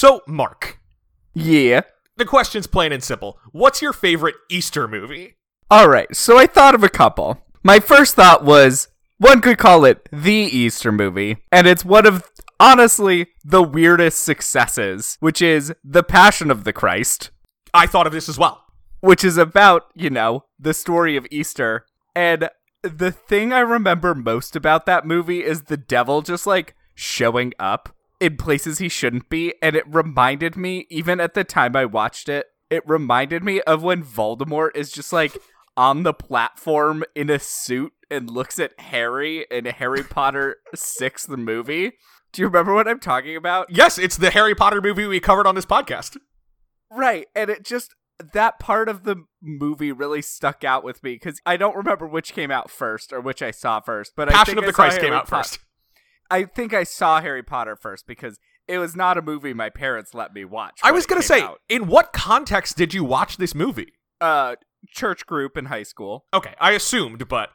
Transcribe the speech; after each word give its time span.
So, 0.00 0.22
Mark, 0.26 0.78
Yeah. 1.34 1.82
the 2.16 2.24
question's 2.24 2.66
plain 2.66 2.90
and 2.90 3.04
simple. 3.04 3.38
What's 3.52 3.82
your 3.82 3.92
favorite 3.92 4.34
Easter 4.48 4.88
movie? 4.88 5.36
All 5.70 5.90
right, 5.90 6.16
so 6.16 6.38
I 6.38 6.46
thought 6.46 6.74
of 6.74 6.82
a 6.82 6.88
couple. 6.88 7.44
My 7.62 7.80
first 7.80 8.14
thought 8.14 8.42
was 8.42 8.88
one 9.18 9.42
could 9.42 9.58
call 9.58 9.84
it 9.84 10.08
the 10.10 10.32
Easter 10.32 10.90
movie, 10.90 11.44
and 11.52 11.66
it's 11.66 11.84
one 11.84 12.06
of 12.06 12.24
honestly 12.58 13.26
the 13.44 13.62
weirdest 13.62 14.24
successes, 14.24 15.18
which 15.20 15.42
is 15.42 15.70
The 15.84 16.02
Passion 16.02 16.50
of 16.50 16.64
the 16.64 16.72
Christ, 16.72 17.30
I 17.74 17.86
thought 17.86 18.06
of 18.06 18.14
this 18.14 18.30
as 18.30 18.38
well. 18.38 18.64
which 19.00 19.22
is 19.22 19.36
about, 19.36 19.82
you 19.94 20.08
know, 20.08 20.44
the 20.58 20.72
story 20.72 21.14
of 21.18 21.26
Easter. 21.30 21.84
And 22.16 22.48
the 22.82 23.12
thing 23.12 23.52
I 23.52 23.60
remember 23.60 24.14
most 24.14 24.56
about 24.56 24.86
that 24.86 25.06
movie 25.06 25.44
is 25.44 25.64
the 25.64 25.76
devil 25.76 26.22
just 26.22 26.46
like 26.46 26.74
showing 26.94 27.52
up 27.58 27.94
in 28.20 28.36
places 28.36 28.78
he 28.78 28.88
shouldn't 28.88 29.28
be, 29.28 29.54
and 29.62 29.74
it 29.74 29.84
reminded 29.88 30.56
me 30.56 30.86
even 30.90 31.20
at 31.20 31.34
the 31.34 31.44
time 31.44 31.74
I 31.74 31.86
watched 31.86 32.28
it, 32.28 32.46
it 32.68 32.86
reminded 32.86 33.42
me 33.42 33.60
of 33.62 33.82
when 33.82 34.04
Voldemort 34.04 34.70
is 34.76 34.92
just 34.92 35.12
like 35.12 35.36
on 35.76 36.02
the 36.02 36.14
platform 36.14 37.04
in 37.14 37.30
a 37.30 37.38
suit 37.38 37.92
and 38.10 38.30
looks 38.30 38.58
at 38.58 38.78
Harry 38.78 39.46
in 39.50 39.64
Harry 39.64 40.02
Potter 40.02 40.56
6 40.74 41.26
the 41.26 41.36
movie. 41.36 41.92
Do 42.32 42.42
you 42.42 42.46
remember 42.46 42.74
what 42.74 42.86
I'm 42.86 43.00
talking 43.00 43.34
about? 43.34 43.70
Yes, 43.70 43.98
it's 43.98 44.16
the 44.16 44.30
Harry 44.30 44.54
Potter 44.54 44.80
movie 44.80 45.06
we 45.06 45.18
covered 45.18 45.46
on 45.46 45.54
this 45.56 45.66
podcast. 45.66 46.16
Right, 46.90 47.26
and 47.34 47.50
it 47.50 47.64
just 47.64 47.94
that 48.34 48.58
part 48.58 48.88
of 48.88 49.04
the 49.04 49.24
movie 49.42 49.92
really 49.92 50.20
stuck 50.22 50.62
out 50.62 50.84
with 50.84 51.02
me 51.02 51.14
because 51.14 51.40
I 51.46 51.56
don't 51.56 51.76
remember 51.76 52.06
which 52.06 52.34
came 52.34 52.50
out 52.50 52.70
first 52.70 53.12
or 53.12 53.20
which 53.20 53.42
I 53.42 53.50
saw 53.50 53.80
first, 53.80 54.12
but 54.14 54.28
I 54.28 54.32
Passion 54.32 54.54
think 54.54 54.58
of 54.58 54.64
I 54.64 54.66
the 54.66 54.72
Christ 54.72 54.96
came 54.98 55.06
Harry 55.08 55.16
out 55.16 55.26
Pot- 55.28 55.46
first. 55.46 55.58
I 56.30 56.44
think 56.44 56.72
I 56.72 56.84
saw 56.84 57.20
Harry 57.20 57.42
Potter 57.42 57.76
first 57.76 58.06
because 58.06 58.38
it 58.68 58.78
was 58.78 58.94
not 58.94 59.18
a 59.18 59.22
movie 59.22 59.52
my 59.52 59.68
parents 59.68 60.14
let 60.14 60.32
me 60.32 60.44
watch. 60.44 60.78
I 60.82 60.92
was 60.92 61.06
going 61.06 61.20
to 61.20 61.26
say, 61.26 61.42
out. 61.42 61.60
in 61.68 61.88
what 61.88 62.12
context 62.12 62.76
did 62.76 62.94
you 62.94 63.04
watch 63.04 63.36
this 63.36 63.54
movie? 63.54 63.92
uh, 64.20 64.56
church 64.88 65.26
group 65.26 65.56
in 65.56 65.66
high 65.66 65.82
school. 65.82 66.26
Okay, 66.32 66.54
I 66.60 66.72
assumed, 66.72 67.28
but 67.28 67.50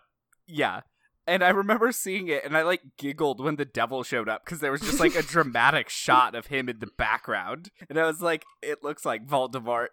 Yeah. 0.47 0.81
And 1.27 1.44
I 1.44 1.49
remember 1.49 1.91
seeing 1.91 2.27
it 2.27 2.45
and 2.45 2.55
I 2.55 2.61
like 2.61 2.81
giggled 2.99 3.44
when 3.44 3.55
the 3.55 3.66
devil 3.66 4.03
showed 4.03 4.30
up 4.30 4.45
because 4.45 4.59
there 4.59 4.72
was 4.72 4.81
just 4.81 4.99
like 4.99 5.16
a 5.16 5.21
dramatic 5.23 5.89
shot 5.89 6.36
of 6.36 6.47
him 6.47 6.69
in 6.69 6.77
the 6.80 6.89
background. 6.97 7.71
And 7.89 7.99
I 7.99 8.05
was 8.05 8.21
like, 8.21 8.45
it 8.61 8.83
looks 8.83 9.05
like 9.05 9.25
Voldemort. 9.25 9.88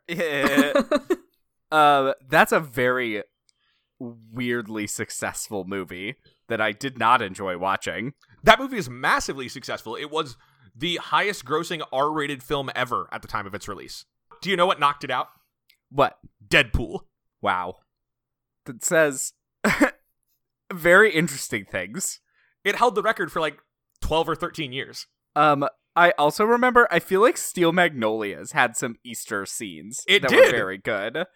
uh, 1.71 2.13
that's 2.29 2.53
a 2.53 2.61
very 2.61 3.23
weirdly 3.99 4.87
successful 4.87 5.65
movie 5.65 6.17
that 6.49 6.61
I 6.61 6.73
did 6.73 6.99
not 6.99 7.23
enjoy 7.23 7.57
watching. 7.57 8.13
That 8.43 8.59
movie 8.59 8.77
is 8.79 8.89
massively 8.91 9.49
successful. 9.49 9.97
It 9.97 10.11
was 10.11 10.37
the 10.75 10.97
highest 10.97 11.45
grossing 11.45 11.83
R 11.93 12.11
rated 12.11 12.43
film 12.43 12.71
ever 12.75 13.09
at 13.13 13.23
the 13.23 13.29
time 13.29 13.47
of 13.47 13.55
its 13.55 13.69
release. 13.69 14.05
Do 14.41 14.51
you 14.51 14.57
know 14.57 14.67
what 14.67 14.81
knocked 14.81 15.05
it 15.05 15.11
out? 15.11 15.29
What? 15.91 16.19
Deadpool. 16.47 17.01
Wow. 17.41 17.77
That 18.65 18.83
says 18.85 19.33
very 20.73 21.13
interesting 21.13 21.65
things. 21.65 22.21
It 22.65 22.77
held 22.77 22.95
the 22.95 23.03
record 23.03 23.31
for 23.33 23.41
like 23.41 23.59
12 24.01 24.31
or 24.31 24.35
13 24.35 24.73
years. 24.73 25.07
Um, 25.35 25.67
I 25.95 26.13
also 26.13 26.45
remember. 26.45 26.89
I 26.91 26.99
feel 27.01 27.21
like 27.21 27.37
Steel 27.37 27.73
Magnolias 27.73 28.53
had 28.53 28.77
some 28.77 28.97
Easter 29.05 29.45
scenes 29.47 30.03
It 30.09 30.23
that 30.23 30.31
did. 30.31 30.47
were 30.47 30.51
very 30.51 30.79
good. 30.79 31.27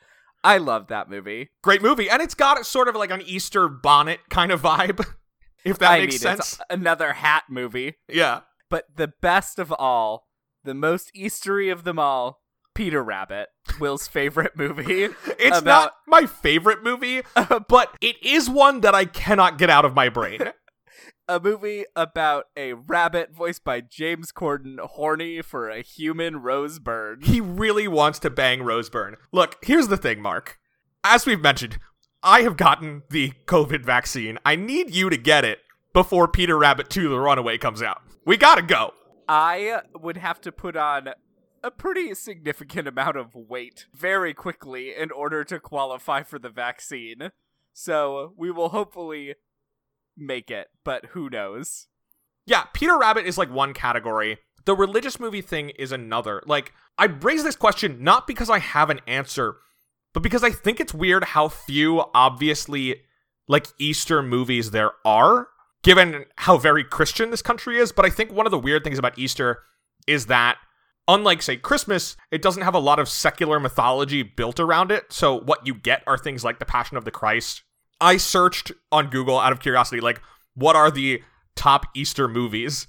I 0.45 0.59
love 0.59 0.87
that 0.89 1.11
movie. 1.11 1.51
Great 1.63 1.83
movie. 1.83 2.09
And 2.09 2.23
it's 2.23 2.35
got 2.35 2.65
sort 2.65 2.89
of 2.89 2.95
like 2.95 3.11
an 3.11 3.23
Easter 3.23 3.69
bonnet 3.69 4.21
kind 4.31 4.53
of 4.53 4.63
vibe, 4.63 5.05
if 5.67 5.79
that 5.79 5.93
I 5.93 6.01
makes 6.01 6.15
mean, 6.15 6.21
sense. 6.21 6.61
another 6.71 7.15
hat 7.15 7.45
movie. 7.51 7.95
Yeah. 8.09 8.41
But 8.71 8.85
the 8.97 9.09
best 9.21 9.59
of 9.59 9.73
all, 9.73 10.27
the 10.65 10.75
most 10.75 11.13
Eastery 11.15 11.71
of 11.73 11.85
them 11.85 11.99
all, 11.99 12.41
Peter 12.75 13.03
Rabbit, 13.03 13.49
Will's 13.81 14.07
favorite 14.07 14.57
movie. 14.57 15.09
It's 15.39 15.59
about 15.59 15.65
not 15.67 15.93
my 16.07 16.27
favorite 16.27 16.83
movie, 16.83 17.23
but 17.69 17.95
it 18.01 18.17
is 18.23 18.51
one 18.51 18.81
that 18.81 18.95
I 18.95 19.05
cannot 19.05 19.59
get 19.59 19.71
out 19.71 19.85
of 19.85 19.95
my 19.95 20.09
brain. 20.09 20.41
a 21.29 21.39
movie 21.39 21.85
about 21.95 22.47
a 22.57 22.73
rabbit 22.73 23.31
voiced 23.33 23.65
by 23.65 23.81
James 23.81 24.33
Corden, 24.33 24.79
horny 24.81 25.43
for 25.43 25.69
a 25.69 25.83
human 25.83 26.39
Rose 26.43 26.79
Byrne. 26.79 27.21
he 27.23 27.41
really 27.41 27.87
wants 27.87 28.19
to 28.21 28.31
bang 28.31 28.63
Rose 28.63 28.91
Byrne. 28.91 29.17
Look, 29.33 29.57
here's 29.63 29.89
the 29.89 29.97
thing, 29.97 30.21
Mark. 30.21 30.59
As 31.05 31.27
we've 31.27 31.41
mentioned, 31.41 31.79
I 32.23 32.43
have 32.43 32.57
gotten 32.57 33.03
the 33.11 33.33
COVID 33.47 33.85
vaccine. 33.85 34.39
I 34.45 34.57
need 34.57 34.95
you 34.95 35.11
to 35.11 35.17
get 35.17 35.45
it 35.45 35.61
before 35.93 36.29
Peter 36.29 36.59
Rabbit 36.59 36.91
2 36.91 37.09
The 37.09 37.19
Runaway 37.19 37.59
comes 37.59 37.83
out. 37.83 38.03
We 38.25 38.37
gotta 38.37 38.63
go. 38.63 38.93
I 39.29 39.81
would 39.95 40.17
have 40.17 40.41
to 40.43 40.53
put 40.53 40.77
on 40.77 41.11
a 41.63 41.71
pretty 41.71 42.15
significant 42.15 42.87
amount 42.87 43.17
of 43.17 43.35
weight 43.35 43.87
very 43.93 44.35
quickly 44.35 44.95
in 44.95 45.11
order 45.11 45.43
to 45.45 45.59
qualify 45.59 46.23
for 46.23 46.39
the 46.39 46.51
vaccine. 46.51 47.31
So 47.73 48.33
we 48.37 48.51
will 48.51 48.71
hopefully 48.71 49.35
make 50.17 50.51
it, 50.51 50.69
but 50.85 51.07
who 51.07 51.29
knows? 51.29 51.89
Yeah, 52.47 52.65
Peter 52.73 52.97
Rabbit 52.97 53.27
is 53.27 53.37
like 53.37 53.51
one 53.51 53.75
category. 53.75 54.39
The 54.65 54.75
religious 54.75 55.21
movie 55.21 55.43
thing 55.43 55.71
is 55.71 55.93
another. 55.93 56.43
Like, 56.47 56.73
I 56.99 57.07
raise 57.07 57.45
this 57.45 57.57
question 57.57 58.03
not 58.03 58.27
because 58.27 58.49
I 58.49 58.59
have 58.59 58.91
an 58.91 59.01
answer, 59.07 59.57
but 60.17 60.23
because 60.23 60.43
I 60.43 60.49
think 60.49 60.81
it's 60.81 60.95
weird 60.95 61.25
how 61.25 61.49
few 61.49 62.03
obviously 62.15 63.03
like 63.49 63.67
Easter 63.79 64.23
movies 64.23 64.71
there 64.71 64.93
are, 65.05 65.49
given 65.83 66.25
how 66.37 66.57
very 66.57 66.85
Christian 66.85 67.31
this 67.31 67.43
country 67.43 67.77
is. 67.77 67.93
But 67.93 68.07
I 68.07 68.09
think 68.09 68.33
one 68.33 68.47
of 68.47 68.51
the 68.51 68.59
weird 68.59 68.83
things 68.83 68.99
about 68.99 69.19
Easter 69.19 69.59
is 70.07 70.25
that 70.25 70.57
unlike 71.07 71.43
say 71.43 71.59
Christmas, 71.59 72.17
it 72.31 72.41
doesn't 72.41 72.63
have 72.63 72.75
a 72.75 72.79
lot 72.79 72.99
of 72.99 73.11
secular 73.11 73.61
mythology 73.61 74.23
built 74.23 74.59
around 74.59 74.91
it. 74.91 75.13
So 75.13 75.39
what 75.39 75.67
you 75.67 75.75
get 75.75 76.03
are 76.07 76.17
things 76.17 76.43
like 76.43 76.61
the 76.61 76.65
Passion 76.65 76.97
of 76.97 77.05
the 77.05 77.11
Christ. 77.11 77.63
I 78.01 78.17
searched 78.17 78.73
on 78.91 79.11
Google 79.11 79.39
out 79.39 79.53
of 79.53 79.61
curiosity, 79.61 80.01
like 80.01 80.23
what 80.55 80.77
are 80.77 80.91
the 80.91 81.23
top 81.57 81.89
Easter 81.95 82.27
movies, 82.27 82.87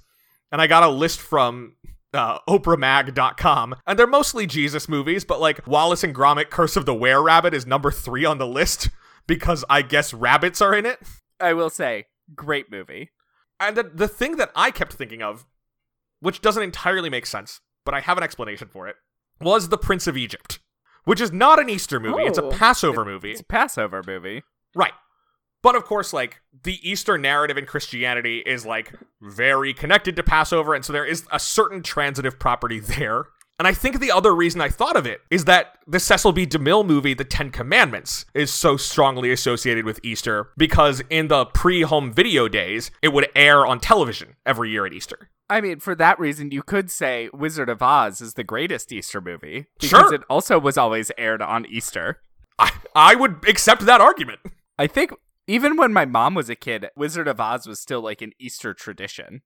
and 0.49 0.61
I 0.61 0.67
got 0.67 0.83
a 0.83 0.87
list 0.87 1.19
from 1.19 1.75
uh, 2.13 2.39
OprahMag.com, 2.49 3.75
and 3.85 3.97
they're 3.99 4.07
mostly 4.07 4.47
Jesus 4.47 4.87
movies, 4.89 5.25
but 5.25 5.39
like 5.39 5.65
Wallace 5.67 6.03
and 6.03 6.15
Gromit: 6.15 6.49
Curse 6.49 6.75
of 6.75 6.85
the 6.85 6.93
Were 6.95 7.21
Rabbit 7.21 7.53
is 7.53 7.65
number 7.65 7.91
three 7.91 8.25
on 8.25 8.37
the 8.37 8.47
list 8.47 8.89
because 9.27 9.63
I 9.69 9.81
guess 9.81 10.13
rabbits 10.13 10.61
are 10.61 10.73
in 10.73 10.85
it. 10.85 10.99
I 11.39 11.53
will 11.53 11.69
say, 11.69 12.05
great 12.35 12.71
movie. 12.71 13.11
And 13.59 13.75
the, 13.75 13.83
the 13.83 14.07
thing 14.07 14.37
that 14.37 14.51
I 14.55 14.71
kept 14.71 14.93
thinking 14.93 15.21
of, 15.21 15.45
which 16.19 16.41
doesn't 16.41 16.63
entirely 16.63 17.09
make 17.09 17.25
sense, 17.25 17.59
but 17.85 17.93
I 17.93 17.99
have 18.01 18.17
an 18.17 18.23
explanation 18.23 18.67
for 18.67 18.87
it, 18.87 18.95
was 19.41 19.69
The 19.69 19.77
Prince 19.77 20.07
of 20.07 20.17
Egypt, 20.17 20.59
which 21.05 21.21
is 21.21 21.31
not 21.31 21.59
an 21.59 21.69
Easter 21.69 21.99
movie. 21.99 22.23
It's 22.23 22.37
a 22.37 22.43
Oh. 22.43 22.49
Passover 22.51 23.03
movie. 23.05 23.31
It's 23.31 23.41
a 23.41 23.45
Passover 23.45 24.03
movie. 24.05 24.43
Right. 24.75 24.93
But 25.63 25.75
of 25.75 25.83
course, 25.85 26.13
like, 26.13 26.41
the 26.63 26.77
Easter 26.87 27.17
narrative 27.17 27.57
in 27.57 27.65
Christianity 27.65 28.43
is, 28.45 28.65
like, 28.65 28.93
very 29.21 29.73
connected 29.73 30.15
to 30.15 30.23
Passover, 30.23 30.73
and 30.73 30.85
so 30.85 30.93
there 30.93 31.05
is 31.05 31.25
a 31.31 31.39
certain 31.39 31.81
transitive 31.83 32.39
property 32.39 32.79
there. 32.79 33.25
And 33.59 33.67
I 33.67 33.73
think 33.73 33.99
the 33.99 34.11
other 34.11 34.35
reason 34.35 34.61
I 34.61 34.69
thought 34.69 34.95
of 34.95 35.07
it 35.07 35.21
is 35.31 35.45
that 35.45 35.79
the 35.87 35.99
Cecil 35.99 36.31
B. 36.31 36.45
DeMille 36.45 36.85
movie, 36.85 37.15
The 37.15 37.23
Ten 37.23 37.49
Commandments, 37.49 38.25
is 38.35 38.51
so 38.53 38.77
strongly 38.77 39.31
associated 39.31 39.83
with 39.83 39.99
Easter 40.03 40.51
because 40.57 41.01
in 41.09 41.27
the 41.27 41.45
pre 41.45 41.81
home 41.81 42.13
video 42.13 42.47
days, 42.47 42.91
it 43.01 43.07
would 43.13 43.27
air 43.35 43.65
on 43.65 43.79
television 43.79 44.35
every 44.45 44.69
year 44.69 44.85
at 44.85 44.93
Easter. 44.93 45.31
I 45.49 45.61
mean, 45.61 45.79
for 45.79 45.95
that 45.95 46.19
reason, 46.19 46.51
you 46.51 46.61
could 46.61 46.91
say 46.91 47.29
Wizard 47.33 47.67
of 47.67 47.81
Oz 47.81 48.21
is 48.21 48.35
the 48.35 48.43
greatest 48.43 48.91
Easter 48.91 49.21
movie 49.21 49.65
because 49.79 49.89
Sure. 49.89 50.13
it 50.13 50.21
also 50.29 50.59
was 50.59 50.77
always 50.77 51.11
aired 51.17 51.41
on 51.41 51.65
Easter. 51.65 52.19
I, 52.59 52.69
I 52.93 53.15
would 53.15 53.43
accept 53.49 53.87
that 53.87 54.01
argument. 54.01 54.41
I 54.77 54.85
think 54.85 55.11
even 55.47 55.77
when 55.77 55.93
my 55.93 56.05
mom 56.05 56.35
was 56.35 56.49
a 56.49 56.55
kid, 56.55 56.89
Wizard 56.95 57.27
of 57.27 57.39
Oz 57.39 57.65
was 57.65 57.79
still 57.79 58.01
like 58.01 58.21
an 58.21 58.33
Easter 58.39 58.73
tradition. 58.73 59.41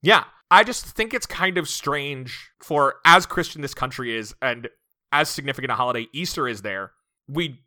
Yeah, 0.00 0.24
I 0.50 0.64
just 0.64 0.86
think 0.86 1.14
it's 1.14 1.26
kind 1.26 1.58
of 1.58 1.68
strange 1.68 2.50
for 2.60 2.96
as 3.04 3.26
Christian 3.26 3.62
this 3.62 3.74
country 3.74 4.16
is 4.16 4.34
and 4.42 4.68
as 5.12 5.28
significant 5.28 5.70
a 5.70 5.76
holiday 5.76 6.08
Easter 6.12 6.48
is 6.48 6.62
there, 6.62 6.92
we 7.28 7.60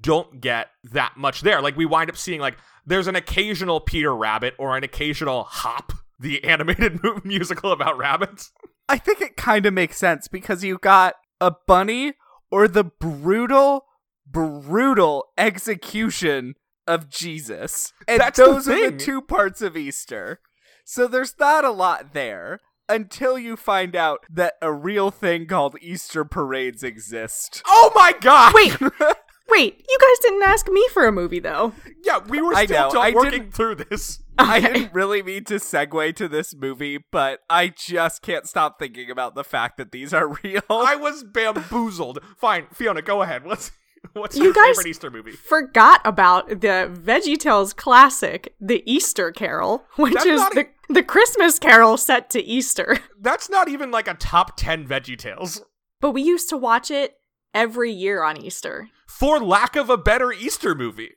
don't 0.00 0.40
get 0.40 0.68
that 0.84 1.16
much 1.16 1.40
there. 1.40 1.60
Like 1.60 1.76
we 1.76 1.86
wind 1.86 2.10
up 2.10 2.16
seeing 2.16 2.40
like 2.40 2.58
there's 2.86 3.06
an 3.06 3.16
occasional 3.16 3.80
Peter 3.80 4.14
Rabbit 4.14 4.54
or 4.58 4.76
an 4.76 4.84
occasional 4.84 5.44
Hop, 5.44 5.92
the 6.20 6.44
animated 6.44 7.00
musical 7.24 7.72
about 7.72 7.98
rabbits. 7.98 8.52
I 8.88 8.98
think 8.98 9.20
it 9.20 9.36
kind 9.36 9.64
of 9.66 9.72
makes 9.72 9.96
sense 9.96 10.28
because 10.28 10.62
you 10.62 10.78
got 10.78 11.14
a 11.40 11.52
bunny 11.66 12.14
or 12.50 12.68
the 12.68 12.84
brutal, 12.84 13.86
brutal 14.26 15.26
execution 15.38 16.54
of 16.86 17.08
Jesus. 17.08 17.92
And 18.08 18.20
That's 18.20 18.38
the 18.38 18.44
those 18.44 18.68
are 18.68 18.90
the 18.90 18.96
two 18.96 19.22
parts 19.22 19.62
of 19.62 19.76
Easter. 19.76 20.40
So 20.84 21.06
there's 21.06 21.34
not 21.38 21.64
a 21.64 21.70
lot 21.70 22.12
there 22.12 22.60
until 22.88 23.38
you 23.38 23.56
find 23.56 23.94
out 23.94 24.20
that 24.30 24.54
a 24.60 24.72
real 24.72 25.10
thing 25.10 25.46
called 25.46 25.76
Easter 25.80 26.24
parades 26.24 26.82
exist. 26.82 27.62
Oh 27.66 27.92
my 27.94 28.12
god! 28.20 28.52
Wait, 28.54 28.76
Wait, 29.48 29.84
you 29.88 29.98
guys 30.00 30.18
didn't 30.22 30.42
ask 30.44 30.68
me 30.68 30.86
for 30.92 31.06
a 31.06 31.12
movie 31.12 31.40
though. 31.40 31.72
Yeah, 32.04 32.20
we 32.26 32.40
were 32.40 32.54
I 32.54 32.64
still 32.64 32.88
know, 32.88 32.90
t- 32.92 32.98
I 32.98 33.10
working 33.10 33.50
through 33.50 33.76
this. 33.76 34.22
I 34.38 34.60
didn't 34.60 34.94
really 34.94 35.22
mean 35.22 35.44
to 35.44 35.54
segue 35.54 36.16
to 36.16 36.26
this 36.26 36.54
movie, 36.54 36.98
but 37.10 37.40
I 37.50 37.68
just 37.68 38.22
can't 38.22 38.46
stop 38.46 38.78
thinking 38.78 39.10
about 39.10 39.34
the 39.34 39.44
fact 39.44 39.76
that 39.76 39.92
these 39.92 40.14
are 40.14 40.28
real. 40.42 40.62
I 40.70 40.96
was 40.96 41.22
bamboozled. 41.22 42.20
Fine, 42.38 42.68
Fiona, 42.72 43.02
go 43.02 43.22
ahead. 43.22 43.44
What's 43.44 43.72
what's 44.14 44.36
You 44.36 44.44
your 44.44 44.52
guys- 44.52 44.76
favorite 44.76 44.86
Easter 44.88 45.10
movie? 45.10 45.32
Forgot 45.32 46.00
about 46.04 46.48
the 46.48 46.90
VeggieTales 46.92 47.74
classic, 47.76 48.54
The 48.60 48.82
Easter 48.90 49.30
Carol, 49.32 49.84
which 49.96 50.14
That's 50.14 50.26
is 50.26 50.40
not 50.40 50.54
the 50.54 50.66
the 50.88 51.02
Christmas 51.02 51.58
Carol 51.58 51.96
set 51.96 52.28
to 52.30 52.42
Easter. 52.42 52.98
That's 53.20 53.48
not 53.48 53.68
even 53.68 53.90
like 53.90 54.08
a 54.08 54.14
top 54.14 54.56
ten 54.56 54.86
Veggie 54.86 55.16
Tales. 55.18 55.62
But 56.00 56.10
we 56.10 56.22
used 56.22 56.48
to 56.50 56.56
watch 56.56 56.90
it 56.90 57.14
every 57.54 57.92
year 57.92 58.22
on 58.22 58.36
Easter. 58.36 58.88
For 59.06 59.38
lack 59.38 59.76
of 59.76 59.88
a 59.88 59.96
better 59.96 60.32
Easter 60.32 60.74
movie. 60.74 61.12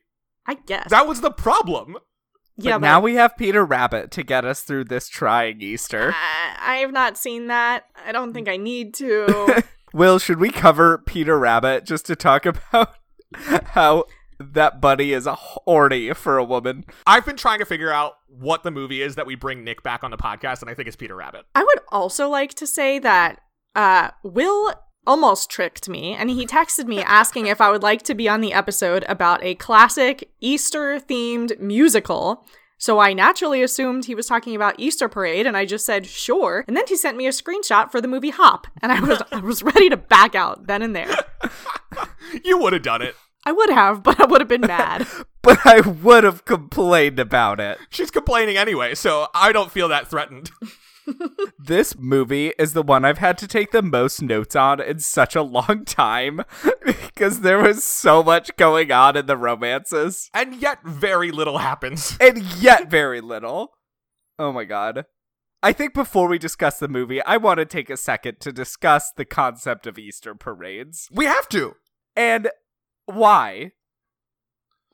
I 0.46 0.54
guess. 0.56 0.90
That 0.92 1.08
was 1.08 1.22
the 1.22 1.32
problem. 1.32 1.98
yeah, 2.56 2.74
but 2.78 2.82
now 2.86 3.02
we 3.02 3.16
have 3.16 3.36
Peter 3.36 3.66
Rabbit 3.66 4.12
to 4.12 4.24
get 4.24 4.46
us 4.46 4.62
through 4.62 4.86
this 4.86 5.10
trying 5.10 5.60
Easter. 5.62 6.14
I, 6.14 6.56
I 6.60 6.76
have 6.78 6.92
not 6.94 7.18
seen 7.18 7.48
that. 7.48 7.86
I 8.06 8.12
don't 8.12 8.32
think 8.34 8.48
I 8.48 8.58
need 8.58 8.94
to. 8.96 9.64
Will, 9.96 10.20
should 10.20 10.42
we 10.42 10.50
cover 10.50 10.98
Peter 10.98 11.40
Rabbit 11.40 11.86
just 11.86 12.06
to 12.08 12.18
talk 12.18 12.46
about 12.46 12.96
how 13.68 14.04
that 14.42 14.82
bunny 14.82 15.14
is 15.14 15.26
a 15.26 15.36
horny 15.36 16.14
for 16.14 16.38
a 16.38 16.44
woman? 16.44 16.84
I've 17.08 17.26
been 17.26 17.38
trying 17.38 17.60
to 17.60 17.66
figure 17.66 17.94
out 17.94 18.16
what 18.28 18.64
the 18.64 18.72
movie 18.72 19.02
is 19.02 19.16
that 19.16 19.26
we 19.26 19.36
bring 19.36 19.64
Nick 19.64 19.84
back 19.84 20.04
on 20.04 20.12
the 20.12 20.18
podcast, 20.18 20.60
and 20.60 20.70
I 20.70 20.74
think 20.74 20.90
it's 20.90 20.98
Peter 20.98 21.16
Rabbit. 21.16 21.46
I 21.56 21.64
would 21.64 21.80
also 21.94 22.28
like 22.28 22.54
to 22.56 22.68
say 22.68 23.00
that 23.00 23.40
uh, 23.74 24.10
Will 24.22 24.74
almost 25.08 25.50
tricked 25.50 25.88
me, 25.88 26.14
and 26.14 26.30
he 26.30 26.46
texted 26.46 26.88
me 26.88 27.02
asking 27.02 27.48
if 27.48 27.62
I 27.62 27.72
would 27.72 27.84
like 27.84 28.02
to 28.02 28.14
be 28.14 28.28
on 28.28 28.42
the 28.42 28.52
episode 28.52 29.06
about 29.08 29.42
a 29.46 29.56
classic 29.56 30.30
Easter 30.42 31.00
themed 31.00 31.58
musical. 31.58 32.46
So 32.78 33.00
I 33.00 33.14
naturally 33.14 33.64
assumed 33.64 34.06
he 34.06 34.16
was 34.16 34.28
talking 34.28 34.56
about 34.56 34.76
Easter 34.78 35.08
Parade, 35.08 35.48
and 35.48 35.56
I 35.56 35.66
just 35.66 35.86
said 35.86 36.06
sure. 36.06 36.66
And 36.68 36.76
then 36.76 36.84
he 36.88 36.96
sent 36.96 37.18
me 37.18 37.26
a 37.26 37.32
screenshot 37.32 37.90
for 37.92 38.02
the 38.02 38.08
movie 38.08 38.32
Hop, 38.32 38.68
and 38.82 38.92
I 38.92 39.00
was 39.00 39.22
I 39.32 39.40
was 39.40 39.64
ready 39.64 39.90
to 39.90 39.98
back 39.98 40.36
out 40.36 40.68
then 40.68 40.82
and 40.82 40.96
there. 40.96 41.16
You 42.44 42.58
would 42.58 42.74
have 42.74 42.82
done 42.82 43.02
it. 43.02 43.16
I 43.46 43.52
would 43.52 43.70
have, 43.70 44.04
but 44.04 44.20
I 44.20 44.26
would 44.26 44.42
have 44.42 44.48
been 44.48 44.62
mad. 44.68 45.08
But 45.42 45.66
I 45.66 45.80
would 45.82 46.24
have 46.24 46.44
complained 46.46 47.20
about 47.20 47.60
it. 47.60 47.78
She's 47.90 48.12
complaining 48.12 48.58
anyway, 48.58 48.96
so 48.96 49.28
I 49.34 49.52
don't 49.52 49.72
feel 49.72 49.88
that 49.90 50.08
threatened. 50.08 50.52
This 51.60 51.98
movie 51.98 52.54
is 52.60 52.74
the 52.74 52.84
one 52.84 53.06
I've 53.06 53.18
had 53.18 53.38
to 53.40 53.48
take 53.48 53.72
the 53.72 53.82
most 53.82 54.22
notes 54.22 54.56
on 54.56 54.80
in 54.82 55.00
such 55.00 55.36
a 55.36 55.42
long 55.42 55.84
time 55.86 56.42
because 56.86 57.42
there 57.42 57.60
was 57.60 57.84
so 57.84 58.22
much 58.24 58.56
going 58.58 58.92
on 58.92 59.16
in 59.18 59.26
the 59.26 59.38
romances 59.38 60.30
And 60.34 60.56
yet, 60.56 60.80
very 60.84 61.32
little 61.32 61.60
happens. 61.60 62.18
and 62.22 62.42
yet 62.42 62.90
very 62.90 63.22
little. 63.22 63.72
Oh 64.38 64.52
my 64.52 64.64
god. 64.66 65.06
I 65.64 65.74
think 65.74 65.94
before 65.96 66.28
we 66.28 66.38
discuss 66.38 66.78
the 66.78 66.88
movie, 66.88 67.24
I 67.24 67.38
want 67.38 67.58
to 67.60 67.66
take 67.66 67.90
a 67.90 67.98
second 67.98 68.40
to 68.42 68.52
discuss 68.52 69.12
the 69.16 69.26
concept 69.26 69.88
of 69.88 69.98
Easter 69.98 70.36
parades 70.36 71.10
We 71.12 71.26
have 71.26 71.48
to. 71.50 71.76
and 72.16 72.50
why. 73.06 73.72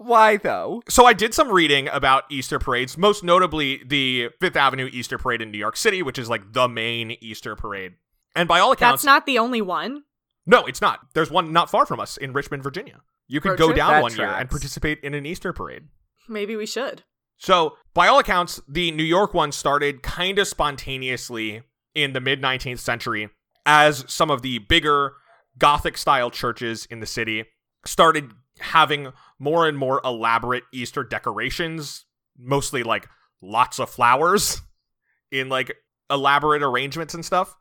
Why 0.03 0.38
though? 0.38 0.81
So 0.89 1.06
I 1.06 1.13
did 1.13 1.33
some 1.33 1.50
reading 1.51 1.88
about 1.89 2.24
Easter 2.30 2.59
parades, 2.59 2.98
most 2.98 3.24
notably 3.24 3.81
the 3.86 4.30
Fifth 4.39 4.56
Avenue 4.56 4.89
Easter 4.92 5.18
Parade 5.18 5.42
in 5.42 5.51
New 5.51 5.57
York 5.57 5.77
City, 5.77 6.01
which 6.01 6.18
is 6.18 6.30
like 6.30 6.53
the 6.53 6.68
main 6.68 7.12
Easter 7.21 7.56
parade. 7.56 7.94
And 8.36 8.48
by 8.48 8.59
all 8.59 8.71
accounts, 8.71 9.03
That's 9.03 9.06
not 9.06 9.25
the 9.25 9.38
only 9.38 9.62
one. 9.62 10.03
no, 10.45 10.65
it's 10.65 10.81
not. 10.81 11.00
There's 11.13 11.30
one 11.30 11.51
not 11.53 11.69
far 11.69 11.86
from 11.86 12.00
us 12.00 12.18
in 12.18 12.33
Richmond, 12.33 12.63
Virginia. 12.63 13.01
You 13.27 13.42
could 13.42 13.50
Road 13.51 13.59
go 13.59 13.65
trip? 13.68 13.77
down 13.77 13.92
That 13.92 14.01
one 14.01 14.15
year 14.15 14.27
and 14.27 14.50
participate 14.50 15.00
in 15.01 15.13
an 15.13 15.25
Easter 15.25 15.53
parade. 15.53 15.83
Maybe 16.27 16.56
we 16.56 16.65
should. 16.65 17.04
So, 17.38 17.77
by 17.94 18.07
all 18.07 18.19
accounts, 18.19 18.62
the 18.68 18.92
New 18.92 19.04
York 19.04 19.33
one 19.33 19.51
started 19.51 20.04
kind 20.04 20.38
of 20.39 20.47
spontaneously 20.47 21.63
in 21.95 22.13
the 22.13 22.21
mid 22.21 22.42
19th 22.42 22.80
century 22.80 23.30
as 23.65 24.04
some 24.07 24.30
of 24.31 24.42
the 24.42 24.59
bigger 24.59 25.13
Gothic 25.57 25.97
style 25.97 26.30
churches 26.31 26.86
in 26.89 27.00
the 27.00 27.06
city 27.06 27.45
started 27.86 28.31
having 28.59 29.12
more 29.41 29.67
and 29.67 29.75
more 29.75 29.99
elaborate 30.05 30.63
Easter 30.71 31.03
decorations, 31.03 32.05
mostly 32.38 32.83
like 32.83 33.09
lots 33.41 33.79
of 33.79 33.89
flowers 33.89 34.61
in 35.31 35.49
like 35.49 35.75
elaborate 36.11 36.61
arrangements 36.61 37.15
and 37.15 37.25
stuff. 37.25 37.55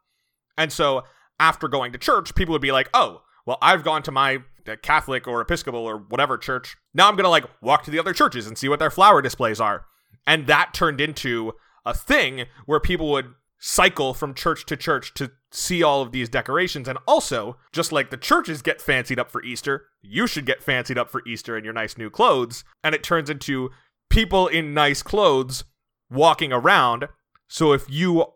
And 0.58 0.70
so, 0.70 1.04
after 1.38 1.68
going 1.68 1.92
to 1.92 1.98
church, 1.98 2.34
people 2.34 2.52
would 2.52 2.60
be 2.60 2.70
like, 2.70 2.90
oh, 2.92 3.22
well, 3.46 3.56
I've 3.62 3.82
gone 3.82 4.02
to 4.02 4.12
my 4.12 4.40
uh, 4.68 4.76
Catholic 4.82 5.26
or 5.26 5.40
Episcopal 5.40 5.80
or 5.80 5.96
whatever 5.96 6.36
church. 6.36 6.76
Now 6.92 7.08
I'm 7.08 7.16
going 7.16 7.24
to 7.24 7.30
like 7.30 7.46
walk 7.62 7.84
to 7.84 7.90
the 7.90 7.98
other 7.98 8.12
churches 8.12 8.46
and 8.46 8.58
see 8.58 8.68
what 8.68 8.78
their 8.78 8.90
flower 8.90 9.22
displays 9.22 9.58
are. 9.58 9.86
And 10.26 10.46
that 10.48 10.74
turned 10.74 11.00
into 11.00 11.52
a 11.86 11.94
thing 11.94 12.44
where 12.66 12.78
people 12.78 13.10
would 13.10 13.32
cycle 13.58 14.12
from 14.12 14.34
church 14.34 14.66
to 14.66 14.76
church 14.76 15.14
to 15.14 15.30
see 15.50 15.82
all 15.82 16.02
of 16.02 16.12
these 16.12 16.28
decorations. 16.28 16.88
And 16.88 16.98
also, 17.06 17.56
just 17.72 17.92
like 17.92 18.10
the 18.10 18.16
churches 18.16 18.62
get 18.62 18.80
fancied 18.80 19.18
up 19.18 19.30
for 19.30 19.42
Easter, 19.42 19.86
you 20.02 20.26
should 20.26 20.46
get 20.46 20.62
fancied 20.62 20.98
up 20.98 21.10
for 21.10 21.22
Easter 21.26 21.56
in 21.56 21.64
your 21.64 21.72
nice 21.72 21.98
new 21.98 22.10
clothes. 22.10 22.64
And 22.82 22.94
it 22.94 23.02
turns 23.02 23.30
into 23.30 23.70
people 24.08 24.46
in 24.46 24.74
nice 24.74 25.02
clothes 25.02 25.64
walking 26.10 26.52
around. 26.52 27.08
So 27.48 27.72
if 27.72 27.88
you 27.88 28.26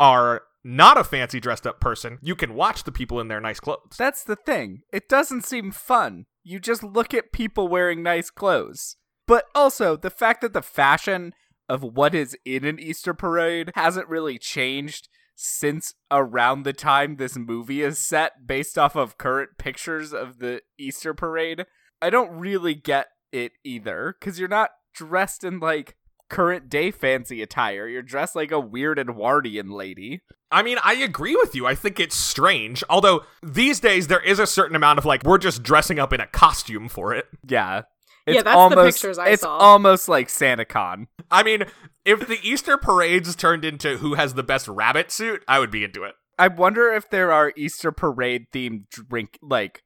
are 0.00 0.42
not 0.64 0.98
a 0.98 1.04
fancy 1.04 1.40
dressed 1.40 1.66
up 1.66 1.80
person, 1.80 2.18
you 2.22 2.34
can 2.34 2.54
watch 2.54 2.84
the 2.84 2.92
people 2.92 3.20
in 3.20 3.28
their 3.28 3.40
nice 3.40 3.60
clothes. 3.60 3.96
That's 3.98 4.24
the 4.24 4.36
thing. 4.36 4.80
It 4.92 5.08
doesn't 5.08 5.44
seem 5.44 5.70
fun. 5.70 6.26
You 6.42 6.58
just 6.58 6.82
look 6.82 7.14
at 7.14 7.32
people 7.32 7.68
wearing 7.68 8.02
nice 8.02 8.30
clothes. 8.30 8.96
But 9.26 9.46
also, 9.54 9.96
the 9.96 10.10
fact 10.10 10.40
that 10.42 10.52
the 10.52 10.62
fashion 10.62 11.32
of 11.68 11.82
what 11.82 12.14
is 12.14 12.36
in 12.44 12.64
an 12.64 12.78
Easter 12.78 13.14
parade 13.14 13.70
hasn't 13.74 14.08
really 14.08 14.38
changed 14.38 15.08
since 15.34 15.94
around 16.10 16.62
the 16.62 16.72
time 16.72 17.16
this 17.16 17.36
movie 17.36 17.82
is 17.82 17.98
set 17.98 18.46
based 18.46 18.78
off 18.78 18.94
of 18.96 19.18
current 19.18 19.50
pictures 19.58 20.12
of 20.12 20.38
the 20.38 20.60
Easter 20.78 21.14
parade. 21.14 21.66
I 22.00 22.10
don't 22.10 22.30
really 22.30 22.74
get 22.74 23.08
it 23.32 23.52
either 23.64 24.14
cuz 24.20 24.38
you're 24.38 24.48
not 24.48 24.70
dressed 24.94 25.42
in 25.44 25.58
like 25.60 25.96
current 26.30 26.68
day 26.68 26.90
fancy 26.90 27.42
attire. 27.42 27.86
You're 27.88 28.02
dressed 28.02 28.34
like 28.36 28.50
a 28.52 28.60
weird 28.60 28.98
Edwardian 28.98 29.70
lady. 29.70 30.22
I 30.50 30.62
mean, 30.62 30.78
I 30.84 30.94
agree 30.94 31.34
with 31.34 31.54
you. 31.54 31.66
I 31.66 31.74
think 31.74 31.98
it's 31.98 32.14
strange. 32.16 32.84
Although 32.88 33.24
these 33.42 33.80
days 33.80 34.06
there 34.06 34.20
is 34.22 34.38
a 34.38 34.46
certain 34.46 34.76
amount 34.76 34.98
of 34.98 35.04
like 35.04 35.24
we're 35.24 35.38
just 35.38 35.62
dressing 35.62 35.98
up 35.98 36.12
in 36.12 36.20
a 36.20 36.26
costume 36.28 36.88
for 36.88 37.12
it. 37.12 37.26
Yeah. 37.46 37.82
Yeah, 38.26 38.34
It's 38.36 38.44
that's 38.44 38.74
the 38.74 38.84
pictures 38.84 39.18
I 39.18 39.28
it's 39.30 39.42
saw. 39.42 39.56
almost 39.58 40.08
like 40.08 40.28
SantaCon. 40.28 41.08
I 41.30 41.42
mean, 41.42 41.64
if 42.04 42.26
the 42.26 42.38
Easter 42.42 42.76
parades 42.76 43.34
turned 43.36 43.64
into 43.64 43.98
who 43.98 44.14
has 44.14 44.34
the 44.34 44.42
best 44.42 44.68
rabbit 44.68 45.10
suit, 45.10 45.42
I 45.48 45.58
would 45.58 45.70
be 45.70 45.84
into 45.84 46.04
it. 46.04 46.14
I 46.38 46.48
wonder 46.48 46.92
if 46.92 47.08
there 47.10 47.30
are 47.32 47.52
Easter 47.56 47.92
parade 47.92 48.46
themed 48.52 48.88
drink 48.88 49.38
like 49.40 49.82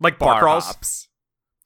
Like 0.00 0.18
bar, 0.18 0.34
bar 0.34 0.40
crawls. 0.40 0.66
hops. 0.66 1.08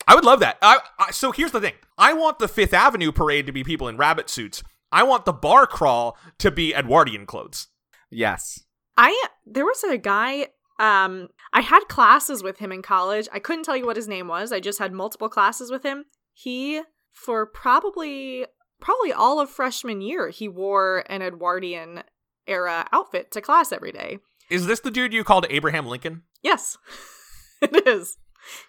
I 0.09 0.15
would 0.15 0.25
love 0.25 0.41
that. 0.41 0.57
I, 0.62 0.79
I, 0.99 1.11
so 1.12 1.31
here's 1.33 1.53
the 1.53 1.61
thing. 1.61 1.75
I 1.97 2.12
want 2.12 2.38
the 2.38 2.49
Fifth 2.49 2.75
Avenue 2.75 3.12
parade 3.12 3.47
to 3.47 3.53
be 3.53 3.62
people 3.62 3.88
in 3.88 3.97
rabbit 3.97 4.29
suits. 4.29 4.62
I 4.91 5.05
want 5.05 5.25
the 5.25 5.33
bar 5.33 5.67
crawl 5.67 6.17
to 6.38 6.50
be 6.50 6.75
Edwardian 6.75 7.25
clothes. 7.27 7.69
Yes. 8.11 8.61
I 8.97 9.27
there 9.47 9.65
was 9.65 9.83
a 9.85 9.97
guy 9.97 10.49
um 10.79 11.29
I 11.53 11.61
had 11.61 11.81
classes 11.88 12.43
with 12.43 12.59
him 12.59 12.73
in 12.73 12.83
college. 12.83 13.29
I 13.33 13.38
couldn't 13.38 13.65
tell 13.65 13.77
you 13.77 13.87
what 13.87 13.97
his 13.97 14.09
name 14.09 14.29
was. 14.29 14.53
I 14.53 14.61
just 14.61 14.79
had 14.79 14.93
multiple 14.93 15.29
classes 15.29 15.71
with 15.71 15.83
him. 15.83 16.05
He 16.35 16.83
for 17.12 17.47
probably 17.47 18.45
probably 18.83 19.12
all 19.12 19.41
of 19.41 19.49
freshman 19.49 20.03
year 20.03 20.29
he 20.29 20.49
wore 20.49 21.05
an 21.09 21.23
Edwardian 21.23 22.03
era 22.47 22.87
outfit 22.93 23.31
to 23.31 23.41
class 23.41 23.73
every 23.73 23.93
day. 23.93 24.19
Is 24.51 24.67
this 24.67 24.81
the 24.81 24.91
dude 24.91 25.15
you 25.15 25.25
called 25.25 25.47
Abraham 25.49 25.87
Lincoln? 25.87 26.23
Yes. 26.43 26.77
it 27.62 27.87
is. 27.87 28.19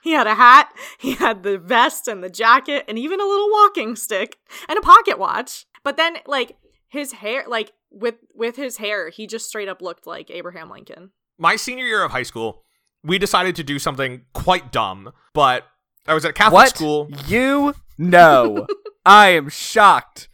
He 0.03 0.11
had 0.11 0.27
a 0.27 0.35
hat, 0.35 0.71
he 0.99 1.13
had 1.15 1.41
the 1.41 1.57
vest 1.57 2.07
and 2.07 2.23
the 2.23 2.29
jacket 2.29 2.85
and 2.87 2.97
even 2.99 3.19
a 3.19 3.25
little 3.25 3.49
walking 3.49 3.95
stick 3.95 4.37
and 4.69 4.77
a 4.77 4.81
pocket 4.81 5.17
watch. 5.17 5.65
But 5.83 5.97
then 5.97 6.17
like 6.27 6.55
his 6.87 7.13
hair 7.13 7.43
like 7.47 7.71
with 7.91 8.15
with 8.33 8.55
his 8.55 8.77
hair, 8.77 9.09
he 9.09 9.25
just 9.25 9.47
straight 9.47 9.67
up 9.67 9.81
looked 9.81 10.05
like 10.05 10.29
Abraham 10.29 10.69
Lincoln. 10.69 11.11
My 11.39 11.55
senior 11.55 11.85
year 11.85 12.03
of 12.03 12.11
high 12.11 12.23
school, 12.23 12.63
we 13.03 13.17
decided 13.17 13.55
to 13.55 13.63
do 13.63 13.79
something 13.79 14.21
quite 14.33 14.71
dumb, 14.71 15.11
but 15.33 15.63
I 16.07 16.13
was 16.13 16.23
at 16.23 16.31
a 16.31 16.33
Catholic 16.33 16.53
what? 16.53 16.69
school. 16.69 17.09
You 17.27 17.73
know. 17.97 18.67
I 19.05 19.29
am 19.29 19.49
shocked. 19.49 20.29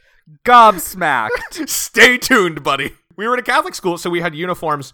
Gobsmacked. 0.46 1.68
Stay 1.70 2.18
tuned, 2.18 2.64
buddy. 2.64 2.96
We 3.16 3.28
were 3.28 3.34
in 3.34 3.40
a 3.40 3.44
Catholic 3.44 3.76
school, 3.76 3.98
so 3.98 4.10
we 4.10 4.22
had 4.22 4.36
uniforms, 4.36 4.94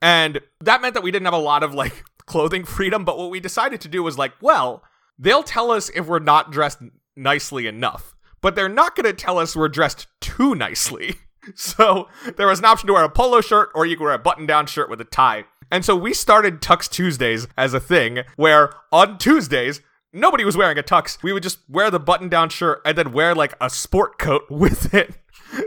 and 0.00 0.40
that 0.60 0.80
meant 0.80 0.94
that 0.94 1.02
we 1.02 1.10
didn't 1.10 1.26
have 1.26 1.34
a 1.34 1.38
lot 1.38 1.62
of 1.62 1.74
like 1.74 2.04
clothing 2.26 2.64
freedom. 2.64 3.04
But 3.04 3.18
what 3.18 3.30
we 3.30 3.40
decided 3.40 3.80
to 3.82 3.88
do 3.88 4.02
was 4.02 4.16
like, 4.16 4.32
well, 4.40 4.82
they'll 5.18 5.42
tell 5.42 5.70
us 5.70 5.90
if 5.90 6.06
we're 6.06 6.20
not 6.20 6.52
dressed 6.52 6.78
nicely 7.16 7.66
enough, 7.66 8.14
but 8.40 8.54
they're 8.54 8.68
not 8.68 8.94
going 8.94 9.04
to 9.04 9.12
tell 9.12 9.38
us 9.38 9.56
we're 9.56 9.68
dressed 9.68 10.06
too 10.20 10.54
nicely. 10.54 11.16
So 11.54 12.08
there 12.36 12.46
was 12.46 12.58
an 12.58 12.66
option 12.66 12.88
to 12.88 12.92
wear 12.92 13.04
a 13.04 13.08
polo 13.08 13.40
shirt, 13.40 13.70
or 13.74 13.86
you 13.86 13.96
could 13.96 14.04
wear 14.04 14.12
a 14.12 14.18
button-down 14.18 14.66
shirt 14.66 14.90
with 14.90 15.00
a 15.00 15.04
tie. 15.04 15.44
And 15.70 15.82
so 15.82 15.96
we 15.96 16.12
started 16.12 16.60
Tux 16.60 16.90
Tuesdays 16.90 17.48
as 17.56 17.72
a 17.72 17.80
thing, 17.80 18.18
where 18.36 18.74
on 18.92 19.16
Tuesdays 19.16 19.80
nobody 20.12 20.44
was 20.44 20.56
wearing 20.56 20.78
a 20.78 20.82
tux. 20.82 21.22
We 21.22 21.32
would 21.32 21.42
just 21.42 21.58
wear 21.68 21.90
the 21.90 22.00
button 22.00 22.28
down 22.28 22.48
shirt 22.48 22.80
and 22.84 22.96
then 22.96 23.12
wear 23.12 23.34
like 23.34 23.54
a 23.60 23.70
sport 23.70 24.18
coat 24.18 24.44
with 24.50 24.94
it. 24.94 25.14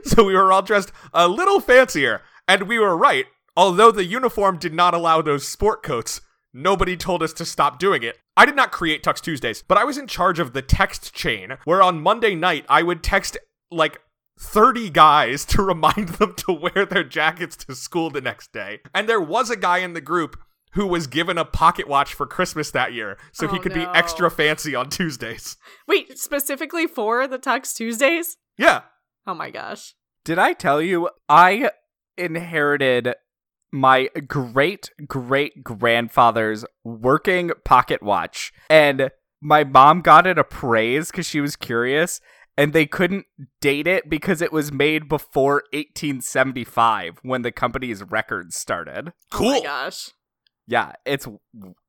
so 0.03 0.24
we 0.24 0.33
were 0.33 0.51
all 0.51 0.62
dressed 0.62 0.91
a 1.13 1.27
little 1.27 1.60
fancier. 1.60 2.21
And 2.48 2.63
we 2.63 2.79
were 2.79 2.98
right. 2.98 3.25
Although 3.55 3.91
the 3.91 4.05
uniform 4.05 4.57
did 4.57 4.74
not 4.74 4.93
allow 4.93 5.21
those 5.21 5.48
sport 5.48 5.83
coats, 5.83 6.21
nobody 6.53 6.95
told 6.98 7.21
us 7.21 7.33
to 7.33 7.45
stop 7.45 7.79
doing 7.79 8.03
it. 8.03 8.17
I 8.36 8.45
did 8.45 8.55
not 8.55 8.71
create 8.71 9.03
Tux 9.03 9.19
Tuesdays, 9.19 9.62
but 9.62 9.77
I 9.77 9.83
was 9.83 9.98
in 9.98 10.07
charge 10.07 10.39
of 10.39 10.53
the 10.53 10.62
text 10.62 11.13
chain 11.13 11.57
where 11.65 11.81
on 11.81 12.01
Monday 12.01 12.33
night 12.33 12.65
I 12.69 12.81
would 12.81 13.03
text 13.03 13.38
like 13.69 14.00
30 14.39 14.89
guys 14.89 15.45
to 15.48 15.62
remind 15.62 16.10
them 16.10 16.33
to 16.36 16.53
wear 16.53 16.86
their 16.86 17.03
jackets 17.03 17.55
to 17.57 17.75
school 17.75 18.10
the 18.10 18.21
next 18.21 18.51
day. 18.51 18.79
And 18.93 19.07
there 19.07 19.21
was 19.21 19.50
a 19.50 19.57
guy 19.57 19.79
in 19.79 19.93
the 19.93 20.01
group 20.01 20.38
who 20.74 20.88
was 20.88 21.08
given 21.08 21.38
a 21.38 21.46
pocket 21.46 21.88
watch 21.88 22.13
for 22.13 22.25
Christmas 22.25 22.72
that 22.72 22.94
year, 22.94 23.18
so 23.32 23.48
he 23.48 23.58
Oh, 23.58 23.62
could 23.62 23.75
no. 23.75 23.86
be 23.86 23.98
extra 23.98 24.30
fancy 24.32 24.74
on 24.75 24.90
Tuesdays. 24.90 25.58
Wait, 25.88 26.18
specifically 26.18 26.88
for 26.88 27.28
the 27.28 27.38
Tux 27.40 27.74
Tuesdays? 27.75 28.38
Yeah. 28.58 28.82
Oh 29.28 29.34
my 29.34 29.50
gosh. 29.51 29.96
Did 30.24 30.40
I 30.40 30.54
tell 30.54 30.82
you 30.82 31.10
I 31.30 31.72
inherited 32.18 33.13
my 33.72 34.10
great 34.28 34.90
great 35.08 35.63
grandfather's 35.63 36.66
working 36.84 37.51
pocket 37.66 38.04
watch 38.04 38.51
and 38.70 39.10
my 39.42 39.63
mom 39.63 40.01
got 40.01 40.28
it 40.28 40.38
a 40.38 40.44
praise 40.44 41.10
because 41.10 41.25
she 41.25 41.42
was 41.42 41.56
curious 41.56 42.20
and 42.58 42.74
they 42.74 42.86
couldn't 42.86 43.25
date 43.62 43.88
it 43.88 44.10
because 44.10 44.42
it 44.42 44.51
was 44.51 44.72
made 44.72 45.08
before 45.10 45.63
1875 45.74 47.20
when 47.24 47.42
the 47.42 47.51
company's 47.51 48.04
records 48.04 48.56
started. 48.58 49.13
Cool. 49.32 49.48
Oh 49.48 49.54
my 49.54 49.63
gosh. 49.63 50.12
Yeah, 50.68 50.94
it's 51.06 51.27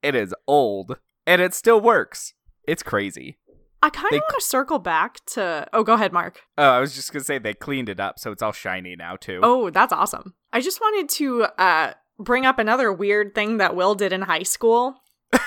it 0.02 0.14
is 0.14 0.34
old 0.46 0.98
and 1.26 1.40
it 1.40 1.54
still 1.54 1.80
works. 1.80 2.34
It's 2.66 2.82
crazy. 2.82 3.38
I 3.82 3.90
kind 3.90 4.12
of 4.12 4.20
want 4.20 4.34
to 4.38 4.44
circle 4.44 4.78
back 4.78 5.24
to. 5.26 5.66
Oh, 5.72 5.82
go 5.82 5.94
ahead, 5.94 6.12
Mark. 6.12 6.42
Oh, 6.56 6.70
I 6.70 6.78
was 6.78 6.94
just 6.94 7.12
gonna 7.12 7.24
say 7.24 7.38
they 7.38 7.54
cleaned 7.54 7.88
it 7.88 7.98
up, 7.98 8.18
so 8.18 8.30
it's 8.30 8.42
all 8.42 8.52
shiny 8.52 8.94
now 8.94 9.16
too. 9.16 9.40
Oh, 9.42 9.70
that's 9.70 9.92
awesome. 9.92 10.34
I 10.52 10.60
just 10.60 10.80
wanted 10.80 11.08
to 11.16 11.44
uh, 11.58 11.94
bring 12.18 12.46
up 12.46 12.60
another 12.60 12.92
weird 12.92 13.34
thing 13.34 13.56
that 13.56 13.74
Will 13.74 13.96
did 13.96 14.12
in 14.12 14.22
high 14.22 14.44
school. 14.44 14.96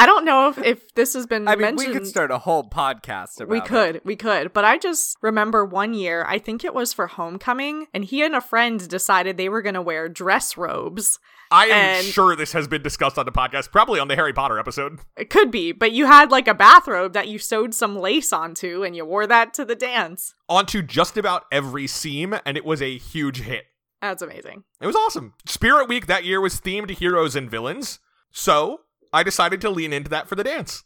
I 0.00 0.06
don't 0.06 0.24
know 0.24 0.48
if, 0.48 0.58
if 0.58 0.94
this 0.94 1.14
has 1.14 1.26
been 1.26 1.46
I 1.46 1.52
mean, 1.52 1.60
mentioned. 1.60 1.88
we 1.88 1.94
could 1.94 2.06
start 2.06 2.30
a 2.30 2.38
whole 2.38 2.64
podcast 2.64 3.36
about. 3.36 3.48
We 3.50 3.58
it. 3.58 3.64
could, 3.66 4.00
we 4.04 4.16
could. 4.16 4.52
But 4.52 4.64
I 4.64 4.78
just 4.78 5.16
remember 5.20 5.64
one 5.64 5.92
year, 5.94 6.24
I 6.26 6.38
think 6.38 6.64
it 6.64 6.72
was 6.74 6.92
for 6.92 7.06
homecoming, 7.06 7.86
and 7.92 8.04
he 8.04 8.22
and 8.22 8.34
a 8.34 8.40
friend 8.40 8.86
decided 8.88 9.36
they 9.36 9.48
were 9.48 9.62
going 9.62 9.74
to 9.74 9.82
wear 9.82 10.08
dress 10.08 10.56
robes. 10.56 11.18
I 11.52 11.66
am 11.66 11.72
And- 11.96 12.06
sure 12.06 12.36
this 12.36 12.52
has 12.52 12.68
been 12.68 12.82
discussed 12.82 13.18
on 13.18 13.26
the 13.26 13.32
podcast, 13.32 13.72
probably 13.72 13.98
on 14.00 14.08
the 14.08 14.14
Harry 14.14 14.32
Potter 14.32 14.58
episode. 14.58 15.00
It 15.16 15.30
could 15.30 15.50
be, 15.50 15.72
but 15.72 15.92
you 15.92 16.06
had 16.06 16.30
like 16.30 16.46
a 16.48 16.54
bathrobe 16.54 17.12
that 17.12 17.28
you 17.28 17.38
sewed 17.38 17.74
some 17.74 17.98
lace 17.98 18.32
onto, 18.32 18.82
and 18.84 18.94
you 18.96 19.04
wore 19.04 19.26
that 19.26 19.52
to 19.54 19.64
the 19.64 19.74
dance. 19.74 20.34
Onto 20.48 20.80
just 20.80 21.16
about 21.16 21.44
every 21.52 21.86
seam, 21.86 22.34
and 22.46 22.56
it 22.56 22.64
was 22.64 22.80
a 22.80 22.96
huge 22.96 23.40
hit. 23.42 23.64
That's 24.00 24.22
amazing. 24.22 24.64
It 24.80 24.86
was 24.86 24.96
awesome. 24.96 25.34
Spirit 25.44 25.88
Week 25.88 26.06
that 26.06 26.24
year 26.24 26.40
was 26.40 26.58
themed 26.60 26.88
to 26.88 26.94
heroes 26.94 27.36
and 27.36 27.50
villains, 27.50 27.98
so 28.30 28.80
I 29.12 29.24
decided 29.24 29.60
to 29.62 29.70
lean 29.70 29.92
into 29.92 30.10
that 30.10 30.28
for 30.28 30.36
the 30.36 30.44
dance. 30.44 30.84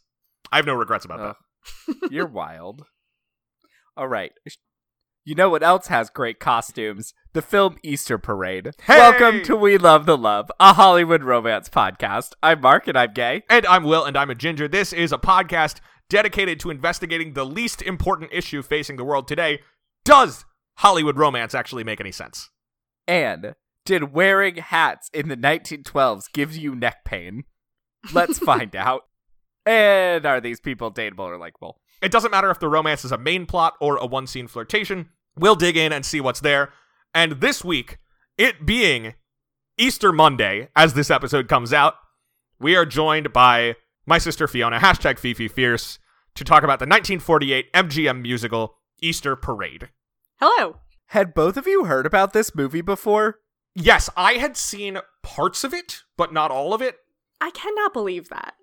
I 0.51 0.55
have 0.55 0.65
no 0.65 0.73
regrets 0.73 1.05
about 1.05 1.37
that. 1.87 2.11
You're 2.11 2.25
wild. 2.25 2.85
All 3.95 4.07
right. 4.07 4.31
You 5.23 5.35
know 5.35 5.49
what 5.49 5.61
else 5.61 5.87
has 5.87 6.09
great 6.09 6.39
costumes? 6.39 7.13
The 7.33 7.43
film 7.43 7.77
Easter 7.83 8.17
Parade. 8.17 8.71
Hey! 8.81 8.97
Welcome 8.97 9.43
to 9.43 9.55
We 9.55 9.77
Love 9.77 10.07
the 10.07 10.17
Love, 10.17 10.51
a 10.59 10.73
Hollywood 10.73 11.23
romance 11.23 11.69
podcast. 11.69 12.33
I'm 12.41 12.61
Mark 12.61 12.87
and 12.87 12.97
I'm 12.97 13.13
gay. 13.13 13.43
And 13.47 13.65
I'm 13.67 13.83
Will, 13.83 14.03
and 14.03 14.17
I'm 14.17 14.31
a 14.31 14.35
ginger. 14.35 14.67
This 14.67 14.91
is 14.91 15.11
a 15.11 15.19
podcast 15.19 15.79
dedicated 16.09 16.59
to 16.61 16.71
investigating 16.71 17.33
the 17.33 17.45
least 17.45 17.83
important 17.83 18.31
issue 18.33 18.63
facing 18.63 18.95
the 18.95 19.03
world 19.03 19.27
today. 19.27 19.61
Does 20.03 20.45
Hollywood 20.77 21.17
romance 21.17 21.53
actually 21.53 21.83
make 21.83 22.01
any 22.01 22.11
sense? 22.11 22.49
And 23.07 23.53
did 23.85 24.13
wearing 24.13 24.55
hats 24.55 25.11
in 25.13 25.29
the 25.29 25.37
1912s 25.37 26.31
give 26.33 26.55
you 26.55 26.75
neck 26.75 27.05
pain? 27.05 27.43
Let's 28.13 28.39
find 28.39 28.75
out. 28.75 29.03
And 29.65 30.25
are 30.25 30.39
these 30.39 30.59
people 30.59 30.91
dateable 30.91 31.19
or 31.19 31.37
likable? 31.37 31.79
It 32.01 32.11
doesn't 32.11 32.31
matter 32.31 32.51
if 32.51 32.59
the 32.59 32.67
romance 32.67 33.03
is 33.03 33.11
a 33.11 33.17
main 33.17 33.45
plot 33.45 33.73
or 33.79 33.97
a 33.97 34.05
one 34.05 34.27
scene 34.27 34.47
flirtation. 34.47 35.09
We'll 35.37 35.55
dig 35.55 35.75
in 35.75 35.91
and 35.91 36.05
see 36.05 36.21
what's 36.21 36.41
there. 36.41 36.71
And 37.13 37.33
this 37.33 37.63
week, 37.63 37.97
it 38.37 38.65
being 38.65 39.15
Easter 39.77 40.11
Monday, 40.11 40.69
as 40.75 40.93
this 40.93 41.09
episode 41.09 41.47
comes 41.47 41.73
out, 41.73 41.95
we 42.59 42.75
are 42.75 42.85
joined 42.85 43.33
by 43.33 43.75
my 44.05 44.17
sister 44.17 44.47
Fiona, 44.47 44.79
hashtag 44.79 45.17
Fifi 45.19 45.47
Fierce, 45.47 45.99
to 46.35 46.43
talk 46.43 46.63
about 46.63 46.79
the 46.79 46.85
1948 46.85 47.71
MGM 47.73 48.21
musical 48.21 48.77
Easter 49.01 49.35
Parade. 49.35 49.89
Hello. 50.39 50.77
Had 51.07 51.33
both 51.33 51.57
of 51.57 51.67
you 51.67 51.85
heard 51.85 52.05
about 52.05 52.33
this 52.33 52.55
movie 52.55 52.81
before? 52.81 53.39
Yes, 53.73 54.09
I 54.15 54.33
had 54.33 54.55
seen 54.55 54.99
parts 55.23 55.63
of 55.63 55.73
it, 55.73 56.03
but 56.17 56.33
not 56.33 56.51
all 56.51 56.73
of 56.73 56.81
it. 56.81 56.97
I 57.41 57.51
cannot 57.51 57.93
believe 57.93 58.29
that. 58.29 58.53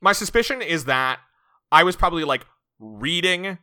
My 0.00 0.12
suspicion 0.12 0.62
is 0.62 0.84
that 0.86 1.20
I 1.72 1.82
was 1.84 1.96
probably 1.96 2.24
like 2.24 2.46
reading 2.78 3.58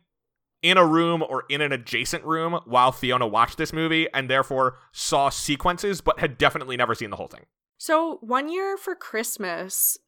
in 0.62 0.78
a 0.78 0.86
room 0.86 1.22
or 1.28 1.44
in 1.48 1.60
an 1.60 1.72
adjacent 1.72 2.24
room 2.24 2.58
while 2.66 2.92
Fiona 2.92 3.26
watched 3.26 3.58
this 3.58 3.72
movie 3.72 4.08
and 4.14 4.30
therefore 4.30 4.78
saw 4.92 5.28
sequences 5.28 6.00
but 6.00 6.20
had 6.20 6.38
definitely 6.38 6.76
never 6.76 6.94
seen 6.94 7.10
the 7.10 7.16
whole 7.16 7.26
thing. 7.28 7.46
So, 7.78 8.18
one 8.20 8.48
year 8.48 8.76
for 8.76 8.94
Christmas, 8.94 9.98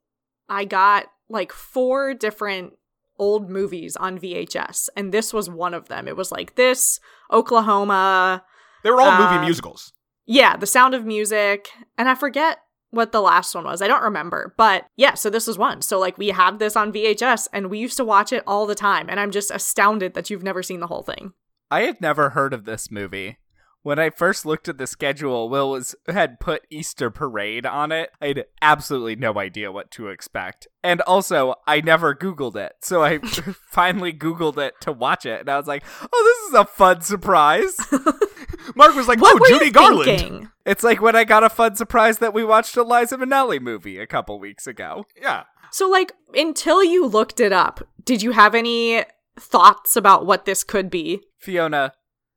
I 0.49 0.65
got 0.65 1.07
like 1.29 1.53
four 1.53 2.15
different 2.15 2.75
old 3.19 3.51
movies 3.51 3.97
on 3.97 4.19
VHS, 4.19 4.89
and 4.97 5.13
this 5.13 5.33
was 5.33 5.51
one 5.51 5.75
of 5.75 5.89
them. 5.89 6.07
It 6.07 6.17
was 6.17 6.31
like 6.31 6.55
this, 6.55 7.01
Oklahoma, 7.33 8.45
They 8.83 8.91
were 8.91 9.01
all 9.01 9.11
Uh, 9.11 9.31
movie 9.33 9.45
musicals. 9.45 9.93
yeah, 10.27 10.57
The 10.57 10.67
Sound 10.67 10.95
of 10.95 11.05
Music, 11.05 11.69
and 11.99 12.09
I 12.09 12.15
forget 12.15 12.59
what 12.95 13.13
the 13.13 13.21
last 13.21 13.55
one 13.55 13.65
was. 13.65 13.83
I 13.83 13.89
don't 13.89 14.03
remember. 14.03 14.55
But 14.57 14.87
yeah, 14.97 15.15
so 15.15 15.31
this 15.31 15.47
was 15.47 15.59
one. 15.59 15.83
So 15.83 15.99
like 15.99 16.17
we 16.19 16.29
have 16.29 16.59
this 16.59 16.77
on 16.77 16.93
VHS 16.93 17.49
and 17.53 17.69
we 17.71 17.79
used 17.79 17.97
to 17.99 18.05
watch 18.05 18.33
it 18.33 18.43
all 18.47 18.67
the 18.67 18.75
time, 18.75 19.09
and 19.09 19.21
I'm 19.21 19.31
just 19.31 19.51
astounded 19.51 20.15
that 20.15 20.31
you've 20.31 20.43
never 20.43 20.63
seen 20.63 20.81
the 20.81 20.87
whole 20.87 21.03
thing. 21.03 21.33
I 21.71 21.83
had 21.83 22.01
never 22.01 22.31
heard 22.31 22.53
of 22.53 22.65
this 22.65 22.91
movie. 22.91 23.39
When 23.83 23.99
I 23.99 24.09
first 24.09 24.47
looked 24.47 24.67
at 24.69 24.79
the 24.79 24.87
schedule, 24.87 25.51
Will 25.51 25.71
was 25.71 25.95
had 26.09 26.41
put 26.41 26.63
Easter 26.71 27.11
Parade 27.11 27.67
on 27.67 27.93
it. 27.93 28.09
I 28.19 28.29
had 28.29 28.45
absolutely 28.63 29.15
no 29.15 29.39
idea 29.39 29.71
what 29.71 29.91
to 29.91 30.09
expect. 30.09 30.67
And 30.83 31.03
also, 31.03 31.57
I 31.67 31.83
never 31.83 32.15
Googled 32.15 32.57
it. 32.57 32.73
So 32.81 33.03
I 33.05 33.19
finally 33.69 34.15
Googled 34.15 34.57
it 34.57 34.73
to 34.81 34.93
watch 34.93 35.27
it, 35.27 35.41
and 35.41 35.51
I 35.51 35.59
was 35.59 35.67
like, 35.67 35.85
oh, 36.11 36.25
this 36.25 36.49
is 36.49 36.55
a 36.61 36.65
fun 36.65 37.03
surprise. 37.03 37.77
Mark 38.75 38.95
was 38.95 39.07
like, 39.07 39.21
What 39.21 39.35
"Oh, 39.37 39.39
were 39.41 39.49
Judy 39.49 39.67
you 39.67 39.73
Garland." 39.73 40.05
thinking? 40.05 40.44
It's 40.65 40.83
like 40.83 41.01
when 41.01 41.17
I 41.17 41.25
got 41.25 41.45
a 41.45 41.51
fun 41.51 41.77
surprise 41.77 42.19
that 42.19 42.35
we 42.35 42.45
watched 42.45 42.77
a 42.77 42.83
Liza 42.83 43.17
Minnelli 43.19 43.61
movie 43.61 43.99
a 43.99 44.07
couple 44.07 44.39
weeks 44.39 44.67
ago. 44.67 45.05
Yeah. 45.21 45.45
So 45.71 45.89
like 45.89 46.13
until 46.35 46.83
you 46.85 47.07
looked 47.07 47.41
it 47.41 47.53
up, 47.53 47.87
did 48.05 48.23
you 48.23 48.33
have 48.33 48.55
any 48.55 49.05
thoughts 49.39 49.97
about 49.97 50.27
what 50.27 50.45
this 50.45 50.65
could 50.65 50.91
be? 50.91 51.21
Fiona, 51.39 51.93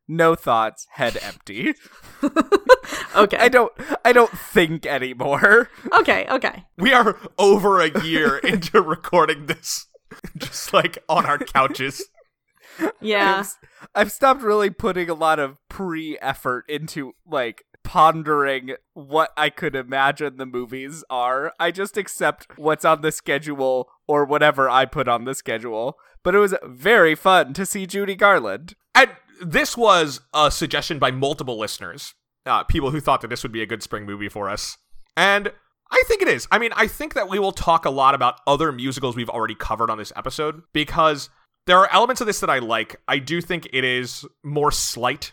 no 0.07 0.35
thoughts, 0.35 0.87
head 0.91 1.17
empty. 1.21 1.73
Okay. 3.15 3.37
I 3.37 3.49
don't 3.49 3.73
I 4.05 4.13
don't 4.13 4.31
think 4.31 4.85
anymore. 4.85 5.69
okay, 5.99 6.27
okay. 6.29 6.65
We 6.77 6.93
are 6.93 7.17
over 7.37 7.81
a 7.81 8.03
year 8.03 8.37
into 8.43 8.81
recording 8.81 9.47
this 9.47 9.87
just 10.37 10.71
like 10.73 10.99
on 11.09 11.25
our 11.25 11.39
couches. 11.39 12.03
Yeah. 13.01 13.39
I've, 13.39 13.89
I've 13.95 14.11
stopped 14.11 14.43
really 14.43 14.69
putting 14.69 15.09
a 15.09 15.15
lot 15.15 15.39
of 15.39 15.57
pre-effort 15.67 16.65
into 16.69 17.13
like 17.25 17.63
pondering 17.87 18.75
what 18.93 19.31
I 19.37 19.49
could 19.49 19.73
imagine 19.73 20.35
the 20.35 20.45
movies 20.45 21.05
are. 21.09 21.53
I 21.57 21.71
just 21.71 21.95
accept 21.95 22.45
what's 22.57 22.83
on 22.83 23.01
the 23.01 23.13
schedule 23.13 23.87
or 24.09 24.25
whatever 24.25 24.69
I 24.69 24.83
put 24.83 25.07
on 25.07 25.23
the 25.23 25.33
schedule. 25.33 25.97
But 26.21 26.35
it 26.35 26.39
was 26.39 26.53
very 26.65 27.15
fun 27.15 27.53
to 27.53 27.65
see 27.65 27.85
Judy 27.85 28.15
Garland. 28.15 28.75
And 28.93 29.11
this 29.41 29.77
was 29.77 30.19
a 30.33 30.51
suggestion 30.51 30.99
by 30.99 31.11
multiple 31.11 31.57
listeners, 31.57 32.13
uh, 32.45 32.65
people 32.65 32.91
who 32.91 32.99
thought 32.99 33.21
that 33.21 33.29
this 33.29 33.41
would 33.41 33.53
be 33.53 33.61
a 33.61 33.65
good 33.65 33.81
spring 33.81 34.05
movie 34.05 34.27
for 34.27 34.49
us. 34.49 34.77
And 35.15 35.53
I 35.89 36.03
think 36.09 36.21
it 36.21 36.27
is. 36.27 36.45
I 36.51 36.59
mean, 36.59 36.71
I 36.75 36.87
think 36.87 37.13
that 37.13 37.29
we 37.29 37.39
will 37.39 37.53
talk 37.53 37.85
a 37.85 37.89
lot 37.89 38.15
about 38.15 38.41
other 38.45 38.73
musicals 38.73 39.15
we've 39.15 39.29
already 39.29 39.55
covered 39.55 39.89
on 39.89 39.97
this 39.97 40.11
episode 40.17 40.63
because 40.73 41.29
there 41.67 41.77
are 41.77 41.89
elements 41.93 42.19
of 42.19 42.27
this 42.27 42.41
that 42.41 42.49
I 42.49 42.59
like. 42.59 42.97
I 43.07 43.19
do 43.19 43.39
think 43.39 43.69
it 43.71 43.85
is 43.85 44.25
more 44.43 44.73
slight 44.73 45.31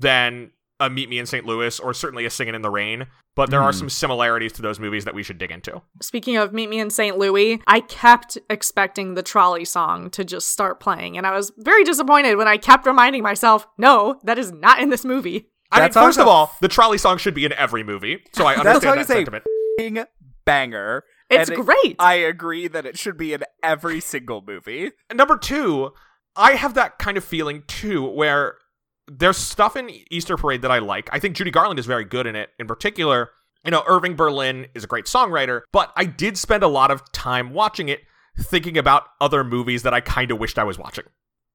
than 0.00 0.50
a 0.84 0.90
Meet 0.90 1.08
Me 1.08 1.18
in 1.18 1.26
St. 1.26 1.44
Louis 1.46 1.78
or 1.80 1.92
certainly 1.94 2.24
a 2.24 2.30
Singing 2.30 2.54
in 2.54 2.62
the 2.62 2.70
Rain, 2.70 3.06
but 3.34 3.50
there 3.50 3.62
are 3.62 3.72
Hmm. 3.72 3.78
some 3.78 3.88
similarities 3.90 4.52
to 4.52 4.62
those 4.62 4.78
movies 4.78 5.04
that 5.04 5.14
we 5.14 5.22
should 5.22 5.38
dig 5.38 5.50
into. 5.50 5.82
Speaking 6.02 6.36
of 6.36 6.52
Meet 6.52 6.68
Me 6.70 6.78
in 6.78 6.90
St. 6.90 7.18
Louis, 7.18 7.60
I 7.66 7.80
kept 7.80 8.38
expecting 8.50 9.14
the 9.14 9.22
trolley 9.22 9.64
song 9.64 10.10
to 10.10 10.24
just 10.24 10.50
start 10.50 10.80
playing, 10.80 11.16
and 11.16 11.26
I 11.26 11.32
was 11.32 11.52
very 11.58 11.84
disappointed 11.84 12.36
when 12.36 12.48
I 12.48 12.56
kept 12.56 12.86
reminding 12.86 13.22
myself, 13.22 13.66
no, 13.78 14.20
that 14.24 14.38
is 14.38 14.52
not 14.52 14.80
in 14.80 14.90
this 14.90 15.04
movie. 15.04 15.48
I 15.72 15.80
mean, 15.80 15.90
first 15.92 16.18
of 16.20 16.28
all, 16.28 16.54
the 16.60 16.68
trolley 16.68 16.98
song 16.98 17.18
should 17.18 17.34
be 17.34 17.44
in 17.44 17.52
every 17.54 17.82
movie, 17.82 18.22
so 18.32 18.46
I 18.46 18.54
That 18.62 18.66
understand 18.66 18.82
song 18.82 18.94
that 18.96 19.00
is 19.00 19.10
a 19.10 19.12
sentiment. 19.14 19.44
f***ing 19.80 20.04
banger. 20.44 21.04
It's 21.30 21.48
And 21.50 21.58
it- 21.58 21.64
great. 21.64 21.96
I 21.98 22.14
agree 22.14 22.68
that 22.68 22.86
it 22.86 22.98
should 22.98 23.16
be 23.16 23.32
in 23.32 23.42
every 23.62 23.98
single 24.00 24.44
movie. 24.46 24.92
Number 25.12 25.36
two, 25.38 25.92
I 26.36 26.52
have 26.52 26.74
that 26.74 26.98
kind 26.98 27.16
of 27.16 27.24
feeling 27.24 27.62
too, 27.66 28.04
where 28.04 28.56
there's 29.06 29.36
stuff 29.36 29.76
in 29.76 29.90
Easter 30.10 30.36
Parade 30.36 30.62
that 30.62 30.70
I 30.70 30.78
like. 30.78 31.08
I 31.12 31.18
think 31.18 31.36
Judy 31.36 31.50
Garland 31.50 31.78
is 31.78 31.86
very 31.86 32.04
good 32.04 32.26
in 32.26 32.36
it. 32.36 32.50
In 32.58 32.66
particular, 32.66 33.30
you 33.64 33.70
know, 33.70 33.82
Irving 33.86 34.14
Berlin 34.16 34.66
is 34.74 34.84
a 34.84 34.86
great 34.86 35.06
songwriter, 35.06 35.62
but 35.72 35.92
I 35.96 36.04
did 36.04 36.36
spend 36.38 36.62
a 36.62 36.68
lot 36.68 36.90
of 36.90 37.10
time 37.12 37.52
watching 37.52 37.88
it 37.88 38.00
thinking 38.38 38.76
about 38.78 39.04
other 39.20 39.44
movies 39.44 39.82
that 39.84 39.94
I 39.94 40.00
kind 40.00 40.30
of 40.30 40.38
wished 40.38 40.58
I 40.58 40.64
was 40.64 40.78
watching. 40.78 41.04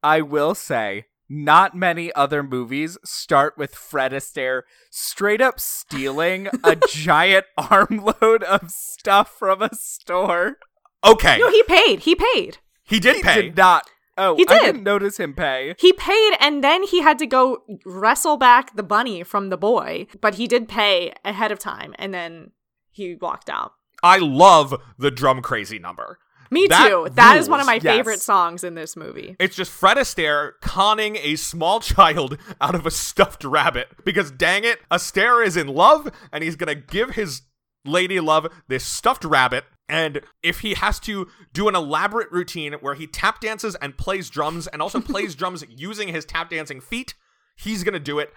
I 0.02 0.22
will 0.22 0.56
say, 0.56 1.06
not 1.28 1.76
many 1.76 2.12
other 2.14 2.42
movies 2.42 2.98
start 3.04 3.56
with 3.58 3.76
Fred 3.76 4.12
Astaire 4.14 4.62
straight 4.90 5.42
up 5.42 5.60
stealing 5.60 6.48
a 6.64 6.76
giant 6.90 7.46
armload 7.58 8.44
of 8.44 8.72
stuff 8.72 9.30
from 9.38 9.62
a 9.62 9.70
store. 9.76 10.58
Okay, 11.06 11.38
no, 11.40 11.50
he 11.50 11.64
paid. 11.64 12.00
He 12.02 12.16
paid. 12.16 12.58
he 12.84 13.00
did 13.00 13.18
He 13.18 13.22
pay. 13.24 13.42
did 13.44 13.58
not. 13.58 13.90
Oh, 14.20 14.36
He 14.36 14.46
I 14.48 14.54
did. 14.60 14.66
didn't 14.66 14.84
notice 14.84 15.18
him 15.18 15.34
pay. 15.34 15.74
He 15.80 15.94
paid, 15.94 16.34
and 16.40 16.64
then 16.64 16.84
he 16.84 17.02
had 17.02 17.18
to 17.20 17.26
go 17.26 17.64
wrestle 17.86 18.38
back 18.38 18.76
the 18.76 18.84
bunny 18.84 19.24
from 19.24 19.50
the 19.50 19.58
boy. 19.58 20.08
But 20.22 20.36
he 20.36 20.48
did 20.48 20.68
pay 20.68 21.14
ahead 21.24 21.52
of 21.52 21.60
time, 21.60 21.96
and 21.98 22.14
then 22.14 22.52
he 22.92 23.16
walked 23.16 23.50
out. 23.50 23.72
I 24.04 24.18
love 24.18 24.76
the 24.98 25.12
drum 25.12 25.42
crazy 25.42 25.80
number. 25.80 26.20
Me 26.52 26.66
That 26.68 26.90
too. 26.90 27.08
That 27.14 27.38
is 27.38 27.48
one 27.48 27.60
of 27.60 27.66
my 27.68 27.76
yes. 27.76 27.84
favorite 27.84 28.22
songs 28.22 28.64
in 28.64 28.74
this 28.74 28.96
movie. 28.96 29.36
It's 29.40 29.56
just 29.56 29.72
Fred 29.72 29.98
Astaire 29.98 30.54
conning 30.62 31.16
a 31.18 31.36
small 31.36 31.80
child 31.94 32.38
out 32.60 32.74
of 32.76 32.86
a 32.88 32.92
stuffed 32.92 33.44
rabbit 33.44 33.90
because 34.04 34.32
dang 34.32 34.64
it, 34.64 34.80
Astaire 34.90 35.46
is 35.46 35.56
in 35.56 35.68
love 35.68 36.12
and 36.32 36.44
he's 36.44 36.56
gonna 36.56 36.74
give 36.76 37.12
his 37.12 37.44
lady 37.86 38.20
love 38.20 38.48
this 38.68 38.84
stuffed 38.84 39.26
rabbit. 39.26 39.64
And 39.90 40.22
if 40.44 40.60
he 40.60 40.76
has 40.76 41.00
to 41.02 41.28
do 41.52 41.68
an 41.68 41.76
elaborate 41.76 42.32
routine 42.32 42.74
where 42.74 42.94
he 42.94 43.08
tap 43.08 43.42
dances 43.42 43.76
and 43.76 43.98
plays 43.98 44.30
drums 44.30 44.68
and 44.68 44.82
also 44.82 45.02
plays 45.02 45.36
drums 45.36 45.66
using 45.68 46.10
his 46.10 46.24
tap 46.24 46.52
dancing 46.52 46.80
feet, 46.80 47.16
he's 47.58 47.84
gonna 47.84 48.00
do 48.00 48.20
it. 48.20 48.32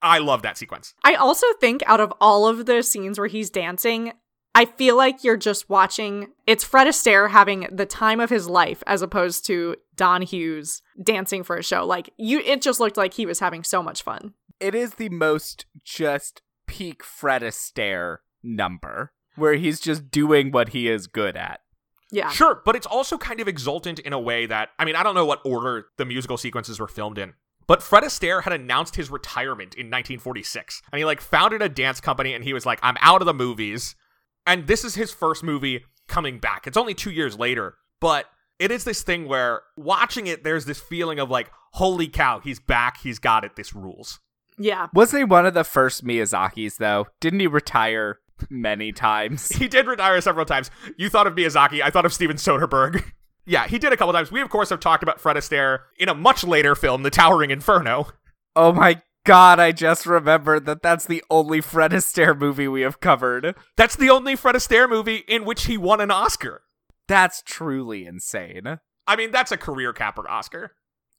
I 0.00 0.18
love 0.18 0.42
that 0.42 0.56
sequence. 0.56 0.94
I 1.04 1.14
also 1.14 1.46
think 1.60 1.82
out 1.86 2.00
of 2.00 2.12
all 2.20 2.46
of 2.46 2.66
the 2.66 2.82
scenes 2.82 3.18
where 3.18 3.28
he's 3.28 3.50
dancing, 3.50 4.12
I 4.54 4.64
feel 4.64 4.96
like 4.96 5.24
you're 5.24 5.36
just 5.36 5.68
watching 5.68 6.28
it's 6.46 6.64
Fred 6.64 6.86
Astaire 6.86 7.30
having 7.30 7.66
the 7.70 7.84
time 7.84 8.20
of 8.20 8.30
his 8.30 8.48
life 8.48 8.82
as 8.86 9.02
opposed 9.02 9.44
to 9.46 9.76
Don 9.96 10.22
Hewes 10.22 10.80
dancing 11.02 11.42
for 11.42 11.56
a 11.56 11.62
show. 11.62 11.84
Like 11.84 12.10
you 12.16 12.38
it 12.38 12.62
just 12.62 12.78
looked 12.78 12.96
like 12.96 13.14
he 13.14 13.26
was 13.26 13.40
having 13.40 13.64
so 13.64 13.82
much 13.82 14.02
fun. 14.02 14.34
It 14.60 14.74
is 14.74 14.94
the 14.94 15.08
most 15.08 15.66
just 15.84 16.42
peak 16.66 17.02
Fred 17.02 17.42
Astaire 17.42 18.18
number 18.42 19.12
where 19.36 19.54
he's 19.54 19.80
just 19.80 20.10
doing 20.10 20.50
what 20.50 20.70
he 20.70 20.88
is 20.88 21.06
good 21.06 21.36
at. 21.36 21.60
Yeah. 22.10 22.30
Sure, 22.30 22.62
but 22.64 22.76
it's 22.76 22.86
also 22.86 23.18
kind 23.18 23.40
of 23.40 23.48
exultant 23.48 23.98
in 23.98 24.12
a 24.12 24.20
way 24.20 24.46
that 24.46 24.70
I 24.78 24.84
mean, 24.84 24.96
I 24.96 25.02
don't 25.02 25.14
know 25.14 25.26
what 25.26 25.40
order 25.44 25.86
the 25.96 26.04
musical 26.04 26.36
sequences 26.36 26.78
were 26.78 26.88
filmed 26.88 27.18
in. 27.18 27.34
But 27.66 27.82
Fred 27.82 28.04
Astaire 28.04 28.44
had 28.44 28.52
announced 28.52 28.94
his 28.94 29.10
retirement 29.10 29.74
in 29.74 29.86
1946. 29.86 30.82
And 30.92 30.98
he 30.98 31.04
like 31.04 31.20
founded 31.20 31.62
a 31.62 31.68
dance 31.68 32.00
company 32.00 32.32
and 32.32 32.44
he 32.44 32.52
was 32.52 32.64
like, 32.64 32.78
I'm 32.80 32.96
out 33.00 33.22
of 33.22 33.26
the 33.26 33.34
movies. 33.34 33.96
And 34.46 34.68
this 34.68 34.84
is 34.84 34.94
his 34.94 35.12
first 35.12 35.42
movie 35.42 35.84
coming 36.06 36.38
back. 36.38 36.68
It's 36.68 36.76
only 36.76 36.94
2 36.94 37.10
years 37.10 37.36
later, 37.36 37.74
but 38.00 38.26
it 38.60 38.70
is 38.70 38.84
this 38.84 39.02
thing 39.02 39.26
where 39.26 39.62
watching 39.76 40.28
it 40.28 40.44
there's 40.44 40.64
this 40.64 40.80
feeling 40.80 41.18
of 41.18 41.28
like, 41.28 41.50
holy 41.72 42.06
cow, 42.06 42.38
he's 42.38 42.60
back, 42.60 42.98
he's 42.98 43.18
got 43.18 43.44
it, 43.44 43.56
this 43.56 43.74
rules. 43.74 44.20
Yeah. 44.56 44.86
Wasn't 44.94 45.18
he 45.18 45.24
one 45.24 45.44
of 45.44 45.54
the 45.54 45.64
first 45.64 46.04
Miyazakis 46.04 46.76
though? 46.76 47.08
Didn't 47.20 47.40
he 47.40 47.48
retire 47.48 48.20
many 48.50 48.92
times? 48.92 49.48
He 49.48 49.68
did 49.68 49.86
retire 49.86 50.20
several 50.20 50.46
times. 50.46 50.70
You 50.96 51.08
thought 51.08 51.26
of 51.26 51.34
Miyazaki, 51.34 51.82
I 51.82 51.90
thought 51.90 52.06
of 52.06 52.12
Steven 52.12 52.36
Soderbergh. 52.36 53.04
yeah, 53.46 53.66
he 53.66 53.78
did 53.78 53.92
a 53.92 53.96
couple 53.96 54.12
times. 54.12 54.30
We 54.30 54.40
of 54.40 54.50
course 54.50 54.70
have 54.70 54.80
talked 54.80 55.02
about 55.02 55.20
Fred 55.20 55.36
Astaire 55.36 55.80
in 55.98 56.08
a 56.08 56.14
much 56.14 56.44
later 56.44 56.74
film, 56.74 57.02
The 57.02 57.10
Towering 57.10 57.50
Inferno. 57.50 58.08
Oh 58.54 58.72
my 58.72 59.02
god, 59.24 59.60
I 59.60 59.72
just 59.72 60.06
remembered 60.06 60.66
that 60.66 60.82
that's 60.82 61.04
the 61.04 61.22
only 61.28 61.60
Fred 61.60 61.90
Astaire 61.90 62.38
movie 62.38 62.68
we 62.68 62.82
have 62.82 63.00
covered. 63.00 63.54
That's 63.76 63.96
the 63.96 64.08
only 64.08 64.36
Fred 64.36 64.54
Astaire 64.54 64.88
movie 64.88 65.24
in 65.28 65.44
which 65.44 65.66
he 65.66 65.76
won 65.76 66.00
an 66.00 66.10
Oscar. 66.10 66.62
That's 67.08 67.42
truly 67.42 68.06
insane. 68.06 68.78
I 69.06 69.16
mean, 69.16 69.30
that's 69.30 69.52
a 69.52 69.56
career 69.56 69.92
capper 69.92 70.28
Oscar. 70.28 70.72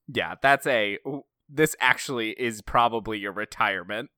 Yeah, 0.07 0.35
that's 0.41 0.65
a. 0.67 0.97
This 1.49 1.75
actually 1.79 2.31
is 2.31 2.61
probably 2.61 3.19
your 3.19 3.31
retirement. 3.31 4.09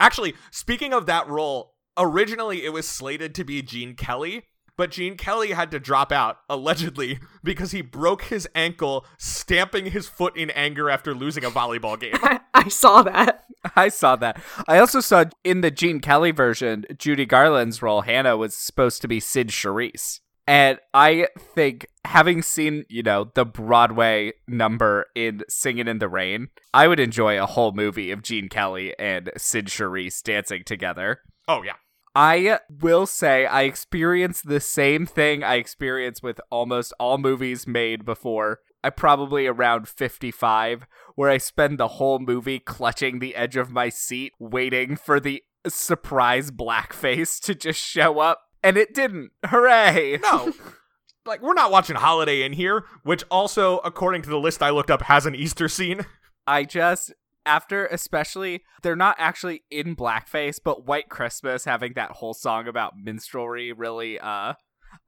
Actually, 0.00 0.34
speaking 0.50 0.92
of 0.92 1.06
that 1.06 1.28
role, 1.28 1.71
originally 1.96 2.64
it 2.64 2.72
was 2.72 2.88
slated 2.88 3.34
to 3.36 3.44
be 3.44 3.62
Gene 3.62 3.94
Kelly, 3.94 4.44
but 4.76 4.90
Gene 4.90 5.16
Kelly 5.16 5.52
had 5.52 5.70
to 5.70 5.78
drop 5.78 6.12
out, 6.12 6.38
allegedly, 6.48 7.18
because 7.44 7.72
he 7.72 7.82
broke 7.82 8.24
his 8.24 8.48
ankle 8.54 9.04
stamping 9.18 9.86
his 9.86 10.08
foot 10.08 10.36
in 10.36 10.50
anger 10.50 10.90
after 10.90 11.14
losing 11.14 11.44
a 11.44 11.50
volleyball 11.50 11.98
game. 12.00 12.14
I 12.54 12.68
saw 12.68 13.02
that. 13.02 13.44
I 13.76 13.88
saw 13.88 14.16
that. 14.16 14.40
I 14.66 14.78
also 14.78 15.00
saw 15.00 15.24
in 15.44 15.60
the 15.60 15.70
Gene 15.70 16.00
Kelly 16.00 16.30
version, 16.30 16.84
Judy 16.98 17.26
Garland's 17.26 17.82
role, 17.82 18.02
Hannah, 18.02 18.36
was 18.36 18.56
supposed 18.56 19.02
to 19.02 19.08
be 19.08 19.20
Cyd 19.20 19.48
Charisse. 19.48 20.20
And 20.46 20.78
I 20.92 21.28
think, 21.38 21.86
having 22.04 22.42
seen, 22.42 22.84
you 22.88 23.04
know, 23.04 23.30
the 23.34 23.44
Broadway 23.44 24.32
number 24.48 25.06
in 25.14 25.42
Singing 25.48 25.86
in 25.86 26.00
the 26.00 26.08
Rain, 26.08 26.48
I 26.74 26.88
would 26.88 26.98
enjoy 26.98 27.40
a 27.40 27.46
whole 27.46 27.70
movie 27.72 28.10
of 28.10 28.22
Gene 28.22 28.48
Kelly 28.48 28.92
and 28.98 29.30
Cyd 29.36 29.66
Charisse 29.66 30.20
dancing 30.22 30.64
together. 30.64 31.20
Oh, 31.48 31.62
yeah. 31.62 31.74
I 32.14 32.58
will 32.68 33.06
say 33.06 33.46
I 33.46 33.62
experienced 33.62 34.46
the 34.46 34.60
same 34.60 35.06
thing 35.06 35.42
I 35.42 35.54
experienced 35.54 36.22
with 36.22 36.40
almost 36.50 36.92
all 36.98 37.16
movies 37.16 37.66
made 37.66 38.04
before. 38.04 38.60
I 38.84 38.90
probably 38.90 39.46
around 39.46 39.88
55 39.88 40.86
where 41.14 41.30
I 41.30 41.38
spend 41.38 41.78
the 41.78 41.88
whole 41.88 42.18
movie 42.18 42.58
clutching 42.58 43.18
the 43.18 43.34
edge 43.34 43.56
of 43.56 43.70
my 43.70 43.88
seat 43.88 44.32
waiting 44.38 44.96
for 44.96 45.20
the 45.20 45.42
surprise 45.66 46.50
blackface 46.50 47.40
to 47.42 47.54
just 47.54 47.80
show 47.80 48.18
up 48.18 48.42
and 48.62 48.76
it 48.76 48.94
didn't. 48.94 49.30
Hooray. 49.46 50.18
No. 50.22 50.52
like, 51.26 51.42
we're 51.42 51.54
not 51.54 51.70
watching 51.70 51.96
Holiday 51.96 52.42
in 52.42 52.52
here, 52.52 52.84
which 53.04 53.24
also, 53.30 53.78
according 53.78 54.22
to 54.22 54.30
the 54.30 54.38
list 54.38 54.62
I 54.62 54.70
looked 54.70 54.90
up, 54.90 55.02
has 55.02 55.26
an 55.26 55.34
Easter 55.34 55.68
scene. 55.68 56.06
I 56.46 56.64
just 56.64 57.12
after 57.44 57.86
especially 57.86 58.62
they're 58.82 58.96
not 58.96 59.16
actually 59.18 59.62
in 59.70 59.96
blackface, 59.96 60.58
but 60.62 60.86
White 60.86 61.08
Christmas 61.08 61.64
having 61.64 61.92
that 61.94 62.12
whole 62.12 62.34
song 62.34 62.68
about 62.68 62.94
minstrelry 63.02 63.72
really 63.72 64.18
uh 64.18 64.54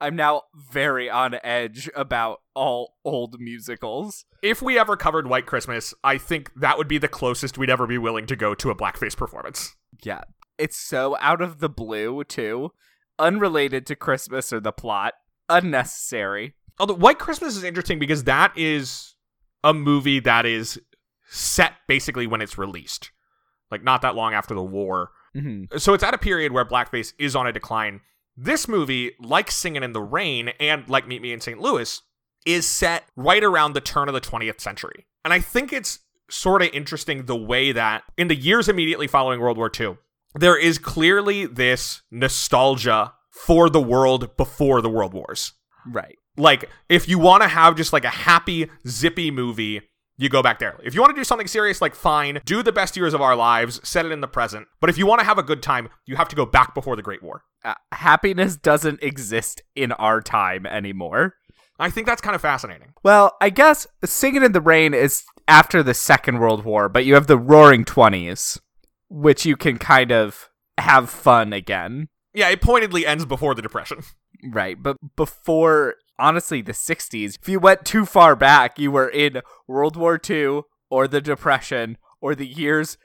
I'm 0.00 0.16
now 0.16 0.42
very 0.72 1.10
on 1.10 1.36
edge 1.42 1.90
about 1.94 2.40
all 2.54 2.94
old 3.04 3.36
musicals. 3.38 4.24
If 4.42 4.62
we 4.62 4.78
ever 4.78 4.96
covered 4.96 5.26
White 5.26 5.46
Christmas, 5.46 5.94
I 6.02 6.18
think 6.18 6.50
that 6.56 6.78
would 6.78 6.88
be 6.88 6.98
the 6.98 7.08
closest 7.08 7.58
we'd 7.58 7.70
ever 7.70 7.86
be 7.86 7.98
willing 7.98 8.26
to 8.26 8.36
go 8.36 8.54
to 8.54 8.70
a 8.70 8.74
blackface 8.74 9.16
performance. 9.16 9.74
Yeah. 10.02 10.22
It's 10.58 10.76
so 10.76 11.16
out 11.20 11.42
of 11.42 11.60
the 11.60 11.68
blue 11.68 12.24
too. 12.24 12.72
Unrelated 13.18 13.86
to 13.86 13.96
Christmas 13.96 14.52
or 14.52 14.60
the 14.60 14.72
plot. 14.72 15.14
Unnecessary. 15.48 16.54
Although 16.78 16.94
White 16.94 17.18
Christmas 17.18 17.56
is 17.56 17.64
interesting 17.64 17.98
because 17.98 18.24
that 18.24 18.56
is 18.56 19.14
a 19.62 19.72
movie 19.72 20.20
that 20.20 20.46
is 20.46 20.80
set 21.34 21.72
basically 21.88 22.26
when 22.26 22.40
it's 22.40 22.56
released. 22.56 23.10
Like 23.70 23.82
not 23.82 24.02
that 24.02 24.14
long 24.14 24.34
after 24.34 24.54
the 24.54 24.62
war. 24.62 25.10
Mm-hmm. 25.36 25.78
So 25.78 25.94
it's 25.94 26.04
at 26.04 26.14
a 26.14 26.18
period 26.18 26.52
where 26.52 26.64
blackface 26.64 27.12
is 27.18 27.34
on 27.34 27.46
a 27.46 27.52
decline. 27.52 28.00
This 28.36 28.68
movie, 28.68 29.12
like 29.20 29.50
Singing 29.50 29.82
in 29.82 29.92
the 29.92 30.02
Rain 30.02 30.50
and 30.60 30.88
like 30.88 31.06
Meet 31.06 31.22
Me 31.22 31.32
in 31.32 31.40
St. 31.40 31.60
Louis, 31.60 32.00
is 32.46 32.68
set 32.68 33.04
right 33.16 33.42
around 33.42 33.72
the 33.72 33.80
turn 33.80 34.08
of 34.08 34.14
the 34.14 34.20
20th 34.20 34.60
century. 34.60 35.06
And 35.24 35.32
I 35.32 35.40
think 35.40 35.72
it's 35.72 36.00
sort 36.30 36.62
of 36.62 36.68
interesting 36.72 37.26
the 37.26 37.36
way 37.36 37.72
that 37.72 38.04
in 38.16 38.28
the 38.28 38.36
years 38.36 38.68
immediately 38.68 39.06
following 39.06 39.40
World 39.40 39.56
War 39.56 39.70
II, 39.78 39.96
there 40.34 40.58
is 40.58 40.78
clearly 40.78 41.46
this 41.46 42.02
nostalgia 42.10 43.12
for 43.30 43.68
the 43.68 43.80
world 43.80 44.36
before 44.36 44.80
the 44.80 44.90
World 44.90 45.14
Wars. 45.14 45.52
Right. 45.86 46.18
Like, 46.36 46.68
if 46.88 47.08
you 47.08 47.18
want 47.18 47.42
to 47.42 47.48
have 47.48 47.76
just 47.76 47.92
like 47.92 48.04
a 48.04 48.10
happy, 48.10 48.68
zippy 48.86 49.30
movie, 49.30 49.82
you 50.16 50.28
go 50.28 50.42
back 50.42 50.58
there. 50.58 50.78
If 50.82 50.94
you 50.94 51.00
want 51.00 51.14
to 51.14 51.20
do 51.20 51.24
something 51.24 51.46
serious, 51.46 51.80
like 51.80 51.94
fine, 51.94 52.40
do 52.44 52.62
the 52.62 52.72
best 52.72 52.96
years 52.96 53.14
of 53.14 53.20
our 53.20 53.34
lives, 53.34 53.80
set 53.82 54.06
it 54.06 54.12
in 54.12 54.20
the 54.20 54.28
present. 54.28 54.68
But 54.80 54.90
if 54.90 54.98
you 54.98 55.06
want 55.06 55.20
to 55.20 55.26
have 55.26 55.38
a 55.38 55.42
good 55.42 55.62
time, 55.62 55.88
you 56.06 56.16
have 56.16 56.28
to 56.28 56.36
go 56.36 56.46
back 56.46 56.74
before 56.74 56.96
the 56.96 57.02
Great 57.02 57.22
War. 57.22 57.42
Uh, 57.64 57.74
happiness 57.92 58.56
doesn't 58.56 59.02
exist 59.02 59.62
in 59.74 59.92
our 59.92 60.20
time 60.20 60.66
anymore. 60.66 61.34
I 61.78 61.90
think 61.90 62.06
that's 62.06 62.22
kind 62.22 62.36
of 62.36 62.42
fascinating. 62.42 62.92
Well, 63.02 63.36
I 63.40 63.50
guess 63.50 63.86
Singing 64.04 64.44
in 64.44 64.52
the 64.52 64.60
Rain 64.60 64.94
is 64.94 65.24
after 65.48 65.82
the 65.82 65.94
Second 65.94 66.38
World 66.38 66.64
War, 66.64 66.88
but 66.88 67.04
you 67.04 67.14
have 67.14 67.26
the 67.26 67.38
Roaring 67.38 67.84
Twenties, 67.84 68.60
which 69.08 69.44
you 69.44 69.56
can 69.56 69.78
kind 69.78 70.12
of 70.12 70.48
have 70.78 71.10
fun 71.10 71.52
again. 71.52 72.08
Yeah, 72.32 72.48
it 72.48 72.60
pointedly 72.60 73.06
ends 73.06 73.24
before 73.24 73.54
the 73.54 73.62
Depression. 73.62 74.02
Right, 74.46 74.76
but 74.82 74.98
before, 75.16 75.94
honestly, 76.18 76.62
the 76.62 76.72
60s, 76.72 77.38
if 77.40 77.48
you 77.48 77.58
went 77.58 77.84
too 77.84 78.04
far 78.04 78.36
back, 78.36 78.78
you 78.78 78.90
were 78.90 79.08
in 79.08 79.40
World 79.66 79.96
War 79.96 80.20
II 80.28 80.62
or 80.90 81.08
the 81.08 81.20
Depression 81.20 81.98
or 82.20 82.34
the 82.34 82.46
years 82.46 82.96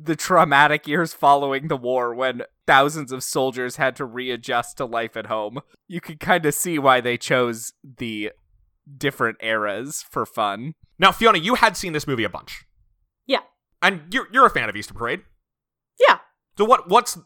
the 0.00 0.14
traumatic 0.14 0.86
years 0.86 1.12
following 1.12 1.66
the 1.66 1.76
war 1.76 2.14
when 2.14 2.42
thousands 2.66 3.10
of 3.10 3.24
soldiers 3.24 3.76
had 3.76 3.96
to 3.96 4.04
readjust 4.04 4.76
to 4.76 4.84
life 4.84 5.16
at 5.16 5.26
home. 5.26 5.60
You 5.88 6.00
can 6.00 6.18
kind 6.18 6.46
of 6.46 6.54
see 6.54 6.78
why 6.78 7.00
they 7.00 7.16
chose 7.16 7.72
the 7.82 8.30
different 8.96 9.38
eras 9.42 10.04
for 10.08 10.24
fun. 10.24 10.74
Now, 10.98 11.10
Fiona, 11.10 11.38
you 11.38 11.56
had 11.56 11.76
seen 11.76 11.92
this 11.92 12.06
movie 12.06 12.24
a 12.24 12.28
bunch. 12.28 12.64
Yeah. 13.26 13.40
And 13.82 14.02
you're 14.12 14.28
you're 14.32 14.46
a 14.46 14.50
fan 14.50 14.68
of 14.68 14.76
Easter 14.76 14.94
Parade. 14.94 15.22
Yeah. 16.08 16.18
So 16.56 16.64
what 16.64 16.88
what's 16.88 17.18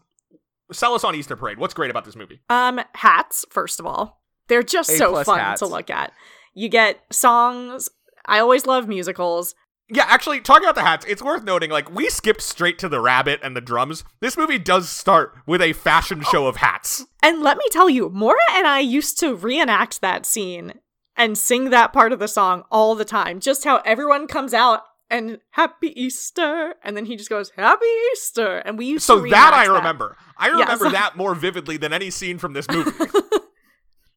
sell 0.73 0.95
us 0.95 1.05
on 1.05 1.15
Easter 1.15 1.37
Parade? 1.37 1.59
What's 1.59 1.75
great 1.75 1.91
about 1.91 2.05
this 2.05 2.17
movie? 2.17 2.41
Um, 2.49 2.81
hats, 2.95 3.45
first 3.51 3.81
of 3.81 3.87
all. 3.87 4.22
They're 4.53 4.63
just 4.63 4.91
A 4.91 4.99
so 4.99 5.25
fun 5.25 5.39
hats. 5.39 5.61
to 5.61 5.67
look 5.67 5.89
at. 5.89 6.13
You 6.53 6.69
get 6.69 7.01
songs. 7.11 7.89
I 8.27 8.39
always 8.39 8.67
love 8.67 8.87
musicals. 8.87 9.55
Yeah, 9.89 10.05
actually, 10.07 10.43
talking 10.43 10.65
about 10.65 10.75
the 10.75 10.83
hats, 10.83 11.07
it's 11.09 11.23
worth 11.23 11.43
noting, 11.43 11.71
like, 11.71 11.91
we 11.91 12.11
skipped 12.11 12.43
straight 12.43 12.79
to 12.81 12.89
the 12.91 13.01
rabbit 13.01 13.41
and 13.43 13.57
the 13.57 13.63
drums. 13.63 14.05
This 14.21 14.37
movie 14.37 14.59
does 14.59 14.91
start 14.91 15.33
with 15.47 15.63
a 15.63 15.73
fashion 15.73 16.21
oh. 16.21 16.31
show 16.31 16.47
of 16.49 16.57
hats. 16.57 17.07
And 17.23 17.41
let 17.41 17.57
me 17.57 17.65
tell 17.71 17.89
you, 17.89 18.11
Mora 18.11 18.37
and 18.53 18.67
I 18.67 18.81
used 18.81 19.19
to 19.21 19.35
reenact 19.35 20.03
that 20.03 20.27
scene 20.27 20.75
and 21.17 21.39
sing 21.39 21.71
that 21.71 21.95
part 21.95 22.13
of 22.13 22.19
the 22.19 22.29
song 22.29 22.65
all 22.71 22.95
the 22.95 23.07
time. 23.07 23.41
Just 23.41 23.65
how 23.65 23.79
everyone 23.87 24.27
comes 24.27 24.53
out 24.53 24.83
and 25.09 25.39
Happy 25.53 25.99
Easter, 25.99 26.75
and 26.85 26.95
then 26.95 27.07
he 27.07 27.17
just 27.17 27.31
goes 27.31 27.53
Happy 27.57 27.87
Easter, 28.13 28.59
and 28.59 28.77
we 28.77 28.85
used 28.85 29.05
So 29.05 29.25
to 29.25 29.31
that 29.31 29.55
I 29.55 29.65
remember. 29.65 30.19
I 30.37 30.49
remember 30.49 30.85
so- 30.87 30.91
that 30.91 31.17
more 31.17 31.35
vividly 31.35 31.79
than 31.79 31.95
any 31.95 32.11
scene 32.11 32.37
from 32.37 32.53
this 32.53 32.67
movie. 32.71 32.91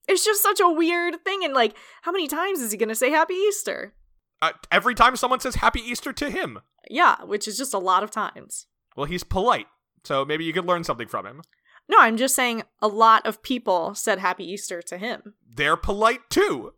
It's 0.08 0.24
just 0.26 0.44
such 0.44 0.60
a 0.60 0.70
weird 0.70 1.24
thing, 1.24 1.44
and 1.44 1.54
like, 1.54 1.76
how 2.04 2.12
many 2.12 2.28
times 2.28 2.60
is 2.60 2.72
he 2.72 2.78
gonna 2.78 2.96
say 2.96 3.10
Happy 3.12 3.34
Easter? 3.34 3.94
uh, 4.42 4.52
every 4.72 4.94
time 4.94 5.16
someone 5.16 5.40
says 5.40 5.56
Happy 5.56 5.80
Easter 5.80 6.12
to 6.14 6.30
him. 6.30 6.60
Yeah, 6.90 7.24
which 7.24 7.48
is 7.48 7.58
just 7.58 7.74
a 7.74 7.80
lot 7.80 8.04
of 8.04 8.12
times. 8.12 8.68
Well, 8.96 9.06
he's 9.06 9.24
polite, 9.24 9.68
so 10.04 10.24
maybe 10.26 10.44
you 10.44 10.54
could 10.54 10.66
learn 10.66 10.84
something 10.84 11.08
from 11.08 11.26
him. 11.26 11.42
No, 11.88 11.98
I'm 12.00 12.18
just 12.18 12.36
saying 12.36 12.64
a 12.82 12.88
lot 12.88 13.26
of 13.26 13.42
people 13.44 13.96
said 13.96 14.20
Happy 14.20 14.44
Easter 14.44 14.82
to 14.84 14.98
him. 14.98 15.34
They're 15.52 15.78
polite 15.78 16.30
too. 16.30 16.74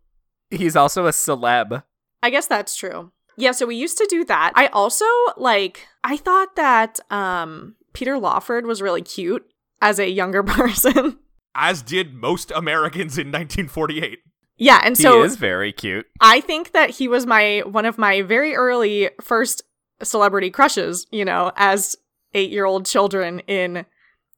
He's 0.50 0.76
also 0.76 1.06
a 1.06 1.10
celeb. 1.10 1.82
I 2.22 2.30
guess 2.30 2.46
that's 2.46 2.76
true. 2.76 3.12
Yeah, 3.36 3.52
so 3.52 3.66
we 3.66 3.76
used 3.76 3.98
to 3.98 4.06
do 4.08 4.24
that. 4.24 4.52
I 4.54 4.66
also 4.68 5.04
like 5.36 5.86
I 6.04 6.16
thought 6.16 6.56
that 6.56 6.98
um 7.10 7.76
Peter 7.92 8.18
Lawford 8.18 8.66
was 8.66 8.80
really 8.82 9.02
cute 9.02 9.48
as 9.82 9.98
a 9.98 10.08
younger 10.10 10.42
person. 10.44 11.18
As 11.54 11.82
did 11.82 12.14
most 12.14 12.50
Americans 12.52 13.18
in 13.18 13.28
1948. 13.28 14.20
yeah, 14.56 14.80
and 14.84 14.96
so 14.96 15.00
He 15.00 15.18
so 15.18 15.22
is 15.24 15.36
very 15.36 15.72
cute. 15.72 16.06
I 16.20 16.40
think 16.40 16.72
that 16.72 16.90
he 16.90 17.08
was 17.08 17.26
my 17.26 17.62
one 17.66 17.86
of 17.86 17.98
my 17.98 18.22
very 18.22 18.54
early 18.54 19.10
first 19.20 19.62
celebrity 20.02 20.50
crushes, 20.50 21.06
you 21.10 21.24
know, 21.24 21.52
as 21.56 21.96
8-year-old 22.34 22.86
children 22.86 23.40
in 23.40 23.84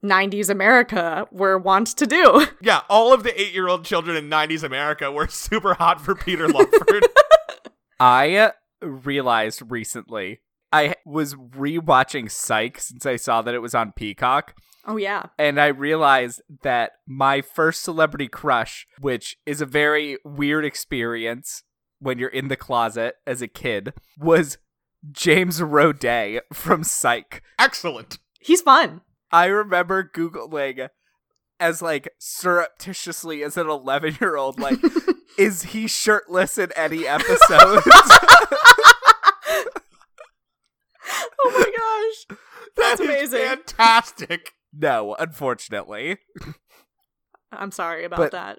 90s 0.03 0.49
America 0.49 1.27
were 1.31 1.59
wont 1.59 1.89
to 1.89 2.07
do. 2.07 2.47
Yeah, 2.63 2.83
all 2.89 3.13
of 3.13 3.23
the 3.23 3.39
eight 3.41 3.53
year 3.53 3.69
old 3.69 3.85
children 3.85 4.17
in 4.17 4.29
90s 4.31 4.63
America 4.63 5.11
were 5.11 5.29
super 5.29 5.75
hot 5.75 6.01
for 6.01 6.15
Peter 6.15 6.49
Lawford. 6.49 7.07
I 8.01 8.37
uh, 8.37 8.51
realized 8.83 9.63
recently 9.71 10.41
I 10.73 10.95
was 11.05 11.35
rewatching 11.35 12.31
Psych 12.31 12.79
since 12.81 13.05
I 13.05 13.17
saw 13.17 13.43
that 13.43 13.55
it 13.55 13.61
was 13.61 13.75
on 13.75 13.93
Peacock. 13.93 14.55
Oh 14.87 14.97
yeah. 14.97 15.25
and 15.39 15.61
I 15.61 15.67
realized 15.67 16.41
that 16.63 16.93
my 17.07 17.43
first 17.43 17.83
celebrity 17.83 18.29
crush, 18.29 18.87
which 19.01 19.37
is 19.47 19.61
a 19.61 19.67
very 19.67 20.17
weird 20.25 20.65
experience 20.65 21.63
when 21.99 22.19
you're 22.19 22.31
in 22.31 22.49
the 22.49 22.57
closet 22.57 23.17
as 23.27 23.43
a 23.43 23.49
kid, 23.49 23.93
was 24.19 24.57
James 25.13 25.61
Roday 25.61 26.41
from 26.53 26.83
Psych. 26.85 27.43
Excellent. 27.59 28.19
He's 28.41 28.63
fun. 28.63 29.03
I 29.31 29.47
remember 29.47 30.03
Googling 30.03 30.89
as 31.61 31.83
like 31.83 32.09
surreptitiously 32.19 33.43
as 33.43 33.57
an 33.59 33.69
11 33.69 34.17
year 34.21 34.37
old, 34.37 34.59
like, 34.59 34.79
is 35.39 35.63
he 35.65 35.87
shirtless 35.87 36.57
in 36.59 36.73
any 36.75 37.07
episodes? 37.07 37.87
oh 41.43 41.45
my 41.45 41.71
gosh. 41.77 42.39
That's 42.77 43.01
That 43.01 43.01
is 43.01 43.33
amazing. 43.33 43.47
fantastic. 43.47 44.55
No, 44.73 45.15
unfortunately. 45.19 46.19
I'm 47.53 47.71
sorry 47.73 48.05
about 48.05 48.19
But- 48.19 48.33
that. 48.33 48.59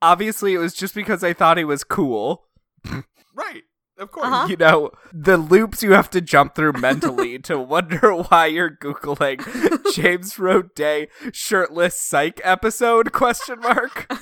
Obviously, 0.00 0.52
it 0.54 0.58
was 0.58 0.74
just 0.74 0.94
because 0.96 1.22
I 1.22 1.32
thought 1.32 1.58
he 1.58 1.64
was 1.64 1.84
cool. 1.84 2.48
Right. 3.34 3.62
Of 3.98 4.10
course. 4.10 4.26
Uh-huh. 4.26 4.46
you 4.48 4.56
know 4.56 4.90
the 5.12 5.36
loops 5.36 5.82
you 5.82 5.92
have 5.92 6.10
to 6.10 6.20
jump 6.20 6.56
through 6.56 6.72
mentally 6.72 7.38
to 7.42 7.58
wonder 7.58 8.12
why 8.14 8.46
you're 8.46 8.70
googling 8.70 9.38
James 9.94 10.34
Roday 10.38 11.06
shirtless 11.32 12.00
psych 12.00 12.40
episode 12.42 13.12
question 13.12 13.60
mark. 13.60 14.10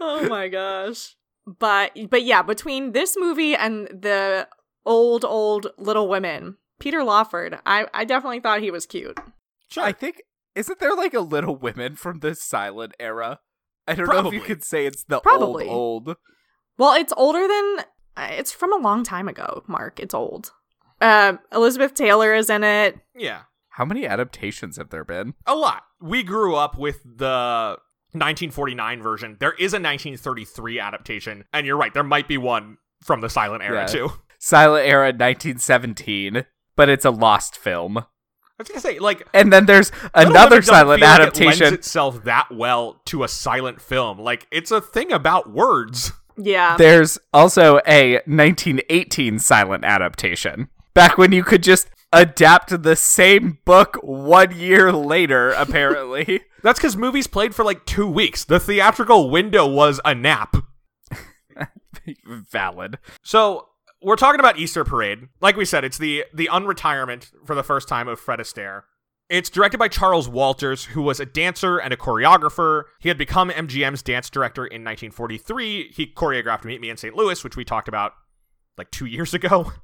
oh 0.00 0.28
my 0.28 0.48
gosh. 0.48 1.14
But 1.46 1.92
but 2.10 2.22
yeah, 2.24 2.42
between 2.42 2.92
this 2.92 3.16
movie 3.16 3.54
and 3.54 3.86
the 3.88 4.48
old 4.84 5.24
old 5.24 5.68
Little 5.78 6.08
Women, 6.08 6.56
Peter 6.80 7.04
Lawford, 7.04 7.58
I 7.64 7.86
I 7.94 8.04
definitely 8.04 8.40
thought 8.40 8.60
he 8.62 8.70
was 8.72 8.86
cute. 8.86 9.18
Sure. 9.70 9.84
I 9.84 9.92
think 9.92 10.22
isn't 10.56 10.80
there 10.80 10.94
like 10.96 11.14
a 11.14 11.20
Little 11.20 11.54
Women 11.56 11.94
from 11.94 12.18
the 12.20 12.34
silent 12.34 12.94
era? 12.98 13.38
I 13.86 13.94
don't 13.94 14.08
know 14.08 14.26
if 14.28 14.34
you 14.34 14.40
could 14.40 14.64
say 14.64 14.86
it's 14.86 15.04
the 15.04 15.20
Probably. 15.20 15.68
old 15.68 16.08
old. 16.08 16.16
Well, 16.78 16.94
it's 16.94 17.12
older 17.16 17.46
than 17.46 17.84
uh, 18.16 18.28
it's 18.32 18.50
from 18.52 18.72
a 18.72 18.76
long 18.82 19.04
time 19.04 19.28
ago. 19.28 19.62
Mark, 19.68 20.00
it's 20.00 20.14
old. 20.14 20.50
Uh, 21.00 21.34
Elizabeth 21.52 21.94
Taylor 21.94 22.34
is 22.34 22.50
in 22.50 22.64
it. 22.64 22.98
yeah. 23.14 23.42
How 23.74 23.84
many 23.84 24.04
adaptations 24.06 24.76
have 24.76 24.90
there 24.90 25.04
been? 25.04 25.34
A 25.46 25.54
lot. 25.54 25.84
We 26.00 26.22
grew 26.22 26.56
up 26.56 26.76
with 26.76 27.02
the 27.04 27.78
1949 28.12 29.00
version. 29.02 29.36
There 29.40 29.52
is 29.52 29.72
a 29.72 29.76
1933 29.80 30.80
adaptation, 30.80 31.44
and 31.52 31.66
you're 31.66 31.76
right. 31.78 31.94
There 31.94 32.02
might 32.02 32.26
be 32.28 32.36
one 32.36 32.76
from 33.02 33.20
the 33.20 33.28
silent 33.30 33.62
era 33.62 33.82
Yeah. 33.82 33.86
too. 33.86 34.12
Silent 34.40 34.86
era 34.86 35.12
1917, 35.12 36.44
but 36.76 36.88
it's 36.88 37.04
a 37.04 37.10
lost 37.10 37.56
film. 37.56 37.98
I 37.98 38.04
was 38.62 38.68
gonna 38.68 38.80
say, 38.80 38.98
like, 38.98 39.26
And 39.32 39.50
then 39.52 39.64
there's 39.66 39.90
another 40.14 40.60
silent 40.60 41.00
feel 41.00 41.08
like 41.08 41.18
It 41.18 41.22
adaptation. 41.22 41.60
lends 41.66 41.78
itself 41.78 42.24
that 42.24 42.48
well 42.52 43.00
to 43.06 43.24
a 43.24 43.28
silent 43.28 43.80
film. 43.80 44.18
Like, 44.18 44.46
it's 44.50 44.70
a 44.70 44.80
thing 44.82 45.12
about 45.12 45.50
words. 45.50 46.12
Yeah. 46.36 46.76
There's 46.76 47.18
also 47.32 47.80
a 47.86 48.14
1918 48.26 49.38
silent 49.38 49.84
adaptation. 49.84 50.68
Back 50.94 51.16
when 51.16 51.32
you 51.32 51.42
could 51.42 51.62
just 51.62 51.88
adapt 52.12 52.82
the 52.82 52.96
same 52.96 53.58
book 53.64 53.96
one 54.02 54.54
year 54.54 54.92
later, 54.92 55.50
apparently. 55.56 56.40
That's 56.62 56.78
because 56.78 56.96
movies 56.96 57.26
played 57.26 57.54
for 57.54 57.64
like 57.64 57.86
two 57.86 58.06
weeks. 58.06 58.44
The 58.44 58.60
theatrical 58.60 59.30
window 59.30 59.66
was 59.66 60.00
a 60.04 60.14
nap. 60.14 60.56
Valid. 62.26 62.98
So 63.22 63.68
we're 64.02 64.16
talking 64.16 64.40
about 64.40 64.58
Easter 64.58 64.84
Parade. 64.84 65.28
Like 65.40 65.56
we 65.56 65.64
said, 65.64 65.84
it's 65.84 65.98
the 65.98 66.24
the 66.32 66.48
unretirement 66.52 67.30
for 67.44 67.54
the 67.54 67.62
first 67.62 67.88
time 67.88 68.08
of 68.08 68.18
Fred 68.20 68.40
Astaire. 68.40 68.82
It's 69.28 69.48
directed 69.48 69.78
by 69.78 69.86
Charles 69.86 70.28
Walters, 70.28 70.86
who 70.86 71.02
was 71.02 71.20
a 71.20 71.26
dancer 71.26 71.78
and 71.78 71.94
a 71.94 71.96
choreographer. 71.96 72.84
He 72.98 73.08
had 73.08 73.16
become 73.16 73.50
MGM's 73.50 74.02
dance 74.02 74.28
director 74.28 74.66
in 74.66 74.82
1943. 74.82 75.92
He 75.94 76.06
choreographed 76.08 76.64
Meet 76.64 76.80
Me 76.80 76.90
in 76.90 76.96
St. 76.96 77.14
Louis, 77.14 77.44
which 77.44 77.56
we 77.56 77.64
talked 77.64 77.86
about 77.86 78.14
like 78.76 78.90
two 78.90 79.06
years 79.06 79.34
ago. 79.34 79.72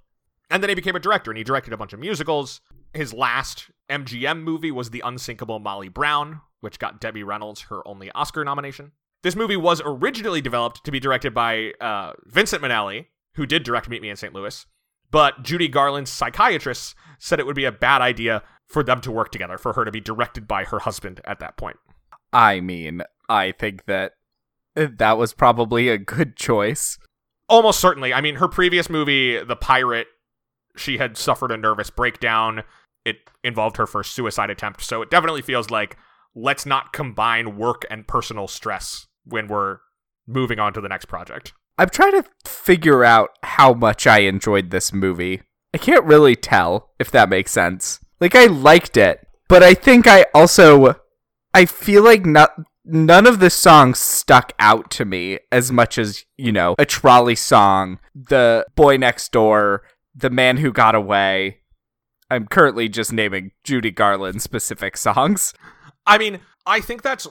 And 0.49 0.63
then 0.63 0.69
he 0.69 0.77
became 0.77 0.95
a 0.95 1.01
director 1.01 1.33
and 1.33 1.37
he 1.39 1.43
directed 1.43 1.73
a 1.73 1.77
bunch 1.77 1.93
of 1.93 1.99
musicals. 1.99 2.61
His 2.95 3.13
last 3.13 3.69
MGM 3.91 4.43
movie 4.43 4.71
was 4.71 4.91
The 4.91 5.03
Unsinkable 5.05 5.59
Molly 5.59 5.89
Brown, 5.89 6.41
which 6.61 6.79
got 6.79 7.01
Debbie 7.01 7.25
Reynolds 7.25 7.63
her 7.63 7.87
only 7.87 8.13
Oscar 8.13 8.45
nomination. 8.45 8.93
This 9.25 9.35
movie 9.35 9.57
was 9.57 9.83
originally 9.85 10.41
developed 10.41 10.85
to 10.85 10.93
be 10.93 11.01
directed 11.01 11.35
by 11.35 11.73
uh, 11.81 12.13
Vincent 12.27 12.63
Minnelli, 12.63 13.07
who 13.37 13.47
did 13.47 13.63
direct 13.63 13.89
Meet 13.89 14.03
Me 14.03 14.11
in 14.11 14.17
St. 14.17 14.35
Louis, 14.35 14.67
but 15.11 15.43
Judy 15.43 15.69
Garland's 15.69 16.11
psychiatrist 16.11 16.95
said 17.19 17.39
it 17.39 17.47
would 17.47 17.57
be 17.57 17.65
a 17.65 17.73
bad 17.73 18.03
idea 18.03 18.43
for 18.67 18.83
them 18.83 19.01
to 19.03 19.13
work 19.13 19.31
together, 19.31 19.59
for 19.59 19.73
her 19.75 19.85
to 19.85 19.93
be 19.93 20.01
directed 20.01 20.49
by 20.49 20.65
her 20.65 20.81
husband 20.81 21.21
at 21.25 21.39
that 21.39 21.57
point. 21.57 21.77
I 22.33 22.61
mean, 22.61 23.03
I 23.29 23.53
think 23.53 23.85
that 23.87 24.13
that 24.75 25.17
was 25.17 25.33
probably 25.33 25.89
a 25.89 25.99
good 25.99 26.37
choice. 26.37 26.99
Almost 27.49 27.81
certainly. 27.81 28.13
I 28.13 28.21
mean, 28.21 28.37
her 28.37 28.49
previous 28.49 28.91
movie, 28.91 29.43
The 29.43 29.57
Pirate, 29.57 30.09
she 30.77 30.99
had 30.99 31.17
suffered 31.17 31.53
a 31.53 31.57
nervous 31.57 31.91
breakdown. 31.91 32.65
It 33.05 33.17
involved 33.45 33.77
her 33.77 33.87
first 33.87 34.13
suicide 34.13 34.51
attempt, 34.51 34.83
so 34.83 35.01
it 35.01 35.11
definitely 35.11 35.43
feels 35.43 35.71
like 35.71 35.97
let's 36.35 36.67
not 36.67 36.93
combine 36.93 37.57
work 37.57 37.85
and 37.89 38.07
personal 38.07 38.49
stress 38.49 39.07
when 39.25 39.47
we're 39.47 39.79
moving 40.27 40.59
on 40.59 40.73
to 40.73 40.81
the 40.81 40.89
next 40.89 41.07
project. 41.07 41.55
I'm 41.79 41.91
trying 41.91 42.23
to 42.23 42.29
figure 42.47 43.05
out 43.05 43.31
how 43.43 43.75
much 43.75 44.07
I 44.07 44.21
enjoyed 44.21 44.71
this 44.71 44.93
movie. 44.93 45.43
I 45.75 45.79
can't 45.79 46.05
really 46.05 46.37
tell 46.37 46.91
if 46.99 47.11
that 47.11 47.29
makes 47.29 47.51
sense. 47.51 48.01
Like 48.21 48.35
I 48.35 48.47
liked 48.47 48.97
it, 48.97 49.27
but 49.49 49.63
I 49.63 49.75
think 49.75 50.07
I 50.07 50.25
also 50.35 50.97
I 51.53 51.67
feel 51.67 52.03
like 52.03 52.25
not 52.25 52.53
none 52.85 53.27
of 53.27 53.41
the 53.41 53.51
songs 53.51 53.99
stuck 53.99 54.53
out 54.59 54.91
to 54.93 55.05
me 55.05 55.39
as 55.51 55.73
much 55.73 55.99
as, 55.99 56.25
you 56.37 56.53
know, 56.53 56.75
a 56.79 56.87
trolley 56.87 57.35
song, 57.35 57.99
the 58.15 58.65
boy 58.75 58.97
next 58.97 59.33
door, 59.33 59.83
The 60.15 60.31
Man 60.31 60.59
Who 60.59 60.73
Got 60.73 60.95
Away. 60.95 61.61
I'm 62.31 62.47
currently 62.47 62.89
just 62.89 63.13
naming 63.13 63.53
Judy 63.65 63.91
Garland 63.91 64.43
specific 64.43 64.97
songs. 64.97 65.53
I 66.07 66.19
mean, 66.19 66.41
I 66.65 66.81
think 66.81 67.03
that's 67.03 67.27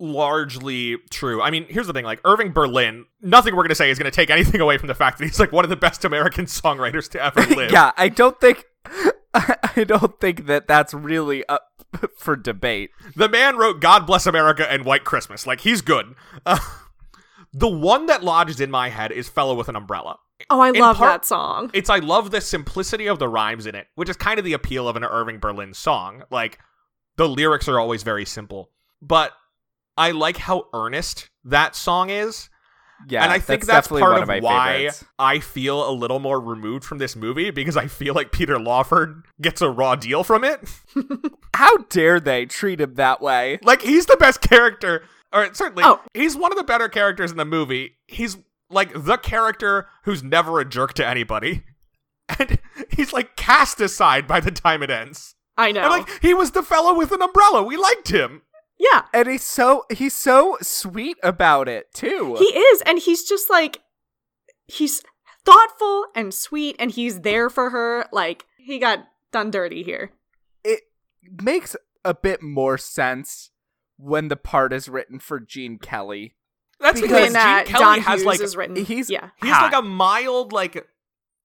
largely 0.00 0.96
true. 1.10 1.40
I 1.42 1.50
mean, 1.50 1.66
here's 1.68 1.86
the 1.86 1.92
thing: 1.92 2.04
like 2.04 2.20
Irving 2.24 2.52
Berlin, 2.52 3.06
nothing 3.20 3.54
we're 3.56 3.62
gonna 3.64 3.74
say 3.74 3.90
is 3.90 3.98
gonna 3.98 4.10
take 4.10 4.30
anything 4.38 4.60
away 4.60 4.78
from 4.78 4.88
the 4.88 4.94
fact 4.94 5.18
that 5.18 5.24
he's 5.24 5.40
like 5.40 5.52
one 5.52 5.64
of 5.64 5.70
the 5.70 5.76
best 5.76 6.04
American 6.04 6.46
songwriters 6.46 7.10
to 7.10 7.22
ever 7.22 7.40
live. 7.54 7.70
yeah, 7.72 7.92
I 7.96 8.08
don't 8.08 8.40
think 8.40 8.64
I 9.34 9.84
don't 9.86 10.20
think 10.20 10.46
that 10.46 10.68
that's 10.68 10.94
really 10.94 11.46
up 11.48 11.62
for 12.16 12.36
debate. 12.36 12.90
The 13.16 13.28
man 13.28 13.56
wrote 13.56 13.80
"God 13.80 14.06
Bless 14.06 14.26
America" 14.26 14.70
and 14.70 14.84
"White 14.84 15.04
Christmas." 15.04 15.46
Like 15.46 15.60
he's 15.60 15.80
good. 15.80 16.14
Uh, 16.46 16.58
the 17.52 17.68
one 17.68 18.06
that 18.06 18.24
lodges 18.24 18.60
in 18.60 18.70
my 18.70 18.88
head 18.88 19.12
is 19.12 19.28
"Fellow 19.28 19.54
with 19.54 19.68
an 19.68 19.76
Umbrella." 19.76 20.16
Oh, 20.50 20.60
I 20.60 20.68
In 20.70 20.74
love 20.74 20.96
part- 20.96 21.22
that 21.22 21.24
song. 21.24 21.70
It's 21.72 21.88
I 21.88 22.00
love 22.00 22.30
the 22.32 22.40
simplicity 22.40 23.06
of 23.06 23.18
the 23.18 23.28
rhymes 23.28 23.66
in 23.66 23.74
it, 23.74 23.86
which 23.94 24.08
is 24.08 24.16
kind 24.16 24.38
of 24.38 24.44
the 24.44 24.52
appeal 24.52 24.88
of 24.88 24.96
an 24.96 25.04
Irving 25.04 25.38
Berlin 25.38 25.72
song. 25.72 26.24
Like 26.30 26.58
the 27.16 27.28
lyrics 27.28 27.68
are 27.68 27.78
always 27.78 28.02
very 28.02 28.24
simple, 28.24 28.70
but 29.00 29.32
I 29.96 30.10
like 30.12 30.36
how 30.36 30.66
earnest 30.72 31.30
that 31.44 31.76
song 31.76 32.10
is. 32.10 32.48
Yeah, 33.08 33.22
and 33.24 33.32
I 33.32 33.38
think 33.38 33.66
that's, 33.66 33.88
that's, 33.88 34.00
part 34.00 34.16
of 34.16 34.22
of 34.22 34.28
my 34.28 34.40
why 34.40 34.72
favorites. 34.76 35.04
I 35.18 35.38
feel 35.40 35.88
a 35.88 35.92
little 35.92 36.20
more 36.20 36.40
removed 36.40 36.84
from 36.84 36.98
this 36.98 37.14
movie 37.16 37.50
because 37.50 37.76
I 37.76 37.86
feel 37.86 38.14
like 38.14 38.32
Peter 38.32 38.58
Lawford 38.58 39.24
gets 39.42 39.60
a 39.60 39.68
raw 39.68 39.94
deal 39.94 40.24
from 40.24 40.42
it. 40.44 40.60
How 41.54 41.76
dare 41.90 42.18
they 42.20 42.46
treat 42.46 42.80
him 42.80 42.94
that 42.94 43.20
way? 43.20 43.58
like 43.62 43.82
he's 43.82 44.06
the 44.06 44.16
best 44.16 44.40
character, 44.40 45.02
or 45.32 45.52
certainly 45.54 45.82
Oh. 45.84 46.00
he's 46.14 46.36
one 46.36 46.50
of 46.52 46.56
the 46.56 46.64
better 46.64 46.88
characters 46.88 47.30
in 47.30 47.36
the 47.36 47.44
movie. 47.44 47.96
He's 48.06 48.38
like 48.70 48.90
the 48.94 49.16
character 49.18 49.86
who's 50.04 50.22
never 50.22 50.58
a 50.60 50.64
jerk 50.64 50.94
to 50.94 51.06
anybody, 51.06 51.64
and 52.38 52.58
he's 52.90 53.12
like 53.12 53.36
cast 53.36 53.80
aside 53.80 54.26
by 54.26 54.40
the 54.40 54.50
time 54.52 54.82
it 54.82 54.90
ends. 54.90 55.34
I 55.58 55.72
know. 55.72 55.82
And 55.82 55.90
like 55.90 56.22
he 56.22 56.32
was 56.32 56.52
the 56.52 56.62
fellow 56.62 56.94
with 56.94 57.12
an 57.12 57.20
umbrella. 57.20 57.62
We 57.64 57.76
liked 57.76 58.08
him. 58.08 58.42
Yeah, 58.92 59.02
And 59.12 59.28
he's 59.28 59.44
so 59.44 59.84
he's 59.90 60.14
so 60.14 60.56
sweet 60.60 61.16
about 61.22 61.68
it 61.68 61.92
too. 61.94 62.36
he 62.38 62.44
is, 62.44 62.82
and 62.82 62.98
he's 62.98 63.24
just 63.28 63.48
like 63.50 63.80
he's 64.66 65.02
thoughtful 65.44 66.06
and 66.14 66.32
sweet, 66.34 66.76
and 66.78 66.90
he's 66.90 67.20
there 67.20 67.48
for 67.50 67.70
her. 67.70 68.06
Like 68.12 68.44
he 68.58 68.78
got 68.78 69.00
done 69.32 69.50
dirty 69.50 69.82
here. 69.82 70.10
it 70.64 70.80
makes 71.42 71.76
a 72.04 72.14
bit 72.14 72.42
more 72.42 72.76
sense 72.78 73.50
when 73.96 74.28
the 74.28 74.36
part 74.36 74.72
is 74.72 74.88
written 74.88 75.18
for 75.18 75.40
Gene 75.40 75.78
Kelly. 75.78 76.34
That's 76.80 77.00
Because 77.00 77.30
because 77.30 77.32
when 77.34 77.36
uh, 77.42 77.64
Gene 77.64 77.72
Kelly 77.72 77.82
John 77.84 78.00
has 78.00 78.20
Hughes 78.20 78.26
like 78.26 78.40
is 78.40 78.56
written. 78.56 78.76
he's- 78.76 79.08
yeah, 79.10 79.30
He's 79.40 79.50
hot. 79.52 79.72
like 79.72 79.82
a 79.82 79.86
mild, 79.86 80.52
like 80.52 80.86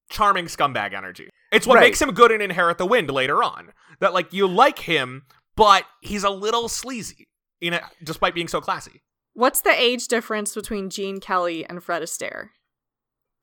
charming 0.10 0.46
scumbag 0.46 0.94
energy. 0.94 1.30
It's 1.52 1.66
what 1.66 1.76
Right. 1.76 1.82
makes 1.82 2.02
him 2.02 2.12
good 2.12 2.32
in 2.32 2.42
Inherit 2.42 2.78
the 2.78 2.86
Wind 2.86 3.10
later 3.10 3.42
on. 3.44 3.72
That 4.02 4.14
like 4.14 4.34
you 4.34 4.48
like 4.48 4.80
him, 4.80 5.24
but 5.56 5.86
he's 6.02 6.24
a 6.24 6.30
little 6.30 6.68
sleazy 6.68 7.28
in 7.62 7.74
it, 7.74 7.84
despite 8.04 8.34
being 8.34 8.48
so 8.48 8.62
classy. 8.62 9.02
What's 9.34 9.62
the 9.62 9.72
age 9.80 10.08
difference 10.08 10.54
between 10.54 10.90
Gene 10.90 11.20
Kelly 11.20 11.66
and 11.66 11.84
Fred 11.84 12.02
Astaire? 12.02 12.50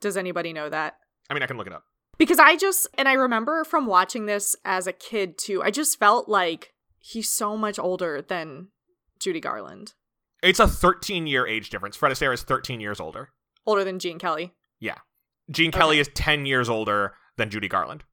Does 0.01 0.17
anybody 0.17 0.53
know 0.53 0.69
that? 0.69 0.97
I 1.31 1.35
mean, 1.35 1.43
I 1.43 1.47
can 1.47 1.57
look 1.57 1.67
it 1.67 1.73
up. 1.73 1.85
Because 2.19 2.39
I 2.39 2.57
just, 2.57 2.87
and 2.99 3.09
I 3.09 3.13
remember 3.15 3.65
from 3.65 3.87
watching 3.87 4.27
this 4.27 4.57
as 4.65 4.87
a 4.87 4.93
kid 4.93 5.39
too, 5.39 5.63
I 5.63 5.71
just 5.71 5.99
felt 5.99 6.29
like 6.29 6.73
he's 6.99 7.29
so 7.29 7.57
much 7.57 7.79
older 7.79 8.23
than 8.23 8.69
Judy 9.21 9.41
Garland. 9.41 9.95
It's 10.43 10.61
a 10.61 10.69
13 10.69 11.27
year 11.27 11.47
age 11.47 11.71
difference. 11.71 11.97
Fred 11.97 12.13
Astaire 12.13 12.35
is 12.35 12.43
13 12.43 12.81
years 12.81 13.01
older. 13.01 13.31
Older 13.67 13.85
than 13.85 13.99
Gene 13.99 14.19
Kelly. 14.19 14.55
Yeah. 14.81 14.97
Gene 15.51 15.73
Kelly 15.73 15.99
is 15.99 16.09
10 16.15 16.47
years 16.47 16.69
older 16.69 17.15
than 17.37 17.51
Judy 17.51 17.69
Garland, 17.69 18.05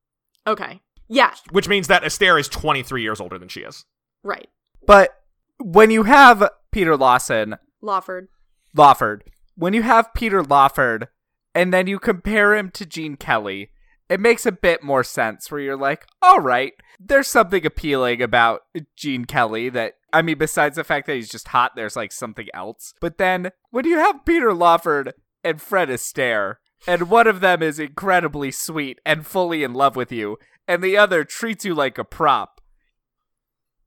Okay. 0.45 0.81
Yeah, 1.09 1.33
which 1.51 1.67
means 1.67 1.87
that 1.87 2.03
Astaire 2.03 2.39
is 2.39 2.47
23 2.47 3.01
years 3.01 3.19
older 3.19 3.37
than 3.37 3.49
she 3.49 3.61
is. 3.61 3.85
right. 4.23 4.47
But 4.85 5.22
when 5.63 5.89
you 5.91 6.03
have 6.03 6.49
Peter 6.71 6.97
Lawson, 6.97 7.55
Lawford. 7.81 8.27
Lawford, 8.75 9.23
when 9.55 9.73
you 9.73 9.81
have 9.83 10.13
Peter 10.13 10.43
Lawford 10.43 11.07
and 11.55 11.73
then 11.73 11.87
you 11.87 11.99
compare 11.99 12.55
him 12.55 12.69
to 12.71 12.85
Gene 12.85 13.15
Kelly, 13.15 13.69
it 14.09 14.19
makes 14.19 14.45
a 14.45 14.51
bit 14.51 14.83
more 14.83 15.03
sense 15.03 15.49
where 15.49 15.61
you're 15.61 15.77
like, 15.77 16.05
all 16.21 16.39
right, 16.39 16.73
there's 16.99 17.27
something 17.27 17.65
appealing 17.65 18.21
about 18.21 18.61
Gene 18.97 19.25
Kelly 19.25 19.69
that, 19.69 19.93
I 20.11 20.21
mean, 20.21 20.37
besides 20.37 20.75
the 20.75 20.83
fact 20.83 21.07
that 21.07 21.15
he's 21.15 21.29
just 21.29 21.47
hot, 21.47 21.71
there's 21.75 21.95
like 21.95 22.11
something 22.11 22.47
else. 22.53 22.93
But 22.99 23.17
then 23.17 23.51
when 23.69 23.85
you 23.85 23.97
have 23.97 24.25
Peter 24.25 24.53
Lawford 24.53 25.13
and 25.43 25.61
Fred 25.61 25.89
Astaire, 25.89 26.55
and 26.85 27.09
one 27.09 27.27
of 27.27 27.39
them 27.39 27.63
is 27.63 27.79
incredibly 27.79 28.51
sweet 28.51 28.99
and 29.05 29.25
fully 29.25 29.63
in 29.63 29.73
love 29.73 29.95
with 29.95 30.11
you, 30.11 30.37
and 30.67 30.83
the 30.83 30.97
other 30.97 31.23
treats 31.23 31.63
you 31.63 31.73
like 31.73 31.97
a 31.97 32.03
prop, 32.03 32.59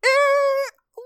eh, 0.03 0.36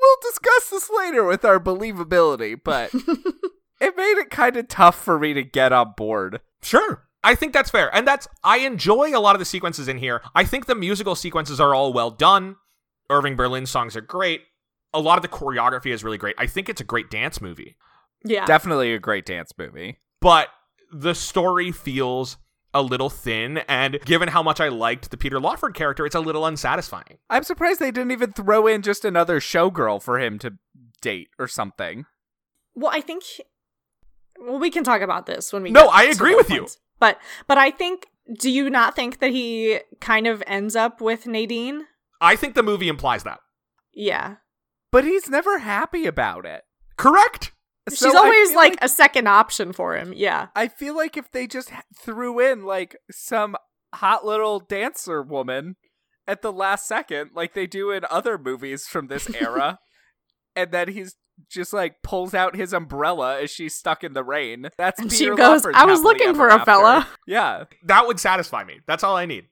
we'll 0.01 0.17
discuss 0.31 0.71
this 0.71 0.91
later 0.91 1.25
with 1.25 1.45
our 1.45 1.61
believability, 1.61 2.59
but 2.63 2.93
it 3.81 3.97
made 3.97 4.19
it 4.19 4.31
kind 4.31 4.57
of 4.57 4.69
tough 4.69 4.97
for 4.97 5.19
me 5.19 5.33
to 5.35 5.43
get 5.43 5.73
on 5.73 5.95
board. 5.97 6.41
Sure. 6.63 7.07
I 7.23 7.35
think 7.35 7.53
that's 7.53 7.71
fair. 7.71 7.95
And 7.95 8.07
that's 8.07 8.29
I 8.43 8.59
enjoy 8.59 9.17
a 9.17 9.21
lot 9.21 9.35
of 9.35 9.41
the 9.41 9.45
sequences 9.45 9.89
in 9.89 9.99
here. 9.99 10.23
I 10.35 10.45
think 10.45 10.67
the 10.67 10.75
musical 10.75 11.15
sequences 11.15 11.61
are 11.61 11.75
all 11.75 11.93
well 11.93 12.11
done. 12.11 12.57
Irving 13.11 13.37
Berlin's 13.37 13.71
songs 13.71 13.97
are 13.97 14.01
great. 14.01 14.43
A 14.95 15.01
lot 15.01 15.19
of 15.19 15.23
the 15.23 15.29
choreography 15.29 15.93
is 15.93 16.03
really 16.03 16.19
great. 16.19 16.35
I 16.39 16.47
think 16.47 16.69
it's 16.69 16.81
a 16.81 16.85
great 16.85 17.11
dance 17.11 17.41
movie. 17.41 17.77
Yeah. 18.25 18.45
Definitely 18.47 18.93
a 18.95 18.99
great 18.99 19.27
dance 19.27 19.53
movie. 19.57 19.99
But 20.21 20.49
the 20.93 21.15
story 21.15 21.73
feels 21.73 22.39
a 22.73 22.83
little 22.83 23.11
thin 23.11 23.59
and 23.69 23.99
given 24.05 24.29
how 24.29 24.43
much 24.43 24.61
I 24.61 24.69
liked 24.69 25.11
the 25.11 25.17
Peter 25.17 25.41
Lawford 25.41 25.75
character, 25.75 26.07
it's 26.07 26.15
a 26.15 26.21
little 26.21 26.47
unsatisfying. 26.47 27.19
I'm 27.29 27.43
surprised 27.43 27.81
they 27.81 27.91
didn't 27.91 28.13
even 28.13 28.33
throw 28.33 28.67
in 28.67 28.83
just 28.83 29.05
another 29.05 29.41
showgirl 29.41 30.03
for 30.03 30.19
him 30.21 30.39
to 30.41 30.55
date 31.01 31.29
or 31.39 31.49
something. 31.49 32.07
well, 32.75 32.91
I 32.93 33.01
think. 33.01 33.25
Well, 34.39 34.59
we 34.59 34.71
can 34.71 34.85
talk 34.85 35.03
about 35.03 35.27
this 35.27 35.53
when 35.53 35.63
we. 35.63 35.71
No, 35.71 35.85
get 35.87 35.95
I 35.95 36.05
agree 36.05 36.33
those 36.33 36.45
with 36.45 36.51
you. 36.51 36.69
But 36.99 37.19
but 37.47 37.59
I 37.59 37.71
think. 37.71 38.07
Do 38.39 38.49
you 38.49 38.71
not 38.71 38.95
think 38.95 39.19
that 39.19 39.33
he 39.33 39.81
kind 40.01 40.29
of 40.29 40.41
ends 40.47 40.77
up 40.77 41.01
with 41.01 41.27
Nadine? 41.27 41.87
I 42.21 42.37
think 42.37 42.55
the 42.55 42.63
movie 42.63 42.87
implies 42.87 43.25
that. 43.25 43.41
Yeah. 43.93 44.37
But 44.93 45.03
he's 45.05 45.29
never 45.29 45.59
happy 45.59 46.07
about 46.07 46.47
it. 46.47 46.63
Correct? 46.97 47.51
So 47.89 48.07
She's 48.07 48.15
I 48.15 48.19
always 48.19 48.49
feel 48.51 48.57
like, 48.57 48.79
a 48.83 48.89
second 48.89 49.27
option 49.27 49.73
for 49.73 49.97
him. 49.97 50.13
Yeah. 50.15 50.49
I 50.55 50.69
feel 50.69 50.95
like 50.95 51.17
if 51.17 51.33
they 51.33 51.47
just 51.47 51.71
threw 51.99 52.39
in 52.39 52.65
like 52.65 52.97
some 53.11 53.57
hot 53.95 54.25
little 54.25 54.61
dancer 54.61 55.23
woman 55.23 55.77
at 56.27 56.43
the 56.43 56.53
last 56.53 56.87
second, 56.87 57.31
like 57.35 57.55
they 57.55 57.67
do 57.67 57.91
in 57.91 58.05
other 58.11 58.39
movies 58.39 58.87
from 58.87 59.09
this 59.09 59.29
era, 59.35 59.79
and 60.57 60.71
then 60.73 60.89
he's 60.89 61.17
just 61.51 61.73
like 61.73 62.03
pulls 62.03 62.35
out 62.35 62.55
his 62.55 62.73
umbrella 62.73 63.41
as 63.41 63.51
she's 63.51 63.75
stuck 63.75 64.05
in 64.05 64.13
the 64.13 64.23
rain. 64.23 64.69
That's 64.77 65.01
And 65.01 65.11
she 65.11 65.25
Peter 65.25 65.35
goes, 65.35 65.65
Lawford's 65.65 65.79
"I 65.79 65.87
was 65.87 66.03
looking 66.03 66.29
ever 66.29 66.37
for 66.37 66.49
a 66.49 66.55
after." 66.55 66.65
fella. 66.67 67.09
Yeah, 67.27 67.65
That 67.85 68.07
would 68.07 68.21
satisfy 68.21 68.63
me. 68.65 68.81
That's 68.87 69.03
all 69.03 69.17
I 69.17 69.27
need. 69.27 69.47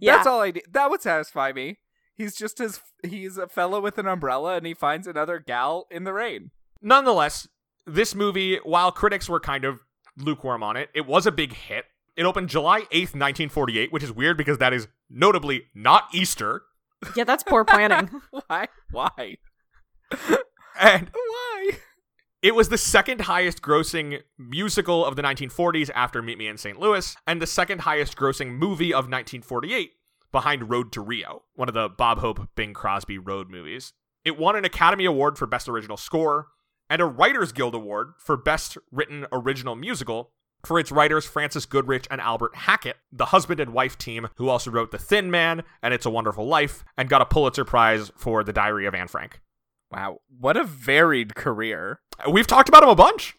Yeah. 0.00 0.16
that's 0.16 0.26
all 0.26 0.40
I 0.40 0.50
need. 0.50 0.64
That 0.72 0.90
would 0.90 1.02
satisfy 1.02 1.52
me. 1.52 1.78
He's 2.16 2.34
just 2.34 2.60
as 2.60 2.80
he's 3.04 3.36
a 3.38 3.48
fella 3.48 3.80
with 3.80 3.98
an 3.98 4.06
umbrella, 4.06 4.56
and 4.56 4.66
he 4.66 4.74
finds 4.74 5.06
another 5.06 5.38
gal 5.38 5.86
in 5.90 6.04
the 6.04 6.12
rain. 6.12 6.50
Nonetheless, 6.80 7.48
this 7.86 8.14
movie, 8.14 8.58
while 8.64 8.92
critics 8.92 9.28
were 9.28 9.40
kind 9.40 9.64
of 9.64 9.80
lukewarm 10.16 10.62
on 10.62 10.76
it, 10.76 10.90
it 10.94 11.06
was 11.06 11.26
a 11.26 11.32
big 11.32 11.52
hit. 11.54 11.84
It 12.16 12.24
opened 12.24 12.48
July 12.48 12.82
8th, 12.92 13.14
1948, 13.14 13.92
which 13.92 14.02
is 14.04 14.12
weird 14.12 14.36
because 14.36 14.58
that 14.58 14.72
is 14.72 14.86
notably 15.10 15.64
not 15.74 16.04
Easter. 16.14 16.62
yeah, 17.16 17.24
that's 17.24 17.42
poor 17.42 17.64
planning. 17.64 18.08
Why? 18.46 18.68
Why? 18.90 19.36
And 20.80 21.08
Why? 21.12 21.70
it 22.42 22.54
was 22.56 22.68
the 22.68 22.76
second 22.78 23.22
highest 23.22 23.62
grossing 23.62 24.22
musical 24.36 25.04
of 25.04 25.14
the 25.14 25.22
1940s 25.22 25.88
after 25.94 26.20
Meet 26.20 26.36
Me 26.36 26.48
in 26.48 26.58
St. 26.58 26.80
Louis, 26.80 27.16
and 27.28 27.40
the 27.40 27.46
second 27.46 27.82
highest 27.82 28.16
grossing 28.16 28.58
movie 28.58 28.92
of 28.92 29.04
1948 29.04 29.92
behind 30.32 30.68
Road 30.68 30.90
to 30.92 31.00
Rio, 31.00 31.42
one 31.54 31.68
of 31.68 31.74
the 31.74 31.88
Bob 31.88 32.18
Hope 32.18 32.48
Bing 32.56 32.74
Crosby 32.74 33.18
road 33.18 33.48
movies. 33.50 33.92
It 34.24 34.36
won 34.36 34.56
an 34.56 34.64
Academy 34.64 35.04
Award 35.04 35.38
for 35.38 35.46
Best 35.46 35.68
Original 35.68 35.96
Score 35.96 36.48
and 36.94 37.02
a 37.02 37.06
Writers 37.06 37.50
Guild 37.50 37.74
Award 37.74 38.12
for 38.18 38.36
Best 38.36 38.78
Written 38.92 39.26
Original 39.32 39.74
Musical 39.74 40.30
for 40.64 40.78
its 40.78 40.92
writers 40.92 41.26
Frances 41.26 41.66
Goodrich 41.66 42.06
and 42.08 42.20
Albert 42.20 42.54
Hackett, 42.54 42.98
the 43.10 43.24
husband 43.26 43.58
and 43.58 43.72
wife 43.72 43.98
team 43.98 44.28
who 44.36 44.48
also 44.48 44.70
wrote 44.70 44.92
The 44.92 44.98
Thin 44.98 45.28
Man 45.28 45.64
and 45.82 45.92
It's 45.92 46.06
a 46.06 46.10
Wonderful 46.10 46.46
Life, 46.46 46.84
and 46.96 47.08
got 47.08 47.20
a 47.20 47.26
Pulitzer 47.26 47.64
Prize 47.64 48.12
for 48.16 48.44
The 48.44 48.52
Diary 48.52 48.86
of 48.86 48.94
Anne 48.94 49.08
Frank. 49.08 49.40
Wow, 49.90 50.20
what 50.38 50.56
a 50.56 50.62
varied 50.62 51.34
career. 51.34 51.98
We've 52.30 52.46
talked 52.46 52.68
about 52.68 52.84
him 52.84 52.90
a 52.90 52.94
bunch. 52.94 53.34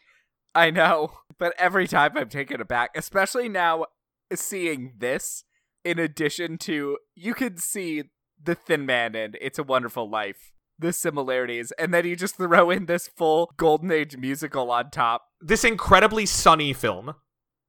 I 0.54 0.70
know, 0.70 1.14
but 1.40 1.54
every 1.58 1.88
time 1.88 2.18
I'm 2.18 2.28
taken 2.28 2.60
aback, 2.60 2.90
especially 2.94 3.48
now 3.48 3.86
seeing 4.34 4.96
this, 4.98 5.46
in 5.86 5.98
addition 5.98 6.58
to 6.58 6.98
you 7.16 7.34
can 7.34 7.56
see 7.56 8.04
the 8.44 8.56
Thin 8.56 8.86
Man 8.86 9.16
and 9.16 9.38
It's 9.40 9.58
a 9.58 9.64
Wonderful 9.64 10.10
Life, 10.10 10.52
the 10.80 10.92
similarities, 10.94 11.72
and 11.80 11.94
then 11.94 12.06
you 12.06 12.16
just 12.16 12.36
throw 12.38 12.70
in 12.70 12.86
this 12.86 13.08
full 13.08 13.54
Golden 13.58 13.92
Age 13.92 14.18
musical 14.18 14.72
on 14.72 14.90
top. 14.92 15.26
This 15.42 15.64
incredibly 15.64 16.26
sunny 16.26 16.74
film. 16.74 17.16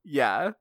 Yeah, 0.05 0.53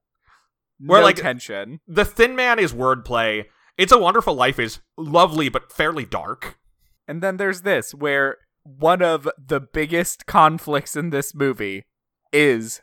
Where, 0.79 0.99
no 1.01 1.05
like- 1.05 1.15
tension. 1.17 1.79
The 1.87 2.05
Thin 2.05 2.35
Man 2.35 2.59
is 2.59 2.73
wordplay. 2.73 3.45
It's 3.77 3.91
a 3.91 3.97
Wonderful 3.99 4.33
Life 4.35 4.57
is 4.59 4.79
lovely 4.97 5.49
but 5.49 5.71
fairly 5.71 6.05
dark. 6.05 6.57
And 7.07 7.21
then 7.21 7.37
there's 7.37 7.61
this, 7.61 7.93
where 7.93 8.37
one 8.63 9.01
of 9.01 9.29
the 9.37 9.59
biggest 9.59 10.25
conflicts 10.25 10.95
in 10.95 11.09
this 11.11 11.35
movie 11.35 11.85
is 12.33 12.81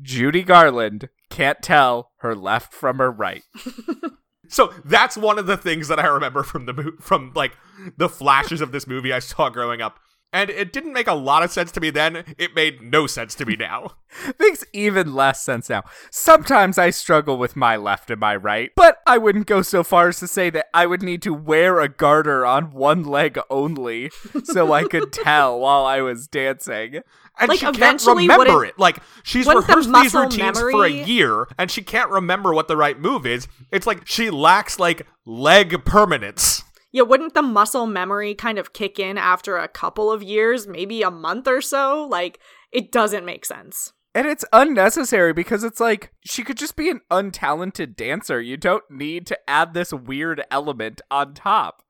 Judy 0.00 0.42
Garland 0.42 1.08
can't 1.30 1.62
tell 1.62 2.10
her 2.18 2.34
left 2.34 2.72
from 2.72 2.98
her 2.98 3.10
right. 3.10 3.42
So 4.52 4.72
that's 4.84 5.16
one 5.16 5.38
of 5.38 5.46
the 5.46 5.56
things 5.56 5.88
that 5.88 5.98
I 5.98 6.06
remember 6.06 6.42
from 6.42 6.66
the 6.66 6.92
from 7.00 7.32
like 7.34 7.56
the 7.96 8.08
flashes 8.08 8.60
of 8.60 8.70
this 8.70 8.86
movie 8.86 9.12
I 9.12 9.18
saw 9.18 9.48
growing 9.48 9.80
up. 9.80 9.98
And 10.34 10.48
it 10.48 10.72
didn't 10.72 10.94
make 10.94 11.08
a 11.08 11.14
lot 11.14 11.42
of 11.42 11.52
sense 11.52 11.70
to 11.72 11.80
me 11.80 11.90
then. 11.90 12.24
It 12.38 12.54
made 12.54 12.80
no 12.80 13.06
sense 13.06 13.34
to 13.34 13.44
me 13.44 13.54
now. 13.54 13.96
Makes 14.40 14.64
even 14.72 15.14
less 15.14 15.42
sense 15.42 15.68
now. 15.68 15.82
Sometimes 16.10 16.78
I 16.78 16.88
struggle 16.88 17.36
with 17.36 17.54
my 17.54 17.76
left 17.76 18.10
and 18.10 18.18
my 18.18 18.34
right, 18.36 18.70
but 18.74 18.98
I 19.06 19.18
wouldn't 19.18 19.46
go 19.46 19.60
so 19.60 19.84
far 19.84 20.08
as 20.08 20.18
to 20.20 20.26
say 20.26 20.48
that 20.48 20.68
I 20.72 20.86
would 20.86 21.02
need 21.02 21.20
to 21.22 21.34
wear 21.34 21.80
a 21.80 21.88
garter 21.88 22.46
on 22.46 22.72
one 22.72 23.04
leg 23.04 23.38
only 23.50 24.10
so 24.44 24.72
I 24.72 24.84
could 24.84 25.12
tell 25.12 25.60
while 25.60 25.84
I 25.84 26.00
was 26.00 26.28
dancing. 26.28 27.00
And 27.38 27.48
Like, 27.48 27.58
she 27.60 27.64
can't 27.64 27.76
eventually, 27.76 28.24
remember 28.24 28.54
wouldn't- 28.54 28.74
it. 28.74 28.78
Like 28.78 28.98
she's 29.22 29.46
wouldn't 29.46 29.66
the 29.66 29.76
these 29.76 29.88
muscle 29.88 30.22
routines 30.22 30.60
for 30.60 30.84
a 30.84 30.88
year 30.90 31.48
and 31.58 31.70
she 31.70 31.82
can't 31.82 32.10
remember 32.10 32.52
what 32.52 32.68
the 32.68 32.76
right 32.76 32.98
move 32.98 33.24
is. 33.26 33.48
It's 33.70 33.86
like 33.86 34.06
she 34.06 34.30
lacks 34.30 34.78
like 34.78 35.06
leg 35.24 35.84
permanence. 35.84 36.62
Yeah, 36.94 37.02
wouldn't 37.02 37.32
the 37.32 37.40
muscle 37.42 37.86
memory 37.86 38.34
kind 38.34 38.58
of 38.58 38.74
kick 38.74 38.98
in 38.98 39.16
after 39.16 39.56
a 39.56 39.66
couple 39.66 40.12
of 40.12 40.22
years, 40.22 40.66
maybe 40.66 41.00
a 41.02 41.10
month 41.10 41.48
or 41.48 41.62
so? 41.62 42.06
Like, 42.06 42.38
it 42.70 42.92
doesn't 42.92 43.24
make 43.24 43.46
sense. 43.46 43.94
And 44.14 44.26
it's 44.26 44.44
unnecessary 44.52 45.32
because 45.32 45.64
it's 45.64 45.80
like 45.80 46.12
she 46.22 46.44
could 46.44 46.58
just 46.58 46.76
be 46.76 46.90
an 46.90 47.00
untalented 47.10 47.96
dancer. 47.96 48.42
You 48.42 48.58
don't 48.58 48.84
need 48.90 49.26
to 49.28 49.38
add 49.48 49.72
this 49.72 49.90
weird 49.94 50.44
element 50.50 51.00
on 51.10 51.32
top. 51.32 51.82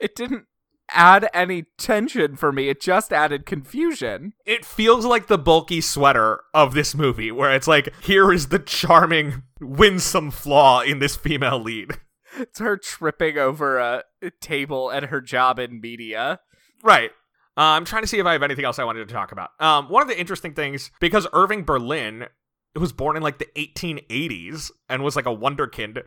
It 0.00 0.14
didn't 0.14 0.44
add 0.90 1.28
any 1.32 1.64
tension 1.78 2.36
for 2.36 2.52
me, 2.52 2.68
it 2.68 2.80
just 2.80 3.12
added 3.12 3.46
confusion. 3.46 4.32
It 4.44 4.64
feels 4.64 5.04
like 5.04 5.26
the 5.26 5.38
bulky 5.38 5.80
sweater 5.80 6.40
of 6.54 6.74
this 6.74 6.94
movie, 6.94 7.32
where 7.32 7.52
it's 7.52 7.68
like, 7.68 7.92
here 8.02 8.32
is 8.32 8.48
the 8.48 8.58
charming, 8.58 9.42
winsome 9.60 10.30
flaw 10.30 10.80
in 10.80 10.98
this 10.98 11.16
female 11.16 11.58
lead. 11.60 11.98
It's 12.38 12.58
her 12.58 12.76
tripping 12.76 13.38
over 13.38 13.78
a 13.78 14.04
table 14.40 14.92
at 14.92 15.04
her 15.04 15.20
job 15.20 15.58
in 15.58 15.80
media. 15.80 16.40
Right. 16.82 17.10
Uh, 17.56 17.72
I'm 17.72 17.86
trying 17.86 18.02
to 18.02 18.08
see 18.08 18.18
if 18.18 18.26
I 18.26 18.32
have 18.32 18.42
anything 18.42 18.66
else 18.66 18.78
I 18.78 18.84
wanted 18.84 19.08
to 19.08 19.14
talk 19.14 19.32
about. 19.32 19.50
Um, 19.58 19.88
one 19.88 20.02
of 20.02 20.08
the 20.08 20.18
interesting 20.20 20.52
things, 20.52 20.90
because 21.00 21.26
Irving 21.32 21.64
Berlin 21.64 22.26
was 22.74 22.92
born 22.92 23.16
in 23.16 23.22
like 23.22 23.38
the 23.38 23.48
1880s 23.56 24.70
and 24.88 25.02
was 25.02 25.16
like 25.16 25.24
a 25.24 25.34
wonderkind, 25.34 26.02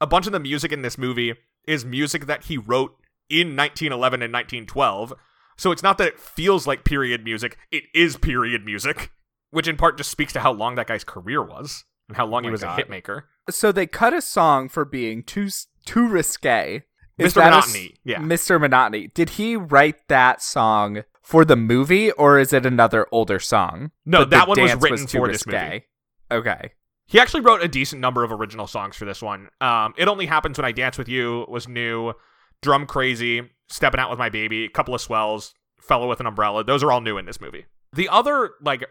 a 0.00 0.06
bunch 0.06 0.26
of 0.26 0.32
the 0.32 0.40
music 0.40 0.72
in 0.72 0.80
this 0.80 0.96
movie 0.96 1.34
is 1.68 1.84
music 1.84 2.26
that 2.26 2.44
he 2.44 2.56
wrote 2.56 2.96
in 3.28 3.56
1911 3.56 4.22
and 4.22 4.32
1912. 4.32 5.12
So 5.56 5.72
it's 5.72 5.82
not 5.82 5.98
that 5.98 6.08
it 6.08 6.20
feels 6.20 6.66
like 6.66 6.84
period 6.84 7.24
music, 7.24 7.58
it 7.70 7.84
is 7.94 8.16
period 8.16 8.64
music, 8.64 9.10
which 9.50 9.68
in 9.68 9.76
part 9.76 9.96
just 9.96 10.10
speaks 10.10 10.32
to 10.34 10.40
how 10.40 10.52
long 10.52 10.74
that 10.74 10.86
guy's 10.86 11.04
career 11.04 11.42
was 11.42 11.84
and 12.08 12.16
how 12.16 12.26
long 12.26 12.44
he 12.44 12.50
was 12.50 12.62
God. 12.62 12.78
a 12.78 12.82
hitmaker. 12.82 13.22
So 13.50 13.72
they 13.72 13.86
cut 13.86 14.12
a 14.12 14.20
song 14.20 14.68
for 14.68 14.84
being 14.84 15.22
too 15.22 15.48
too 15.84 16.06
risque. 16.06 16.82
Is 17.18 17.32
Mr. 17.32 17.36
that 17.36 17.52
a 17.52 17.56
Monotony, 17.56 17.94
yeah. 18.04 18.18
Mr. 18.18 18.60
Monotony. 18.60 19.08
Did 19.08 19.30
he 19.30 19.56
write 19.56 20.06
that 20.08 20.42
song 20.42 21.04
for 21.22 21.46
the 21.46 21.56
movie, 21.56 22.12
or 22.12 22.38
is 22.38 22.52
it 22.52 22.66
another 22.66 23.06
older 23.10 23.38
song? 23.38 23.90
No, 24.04 24.24
that 24.24 24.46
one 24.46 24.60
was 24.60 24.74
written 24.76 25.06
too 25.06 25.18
for 25.18 25.28
this 25.28 25.46
movie. 25.46 25.84
Okay. 26.30 26.72
He 27.06 27.20
actually 27.20 27.40
wrote 27.40 27.62
a 27.62 27.68
decent 27.68 28.00
number 28.00 28.24
of 28.24 28.32
original 28.32 28.66
songs 28.66 28.96
for 28.96 29.04
this 29.04 29.22
one. 29.22 29.48
Um, 29.60 29.94
it 29.96 30.08
only 30.08 30.26
happens 30.26 30.58
when 30.58 30.64
I 30.64 30.72
dance 30.72 30.98
with 30.98 31.08
you 31.08 31.46
was 31.48 31.68
new, 31.68 32.12
drum 32.62 32.86
crazy, 32.86 33.50
stepping 33.68 34.00
out 34.00 34.10
with 34.10 34.18
my 34.18 34.28
baby, 34.28 34.68
couple 34.68 34.94
of 34.94 35.00
swells, 35.00 35.54
fellow 35.80 36.08
with 36.08 36.20
an 36.20 36.26
umbrella. 36.26 36.64
Those 36.64 36.82
are 36.82 36.90
all 36.92 37.00
new 37.00 37.18
in 37.18 37.26
this 37.26 37.40
movie. 37.40 37.66
The 37.92 38.08
other 38.08 38.50
like 38.62 38.84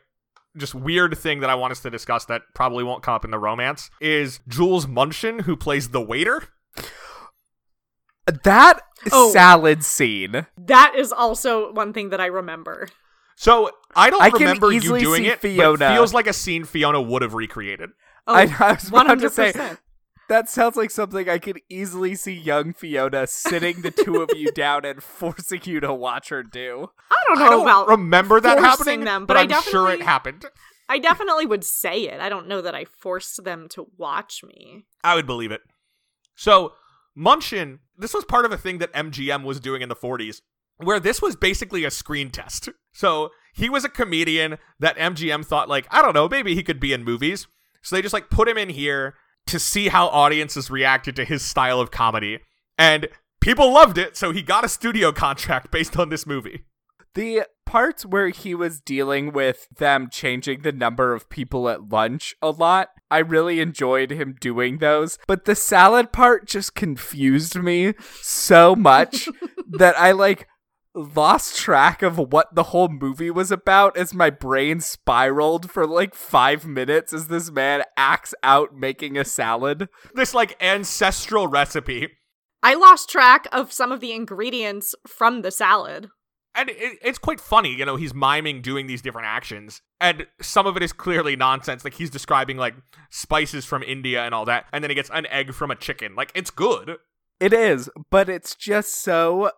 just 0.58 0.74
weird 0.74 1.18
thing 1.18 1.42
that 1.42 1.50
I 1.50 1.56
want 1.56 1.72
us 1.72 1.82
to 1.82 1.90
discuss 1.90 2.26
that 2.26 2.44
probably 2.54 2.84
won't 2.84 3.04
come 3.04 3.14
up 3.14 3.26
in 3.26 3.32
the 3.32 3.40
romance 3.40 3.90
is 4.00 4.40
Jules 4.48 4.86
Munshin, 4.86 5.42
who 5.42 5.56
plays 5.58 5.90
the 5.90 6.02
waiter. 6.02 6.44
That 8.44 8.80
Oh. 9.12 9.30
salad 9.32 9.84
scene. 9.84 10.48
That 10.58 10.94
is 10.98 11.12
also 11.12 11.72
one 11.74 11.94
thing 11.94 12.10
that 12.10 12.20
I 12.20 12.26
remember. 12.28 12.88
So 13.36 13.70
I 13.96 14.10
don't 14.10 14.22
I 14.22 14.30
remember 14.30 14.72
you 14.72 14.80
doing 14.80 15.04
see 15.24 15.28
it, 15.28 15.42
but 15.42 15.50
it 15.50 15.56
Fiona. 15.56 15.94
feels 15.94 16.14
like 16.14 16.26
a 16.26 16.34
scene 16.34 16.64
Fiona 16.64 17.02
would 17.02 17.22
have 17.22 17.34
recreated. 17.34 17.92
Oh, 18.26 18.34
I, 18.34 18.44
I 18.60 18.72
was 18.74 18.88
about 18.88 19.20
to 19.20 19.28
100%. 19.28 19.32
say 19.32 19.52
that 20.30 20.50
sounds 20.50 20.76
like 20.76 20.92
something 20.92 21.30
I 21.30 21.38
could 21.38 21.62
easily 21.70 22.16
see 22.16 22.34
young 22.34 22.74
Fiona 22.74 23.28
sitting 23.28 23.82
the 23.82 23.92
two 23.92 24.22
of 24.22 24.30
you 24.36 24.52
down 24.56 24.86
and 24.86 25.02
forcing 25.02 25.62
you 25.64 25.80
to 25.80 25.94
watch 25.94 26.30
her 26.30 26.44
do. 26.44 26.92
I 27.12 27.24
don't 27.28 27.40
know 27.40 27.46
I 27.46 27.50
don't 27.50 27.62
about 27.62 27.88
remember 27.88 28.40
that 28.42 28.60
forcing 28.60 28.70
happening, 28.70 29.06
them, 29.06 29.26
but, 29.26 29.36
but 29.36 29.52
I 29.52 29.56
I'm 29.56 29.64
sure 29.64 29.90
it 29.92 30.02
happened. 30.02 30.46
I 30.88 31.00
definitely 31.00 31.46
would 31.46 31.64
say 31.64 32.02
it. 32.04 32.20
I 32.20 32.30
don't 32.30 32.48
know 32.48 32.62
that 32.62 32.76
I 32.76 32.86
forced 32.86 33.44
them 33.44 33.68
to 33.72 33.88
watch 33.98 34.42
me. 34.44 34.86
I 35.04 35.16
would 35.16 35.26
believe 35.26 35.52
it. 35.52 35.62
So, 36.36 36.74
Munshin, 37.18 37.80
this 37.98 38.14
was 38.14 38.26
part 38.26 38.46
of 38.46 38.52
a 38.52 38.58
thing 38.58 38.78
that 38.80 38.94
MGM 38.94 39.44
was 39.44 39.60
doing 39.60 39.82
in 39.82 39.90
the 39.90 39.96
40s, 39.96 40.42
where 40.78 41.00
this 41.00 41.22
was 41.22 41.36
basically 41.36 41.86
a 41.86 41.92
screen 41.92 42.30
test. 42.30 42.70
So, 42.92 43.32
he 43.56 43.70
was 43.70 43.84
a 43.84 43.90
comedian 43.90 44.58
that 44.80 44.98
MGM 44.98 45.46
thought, 45.46 45.70
like, 45.70 45.88
I 45.90 46.02
don't 46.02 46.14
know, 46.14 46.30
maybe 46.30 46.54
he 46.54 46.64
could 46.64 46.80
be 46.80 46.94
in 46.94 47.04
movies. 47.04 47.48
So, 47.82 47.96
they 47.96 48.02
just, 48.02 48.14
like, 48.14 48.30
put 48.30 48.48
him 48.48 48.58
in 48.58 48.70
here 48.70 49.16
to 49.48 49.60
see 49.60 49.90
how 49.90 50.08
audiences 50.08 50.70
reacted 50.70 51.16
to 51.16 51.26
his 51.26 51.44
style 51.44 51.80
of 51.80 51.92
comedy. 51.92 52.40
And 52.78 53.08
people 53.42 53.72
loved 53.72 53.98
it, 53.98 54.18
so 54.18 54.32
he 54.32 54.42
got 54.42 54.66
a 54.66 54.70
studio 54.70 55.12
contract 55.12 55.72
based 55.72 55.98
on 55.98 56.10
this 56.10 56.26
movie. 56.26 56.66
The 57.14 57.44
parts 57.66 58.06
where 58.06 58.30
he 58.30 58.54
was 58.54 58.82
dealing 58.82 59.32
with 59.32 59.68
them 59.78 60.10
changing 60.12 60.62
the 60.62 60.72
number 60.72 61.14
of 61.14 61.30
people 61.30 61.70
at 61.70 61.90
lunch 61.90 62.36
a 62.42 62.50
lot, 62.50 62.90
I 63.10 63.20
really 63.20 63.62
enjoyed 63.62 64.12
him 64.12 64.36
doing 64.40 64.80
those. 64.80 65.18
But 65.26 65.46
the 65.46 65.56
salad 65.56 66.12
part 66.12 66.46
just 66.46 66.76
confused 66.76 67.56
me 67.56 67.94
so 68.22 68.76
much 68.76 69.30
that 69.78 69.98
I 69.98 70.12
like 70.12 70.48
lost 70.96 71.58
track 71.58 72.02
of 72.02 72.18
what 72.18 72.56
the 72.56 72.64
whole 72.64 72.88
movie 72.88 73.30
was 73.30 73.52
about 73.52 73.98
as 73.98 74.14
my 74.14 74.30
brain 74.30 74.80
spiraled 74.80 75.70
for 75.70 75.86
like 75.86 76.16
five 76.16 76.66
minutes 76.66 77.14
as 77.14 77.28
this 77.28 77.52
man 77.52 77.84
acts 77.98 78.34
out 78.44 78.76
making 78.76 79.18
a 79.18 79.26
salad. 79.26 79.90
This, 80.14 80.34
like, 80.34 80.56
ancestral 80.62 81.48
recipe 81.48 82.10
I 82.64 82.74
lost 82.74 83.10
track 83.10 83.48
of 83.52 83.72
some 83.72 83.92
of 83.92 84.00
the 84.00 84.12
ingredients 84.14 84.96
from 85.08 85.42
the 85.44 85.52
salad. 85.52 86.10
and 86.56 86.70
it, 86.70 86.98
it's 87.04 87.20
quite 87.20 87.40
funny 87.42 87.76
you 87.76 87.86
know 87.86 87.96
he's 87.98 88.14
miming 88.14 88.62
doing 88.62 88.88
these 88.88 89.02
different 89.02 89.28
actions 89.28 89.82
and 90.00 90.26
some 90.42 90.66
of 90.66 90.76
it 90.78 90.82
is 90.84 90.94
clearly 90.94 91.36
nonsense 91.36 91.84
like 91.84 91.94
he's 91.96 92.10
describing 92.10 92.58
like 92.58 92.74
spices 93.12 93.66
from 93.66 93.84
india 93.84 94.24
and 94.24 94.34
all 94.34 94.46
that 94.46 94.66
and 94.72 94.84
then 94.84 94.90
he 94.90 94.96
gets 94.96 95.10
an 95.14 95.26
egg 95.28 95.54
from 95.54 95.70
a 95.70 95.76
chicken 95.76 96.16
like 96.16 96.32
it's 96.34 96.50
good 96.52 96.98
It 97.40 97.52
is, 97.52 97.90
but 98.10 98.30
it's 98.30 98.56
just 98.56 98.96
so 99.04 99.52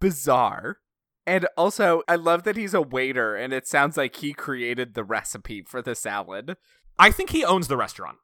bizarre. 0.00 0.78
And 1.26 1.46
also, 1.58 2.02
I 2.08 2.16
love 2.16 2.44
that 2.44 2.56
he's 2.56 2.72
a 2.72 2.80
waiter, 2.80 3.36
and 3.36 3.52
it 3.52 3.66
sounds 3.66 3.96
like 3.98 4.16
he 4.16 4.32
created 4.32 4.94
the 4.94 5.04
recipe 5.04 5.62
for 5.62 5.82
the 5.82 5.94
salad. 5.94 6.56
i 6.98 7.10
think 7.12 7.30
he 7.30 7.44
owns 7.44 7.68
the 7.68 7.76
restaurant 7.76 8.16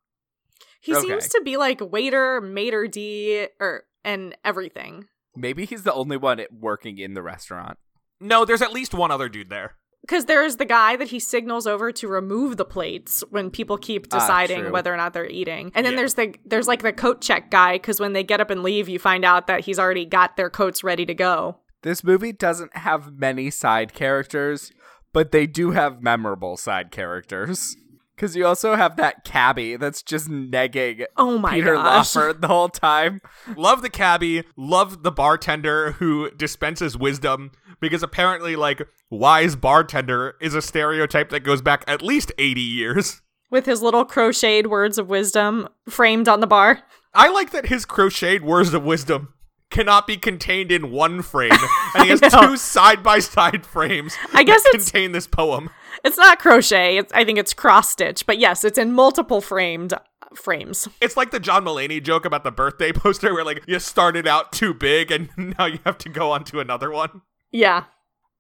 He 0.81 0.93
Okay. 0.95 1.07
seems 1.09 1.29
to 1.29 1.41
be 1.45 1.57
like 1.57 1.81
waiter, 1.81 2.41
maitre 2.41 2.89
d, 2.89 3.47
or 3.61 3.85
and 4.05 4.35
everything. 4.45 5.07
Maybe 5.37 5.65
he's 5.65 5.83
the 5.85 5.93
only 5.95 6.17
one 6.17 6.45
working 6.51 6.99
in 6.99 7.15
the 7.15 7.23
restaurant. 7.23 7.79
no 8.21 8.45
there's 8.45 8.63
at 8.63 8.73
least 8.73 8.95
one 8.95 9.11
other 9.11 9.29
dude 9.29 9.51
there 9.51 9.77
Because 10.03 10.25
there's 10.27 10.57
the 10.57 10.65
guy 10.67 10.97
that 10.97 11.09
he 11.09 11.19
signals 11.21 11.67
over 11.67 11.91
to 11.93 12.09
remove 12.09 12.57
the 12.57 12.65
plates 12.65 13.23
when 13.31 13.51
people 13.51 13.77
keep 13.79 14.07
Ah, 14.13 14.19
deciding 14.19 14.61
true. 14.65 14.73
whether 14.73 14.93
or 14.93 14.97
not 14.97 15.13
they're 15.15 15.27
eating. 15.41 15.73
And 15.75 15.85
then 15.87 15.93
Yeah. 15.95 15.99
there's 16.01 16.15
the 16.15 16.35
there's 16.47 16.69
like 16.69 16.83
the 16.83 16.93
coat 16.93 17.21
check 17.21 17.51
guy 17.51 17.73
because 17.77 18.01
when 18.01 18.13
they 18.15 18.23
get 18.25 18.41
up 18.41 18.51
and 18.51 18.63
leave, 18.63 18.89
you 18.89 18.99
find 18.99 19.25
out 19.25 19.47
that 19.47 19.61
he's 19.67 19.79
already 19.79 20.05
got 20.07 20.37
their 20.37 20.51
coats 20.51 20.83
ready 20.85 21.05
to 21.07 21.15
go. 21.15 21.61
This 21.85 22.03
movie 22.03 22.33
doesn't 22.33 22.79
have 22.79 23.13
many 23.19 23.51
side 23.51 23.93
characters, 23.93 24.73
but 25.13 25.33
they 25.33 25.47
do 25.47 25.73
have 25.73 26.03
memorable 26.03 26.57
side 26.57 26.91
characters. 26.91 27.77
Because 28.17 28.35
you 28.35 28.47
also 28.47 28.75
have 28.75 28.97
that 28.97 29.23
cabbie 29.25 29.77
that's 29.77 30.03
just 30.03 30.31
negging 30.31 31.05
Oh 31.19 31.37
my 31.37 31.51
Peter 31.51 31.75
gosh! 31.75 32.17
Lawford 32.17 32.41
the 32.41 32.49
whole 32.49 32.71
time. 32.71 33.21
love 33.55 33.83
the 33.83 33.91
cabbie 33.91 34.45
love 34.57 35.03
the 35.03 35.13
bartender 35.13 35.93
who 35.93 36.31
dispenses 36.31 36.97
wisdom 36.97 37.51
because 37.81 38.03
apparently 38.03 38.57
like 38.57 38.81
wise 39.11 39.55
bartender 39.55 40.37
is 40.41 40.55
a 40.55 40.63
stereotype 40.63 41.29
that 41.31 41.41
goes 41.41 41.61
back 41.61 41.85
at 41.87 42.01
least 42.01 42.33
80 42.39 42.61
years 42.63 43.21
With 43.51 43.67
his 43.67 43.83
little 43.83 44.07
crocheted 44.07 44.69
words 44.69 44.97
of 44.97 45.09
wisdom 45.09 45.69
framed 45.89 46.29
on 46.29 46.41
the 46.41 46.47
bar. 46.47 46.81
I 47.13 47.29
like 47.29 47.51
that 47.51 47.67
his 47.67 47.85
crocheted 47.85 48.43
words 48.45 48.73
of 48.73 48.85
wisdom 48.85 49.35
cannot 49.71 50.07
be 50.07 50.17
contained 50.17 50.71
in 50.71 50.91
one 50.91 51.23
frame, 51.23 51.51
and 51.95 52.05
he 52.05 52.11
has 52.11 52.21
two 52.21 52.57
side 52.57 53.03
by 53.03 53.19
side 53.19 53.67
frames. 53.67 54.15
I 54.33 54.45
guess 54.45 54.63
that 54.65 54.75
it's- 54.75 54.91
contain 54.91 55.13
this 55.13 55.27
poem. 55.27 55.71
It's 56.05 56.19
not 56.19 56.39
crochet. 56.39 56.99
It's, 56.99 57.13
I 57.15 57.25
think 57.25 57.39
it's 57.39 57.55
cross 57.55 57.89
stitch, 57.89 58.27
but 58.27 58.39
yes, 58.39 58.63
it's 58.65 58.77
in 58.77 58.93
multiple 58.93 59.41
framed 59.41 59.95
uh, 59.95 59.99
frames. 60.35 60.87
It's 61.01 61.17
like 61.17 61.31
the 61.31 61.41
John 61.41 61.65
Mulaney 61.65 62.03
joke 62.03 62.27
about 62.27 62.45
the 62.45 62.51
birthday 62.51 62.93
poster 62.95 63.33
where 63.33 63.45
like 63.45 63.63
you 63.67 63.79
started 63.79 64.27
out 64.27 64.53
too 64.53 64.75
big 64.75 65.11
and 65.11 65.31
now 65.59 65.65
you 65.65 65.79
have 65.87 65.97
to 65.99 66.09
go 66.11 66.33
on 66.33 66.45
to 66.45 66.61
another 66.61 66.91
one. 66.91 67.23
Yeah. 67.53 67.85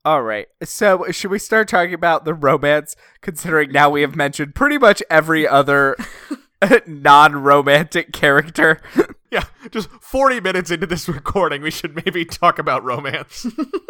All 0.05 0.23
right. 0.23 0.49
So, 0.63 1.07
should 1.11 1.31
we 1.31 1.39
start 1.39 1.69
talking 1.69 1.95
about 1.95 2.27
the 2.27 2.35
romance, 2.35 2.97
considering 3.23 3.73
now 3.73 3.89
we 3.89 4.03
have 4.03 4.15
mentioned 4.15 4.55
pretty 4.55 4.77
much 4.77 5.03
every 5.09 5.49
other 5.49 5.97
non 6.87 7.37
romantic 7.43 8.13
character? 8.13 8.83
Yeah, 9.35 9.47
just 9.73 9.91
40 10.01 10.41
minutes 10.41 10.71
into 10.71 10.87
this 10.87 11.09
recording, 11.09 11.61
we 11.61 11.73
should 11.73 11.97
maybe 11.97 12.25
talk 12.25 12.61
about 12.61 12.85
romance. 12.85 13.45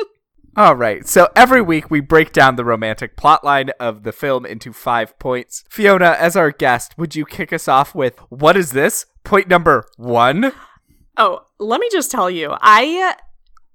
All 0.57 0.75
right. 0.75 1.07
So, 1.07 1.29
every 1.37 1.61
week 1.61 1.91
we 1.91 2.01
break 2.01 2.33
down 2.33 2.57
the 2.57 2.65
romantic 2.65 3.15
plotline 3.15 3.69
of 3.79 4.05
the 4.05 4.13
film 4.13 4.47
into 4.47 4.73
five 4.73 5.19
points. 5.19 5.63
Fiona, 5.69 6.17
as 6.19 6.35
our 6.35 6.51
guest, 6.51 6.97
would 6.97 7.15
you 7.15 7.27
kick 7.27 7.53
us 7.53 7.69
off 7.69 7.95
with 7.95 8.19
what 8.31 8.57
is 8.57 8.71
this? 8.71 9.05
Point 9.23 9.49
number 9.49 9.87
one? 9.99 10.53
Oh, 11.19 11.45
let 11.59 11.79
me 11.79 11.91
just 11.93 12.11
tell 12.11 12.31
you, 12.31 12.55
I 12.63 13.15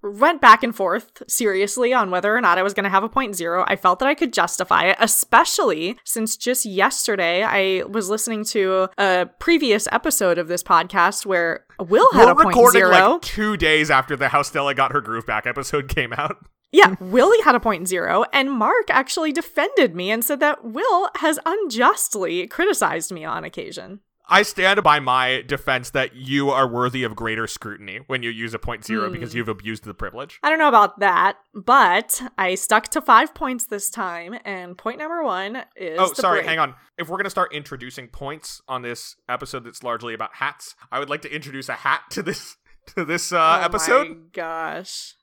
went 0.02 0.42
back 0.42 0.64
and 0.64 0.76
forth 0.76 1.24
seriously 1.28 1.94
on 1.94 2.12
whether 2.12 2.36
or 2.36 2.42
not 2.42 2.58
I 2.58 2.64
was 2.64 2.74
going 2.74 2.84
to 2.86 2.90
have 2.90 3.04
a 3.04 3.10
point 3.10 3.36
zero. 3.36 3.66
I 3.68 3.76
felt 3.76 4.00
that 4.00 4.08
I 4.08 4.16
could 4.16 4.34
justify 4.34 4.84
it, 4.86 4.98
especially 5.00 5.98
since 6.06 6.38
just 6.38 6.66
yesterday 6.66 7.44
I 7.44 7.84
was 7.84 8.10
listening 8.10 8.44
to 8.46 8.90
a 8.98 9.28
previous 9.40 9.88
episode 9.92 10.38
of 10.38 10.48
this 10.48 10.64
podcast 10.64 11.26
where 11.26 11.66
Will 11.80 12.12
had 12.14 12.26
We're 12.26 12.32
a 12.32 12.36
point 12.36 12.48
recording 12.56 12.80
zero. 12.82 13.12
like 13.14 13.22
two 13.22 13.58
days 13.58 13.92
after 13.92 14.16
the 14.16 14.30
How 14.30 14.42
Stella 14.42 14.74
Got 14.74 14.92
Her 14.92 15.02
Groove 15.02 15.26
Back 15.26 15.46
episode 15.46 15.88
came 15.88 16.14
out. 16.14 16.38
Yeah, 16.72 16.94
Willie 17.00 17.42
had 17.42 17.56
a 17.56 17.60
point 17.60 17.88
zero, 17.88 18.26
and 18.32 18.52
Mark 18.52 18.92
actually 18.92 19.32
defended 19.32 19.96
me 19.96 20.12
and 20.12 20.24
said 20.24 20.40
that 20.42 20.64
Will 20.64 21.10
has 21.16 21.40
unjustly 21.44 22.46
criticized 22.46 23.12
me 23.12 23.26
on 23.26 23.44
occasion. 23.44 24.02
I 24.30 24.44
stand 24.44 24.84
by 24.84 25.00
my 25.00 25.44
defense 25.48 25.90
that 25.92 26.16
you 26.16 26.50
are 26.52 26.68
worthy 26.68 27.04
of 27.04 27.16
greater 27.16 27.48
scrutiny 27.48 28.02
when 28.08 28.22
you 28.24 28.30
use 28.30 28.54
a 28.54 28.60
point 28.60 28.86
zero 28.86 29.08
Hmm. 29.08 29.14
because 29.14 29.34
you've 29.34 29.50
abused 29.50 29.84
the 29.86 29.94
privilege. 29.94 30.40
I 30.44 30.50
don't 30.50 30.60
know 30.60 30.68
about 30.68 31.00
that, 31.00 31.38
but 31.54 32.22
I 32.38 32.56
stuck 32.56 32.88
to 32.90 33.02
five 33.02 33.34
points 33.34 33.66
this 33.66 33.90
time, 33.90 34.36
and 34.46 34.78
point 34.78 35.00
number 35.00 35.24
one 35.24 35.64
is. 35.76 35.98
Oh, 36.00 36.10
the 36.10 36.16
sorry, 36.16 36.40
break. 36.40 36.48
hang 36.50 36.60
on. 36.60 36.76
If 36.98 37.10
we're 37.10 37.18
going 37.18 37.24
to 37.26 37.30
start 37.30 37.54
introducing 37.54 38.08
points 38.08 38.62
on 38.68 38.82
this 38.82 39.16
episode 39.28 39.64
that's 39.64 39.84
largely 39.84 40.14
about 40.14 40.36
hats, 40.36 40.76
I 40.92 41.00
would 41.00 41.10
like 41.10 41.22
to 41.24 41.34
introduce 41.34 41.70
a 41.70 41.74
hat 41.74 42.02
to 42.12 42.22
this 42.22 42.56
to 42.96 43.06
this 43.06 43.32
uh, 43.32 43.60
oh 43.62 43.66
episode. 43.66 44.08
My 44.10 44.16
gosh. 44.34 45.16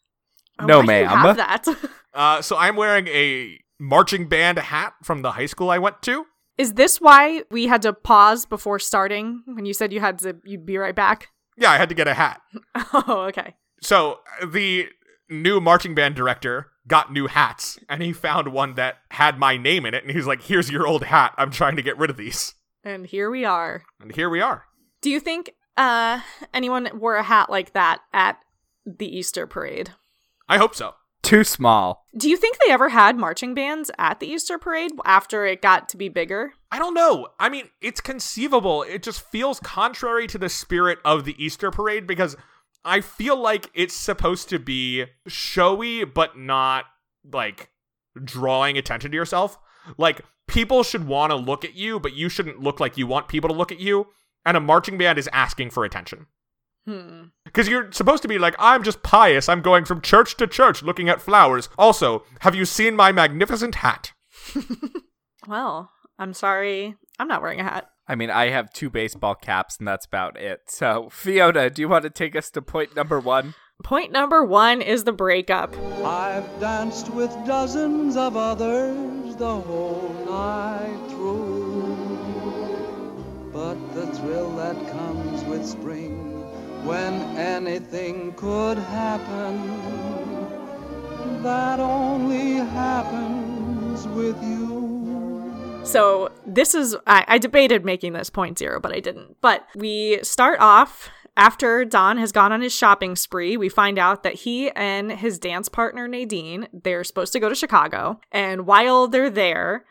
Oh, 0.58 0.66
No, 0.66 0.78
why 0.80 0.86
do 0.86 0.92
you 0.92 1.04
ma'am. 1.06 1.08
have 1.18 1.36
that. 1.36 1.66
Uh, 2.16 2.40
so 2.40 2.56
I'm 2.56 2.76
wearing 2.76 3.08
a 3.08 3.60
marching 3.78 4.26
band 4.26 4.56
hat 4.58 4.94
from 5.02 5.20
the 5.20 5.32
high 5.32 5.44
school 5.44 5.68
I 5.68 5.76
went 5.76 6.00
to. 6.04 6.24
Is 6.58 6.74
this 6.74 7.00
why 7.00 7.42
we 7.50 7.66
had 7.66 7.82
to 7.82 7.92
pause 7.92 8.46
before 8.46 8.78
starting 8.78 9.42
when 9.46 9.66
you 9.66 9.74
said 9.74 9.92
you 9.92 10.00
had 10.00 10.18
to? 10.20 10.36
You'd 10.44 10.66
be 10.66 10.78
right 10.78 10.94
back. 10.94 11.28
Yeah, 11.56 11.70
I 11.70 11.76
had 11.78 11.88
to 11.88 11.94
get 11.94 12.08
a 12.08 12.14
hat. 12.14 12.40
Oh, 12.92 13.26
okay. 13.28 13.54
So 13.82 14.20
the 14.46 14.88
new 15.28 15.60
marching 15.60 15.94
band 15.94 16.14
director 16.14 16.68
got 16.88 17.12
new 17.12 17.26
hats, 17.26 17.78
and 17.88 18.02
he 18.02 18.12
found 18.12 18.48
one 18.52 18.74
that 18.74 18.96
had 19.10 19.38
my 19.38 19.56
name 19.56 19.84
in 19.86 19.94
it, 19.94 20.04
and 20.04 20.12
he's 20.12 20.26
like, 20.26 20.42
"Here's 20.42 20.70
your 20.70 20.86
old 20.86 21.04
hat. 21.04 21.34
I'm 21.36 21.50
trying 21.50 21.76
to 21.76 21.82
get 21.82 21.98
rid 21.98 22.10
of 22.10 22.16
these." 22.16 22.54
And 22.84 23.06
here 23.06 23.30
we 23.30 23.44
are. 23.44 23.82
And 24.00 24.14
here 24.14 24.30
we 24.30 24.40
are. 24.40 24.64
Do 25.02 25.10
you 25.10 25.20
think 25.20 25.50
uh 25.76 26.20
anyone 26.54 26.88
wore 26.94 27.16
a 27.16 27.22
hat 27.22 27.50
like 27.50 27.72
that 27.72 28.00
at 28.12 28.38
the 28.86 29.06
Easter 29.14 29.46
parade? 29.46 29.90
I 30.48 30.58
hope 30.58 30.74
so. 30.74 30.94
Too 31.26 31.42
small. 31.42 32.06
Do 32.16 32.30
you 32.30 32.36
think 32.36 32.56
they 32.58 32.72
ever 32.72 32.88
had 32.88 33.16
marching 33.16 33.52
bands 33.52 33.90
at 33.98 34.20
the 34.20 34.28
Easter 34.28 34.58
parade 34.58 34.92
after 35.04 35.44
it 35.44 35.60
got 35.60 35.88
to 35.88 35.96
be 35.96 36.08
bigger? 36.08 36.52
I 36.70 36.78
don't 36.78 36.94
know. 36.94 37.26
I 37.40 37.48
mean, 37.48 37.68
it's 37.80 38.00
conceivable. 38.00 38.84
It 38.84 39.02
just 39.02 39.22
feels 39.22 39.58
contrary 39.58 40.28
to 40.28 40.38
the 40.38 40.48
spirit 40.48 41.00
of 41.04 41.24
the 41.24 41.34
Easter 41.44 41.72
parade 41.72 42.06
because 42.06 42.36
I 42.84 43.00
feel 43.00 43.36
like 43.36 43.68
it's 43.74 43.92
supposed 43.92 44.48
to 44.50 44.60
be 44.60 45.06
showy, 45.26 46.04
but 46.04 46.38
not 46.38 46.84
like 47.32 47.70
drawing 48.22 48.78
attention 48.78 49.10
to 49.10 49.16
yourself. 49.16 49.58
Like, 49.98 50.20
people 50.46 50.84
should 50.84 51.08
want 51.08 51.32
to 51.32 51.36
look 51.36 51.64
at 51.64 51.74
you, 51.74 51.98
but 51.98 52.14
you 52.14 52.28
shouldn't 52.28 52.60
look 52.60 52.78
like 52.78 52.96
you 52.96 53.08
want 53.08 53.26
people 53.26 53.50
to 53.50 53.56
look 53.56 53.72
at 53.72 53.80
you. 53.80 54.06
And 54.44 54.56
a 54.56 54.60
marching 54.60 54.96
band 54.96 55.18
is 55.18 55.28
asking 55.32 55.70
for 55.70 55.84
attention. 55.84 56.26
Hmm. 56.86 57.24
Because 57.56 57.70
you're 57.70 57.90
supposed 57.90 58.20
to 58.20 58.28
be 58.28 58.36
like, 58.38 58.54
I'm 58.58 58.82
just 58.82 59.02
pious. 59.02 59.48
I'm 59.48 59.62
going 59.62 59.86
from 59.86 60.02
church 60.02 60.36
to 60.36 60.46
church 60.46 60.82
looking 60.82 61.08
at 61.08 61.22
flowers. 61.22 61.70
Also, 61.78 62.22
have 62.40 62.54
you 62.54 62.66
seen 62.66 62.94
my 62.94 63.12
magnificent 63.12 63.76
hat? 63.76 64.12
Well, 65.48 65.92
I'm 66.18 66.34
sorry. 66.34 66.96
I'm 67.20 67.28
not 67.28 67.40
wearing 67.40 67.60
a 67.60 67.62
hat. 67.62 67.86
I 68.08 68.16
mean, 68.16 68.30
I 68.30 68.48
have 68.48 68.72
two 68.72 68.90
baseball 68.90 69.36
caps, 69.36 69.76
and 69.78 69.86
that's 69.86 70.04
about 70.04 70.36
it. 70.36 70.62
So, 70.66 71.08
Fiona, 71.12 71.70
do 71.70 71.82
you 71.82 71.88
want 71.88 72.02
to 72.02 72.10
take 72.10 72.34
us 72.34 72.50
to 72.50 72.62
point 72.62 72.96
number 72.96 73.20
one? 73.20 73.54
Point 73.84 74.10
number 74.10 74.44
one 74.44 74.82
is 74.82 75.04
the 75.04 75.12
breakup. 75.12 75.72
I've 76.04 76.48
danced 76.58 77.10
with 77.10 77.30
dozens 77.46 78.16
of 78.16 78.36
others 78.36 79.36
the 79.36 79.60
whole 79.60 80.12
night 80.28 81.10
through. 81.10 81.96
But 83.52 83.94
the 83.94 84.08
thrill 84.16 84.50
that 84.56 84.76
comes 84.90 85.44
with 85.44 85.64
spring, 85.64 86.25
when 86.86 87.14
anything 87.36 88.32
could 88.34 88.78
happen, 88.78 89.60
that 91.42 91.80
only 91.80 92.54
happens 92.54 94.06
with 94.08 94.40
you. 94.42 95.82
So 95.84 96.30
this 96.46 96.74
is 96.74 96.96
I, 97.06 97.24
I 97.26 97.38
debated 97.38 97.84
making 97.84 98.12
this 98.12 98.30
point 98.30 98.58
zero, 98.58 98.78
but 98.80 98.92
I 98.92 99.00
didn't. 99.00 99.36
But 99.40 99.66
we 99.74 100.20
start 100.22 100.60
off 100.60 101.10
after 101.36 101.84
Don 101.84 102.18
has 102.18 102.30
gone 102.32 102.52
on 102.52 102.60
his 102.60 102.74
shopping 102.74 103.16
spree. 103.16 103.56
We 103.56 103.68
find 103.68 103.98
out 103.98 104.22
that 104.22 104.34
he 104.34 104.70
and 104.70 105.10
his 105.10 105.38
dance 105.38 105.68
partner 105.68 106.06
Nadine 106.06 106.68
they're 106.72 107.04
supposed 107.04 107.32
to 107.32 107.40
go 107.40 107.48
to 107.48 107.54
Chicago, 107.54 108.20
and 108.30 108.64
while 108.66 109.08
they're 109.08 109.30
there. 109.30 109.84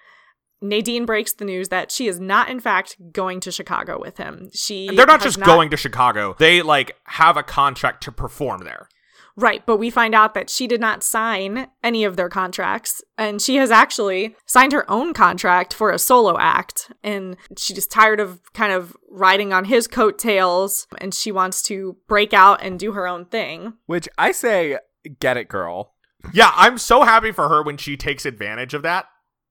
Nadine 0.69 1.05
breaks 1.05 1.33
the 1.33 1.45
news 1.45 1.69
that 1.69 1.91
she 1.91 2.07
is 2.07 2.19
not, 2.19 2.49
in 2.49 2.59
fact, 2.59 2.97
going 3.11 3.39
to 3.41 3.51
Chicago 3.51 3.99
with 3.99 4.17
him. 4.17 4.49
She 4.53 4.87
They're 4.87 5.05
not 5.05 5.21
has 5.21 5.35
just 5.35 5.45
going 5.45 5.69
to 5.69 5.77
Chicago. 5.77 6.35
They 6.39 6.61
like 6.61 6.95
have 7.05 7.37
a 7.37 7.43
contract 7.43 8.03
to 8.03 8.11
perform 8.11 8.63
there. 8.63 8.87
Right, 9.37 9.65
but 9.65 9.77
we 9.77 9.89
find 9.89 10.15
out 10.15 10.33
that 10.33 10.49
she 10.49 10.65
did 10.65 10.79
not 10.79 11.03
sign 11.03 11.67
any 11.83 12.05
of 12.05 12.15
their 12.15 12.29
contracts, 12.29 13.03
and 13.17 13.41
she 13.41 13.57
has 13.57 13.69
actually 13.69 14.33
signed 14.45 14.71
her 14.71 14.89
own 14.89 15.13
contract 15.13 15.73
for 15.73 15.91
a 15.91 15.99
solo 15.99 16.37
act, 16.37 16.89
and 17.03 17.35
she's 17.57 17.75
just 17.75 17.91
tired 17.91 18.21
of 18.21 18.41
kind 18.53 18.71
of 18.71 18.95
riding 19.09 19.51
on 19.51 19.65
his 19.65 19.87
coattails, 19.87 20.87
and 20.99 21.13
she 21.13 21.33
wants 21.33 21.61
to 21.63 21.97
break 22.07 22.33
out 22.33 22.61
and 22.63 22.79
do 22.79 22.93
her 22.93 23.07
own 23.07 23.25
thing. 23.25 23.73
Which 23.87 24.07
I 24.17 24.31
say, 24.31 24.77
get 25.19 25.35
it, 25.35 25.49
girl. 25.49 25.95
Yeah, 26.33 26.51
I'm 26.55 26.77
so 26.77 27.03
happy 27.03 27.33
for 27.33 27.49
her 27.49 27.61
when 27.61 27.75
she 27.75 27.97
takes 27.97 28.25
advantage 28.25 28.73
of 28.73 28.83
that. 28.83 29.05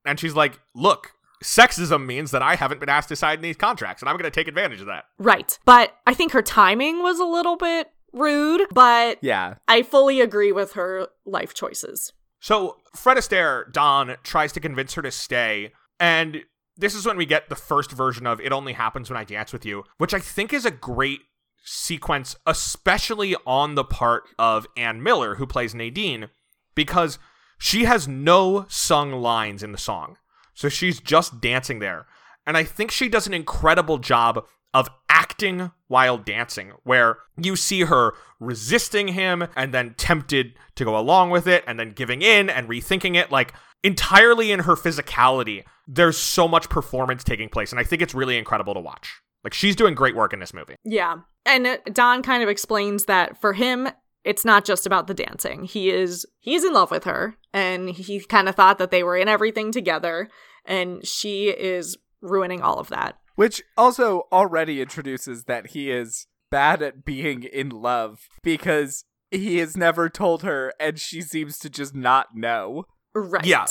And 0.05 0.21
she's 0.21 0.35
like, 0.35 0.61
look, 0.75 1.13
sexism 1.43 2.07
means 2.07 2.31
that 2.31 2.43
I 2.43 2.57
haven't 2.57 2.81
been 2.81 2.89
asked 2.89 3.09
to 3.11 3.17
sign 3.17 3.41
these 3.41 3.57
contracts, 3.57 4.03
and 4.03 4.09
I'm 4.09 4.17
going 4.17 4.31
to 4.31 4.31
take 4.31 4.49
advantage 4.49 4.81
of 4.81 4.87
that. 4.87 5.05
Right, 5.19 5.59
but 5.65 5.95
I 6.07 6.15
think 6.15 6.33
her 6.33 6.43
timing 6.43 7.03
was 7.03 7.19
a 7.19 7.25
little 7.25 7.57
bit 7.57 7.89
rude, 8.13 8.67
but 8.73 9.19
Yeah. 9.23 9.55
I 9.69 9.83
fully 9.83 10.21
agree 10.21 10.53
with 10.53 10.73
her 10.73 11.09
life 11.25 11.55
choices. 11.55 12.13
So 12.41 12.77
Fred 12.95 13.17
Astaire, 13.17 13.73
Don, 13.73 14.17
tries 14.23 14.53
to 14.53 14.61
convince 14.61 14.95
her 14.95 15.03
to 15.03 15.11
stay, 15.11 15.73
and 15.99 16.43
this 16.77 16.95
is 16.95 17.07
when 17.07 17.17
we 17.17 17.27
get 17.27 17.49
the 17.49 17.57
first 17.57 17.93
version 17.93 18.27
of 18.27 18.41
It 18.41 18.53
Only 18.53 18.73
Happens 18.73 19.09
When 19.09 19.17
I 19.17 19.25
Dance 19.25 19.53
With 19.53 19.65
You, 19.65 19.85
which 19.99 20.13
I 20.13 20.19
think 20.19 20.53
is 20.53 20.65
a 20.65 20.71
great 20.71 21.21
sequence, 21.65 22.37
especially 22.47 23.37
on 23.47 23.75
the 23.75 23.85
part 23.85 24.25
of 24.39 24.67
Ann 24.77 25.03
Miller, 25.03 25.37
who 25.37 25.47
plays 25.47 25.75
Nadine, 25.75 26.29
because 26.75 27.19
she 27.59 27.85
has 27.85 28.09
no 28.09 28.67
sung 28.69 29.13
lines 29.13 29.63
in 29.63 29.73
the 29.73 29.79
song. 29.79 30.17
So 30.55 30.69
she's 30.69 31.01
just 31.01 31.41
dancing 31.41 31.79
there. 31.79 32.07
And 32.47 32.57
I 32.57 32.65
think 32.65 32.91
she 32.91 33.09
does 33.09 33.27
an 33.27 33.35
incredible 33.35 33.99
job 33.99 34.45
of 34.73 34.89
acting 35.09 35.71
while 35.87 36.19
dancing, 36.19 36.73
where 36.83 37.19
you 37.37 37.55
see 37.55 37.83
her 37.83 38.13
resisting 38.41 39.09
him 39.09 39.47
and 39.57 39.73
then 39.73 39.95
tempted 39.95 40.55
to 40.75 40.85
go 40.85 40.99
along 40.99 41.31
with 41.31 41.47
it 41.47 41.63
and 41.67 41.79
then 41.79 41.93
giving 41.93 42.23
in 42.23 42.51
and 42.51 42.69
rethinking 42.69 43.17
it. 43.17 43.31
Like, 43.31 43.55
entirely 43.85 44.51
in 44.51 44.61
her 44.61 44.75
physicality, 44.75 45.65
there's 45.87 46.19
so 46.19 46.49
much 46.49 46.69
performance 46.69 47.23
taking 47.23 47.49
place. 47.49 47.71
And 47.71 47.79
I 47.79 47.85
think 47.85 48.03
it's 48.03 48.15
really 48.15 48.37
incredible 48.37 48.75
to 48.75 48.81
watch. 48.81 49.21
Like, 49.45 49.55
she's 49.55 49.77
doing 49.77 49.95
great 49.95 50.17
work 50.17 50.33
in 50.33 50.41
this 50.41 50.53
movie. 50.53 50.75
Yeah. 50.85 51.19
And 51.47 51.67
uh, 51.67 51.77
Don 51.93 52.23
kind 52.23 52.43
of 52.43 52.49
explains 52.49 53.05
that 53.05 53.41
for 53.41 53.53
him, 53.53 53.89
it's 54.25 54.45
not 54.45 54.65
just 54.65 54.87
about 54.87 55.07
the 55.07 55.15
dancing. 55.15 55.65
He 55.65 55.91
is 55.91 56.27
he's 56.41 56.65
in 56.65 56.73
love 56.73 56.91
with 56.91 57.05
her 57.05 57.37
and 57.53 57.91
he 57.91 58.21
kind 58.21 58.49
of 58.49 58.55
thought 58.55 58.79
that 58.79 58.91
they 58.91 59.03
were 59.03 59.17
in 59.17 59.29
everything 59.29 59.71
together 59.71 60.29
and 60.65 61.07
she 61.07 61.49
is 61.49 61.97
ruining 62.21 62.63
all 62.63 62.79
of 62.79 62.89
that. 62.89 63.19
Which 63.37 63.63
also 63.77 64.23
already 64.33 64.81
introduces 64.81 65.45
that 65.45 65.69
he 65.69 65.91
is 65.91 66.27
bad 66.51 66.83
at 66.83 67.05
being 67.05 67.43
in 67.43 67.69
love 67.69 68.29
because 68.43 69.05
he 69.31 69.59
has 69.59 69.77
never 69.77 70.09
told 70.09 70.43
her 70.43 70.73
and 70.81 70.99
she 70.99 71.21
seems 71.21 71.59
to 71.59 71.69
just 71.69 71.95
not 71.95 72.35
know. 72.35 72.85
Right. 73.15 73.45
Yeah. 73.45 73.67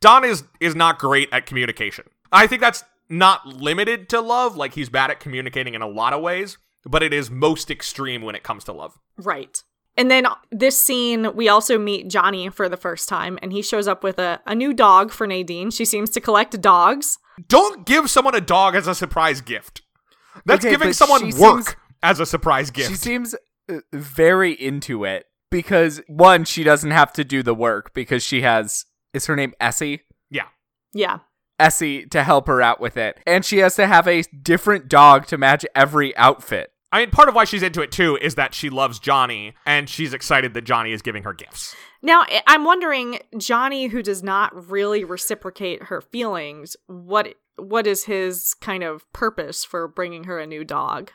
Don 0.00 0.24
is 0.24 0.44
is 0.60 0.74
not 0.74 0.98
great 0.98 1.28
at 1.32 1.46
communication. 1.46 2.04
I 2.30 2.46
think 2.46 2.60
that's 2.60 2.84
not 3.08 3.46
limited 3.46 4.08
to 4.10 4.20
love, 4.20 4.56
like 4.56 4.74
he's 4.74 4.90
bad 4.90 5.10
at 5.10 5.18
communicating 5.18 5.74
in 5.74 5.82
a 5.82 5.88
lot 5.88 6.12
of 6.12 6.20
ways, 6.20 6.58
but 6.84 7.02
it 7.02 7.12
is 7.12 7.30
most 7.30 7.70
extreme 7.70 8.22
when 8.22 8.34
it 8.34 8.42
comes 8.42 8.64
to 8.64 8.72
love. 8.72 8.98
Right. 9.16 9.62
And 9.98 10.10
then 10.10 10.26
this 10.52 10.80
scene, 10.80 11.34
we 11.34 11.48
also 11.48 11.76
meet 11.78 12.08
Johnny 12.08 12.48
for 12.50 12.68
the 12.68 12.76
first 12.76 13.08
time, 13.08 13.38
and 13.42 13.52
he 13.52 13.60
shows 13.62 13.86
up 13.88 14.02
with 14.04 14.18
a, 14.18 14.40
a 14.46 14.54
new 14.54 14.72
dog 14.72 15.10
for 15.10 15.26
Nadine. 15.26 15.70
She 15.72 15.84
seems 15.84 16.08
to 16.10 16.20
collect 16.20 16.60
dogs. 16.62 17.18
Don't 17.48 17.84
give 17.84 18.08
someone 18.08 18.34
a 18.36 18.40
dog 18.40 18.76
as 18.76 18.86
a 18.86 18.94
surprise 18.94 19.40
gift. 19.40 19.82
That's 20.46 20.64
Okay, 20.64 20.72
giving 20.72 20.92
someone 20.92 21.24
work 21.38 21.64
seems- 21.64 21.76
as 22.02 22.20
a 22.20 22.26
surprise 22.26 22.70
gift. 22.70 22.88
She 22.90 22.94
seems 22.96 23.34
uh, 23.68 23.80
very 23.92 24.52
into 24.52 25.04
it 25.04 25.26
because 25.50 26.00
one, 26.06 26.44
she 26.44 26.62
doesn't 26.62 26.92
have 26.92 27.12
to 27.14 27.24
do 27.24 27.42
the 27.42 27.54
work 27.54 27.92
because 27.92 28.22
she 28.22 28.42
has 28.42 28.84
is 29.12 29.26
her 29.26 29.34
name 29.34 29.52
Essie? 29.60 30.02
yeah. 30.30 30.44
Yeah. 30.92 31.18
Essie 31.58 32.06
to 32.06 32.22
help 32.22 32.46
her 32.46 32.62
out 32.62 32.80
with 32.80 32.96
it. 32.96 33.18
And 33.26 33.44
she 33.44 33.58
has 33.58 33.74
to 33.76 33.88
have 33.88 34.06
a 34.06 34.22
different 34.22 34.86
dog 34.88 35.26
to 35.26 35.36
match 35.36 35.66
every 35.74 36.16
outfit. 36.16 36.70
I 36.90 37.00
mean, 37.00 37.10
part 37.10 37.28
of 37.28 37.34
why 37.34 37.44
she's 37.44 37.62
into 37.62 37.82
it 37.82 37.92
too 37.92 38.18
is 38.20 38.34
that 38.36 38.54
she 38.54 38.70
loves 38.70 38.98
Johnny 38.98 39.54
and 39.66 39.88
she's 39.88 40.14
excited 40.14 40.54
that 40.54 40.62
Johnny 40.64 40.92
is 40.92 41.02
giving 41.02 41.22
her 41.24 41.34
gifts. 41.34 41.76
Now, 42.00 42.22
I- 42.22 42.42
I'm 42.46 42.64
wondering, 42.64 43.18
Johnny, 43.36 43.88
who 43.88 44.02
does 44.02 44.22
not 44.22 44.70
really 44.70 45.04
reciprocate 45.04 45.84
her 45.84 46.00
feelings, 46.00 46.76
what 46.86 47.34
what 47.56 47.86
is 47.88 48.04
his 48.04 48.54
kind 48.54 48.84
of 48.84 49.10
purpose 49.12 49.64
for 49.64 49.88
bringing 49.88 50.24
her 50.24 50.38
a 50.38 50.46
new 50.46 50.64
dog? 50.64 51.10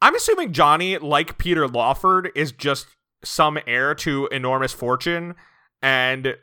I'm 0.00 0.16
assuming 0.16 0.52
Johnny, 0.52 0.96
like 0.98 1.36
Peter 1.38 1.68
Lawford, 1.68 2.30
is 2.34 2.50
just 2.50 2.86
some 3.22 3.58
heir 3.66 3.94
to 3.96 4.26
enormous 4.32 4.72
fortune 4.72 5.34
and 5.82 6.34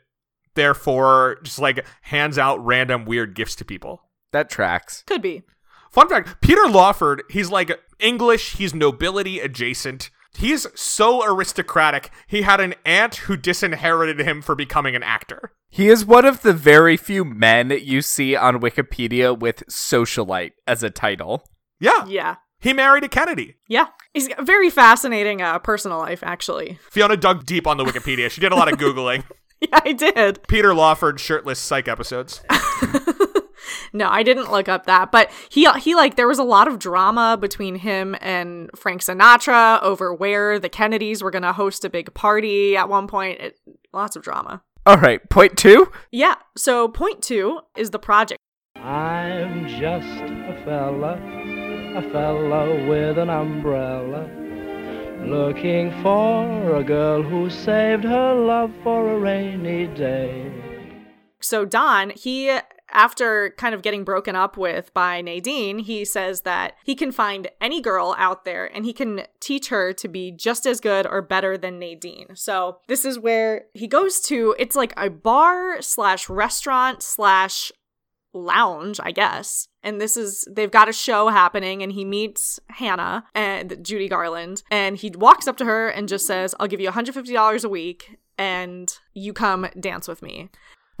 therefore 0.54 1.38
just 1.42 1.58
like 1.58 1.84
hands 2.02 2.38
out 2.38 2.64
random 2.64 3.04
weird 3.04 3.34
gifts 3.34 3.54
to 3.56 3.64
people. 3.64 4.02
That 4.32 4.48
tracks. 4.48 5.02
Could 5.06 5.20
be. 5.22 5.42
Fun 5.90 6.08
fact 6.08 6.40
Peter 6.40 6.66
Lawford, 6.68 7.22
he's 7.30 7.50
like 7.50 7.70
English, 7.98 8.54
he's 8.56 8.74
nobility 8.74 9.40
adjacent. 9.40 10.10
He's 10.38 10.66
so 10.76 11.24
aristocratic, 11.24 12.10
he 12.28 12.42
had 12.42 12.60
an 12.60 12.74
aunt 12.86 13.16
who 13.16 13.36
disinherited 13.36 14.20
him 14.20 14.42
for 14.42 14.54
becoming 14.54 14.94
an 14.94 15.02
actor. 15.02 15.52
He 15.68 15.88
is 15.88 16.04
one 16.04 16.24
of 16.24 16.42
the 16.42 16.52
very 16.52 16.96
few 16.96 17.24
men 17.24 17.70
you 17.70 18.00
see 18.00 18.36
on 18.36 18.60
Wikipedia 18.60 19.36
with 19.36 19.64
socialite 19.68 20.52
as 20.68 20.82
a 20.84 20.90
title. 20.90 21.48
Yeah, 21.80 22.06
Yeah. 22.06 22.36
he 22.60 22.72
married 22.72 23.02
a 23.04 23.08
Kennedy. 23.08 23.56
Yeah. 23.68 23.86
He's 24.14 24.28
got 24.28 24.38
a 24.38 24.44
very 24.44 24.70
fascinating 24.70 25.42
uh, 25.42 25.58
personal 25.60 25.98
life, 25.98 26.22
actually. 26.22 26.78
Fiona 26.90 27.16
dug 27.16 27.44
deep 27.46 27.66
on 27.66 27.76
the 27.76 27.84
Wikipedia. 27.84 28.30
She 28.30 28.40
did 28.40 28.52
a 28.52 28.56
lot 28.56 28.72
of 28.72 28.78
Googling. 28.78 29.24
Yeah, 29.62 29.78
I 29.84 29.92
did. 29.92 30.48
Peter 30.48 30.72
Lawford 30.72 31.20
shirtless 31.20 31.58
psych 31.58 31.86
episodes. 31.86 32.40
No, 33.92 34.08
I 34.08 34.22
didn't 34.22 34.50
look 34.52 34.68
up 34.68 34.86
that, 34.86 35.10
but 35.10 35.30
he 35.50 35.68
he 35.80 35.94
like 35.94 36.14
there 36.14 36.28
was 36.28 36.38
a 36.38 36.44
lot 36.44 36.68
of 36.68 36.78
drama 36.78 37.36
between 37.40 37.74
him 37.74 38.14
and 38.20 38.70
Frank 38.76 39.00
Sinatra 39.02 39.82
over 39.82 40.14
where 40.14 40.58
the 40.58 40.68
Kennedys 40.68 41.22
were 41.22 41.30
going 41.30 41.42
to 41.42 41.52
host 41.52 41.84
a 41.84 41.90
big 41.90 42.14
party 42.14 42.76
at 42.76 42.88
one 42.88 43.08
point. 43.08 43.40
It, 43.40 43.60
lots 43.92 44.14
of 44.16 44.22
drama. 44.22 44.62
All 44.86 44.96
right, 44.96 45.28
point 45.28 45.58
two. 45.58 45.90
Yeah. 46.10 46.36
So 46.56 46.88
point 46.88 47.22
2 47.22 47.60
is 47.76 47.90
the 47.90 47.98
project. 47.98 48.38
I'm 48.76 49.66
just 49.66 50.22
a 50.22 50.62
fella, 50.64 51.14
a 51.96 52.02
fella 52.12 52.86
with 52.86 53.18
an 53.18 53.30
umbrella, 53.30 54.28
looking 55.26 55.90
for 56.02 56.76
a 56.76 56.84
girl 56.84 57.22
who 57.22 57.50
saved 57.50 58.04
her 58.04 58.34
love 58.34 58.72
for 58.82 59.10
a 59.10 59.18
rainy 59.18 59.86
day. 59.86 60.52
So 61.40 61.64
Don, 61.64 62.10
he 62.10 62.58
after 62.92 63.50
kind 63.56 63.74
of 63.74 63.82
getting 63.82 64.04
broken 64.04 64.36
up 64.36 64.56
with 64.56 64.92
by 64.94 65.20
Nadine, 65.20 65.78
he 65.78 66.04
says 66.04 66.42
that 66.42 66.74
he 66.84 66.94
can 66.94 67.12
find 67.12 67.48
any 67.60 67.80
girl 67.80 68.14
out 68.18 68.44
there 68.44 68.66
and 68.66 68.84
he 68.84 68.92
can 68.92 69.22
teach 69.40 69.68
her 69.68 69.92
to 69.92 70.08
be 70.08 70.30
just 70.30 70.66
as 70.66 70.80
good 70.80 71.06
or 71.06 71.22
better 71.22 71.56
than 71.56 71.78
Nadine. 71.78 72.34
So 72.34 72.78
this 72.88 73.04
is 73.04 73.18
where 73.18 73.66
he 73.74 73.86
goes 73.86 74.20
to. 74.22 74.54
It's 74.58 74.76
like 74.76 74.92
a 74.96 75.10
bar 75.10 75.80
slash 75.82 76.28
restaurant 76.28 77.02
slash 77.02 77.72
lounge, 78.32 79.00
I 79.02 79.10
guess. 79.12 79.68
And 79.82 80.00
this 80.00 80.16
is 80.16 80.46
they've 80.50 80.70
got 80.70 80.88
a 80.88 80.92
show 80.92 81.28
happening 81.28 81.82
and 81.82 81.92
he 81.92 82.04
meets 82.04 82.60
Hannah 82.68 83.24
and 83.34 83.78
Judy 83.82 84.08
Garland 84.08 84.62
and 84.70 84.96
he 84.96 85.10
walks 85.10 85.48
up 85.48 85.56
to 85.58 85.64
her 85.64 85.88
and 85.88 86.08
just 86.08 86.26
says, 86.26 86.54
"I'll 86.60 86.68
give 86.68 86.80
you 86.80 86.90
$150 86.90 87.64
a 87.64 87.68
week 87.68 88.18
and 88.38 88.96
you 89.14 89.32
come 89.32 89.68
dance 89.78 90.06
with 90.06 90.22
me." 90.22 90.50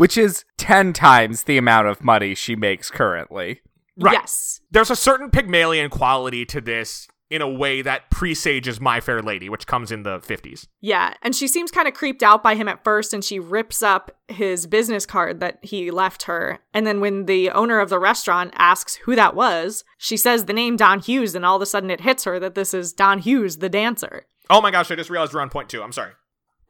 Which 0.00 0.16
is 0.16 0.46
10 0.56 0.94
times 0.94 1.42
the 1.42 1.58
amount 1.58 1.88
of 1.88 2.02
money 2.02 2.34
she 2.34 2.56
makes 2.56 2.90
currently. 2.90 3.60
Right. 3.98 4.14
Yes. 4.14 4.62
There's 4.70 4.90
a 4.90 4.96
certain 4.96 5.30
Pygmalion 5.30 5.90
quality 5.90 6.46
to 6.46 6.62
this 6.62 7.06
in 7.28 7.42
a 7.42 7.48
way 7.50 7.82
that 7.82 8.08
presages 8.08 8.80
My 8.80 9.00
Fair 9.00 9.20
Lady, 9.20 9.50
which 9.50 9.66
comes 9.66 9.92
in 9.92 10.02
the 10.02 10.18
50s. 10.20 10.66
Yeah, 10.80 11.12
and 11.20 11.36
she 11.36 11.46
seems 11.46 11.70
kind 11.70 11.86
of 11.86 11.92
creeped 11.92 12.22
out 12.22 12.42
by 12.42 12.54
him 12.54 12.66
at 12.66 12.82
first, 12.82 13.12
and 13.12 13.22
she 13.22 13.38
rips 13.38 13.82
up 13.82 14.10
his 14.28 14.66
business 14.66 15.04
card 15.04 15.38
that 15.40 15.58
he 15.60 15.90
left 15.90 16.22
her. 16.22 16.60
And 16.72 16.86
then 16.86 17.00
when 17.00 17.26
the 17.26 17.50
owner 17.50 17.78
of 17.78 17.90
the 17.90 17.98
restaurant 17.98 18.54
asks 18.56 18.94
who 19.04 19.14
that 19.16 19.34
was, 19.36 19.84
she 19.98 20.16
says 20.16 20.46
the 20.46 20.54
name 20.54 20.78
Don 20.78 21.00
Hewes, 21.00 21.34
and 21.34 21.44
all 21.44 21.56
of 21.56 21.62
a 21.62 21.66
sudden 21.66 21.90
it 21.90 22.00
hits 22.00 22.24
her 22.24 22.40
that 22.40 22.54
this 22.54 22.72
is 22.72 22.94
Don 22.94 23.18
Hewes, 23.18 23.58
the 23.58 23.68
dancer. 23.68 24.24
Oh 24.48 24.62
my 24.62 24.70
gosh, 24.70 24.90
I 24.90 24.94
just 24.94 25.10
realized 25.10 25.34
we're 25.34 25.42
on 25.42 25.50
point 25.50 25.68
two. 25.68 25.82
I'm 25.82 25.92
sorry. 25.92 26.12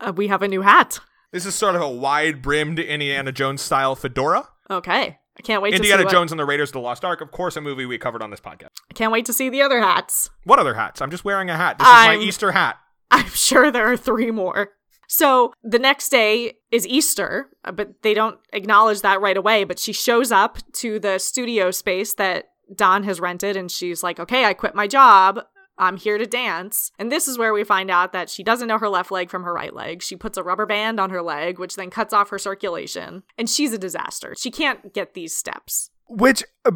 Uh, 0.00 0.12
we 0.16 0.26
have 0.26 0.42
a 0.42 0.48
new 0.48 0.62
hat. 0.62 0.98
This 1.32 1.46
is 1.46 1.54
sort 1.54 1.74
of 1.76 1.82
a 1.82 1.88
wide 1.88 2.42
brimmed 2.42 2.78
Indiana 2.78 3.30
Jones 3.32 3.62
style 3.62 3.94
fedora. 3.94 4.48
Okay, 4.70 5.18
I 5.38 5.42
can't 5.42 5.62
wait 5.62 5.74
Indiana 5.74 5.98
to 5.98 6.02
see 6.02 6.04
what- 6.06 6.10
Jones 6.12 6.32
and 6.32 6.38
the 6.38 6.44
Raiders 6.44 6.70
of 6.70 6.74
the 6.74 6.80
Lost 6.80 7.04
Ark, 7.04 7.20
of 7.20 7.30
course, 7.30 7.56
a 7.56 7.60
movie 7.60 7.86
we 7.86 7.98
covered 7.98 8.22
on 8.22 8.30
this 8.30 8.40
podcast. 8.40 8.68
I 8.90 8.94
can't 8.94 9.12
wait 9.12 9.26
to 9.26 9.32
see 9.32 9.48
the 9.48 9.62
other 9.62 9.80
hats. 9.80 10.30
What 10.44 10.58
other 10.58 10.74
hats? 10.74 11.00
I'm 11.00 11.10
just 11.10 11.24
wearing 11.24 11.48
a 11.50 11.56
hat. 11.56 11.78
This 11.78 11.86
is 11.86 11.92
I'm- 11.94 12.18
my 12.18 12.24
Easter 12.24 12.52
hat. 12.52 12.78
I'm 13.10 13.28
sure 13.30 13.70
there 13.70 13.90
are 13.90 13.96
three 13.96 14.30
more. 14.30 14.70
So 15.08 15.52
the 15.64 15.80
next 15.80 16.10
day 16.10 16.58
is 16.70 16.86
Easter, 16.86 17.48
uh, 17.64 17.72
but 17.72 18.02
they 18.02 18.14
don't 18.14 18.38
acknowledge 18.52 19.00
that 19.02 19.20
right 19.20 19.36
away. 19.36 19.64
But 19.64 19.80
she 19.80 19.92
shows 19.92 20.30
up 20.30 20.58
to 20.74 21.00
the 21.00 21.18
studio 21.18 21.72
space 21.72 22.14
that 22.14 22.50
Don 22.72 23.02
has 23.02 23.18
rented, 23.20 23.56
and 23.56 23.68
she's 23.70 24.04
like, 24.04 24.20
Okay, 24.20 24.44
I 24.44 24.54
quit 24.54 24.76
my 24.76 24.86
job. 24.86 25.40
I'm 25.80 25.96
here 25.96 26.18
to 26.18 26.26
dance. 26.26 26.92
And 26.98 27.10
this 27.10 27.26
is 27.26 27.38
where 27.38 27.52
we 27.52 27.64
find 27.64 27.90
out 27.90 28.12
that 28.12 28.28
she 28.30 28.44
doesn't 28.44 28.68
know 28.68 28.78
her 28.78 28.88
left 28.88 29.10
leg 29.10 29.30
from 29.30 29.42
her 29.44 29.52
right 29.52 29.74
leg. 29.74 30.02
She 30.02 30.14
puts 30.14 30.36
a 30.38 30.42
rubber 30.42 30.66
band 30.66 31.00
on 31.00 31.10
her 31.10 31.22
leg, 31.22 31.58
which 31.58 31.74
then 31.76 31.90
cuts 31.90 32.12
off 32.12 32.28
her 32.30 32.38
circulation. 32.38 33.22
And 33.38 33.48
she's 33.48 33.72
a 33.72 33.78
disaster. 33.78 34.34
She 34.38 34.50
can't 34.50 34.92
get 34.92 35.14
these 35.14 35.34
steps. 35.34 35.90
Which 36.06 36.44
uh, 36.64 36.72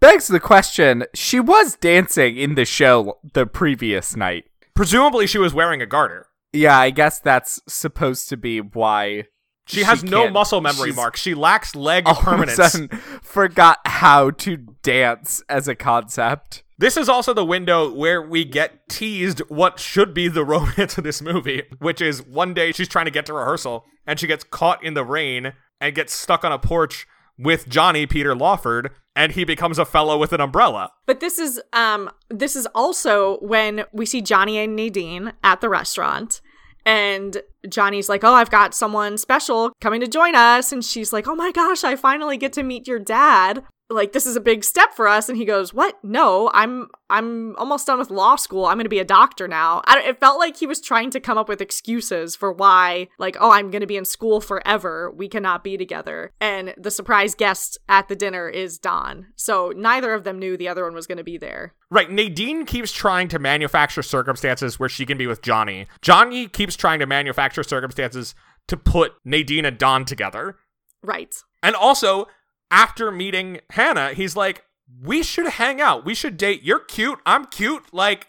begs 0.00 0.26
the 0.28 0.40
question 0.40 1.04
she 1.14 1.38
was 1.38 1.76
dancing 1.76 2.36
in 2.36 2.54
the 2.54 2.64
show 2.64 3.18
the 3.34 3.46
previous 3.46 4.16
night. 4.16 4.44
Presumably, 4.74 5.26
she 5.26 5.38
was 5.38 5.52
wearing 5.52 5.82
a 5.82 5.86
garter. 5.86 6.26
Yeah, 6.52 6.78
I 6.78 6.90
guess 6.90 7.18
that's 7.20 7.60
supposed 7.68 8.28
to 8.30 8.36
be 8.36 8.60
why 8.60 9.24
She, 9.66 9.82
has 9.82 10.02
no 10.02 10.30
muscle 10.30 10.60
memory, 10.60 10.90
she's 10.90 10.96
Mark. 10.96 11.16
She 11.16 11.34
lacks 11.34 11.74
leg 11.74 12.06
All 12.06 12.12
of 12.12 12.18
a 12.18 12.22
permanence. 12.22 12.56
sudden 12.56 12.88
forgot 13.22 13.80
how 13.84 14.30
to 14.30 14.56
dance 14.82 15.42
as 15.48 15.68
a 15.68 15.74
concept. 15.74 16.62
This 16.78 16.96
is 16.96 17.08
also 17.08 17.32
the 17.32 17.44
window 17.44 17.90
where 17.90 18.20
we 18.20 18.44
get 18.44 18.88
teased 18.88 19.40
what 19.48 19.80
should 19.80 20.12
be 20.12 20.28
the 20.28 20.44
romance 20.44 20.98
of 20.98 21.04
this 21.04 21.22
movie, 21.22 21.62
which 21.78 22.00
is 22.00 22.22
one 22.22 22.54
day 22.54 22.72
she's 22.72 22.88
trying 22.88 23.06
to 23.06 23.10
get 23.10 23.26
to 23.26 23.34
rehearsal 23.34 23.84
and 24.06 24.20
she 24.20 24.26
gets 24.26 24.44
caught 24.44 24.84
in 24.84 24.94
the 24.94 25.04
rain 25.04 25.52
and 25.80 25.94
gets 25.94 26.12
stuck 26.12 26.44
on 26.44 26.52
a 26.52 26.58
porch 26.58 27.06
with 27.38 27.68
Johnny 27.68 28.06
Peter 28.06 28.34
Lawford 28.34 28.90
and 29.14 29.32
he 29.32 29.44
becomes 29.44 29.78
a 29.78 29.84
fellow 29.84 30.18
with 30.18 30.32
an 30.32 30.40
umbrella. 30.40 30.90
But 31.06 31.20
this 31.20 31.38
is 31.38 31.60
um 31.72 32.10
this 32.28 32.56
is 32.56 32.66
also 32.74 33.38
when 33.38 33.84
we 33.92 34.06
see 34.06 34.20
Johnny 34.20 34.58
and 34.58 34.76
Nadine 34.76 35.32
at 35.42 35.60
the 35.60 35.68
restaurant 35.68 36.40
and 36.84 37.38
Johnny's 37.68 38.08
like, 38.08 38.22
"Oh, 38.22 38.32
I've 38.32 38.50
got 38.50 38.74
someone 38.74 39.18
special 39.18 39.72
coming 39.80 40.00
to 40.00 40.06
join 40.06 40.36
us." 40.36 40.70
And 40.70 40.84
she's 40.84 41.12
like, 41.12 41.26
"Oh 41.26 41.34
my 41.34 41.50
gosh, 41.50 41.82
I 41.82 41.96
finally 41.96 42.36
get 42.36 42.52
to 42.54 42.62
meet 42.62 42.86
your 42.86 43.00
dad." 43.00 43.64
Like 43.88 44.12
this 44.12 44.26
is 44.26 44.34
a 44.34 44.40
big 44.40 44.64
step 44.64 44.94
for 44.94 45.06
us 45.06 45.28
and 45.28 45.38
he 45.38 45.44
goes, 45.44 45.72
"What? 45.72 45.96
No, 46.02 46.50
I'm 46.52 46.88
I'm 47.08 47.54
almost 47.56 47.86
done 47.86 48.00
with 48.00 48.10
law 48.10 48.34
school. 48.34 48.66
I'm 48.66 48.76
going 48.76 48.84
to 48.84 48.88
be 48.90 48.98
a 48.98 49.04
doctor 49.04 49.46
now." 49.46 49.80
I, 49.84 49.94
don't- 49.94 50.06
it 50.08 50.18
felt 50.18 50.40
like 50.40 50.56
he 50.56 50.66
was 50.66 50.80
trying 50.80 51.10
to 51.10 51.20
come 51.20 51.38
up 51.38 51.48
with 51.48 51.60
excuses 51.60 52.34
for 52.34 52.52
why 52.52 53.06
like, 53.18 53.36
"Oh, 53.38 53.52
I'm 53.52 53.70
going 53.70 53.82
to 53.82 53.86
be 53.86 53.96
in 53.96 54.04
school 54.04 54.40
forever. 54.40 55.12
We 55.14 55.28
cannot 55.28 55.62
be 55.62 55.76
together." 55.76 56.32
And 56.40 56.74
the 56.76 56.90
surprise 56.90 57.36
guest 57.36 57.78
at 57.88 58.08
the 58.08 58.16
dinner 58.16 58.48
is 58.48 58.76
Don. 58.78 59.26
So 59.36 59.72
neither 59.76 60.12
of 60.14 60.24
them 60.24 60.40
knew 60.40 60.56
the 60.56 60.68
other 60.68 60.82
one 60.84 60.94
was 60.94 61.06
going 61.06 61.18
to 61.18 61.24
be 61.24 61.38
there. 61.38 61.74
Right, 61.88 62.10
Nadine 62.10 62.66
keeps 62.66 62.90
trying 62.90 63.28
to 63.28 63.38
manufacture 63.38 64.02
circumstances 64.02 64.80
where 64.80 64.88
she 64.88 65.06
can 65.06 65.16
be 65.16 65.28
with 65.28 65.42
Johnny. 65.42 65.86
Johnny 66.02 66.48
keeps 66.48 66.74
trying 66.74 66.98
to 66.98 67.06
manufacture 67.06 67.62
circumstances 67.62 68.34
to 68.66 68.76
put 68.76 69.12
Nadine 69.24 69.64
and 69.64 69.78
Don 69.78 70.04
together. 70.04 70.56
Right. 71.04 71.36
And 71.62 71.76
also, 71.76 72.26
after 72.70 73.10
meeting 73.10 73.60
Hannah, 73.70 74.14
he's 74.14 74.36
like, 74.36 74.64
we 75.02 75.22
should 75.22 75.46
hang 75.46 75.80
out. 75.80 76.04
We 76.04 76.14
should 76.14 76.36
date. 76.36 76.62
You're 76.62 76.80
cute. 76.80 77.18
I'm 77.26 77.46
cute. 77.46 77.92
Like, 77.92 78.28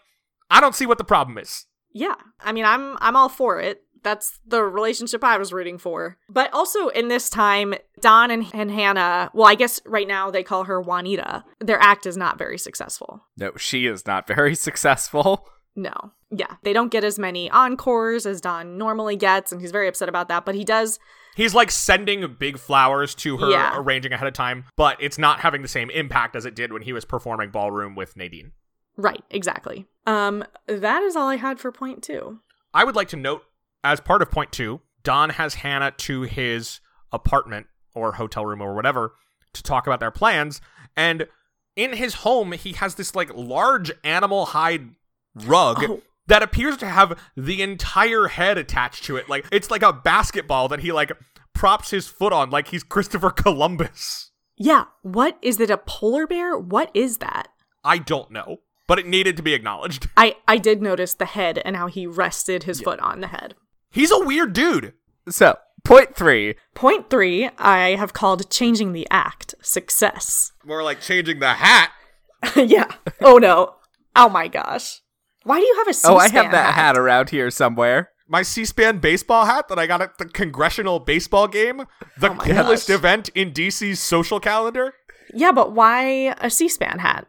I 0.49 0.59
don't 0.59 0.75
see 0.75 0.85
what 0.85 0.97
the 0.97 1.03
problem 1.03 1.37
is. 1.37 1.65
Yeah. 1.93 2.15
I 2.41 2.51
mean, 2.51 2.65
I'm 2.65 2.97
I'm 2.99 3.15
all 3.15 3.29
for 3.29 3.59
it. 3.59 3.83
That's 4.03 4.39
the 4.45 4.63
relationship 4.63 5.23
I 5.23 5.37
was 5.37 5.51
rooting 5.51 5.77
for. 5.77 6.17
But 6.29 6.53
also 6.53 6.87
in 6.89 7.07
this 7.07 7.29
time, 7.29 7.73
Don 7.99 8.31
and, 8.31 8.45
and 8.53 8.71
Hannah, 8.71 9.29
well, 9.33 9.47
I 9.47 9.55
guess 9.55 9.81
right 9.85 10.07
now 10.07 10.31
they 10.31 10.43
call 10.43 10.65
her 10.65 10.79
Juanita. 10.79 11.43
Their 11.59 11.79
act 11.79 12.05
is 12.05 12.15
not 12.15 12.37
very 12.37 12.57
successful. 12.57 13.25
No, 13.37 13.51
she 13.57 13.85
is 13.85 14.05
not 14.05 14.27
very 14.27 14.55
successful. 14.67 15.49
No. 15.75 15.93
Yeah. 16.31 16.55
They 16.63 16.73
don't 16.73 16.91
get 16.91 17.03
as 17.03 17.19
many 17.19 17.49
encores 17.51 18.25
as 18.25 18.41
Don 18.41 18.77
normally 18.77 19.15
gets, 19.15 19.51
and 19.51 19.61
he's 19.61 19.71
very 19.71 19.87
upset 19.87 20.09
about 20.09 20.27
that. 20.29 20.45
But 20.45 20.55
he 20.55 20.63
does 20.63 20.99
He's 21.37 21.53
like 21.53 21.69
sending 21.71 22.35
big 22.39 22.57
flowers 22.57 23.13
to 23.15 23.37
her, 23.37 23.49
Yeah. 23.51 23.77
arranging 23.77 24.11
ahead 24.11 24.27
of 24.27 24.33
time, 24.33 24.65
but 24.75 24.97
it's 24.99 25.17
not 25.19 25.39
having 25.41 25.61
the 25.61 25.67
same 25.67 25.89
impact 25.91 26.35
as 26.35 26.45
it 26.45 26.55
did 26.55 26.73
when 26.73 26.81
he 26.81 26.91
was 26.91 27.05
performing 27.05 27.51
ballroom 27.51 27.93
with 27.95 28.17
Nadine. 28.17 28.53
Right, 28.97 29.23
exactly. 29.29 29.85
Um, 30.07 30.43
that 30.65 31.03
is 31.03 31.15
all 31.15 31.29
I 31.29 31.35
had 31.35 31.59
for 31.59 31.71
point 31.71 32.01
two. 32.01 32.39
I 32.73 32.83
would 32.83 32.95
like 32.95 33.07
to 33.09 33.15
note, 33.17 33.43
as 33.83 33.99
part 33.99 34.21
of 34.23 34.31
point 34.31 34.51
two, 34.51 34.81
Don 35.03 35.29
has 35.29 35.53
Hannah 35.55 35.91
to 35.91 36.23
his 36.23 36.79
apartment 37.13 37.67
or 37.93 38.13
hotel 38.13 38.45
room 38.45 38.61
or 38.61 38.73
whatever 38.75 39.13
to 39.53 39.61
talk 39.63 39.85
about 39.87 39.99
their 39.99 40.11
plans. 40.11 40.59
And 40.95 41.27
in 41.75 41.93
his 41.93 42.15
home, 42.15 42.53
he 42.53 42.73
has 42.73 42.95
this 42.95 43.13
like 43.15 43.31
large 43.35 43.91
animal 44.03 44.47
hide 44.47 44.89
rug 45.35 45.83
Oh. 45.87 46.01
That 46.27 46.43
appears 46.43 46.77
to 46.77 46.87
have 46.87 47.19
the 47.35 47.61
entire 47.61 48.27
head 48.27 48.57
attached 48.57 49.03
to 49.05 49.15
it. 49.17 49.27
Like 49.29 49.45
it's 49.51 49.71
like 49.71 49.81
a 49.83 49.93
basketball 49.93 50.67
that 50.69 50.81
he 50.81 50.91
like 50.91 51.11
props 51.53 51.91
his 51.91 52.07
foot 52.07 52.33
on, 52.33 52.49
like 52.49 52.69
he's 52.69 52.83
Christopher 52.83 53.31
Columbus. 53.31 54.31
Yeah, 54.55 54.85
what 55.01 55.37
is 55.41 55.59
it? 55.59 55.69
A 55.69 55.77
polar 55.77 56.25
bear? 56.27 56.57
What 56.57 56.89
is 56.93 57.17
that? 57.17 57.49
I 57.83 57.99
don't 57.99 58.31
know, 58.31 58.57
but 58.87 58.99
it 58.99 59.07
needed 59.07 59.37
to 59.37 59.43
be 59.43 59.53
acknowledged. 59.53 60.09
I 60.17 60.35
I 60.47 60.57
did 60.57 60.81
notice 60.81 61.13
the 61.13 61.25
head 61.25 61.59
and 61.63 61.75
how 61.75 61.87
he 61.87 62.07
rested 62.07 62.63
his 62.63 62.81
foot 62.81 62.99
on 62.99 63.21
the 63.21 63.27
head. 63.27 63.55
He's 63.91 64.11
a 64.11 64.19
weird 64.19 64.53
dude. 64.53 64.93
So, 65.29 65.57
point 65.83 66.15
three. 66.15 66.55
Point 66.73 67.09
three, 67.09 67.49
I 67.57 67.95
have 67.95 68.13
called 68.13 68.49
changing 68.49 68.93
the 68.93 69.07
act 69.11 69.55
success. 69.61 70.51
More 70.65 70.83
like 70.83 71.01
changing 71.01 71.39
the 71.39 71.53
hat. 71.53 71.91
yeah. 72.55 72.91
Oh 73.21 73.37
no. 73.37 73.75
Oh 74.15 74.29
my 74.29 74.47
gosh. 74.47 75.01
Why 75.47 75.59
do 75.59 75.65
you 75.65 75.75
have 75.77 75.87
a 75.87 75.93
C-SPAN 75.93 76.11
Oh, 76.13 76.17
I 76.17 76.27
have 76.29 76.51
that 76.51 76.73
hat 76.73 76.97
around 76.97 77.29
here 77.29 77.49
somewhere. 77.49 78.09
my 78.27 78.41
C-SPAN 78.41 78.99
baseball 78.99 79.45
hat 79.45 79.69
that 79.69 79.79
I 79.79 79.87
got 79.87 80.01
at 80.01 80.17
the 80.17 80.25
congressional 80.25 80.99
baseball 80.99 81.47
game, 81.47 81.85
the 82.19 82.31
Oh 82.31 82.35
coolest 82.35 82.89
gosh. 82.89 82.95
event 82.97 83.29
in 83.29 83.51
DC's 83.53 84.01
social 84.01 84.39
calendar, 84.41 84.93
Yeah, 85.33 85.53
but 85.53 85.71
why 85.71 86.35
a 86.41 86.49
C-SPAN 86.49 86.99
hat? 86.99 87.27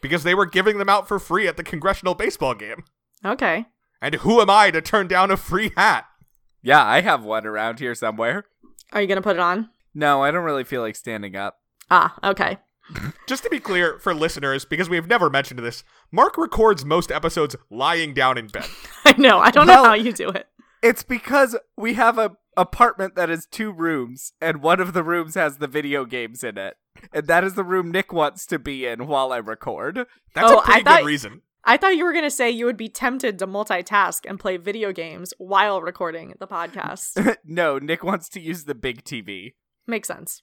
because 0.00 0.22
they 0.22 0.34
were 0.34 0.46
giving 0.46 0.78
them 0.78 0.88
out 0.88 1.08
for 1.08 1.18
free 1.18 1.48
at 1.48 1.56
the 1.56 1.64
congressional 1.64 2.14
baseball 2.14 2.54
game. 2.54 2.84
Okay. 3.24 3.66
And 4.00 4.14
who 4.16 4.40
am 4.40 4.48
I 4.50 4.70
to 4.70 4.80
turn 4.80 5.08
down 5.08 5.32
a 5.32 5.36
free 5.36 5.72
hat? 5.76 6.04
Yeah, 6.62 6.84
I 6.84 7.00
have 7.00 7.24
one 7.24 7.44
around 7.46 7.80
here 7.80 7.94
somewhere. 7.94 8.44
Are 8.92 9.00
you 9.00 9.08
gonna 9.08 9.22
put 9.22 9.34
it 9.36 9.40
on? 9.40 9.70
No, 9.94 10.22
I 10.22 10.30
don't 10.30 10.44
really 10.44 10.62
feel 10.64 10.82
like 10.82 10.94
standing 10.94 11.34
up. 11.34 11.56
Ah, 11.90 12.14
okay. 12.22 12.58
Just 13.26 13.42
to 13.42 13.50
be 13.50 13.58
clear 13.60 13.98
for 13.98 14.14
listeners, 14.14 14.64
because 14.64 14.88
we've 14.88 15.08
never 15.08 15.28
mentioned 15.28 15.58
this, 15.60 15.82
Mark 16.12 16.38
records 16.38 16.84
most 16.84 17.10
episodes 17.10 17.56
lying 17.70 18.14
down 18.14 18.38
in 18.38 18.46
bed. 18.46 18.66
I 19.04 19.14
know. 19.18 19.38
I 19.38 19.50
don't 19.50 19.66
Well- 19.66 19.82
know 19.84 19.88
how 19.90 19.94
you 19.94 20.12
do 20.12 20.28
it. 20.28 20.46
It's 20.82 21.02
because 21.02 21.56
we 21.76 21.94
have 21.94 22.18
a 22.18 22.36
apartment 22.56 23.16
that 23.16 23.28
is 23.28 23.46
two 23.46 23.72
rooms, 23.72 24.32
and 24.40 24.62
one 24.62 24.78
of 24.80 24.92
the 24.92 25.02
rooms 25.02 25.34
has 25.34 25.56
the 25.58 25.66
video 25.66 26.04
games 26.04 26.44
in 26.44 26.56
it. 26.56 26.76
And 27.12 27.26
that 27.26 27.42
is 27.44 27.54
the 27.54 27.64
room 27.64 27.90
Nick 27.90 28.12
wants 28.12 28.46
to 28.46 28.58
be 28.58 28.86
in 28.86 29.06
while 29.06 29.32
I 29.32 29.38
record. 29.38 30.06
That's 30.34 30.50
Oh, 30.50 30.58
a 30.58 30.62
pretty 30.62 30.80
I 30.80 30.84
thought- 30.84 31.00
good 31.00 31.06
reason. 31.06 31.42
I 31.68 31.76
thought 31.76 31.96
you 31.96 32.04
were 32.04 32.12
gonna 32.12 32.30
say 32.30 32.48
you 32.48 32.64
would 32.66 32.76
be 32.76 32.88
tempted 32.88 33.40
to 33.40 33.46
multitask 33.48 34.20
and 34.28 34.38
play 34.38 34.56
video 34.56 34.92
games 34.92 35.34
while 35.38 35.82
recording 35.82 36.34
the 36.38 36.46
podcast. 36.46 37.36
no, 37.44 37.78
Nick 37.80 38.04
wants 38.04 38.28
to 38.28 38.40
use 38.40 38.64
the 38.64 38.74
big 38.76 39.02
TV. 39.02 39.54
Makes 39.88 40.06
sense. 40.06 40.42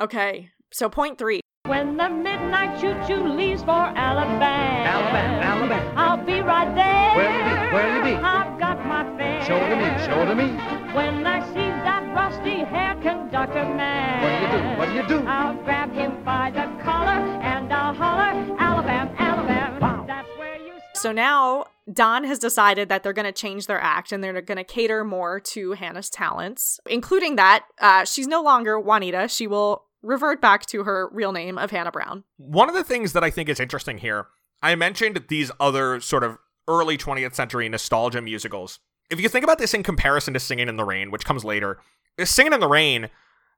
Okay. 0.00 0.48
So 0.72 0.88
point 0.88 1.18
three. 1.18 1.41
When 1.72 1.96
the 1.96 2.10
midnight 2.10 2.78
choo-choo 2.78 3.28
leaves 3.32 3.62
for 3.62 3.70
Alabama, 3.70 4.90
Alabama, 4.92 5.42
Alabama. 5.42 5.92
I'll 5.96 6.22
be 6.22 6.42
right 6.42 6.70
there. 6.74 7.16
Where'll 7.16 7.32
you 7.32 7.44
be? 7.44 7.72
Where'll 7.72 7.96
you 7.96 8.02
be? 8.02 8.22
I've 8.22 8.60
got 8.60 8.84
my 8.84 9.04
fare. 9.16 9.42
Show 9.46 9.56
it 9.56 9.70
to 9.70 9.76
me, 9.76 10.04
show 10.04 10.20
it 10.20 10.26
to 10.26 10.34
me. 10.34 10.48
When 10.92 11.26
I 11.26 11.40
see 11.46 11.70
that 11.86 12.14
rusty-haired 12.14 13.00
conductor 13.00 13.64
man, 13.64 14.20
What 14.22 14.36
do 14.36 14.44
you 14.44 14.52
do? 14.52 14.78
What 14.78 15.08
do 15.08 15.14
you 15.14 15.20
do? 15.22 15.26
I'll 15.26 15.54
grab 15.64 15.90
him 15.94 16.22
by 16.22 16.50
the 16.50 16.66
collar 16.84 17.08
and 17.40 17.72
I'll 17.72 17.94
holler, 17.94 18.56
Alabama, 18.58 19.14
Alabama. 19.18 19.78
Wow. 19.80 20.04
That's 20.06 20.28
where 20.36 20.58
you. 20.58 20.74
So 20.92 21.10
now 21.10 21.64
Don 21.90 22.24
has 22.24 22.38
decided 22.38 22.90
that 22.90 23.02
they're 23.02 23.14
going 23.14 23.24
to 23.24 23.32
change 23.32 23.66
their 23.66 23.80
act 23.80 24.12
and 24.12 24.22
they're 24.22 24.42
going 24.42 24.58
to 24.58 24.64
cater 24.64 25.04
more 25.04 25.40
to 25.40 25.72
Hannah's 25.72 26.10
talents, 26.10 26.80
including 26.84 27.36
that 27.36 27.64
uh, 27.80 28.04
she's 28.04 28.26
no 28.26 28.42
longer 28.42 28.78
Juanita. 28.78 29.26
She 29.28 29.46
will 29.46 29.86
revert 30.02 30.40
back 30.40 30.66
to 30.66 30.84
her 30.84 31.08
real 31.12 31.32
name 31.32 31.58
of 31.58 31.70
Hannah 31.70 31.92
Brown. 31.92 32.24
One 32.36 32.68
of 32.68 32.74
the 32.74 32.84
things 32.84 33.12
that 33.12 33.24
I 33.24 33.30
think 33.30 33.48
is 33.48 33.60
interesting 33.60 33.98
here, 33.98 34.26
I 34.62 34.74
mentioned 34.74 35.24
these 35.28 35.50
other 35.60 36.00
sort 36.00 36.24
of 36.24 36.38
early 36.68 36.96
20th 36.96 37.34
century 37.34 37.68
nostalgia 37.68 38.20
musicals. 38.20 38.80
If 39.10 39.20
you 39.20 39.28
think 39.28 39.44
about 39.44 39.58
this 39.58 39.74
in 39.74 39.82
comparison 39.82 40.34
to 40.34 40.40
Singing 40.40 40.68
in 40.68 40.76
the 40.76 40.84
Rain, 40.84 41.10
which 41.10 41.24
comes 41.24 41.44
later, 41.44 41.78
Singing 42.22 42.52
in 42.52 42.60
the 42.60 42.68
Rain, 42.68 43.10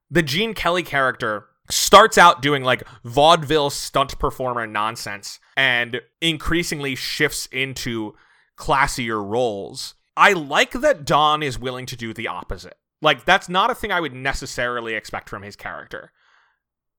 the 0.09 0.23
Gene 0.23 0.53
Kelly 0.53 0.83
character 0.83 1.45
starts 1.69 2.17
out 2.17 2.41
doing 2.41 2.63
like 2.63 2.83
vaudeville 3.03 3.69
stunt 3.69 4.19
performer 4.19 4.67
nonsense 4.67 5.39
and 5.57 6.01
increasingly 6.21 6.95
shifts 6.95 7.47
into 7.47 8.13
classier 8.57 9.23
roles. 9.25 9.95
I 10.17 10.33
like 10.33 10.71
that 10.71 11.05
Don 11.05 11.43
is 11.43 11.59
willing 11.59 11.85
to 11.87 11.95
do 11.95 12.13
the 12.13 12.27
opposite. 12.27 12.77
Like, 13.01 13.25
that's 13.25 13.49
not 13.49 13.69
a 13.69 13.75
thing 13.75 13.91
I 13.91 13.99
would 13.99 14.13
necessarily 14.13 14.93
expect 14.93 15.29
from 15.29 15.43
his 15.43 15.55
character 15.55 16.11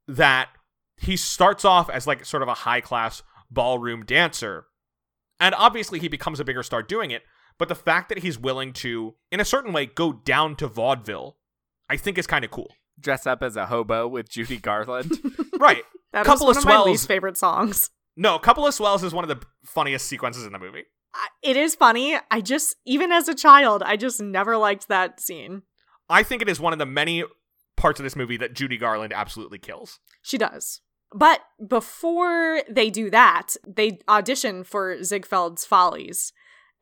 that 0.08 0.48
he 0.96 1.16
starts 1.16 1.64
off 1.64 1.90
as 1.90 2.06
like 2.06 2.24
sort 2.24 2.42
of 2.42 2.48
a 2.48 2.54
high 2.54 2.80
class 2.80 3.22
ballroom 3.50 4.04
dancer. 4.04 4.66
And 5.38 5.54
obviously 5.56 5.98
he 5.98 6.08
becomes 6.08 6.40
a 6.40 6.44
bigger 6.44 6.62
star 6.62 6.82
doing 6.82 7.10
it, 7.10 7.22
but 7.58 7.68
the 7.68 7.74
fact 7.74 8.08
that 8.08 8.18
he's 8.18 8.38
willing 8.38 8.72
to, 8.74 9.14
in 9.30 9.40
a 9.40 9.44
certain 9.44 9.72
way, 9.72 9.86
go 9.86 10.12
down 10.12 10.56
to 10.56 10.66
vaudeville, 10.68 11.36
I 11.90 11.96
think 11.96 12.16
is 12.18 12.26
kind 12.26 12.44
of 12.44 12.50
cool. 12.50 12.72
Dress 12.98 13.26
up 13.26 13.42
as 13.42 13.56
a 13.56 13.66
hobo 13.66 14.08
with 14.08 14.28
Judy 14.28 14.58
Garland. 14.58 15.12
Right. 15.58 15.84
That 16.12 16.20
is 16.22 16.26
Couple 16.26 16.46
one 16.48 16.56
of 16.56 16.58
of 16.62 16.64
my 16.66 16.72
swells. 16.72 16.86
least 16.86 17.08
favorite 17.08 17.36
songs. 17.38 17.90
No, 18.16 18.38
Couple 18.38 18.66
of 18.66 18.74
Swells 18.74 19.02
is 19.02 19.12
one 19.14 19.24
of 19.24 19.28
the 19.28 19.44
funniest 19.64 20.06
sequences 20.06 20.44
in 20.46 20.52
the 20.52 20.58
movie. 20.58 20.84
I- 21.14 21.28
It 21.42 21.56
is 21.56 21.74
funny. 21.74 22.16
I 22.30 22.40
just, 22.42 22.76
even 22.86 23.10
as 23.10 23.26
a 23.28 23.34
child, 23.34 23.82
I 23.82 23.96
just 23.96 24.20
never 24.20 24.56
liked 24.58 24.88
that 24.88 25.18
scene. 25.20 25.62
I 26.10 26.22
think 26.22 26.40
it 26.42 26.48
is 26.48 26.60
one 26.60 26.72
of 26.74 26.78
the 26.78 26.84
many 26.86 27.24
parts 27.76 28.00
of 28.00 28.04
this 28.04 28.16
movie 28.16 28.36
that 28.36 28.54
Judy 28.54 28.78
Garland 28.78 29.12
absolutely 29.12 29.58
kills. 29.58 29.98
She 30.22 30.38
does. 30.38 30.80
But 31.14 31.40
before 31.66 32.62
they 32.68 32.90
do 32.90 33.10
that, 33.10 33.56
they 33.66 34.00
audition 34.08 34.64
for 34.64 34.96
Ziegfeld's 34.98 35.64
Follies. 35.64 36.32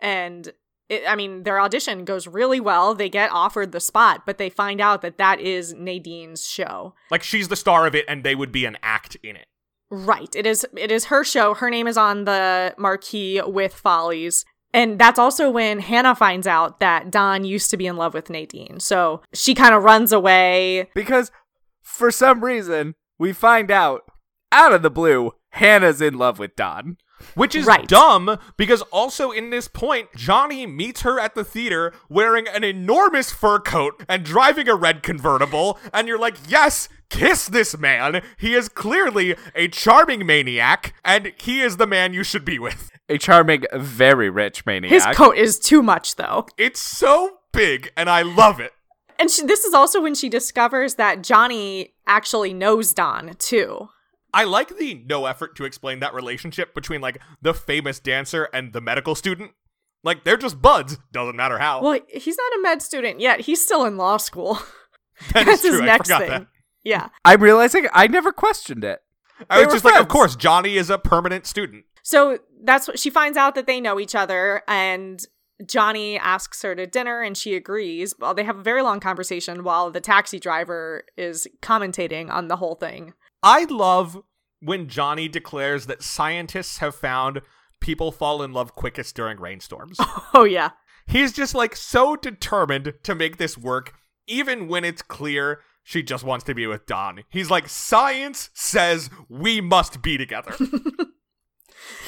And 0.00 0.52
it, 0.88 1.02
I 1.06 1.16
mean, 1.16 1.44
their 1.44 1.60
audition 1.60 2.04
goes 2.04 2.26
really 2.26 2.60
well. 2.60 2.94
They 2.94 3.08
get 3.08 3.30
offered 3.32 3.72
the 3.72 3.80
spot, 3.80 4.24
but 4.26 4.38
they 4.38 4.50
find 4.50 4.80
out 4.80 5.02
that 5.02 5.18
that 5.18 5.40
is 5.40 5.74
Nadine's 5.74 6.46
show. 6.46 6.94
Like 7.10 7.22
she's 7.22 7.48
the 7.48 7.56
star 7.56 7.86
of 7.86 7.94
it 7.94 8.04
and 8.08 8.24
they 8.24 8.34
would 8.34 8.52
be 8.52 8.64
an 8.64 8.76
act 8.82 9.16
in 9.22 9.36
it. 9.36 9.46
Right. 9.90 10.34
It 10.34 10.46
is 10.46 10.66
it 10.76 10.90
is 10.90 11.06
her 11.06 11.24
show. 11.24 11.54
Her 11.54 11.70
name 11.70 11.86
is 11.86 11.96
on 11.96 12.24
the 12.24 12.74
marquee 12.78 13.40
with 13.42 13.74
Follies. 13.74 14.44
And 14.74 14.98
that's 14.98 15.18
also 15.18 15.48
when 15.50 15.78
Hannah 15.78 16.14
finds 16.14 16.46
out 16.46 16.80
that 16.80 17.10
Don 17.10 17.44
used 17.44 17.70
to 17.70 17.76
be 17.76 17.86
in 17.86 17.96
love 17.96 18.12
with 18.12 18.28
Nadine. 18.28 18.80
So 18.80 19.22
she 19.32 19.54
kind 19.54 19.74
of 19.74 19.82
runs 19.84 20.12
away. 20.12 20.90
because 20.94 21.30
for 21.82 22.10
some 22.10 22.44
reason, 22.44 22.94
we 23.18 23.32
find 23.32 23.70
out 23.70 24.02
out 24.52 24.72
of 24.72 24.82
the 24.82 24.90
blue, 24.90 25.32
Hannah's 25.50 26.00
in 26.00 26.18
love 26.18 26.38
with 26.38 26.56
Don. 26.56 26.96
Which 27.34 27.54
is 27.54 27.64
Right. 27.66 27.86
dumb 27.86 28.38
because 28.56 28.82
also 28.90 29.30
in 29.30 29.50
this 29.50 29.68
point, 29.68 30.08
Johnny 30.16 30.66
meets 30.66 31.02
her 31.02 31.18
at 31.20 31.34
the 31.34 31.44
theater 31.44 31.94
wearing 32.08 32.46
an 32.48 32.64
enormous 32.64 33.30
fur 33.32 33.60
coat 33.60 34.04
and 34.08 34.24
driving 34.24 34.68
a 34.68 34.74
red 34.74 35.02
convertible, 35.02 35.78
and 35.92 36.06
you're 36.08 36.18
like, 36.18 36.36
yes, 36.48 36.88
kiss 37.14 37.46
this 37.46 37.78
man. 37.78 38.22
He 38.38 38.54
is 38.54 38.68
clearly 38.68 39.36
a 39.54 39.68
charming 39.68 40.26
maniac, 40.26 40.94
and 41.04 41.32
he 41.38 41.60
is 41.60 41.76
the 41.76 41.86
man 41.86 42.12
you 42.12 42.24
should 42.24 42.44
be 42.44 42.58
with. 42.58 42.90
A 43.08 43.18
charming, 43.18 43.64
very 43.74 44.30
rich 44.30 44.64
maniac. 44.66 44.90
His 44.92 45.06
coat 45.16 45.36
is 45.36 45.58
too 45.58 45.82
much 45.82 46.16
though. 46.16 46.46
It's 46.56 46.80
so 46.80 47.38
big, 47.52 47.92
and 47.96 48.08
I 48.08 48.22
love 48.22 48.60
it. 48.60 48.72
And 49.18 49.30
she, 49.30 49.44
this 49.46 49.64
is 49.64 49.74
also 49.74 50.00
when 50.02 50.14
she 50.14 50.28
discovers 50.28 50.96
that 50.96 51.22
Johnny 51.22 51.94
actually 52.06 52.52
knows 52.52 52.92
Don 52.92 53.34
too. 53.38 53.88
I 54.32 54.44
like 54.44 54.76
the 54.76 54.94
no 55.06 55.26
effort 55.26 55.54
to 55.56 55.64
explain 55.64 56.00
that 56.00 56.12
relationship 56.14 56.74
between 56.74 57.00
like 57.00 57.20
the 57.40 57.54
famous 57.54 58.00
dancer 58.00 58.48
and 58.52 58.72
the 58.72 58.80
medical 58.80 59.14
student. 59.14 59.52
Like 60.02 60.24
they're 60.24 60.36
just 60.36 60.60
buds, 60.60 60.98
doesn't 61.12 61.36
matter 61.36 61.58
how. 61.58 61.80
Well, 61.82 62.00
he's 62.08 62.36
not 62.36 62.58
a 62.58 62.62
med 62.62 62.82
student 62.82 63.20
yet. 63.20 63.40
He's 63.42 63.62
still 63.62 63.84
in 63.84 63.96
law 63.96 64.16
school. 64.16 64.58
That 65.32 65.44
That's 65.46 65.60
is 65.60 65.62
his 65.62 65.72
true, 65.74 65.82
I 65.82 65.86
next 65.86 66.08
forgot 66.08 66.20
thing. 66.20 66.30
that. 66.30 66.46
Yeah. 66.84 67.08
I'm 67.24 67.42
realizing 67.42 67.86
I 67.92 68.06
never 68.06 68.32
questioned 68.32 68.84
it. 68.84 69.00
I 69.50 69.58
They 69.58 69.64
was 69.64 69.72
were 69.72 69.76
just 69.76 69.84
like, 69.84 70.00
of 70.00 70.08
course, 70.08 70.36
Johnny 70.36 70.76
is 70.76 70.90
a 70.90 70.98
permanent 70.98 71.46
student. 71.46 71.84
So 72.02 72.38
that's 72.62 72.86
what 72.86 72.98
she 72.98 73.10
finds 73.10 73.36
out 73.36 73.54
that 73.54 73.66
they 73.66 73.80
know 73.80 73.98
each 73.98 74.14
other 74.14 74.62
and 74.68 75.24
Johnny 75.66 76.18
asks 76.18 76.62
her 76.62 76.74
to 76.74 76.86
dinner 76.86 77.22
and 77.22 77.36
she 77.36 77.54
agrees. 77.54 78.14
Well, 78.18 78.34
they 78.34 78.44
have 78.44 78.58
a 78.58 78.62
very 78.62 78.82
long 78.82 79.00
conversation 79.00 79.64
while 79.64 79.90
the 79.90 80.00
taxi 80.00 80.38
driver 80.38 81.04
is 81.16 81.46
commentating 81.62 82.30
on 82.30 82.48
the 82.48 82.56
whole 82.56 82.74
thing. 82.74 83.14
I 83.42 83.64
love 83.64 84.22
when 84.60 84.88
Johnny 84.88 85.28
declares 85.28 85.86
that 85.86 86.02
scientists 86.02 86.78
have 86.78 86.94
found 86.94 87.40
people 87.80 88.10
fall 88.10 88.42
in 88.42 88.52
love 88.52 88.74
quickest 88.74 89.14
during 89.14 89.38
rainstorms. 89.38 89.98
Oh, 90.36 90.42
yeah. 90.42 90.70
He's 91.06 91.32
just 91.32 91.54
like 91.54 91.76
so 91.76 92.16
determined 92.16 92.94
to 93.04 93.14
make 93.14 93.36
this 93.36 93.56
work, 93.56 93.94
even 94.26 94.66
when 94.66 94.84
it's 94.84 95.00
clear 95.00 95.60
she 95.84 96.02
just 96.02 96.24
wants 96.24 96.44
to 96.46 96.54
be 96.54 96.66
with 96.66 96.86
Don. 96.86 97.22
He's 97.28 97.50
like, 97.50 97.68
science 97.68 98.50
says 98.54 99.10
we 99.28 99.60
must 99.60 100.02
be 100.02 100.18
together. 100.18 100.56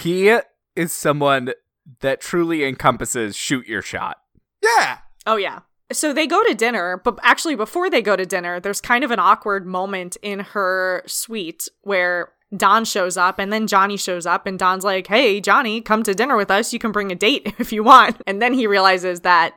He 0.02 0.34
is 0.74 0.92
someone 0.92 1.52
that 2.00 2.20
truly 2.20 2.64
encompasses 2.64 3.36
shoot 3.36 3.66
your 3.66 3.82
shot. 3.82 4.18
yeah. 4.62 4.98
Oh, 5.26 5.36
yeah. 5.36 5.60
So 5.92 6.12
they 6.12 6.26
go 6.26 6.42
to 6.44 6.54
dinner, 6.54 7.00
but 7.04 7.18
actually, 7.22 7.54
before 7.56 7.90
they 7.90 8.02
go 8.02 8.16
to 8.16 8.24
dinner, 8.26 8.58
there's 8.58 8.80
kind 8.80 9.04
of 9.04 9.10
an 9.10 9.18
awkward 9.18 9.66
moment 9.66 10.16
in 10.22 10.40
her 10.40 11.02
suite 11.06 11.68
where 11.82 12.32
Don 12.56 12.84
shows 12.84 13.16
up 13.16 13.38
and 13.38 13.52
then 13.52 13.66
Johnny 13.66 13.96
shows 13.96 14.26
up, 14.26 14.46
and 14.46 14.58
Don's 14.58 14.84
like, 14.84 15.06
Hey, 15.06 15.40
Johnny, 15.40 15.80
come 15.80 16.02
to 16.04 16.14
dinner 16.14 16.36
with 16.36 16.50
us. 16.50 16.72
You 16.72 16.78
can 16.78 16.92
bring 16.92 17.12
a 17.12 17.16
date 17.16 17.54
if 17.58 17.72
you 17.72 17.84
want. 17.84 18.20
And 18.26 18.40
then 18.40 18.54
he 18.54 18.66
realizes 18.66 19.20
that 19.20 19.54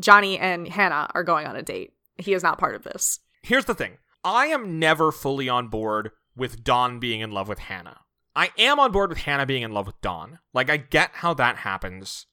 Johnny 0.00 0.38
and 0.38 0.66
Hannah 0.68 1.08
are 1.14 1.24
going 1.24 1.46
on 1.46 1.56
a 1.56 1.62
date. 1.62 1.92
He 2.18 2.34
is 2.34 2.42
not 2.42 2.58
part 2.58 2.74
of 2.74 2.82
this. 2.82 3.20
Here's 3.42 3.64
the 3.64 3.74
thing 3.74 3.98
I 4.24 4.46
am 4.46 4.78
never 4.78 5.12
fully 5.12 5.48
on 5.48 5.68
board 5.68 6.10
with 6.36 6.64
Don 6.64 6.98
being 6.98 7.20
in 7.20 7.32
love 7.32 7.48
with 7.48 7.58
Hannah. 7.58 8.00
I 8.34 8.50
am 8.56 8.80
on 8.80 8.92
board 8.92 9.10
with 9.10 9.18
Hannah 9.18 9.46
being 9.46 9.62
in 9.62 9.72
love 9.72 9.86
with 9.86 10.00
Don. 10.00 10.38
Like, 10.54 10.70
I 10.70 10.78
get 10.78 11.10
how 11.14 11.34
that 11.34 11.56
happens. 11.56 12.26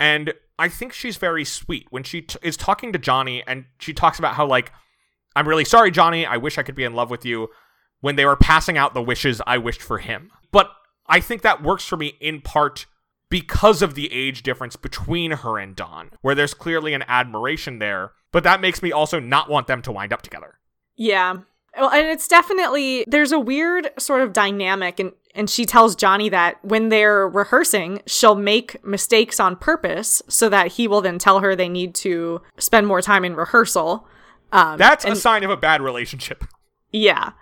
And 0.00 0.32
I 0.58 0.68
think 0.68 0.92
she's 0.92 1.16
very 1.16 1.44
sweet 1.44 1.86
when 1.90 2.02
she 2.02 2.22
t- 2.22 2.38
is 2.42 2.56
talking 2.56 2.92
to 2.92 2.98
Johnny 2.98 3.42
and 3.46 3.66
she 3.78 3.92
talks 3.92 4.18
about 4.18 4.34
how, 4.34 4.46
like, 4.46 4.72
I'm 5.36 5.46
really 5.46 5.64
sorry, 5.64 5.90
Johnny. 5.90 6.24
I 6.24 6.36
wish 6.38 6.56
I 6.56 6.62
could 6.62 6.74
be 6.74 6.84
in 6.84 6.94
love 6.94 7.10
with 7.10 7.24
you. 7.24 7.48
When 8.00 8.16
they 8.16 8.24
were 8.24 8.36
passing 8.36 8.78
out 8.78 8.94
the 8.94 9.02
wishes 9.02 9.42
I 9.46 9.58
wished 9.58 9.82
for 9.82 9.98
him. 9.98 10.30
But 10.52 10.70
I 11.06 11.20
think 11.20 11.42
that 11.42 11.62
works 11.62 11.84
for 11.84 11.96
me 11.96 12.14
in 12.20 12.40
part 12.40 12.86
because 13.28 13.82
of 13.82 13.94
the 13.94 14.10
age 14.12 14.42
difference 14.42 14.76
between 14.76 15.32
her 15.32 15.58
and 15.58 15.76
Don, 15.76 16.10
where 16.22 16.34
there's 16.34 16.54
clearly 16.54 16.94
an 16.94 17.04
admiration 17.08 17.80
there. 17.80 18.12
But 18.32 18.44
that 18.44 18.60
makes 18.60 18.82
me 18.82 18.92
also 18.92 19.20
not 19.20 19.48
want 19.48 19.66
them 19.66 19.82
to 19.82 19.92
wind 19.92 20.12
up 20.12 20.22
together. 20.22 20.58
Yeah. 20.96 21.38
Well, 21.76 21.90
and 21.90 22.06
it's 22.08 22.28
definitely 22.28 23.04
there's 23.06 23.32
a 23.32 23.38
weird 23.38 23.90
sort 23.98 24.20
of 24.20 24.32
dynamic 24.32 24.98
and 24.98 25.12
and 25.34 25.48
she 25.48 25.64
tells 25.64 25.94
Johnny 25.94 26.28
that 26.30 26.62
when 26.64 26.88
they're 26.88 27.28
rehearsing, 27.28 28.02
she'll 28.06 28.34
make 28.34 28.84
mistakes 28.84 29.38
on 29.38 29.54
purpose 29.54 30.20
so 30.28 30.48
that 30.48 30.72
he 30.72 30.88
will 30.88 31.00
then 31.00 31.18
tell 31.18 31.40
her 31.40 31.54
they 31.54 31.68
need 31.68 31.94
to 31.96 32.40
spend 32.58 32.86
more 32.86 33.00
time 33.00 33.24
in 33.24 33.36
rehearsal. 33.36 34.06
Um, 34.50 34.78
That's 34.78 35.04
a 35.04 35.14
sign 35.14 35.44
of 35.44 35.50
a 35.50 35.56
bad 35.56 35.80
relationship. 35.80 36.44
yeah. 36.90 37.32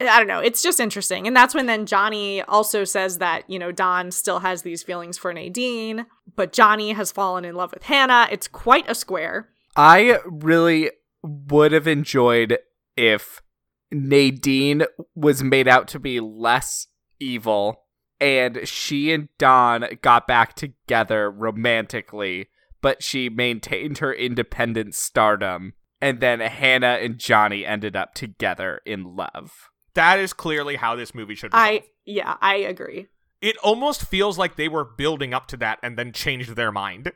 I 0.00 0.18
don't 0.18 0.26
know. 0.26 0.40
It's 0.40 0.62
just 0.62 0.80
interesting. 0.80 1.28
And 1.28 1.36
that's 1.36 1.54
when 1.54 1.66
then 1.66 1.86
Johnny 1.86 2.42
also 2.42 2.82
says 2.82 3.18
that, 3.18 3.48
you 3.48 3.56
know, 3.56 3.70
Don 3.70 4.10
still 4.10 4.40
has 4.40 4.62
these 4.62 4.82
feelings 4.82 5.16
for 5.16 5.32
Nadine, 5.32 6.06
but 6.34 6.52
Johnny 6.52 6.90
has 6.92 7.12
fallen 7.12 7.44
in 7.44 7.54
love 7.54 7.72
with 7.72 7.84
Hannah. 7.84 8.26
It's 8.30 8.48
quite 8.48 8.88
a 8.90 8.96
square. 8.96 9.48
I 9.76 10.18
really 10.26 10.90
would 11.22 11.72
have 11.72 11.86
enjoyed 11.86 12.58
if 12.96 13.40
Nadine 13.90 14.84
was 15.14 15.42
made 15.42 15.68
out 15.68 15.88
to 15.88 15.98
be 15.98 16.20
less 16.20 16.88
evil 17.20 17.84
and 18.20 18.60
she 18.68 19.12
and 19.12 19.28
Don 19.38 19.86
got 20.00 20.26
back 20.26 20.54
together 20.54 21.30
romantically, 21.30 22.48
but 22.80 23.02
she 23.02 23.28
maintained 23.28 23.98
her 23.98 24.12
independent 24.12 24.94
stardom. 24.94 25.72
And 26.00 26.20
then 26.20 26.40
Hannah 26.40 26.98
and 27.00 27.18
Johnny 27.18 27.64
ended 27.64 27.96
up 27.96 28.14
together 28.14 28.80
in 28.84 29.16
love. 29.16 29.70
That 29.94 30.18
is 30.18 30.32
clearly 30.32 30.76
how 30.76 30.96
this 30.96 31.14
movie 31.14 31.34
should 31.34 31.52
resolve. 31.52 31.68
I, 31.68 31.82
yeah, 32.04 32.36
I 32.40 32.56
agree. 32.56 33.06
it 33.40 33.56
almost 33.58 34.04
feels 34.04 34.38
like 34.38 34.56
they 34.56 34.68
were 34.68 34.84
building 34.84 35.34
up 35.34 35.46
to 35.48 35.56
that 35.58 35.78
and 35.82 35.96
then 35.98 36.12
changed 36.12 36.54
their 36.56 36.72
mind. 36.72 37.12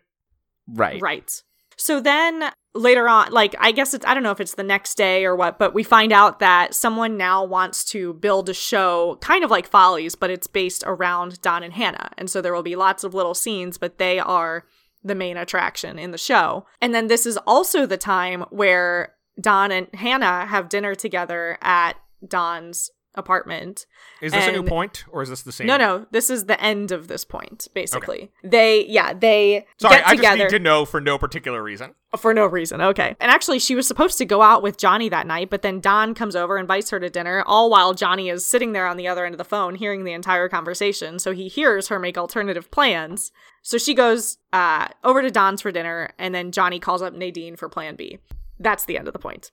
Right. 0.68 1.00
Right. 1.00 1.42
So 1.76 2.00
then 2.00 2.50
later 2.74 3.08
on, 3.08 3.32
like, 3.32 3.54
I 3.58 3.72
guess 3.72 3.94
it's, 3.94 4.04
I 4.06 4.14
don't 4.14 4.22
know 4.22 4.30
if 4.30 4.40
it's 4.40 4.54
the 4.54 4.62
next 4.62 4.96
day 4.96 5.24
or 5.24 5.34
what, 5.34 5.58
but 5.58 5.74
we 5.74 5.82
find 5.82 6.12
out 6.12 6.38
that 6.40 6.74
someone 6.74 7.16
now 7.16 7.44
wants 7.44 7.84
to 7.86 8.14
build 8.14 8.48
a 8.48 8.54
show 8.54 9.18
kind 9.20 9.44
of 9.44 9.50
like 9.50 9.66
Follies, 9.66 10.14
but 10.14 10.30
it's 10.30 10.46
based 10.46 10.84
around 10.86 11.40
Don 11.42 11.62
and 11.62 11.74
Hannah. 11.74 12.10
And 12.18 12.30
so 12.30 12.40
there 12.40 12.54
will 12.54 12.62
be 12.62 12.76
lots 12.76 13.04
of 13.04 13.14
little 13.14 13.34
scenes, 13.34 13.78
but 13.78 13.98
they 13.98 14.18
are 14.18 14.64
the 15.02 15.14
main 15.14 15.36
attraction 15.36 15.98
in 15.98 16.10
the 16.10 16.18
show. 16.18 16.66
And 16.80 16.94
then 16.94 17.06
this 17.06 17.26
is 17.26 17.36
also 17.46 17.86
the 17.86 17.96
time 17.96 18.42
where 18.50 19.14
Don 19.40 19.70
and 19.70 19.88
Hannah 19.94 20.46
have 20.46 20.68
dinner 20.68 20.94
together 20.94 21.58
at 21.60 21.94
Don's 22.26 22.90
apartment. 23.16 23.86
Is 24.20 24.32
this 24.32 24.46
a 24.46 24.52
new 24.52 24.62
point 24.62 25.04
or 25.10 25.22
is 25.22 25.28
this 25.28 25.42
the 25.42 25.52
same? 25.52 25.66
No, 25.66 25.76
no, 25.76 26.06
this 26.10 26.30
is 26.30 26.44
the 26.46 26.60
end 26.62 26.92
of 26.92 27.08
this 27.08 27.24
point, 27.24 27.68
basically. 27.74 28.30
They, 28.44 28.86
yeah, 28.86 29.12
they 29.14 29.66
Sorry, 29.78 29.96
get 29.96 30.06
I 30.06 30.16
just 30.16 30.38
need 30.38 30.48
to 30.50 30.58
know 30.58 30.84
for 30.84 31.00
no 31.00 31.18
particular 31.18 31.62
reason. 31.62 31.94
for 32.18 32.32
no 32.34 32.46
reason. 32.46 32.80
Okay. 32.80 33.16
And 33.20 33.30
actually, 33.30 33.58
she 33.58 33.74
was 33.74 33.86
supposed 33.86 34.18
to 34.18 34.24
go 34.24 34.42
out 34.42 34.62
with 34.62 34.78
Johnny 34.78 35.08
that 35.08 35.26
night, 35.26 35.50
but 35.50 35.62
then 35.62 35.80
Don 35.80 36.14
comes 36.14 36.36
over, 36.36 36.58
invites 36.58 36.90
her 36.90 37.00
to 37.00 37.10
dinner, 37.10 37.42
all 37.46 37.70
while 37.70 37.94
Johnny 37.94 38.28
is 38.28 38.44
sitting 38.44 38.72
there 38.72 38.86
on 38.86 38.96
the 38.96 39.08
other 39.08 39.24
end 39.24 39.34
of 39.34 39.38
the 39.38 39.44
phone 39.44 39.74
hearing 39.74 40.04
the 40.04 40.12
entire 40.12 40.48
conversation. 40.48 41.18
So 41.18 41.32
he 41.32 41.48
hears 41.48 41.88
her 41.88 41.98
make 41.98 42.18
alternative 42.18 42.70
plans. 42.70 43.32
So 43.62 43.78
she 43.78 43.94
goes 43.94 44.38
uh, 44.52 44.88
over 45.02 45.22
to 45.22 45.30
Don's 45.30 45.62
for 45.62 45.72
dinner, 45.72 46.10
and 46.18 46.34
then 46.34 46.52
Johnny 46.52 46.78
calls 46.78 47.02
up 47.02 47.14
Nadine 47.14 47.56
for 47.56 47.68
plan 47.68 47.96
B. 47.96 48.18
That's 48.58 48.84
the 48.84 48.96
end 48.96 49.06
of 49.08 49.12
the 49.12 49.18
point. 49.18 49.50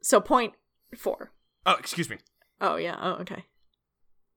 So, 0.00 0.20
point 0.20 0.54
four. 0.96 1.32
Oh, 1.66 1.74
excuse 1.78 2.08
me. 2.08 2.18
Oh, 2.60 2.76
yeah. 2.76 2.96
Oh, 3.00 3.12
okay. 3.22 3.44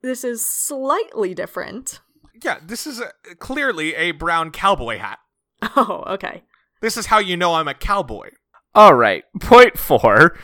This 0.02 0.24
is 0.24 0.46
slightly 0.46 1.34
different. 1.34 2.02
Yeah, 2.44 2.60
this 2.66 2.86
is 2.86 3.00
a, 3.00 3.12
clearly 3.36 3.96
a 3.96 4.12
brown 4.12 4.52
cowboy 4.52 4.98
hat. 4.98 5.20
Oh, 5.78 6.04
okay. 6.08 6.44
This 6.82 6.98
is 6.98 7.06
how 7.06 7.20
you 7.20 7.38
know 7.38 7.56
I'm 7.56 7.70
a 7.70 7.74
cowboy. 7.74 8.32
All 8.76 8.96
right. 8.96 9.24
Point 9.40 9.78
four. 9.78 10.38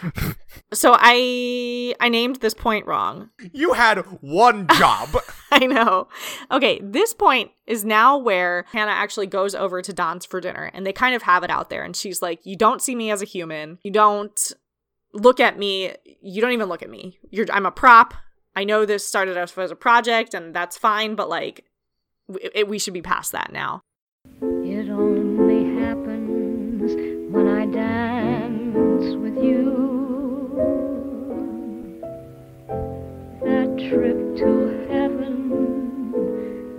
So 0.71 0.95
I 0.97 1.95
I 1.99 2.09
named 2.09 2.37
this 2.37 2.53
point 2.53 2.85
wrong. 2.85 3.31
You 3.51 3.73
had 3.73 3.97
one 4.21 4.67
job. 4.77 5.09
I 5.51 5.65
know. 5.65 6.07
Okay, 6.51 6.79
this 6.83 7.13
point 7.13 7.51
is 7.65 7.83
now 7.83 8.17
where 8.17 8.65
Hannah 8.71 8.91
actually 8.91 9.27
goes 9.27 9.55
over 9.55 9.81
to 9.81 9.91
Don's 9.91 10.25
for 10.25 10.39
dinner 10.39 10.69
and 10.73 10.85
they 10.85 10.93
kind 10.93 11.15
of 11.15 11.23
have 11.23 11.43
it 11.43 11.49
out 11.49 11.69
there 11.69 11.83
and 11.83 11.95
she's 11.95 12.21
like, 12.21 12.45
"You 12.45 12.55
don't 12.55 12.81
see 12.81 12.95
me 12.95 13.09
as 13.09 13.21
a 13.21 13.25
human. 13.25 13.79
You 13.83 13.91
don't 13.91 14.53
look 15.13 15.39
at 15.39 15.57
me. 15.57 15.93
You 16.21 16.41
don't 16.41 16.51
even 16.51 16.69
look 16.69 16.81
at 16.81 16.89
me. 16.89 17.17
You're 17.29 17.47
I'm 17.51 17.65
a 17.65 17.71
prop. 17.71 18.13
I 18.55 18.63
know 18.63 18.85
this 18.85 19.07
started 19.07 19.37
off 19.37 19.57
as 19.57 19.71
a 19.71 19.75
project 19.75 20.33
and 20.33 20.53
that's 20.53 20.77
fine, 20.77 21.15
but 21.15 21.29
like 21.29 21.65
w- 22.27 22.49
it, 22.53 22.67
we 22.67 22.79
should 22.79 22.93
be 22.93 23.01
past 23.01 23.31
that 23.31 23.51
now." 23.51 23.81
It 24.41 24.89
only 24.89 25.79
happens 25.81 26.93
when 27.31 27.47
I 27.47 27.65
dance 27.65 29.15
with 29.15 29.37
you. 29.43 29.77
That 33.43 33.77
trip 33.89 34.35
to 34.37 34.87
heaven 34.91 36.11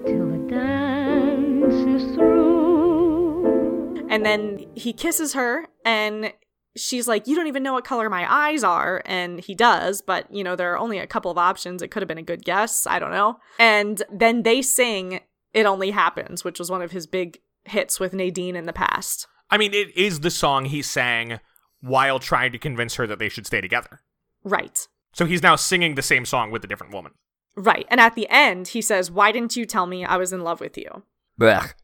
till 0.07 0.29
the 0.31 0.39
dance 0.49 1.75
is 1.75 2.15
through. 2.15 4.07
And 4.11 4.25
then 4.27 4.67
he 4.75 4.93
kisses 4.93 5.35
her 5.35 5.69
and 5.85 6.33
she's 6.77 7.07
like, 7.09 7.27
You 7.27 7.35
don't 7.37 7.47
even 7.47 7.63
know 7.63 7.73
what 7.73 7.85
color 7.85 8.09
my 8.11 8.31
eyes 8.33 8.63
are. 8.65 9.03
And 9.07 9.41
he 9.41 9.55
does, 9.55 10.03
but 10.03 10.33
you 10.35 10.45
know, 10.45 10.57
there 10.57 10.73
are 10.73 10.79
only 10.79 10.99
a 10.99 11.07
couple 11.07 11.31
of 11.31 11.39
options. 11.39 11.83
It 11.83 11.89
could 11.91 12.03
have 12.03 12.09
been 12.09 12.19
a 12.19 12.23
good 12.23 12.45
guess. 12.45 12.87
I 12.87 12.99
don't 12.99 13.11
know. 13.13 13.39
And 13.59 14.03
then 14.13 14.43
they 14.43 14.63
sing 14.63 15.21
It 15.55 15.67
Only 15.67 15.91
Happens, 15.91 16.45
which 16.45 16.59
was 16.59 16.71
one 16.71 16.83
of 16.83 16.93
his 16.93 17.07
big 17.07 17.41
hits 17.65 18.01
with 18.01 18.13
Nadine 18.15 18.57
in 18.57 18.67
the 18.67 18.73
past. 18.73 19.27
I 19.51 19.59
mean, 19.59 19.75
it 19.75 19.97
is 19.97 20.21
the 20.21 20.31
song 20.31 20.67
he 20.67 20.81
sang 20.83 21.41
while 21.81 22.19
trying 22.19 22.53
to 22.53 22.59
convince 22.59 22.95
her 22.97 23.07
that 23.07 23.19
they 23.19 23.29
should 23.29 23.47
stay 23.47 23.61
together. 23.61 24.01
Right. 24.45 24.87
So 25.13 25.25
he's 25.27 25.43
now 25.43 25.57
singing 25.57 25.95
the 25.97 26.03
same 26.03 26.25
song 26.25 26.51
with 26.51 26.63
a 26.63 26.67
different 26.69 26.93
woman. 26.95 27.13
Right. 27.57 27.85
And 27.91 28.01
at 28.01 28.15
the 28.15 28.29
end, 28.31 28.69
he 28.69 28.81
says, 28.81 29.11
Why 29.11 29.33
didn't 29.33 29.57
you 29.57 29.67
tell 29.67 29.87
me 29.87 30.05
I 30.05 30.17
was 30.17 30.33
in 30.33 30.43
love 30.43 30.61
with 30.61 30.79
you? 30.79 31.03
Blech. 31.39 31.75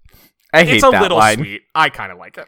I 0.53 0.65
hate 0.65 0.77
It's 0.77 0.85
a 0.85 0.91
that 0.91 1.03
little 1.03 1.19
line. 1.19 1.39
sweet. 1.39 1.63
I 1.75 1.89
kind 1.91 2.13
of 2.13 2.19
like 2.19 2.39
it. 2.39 2.47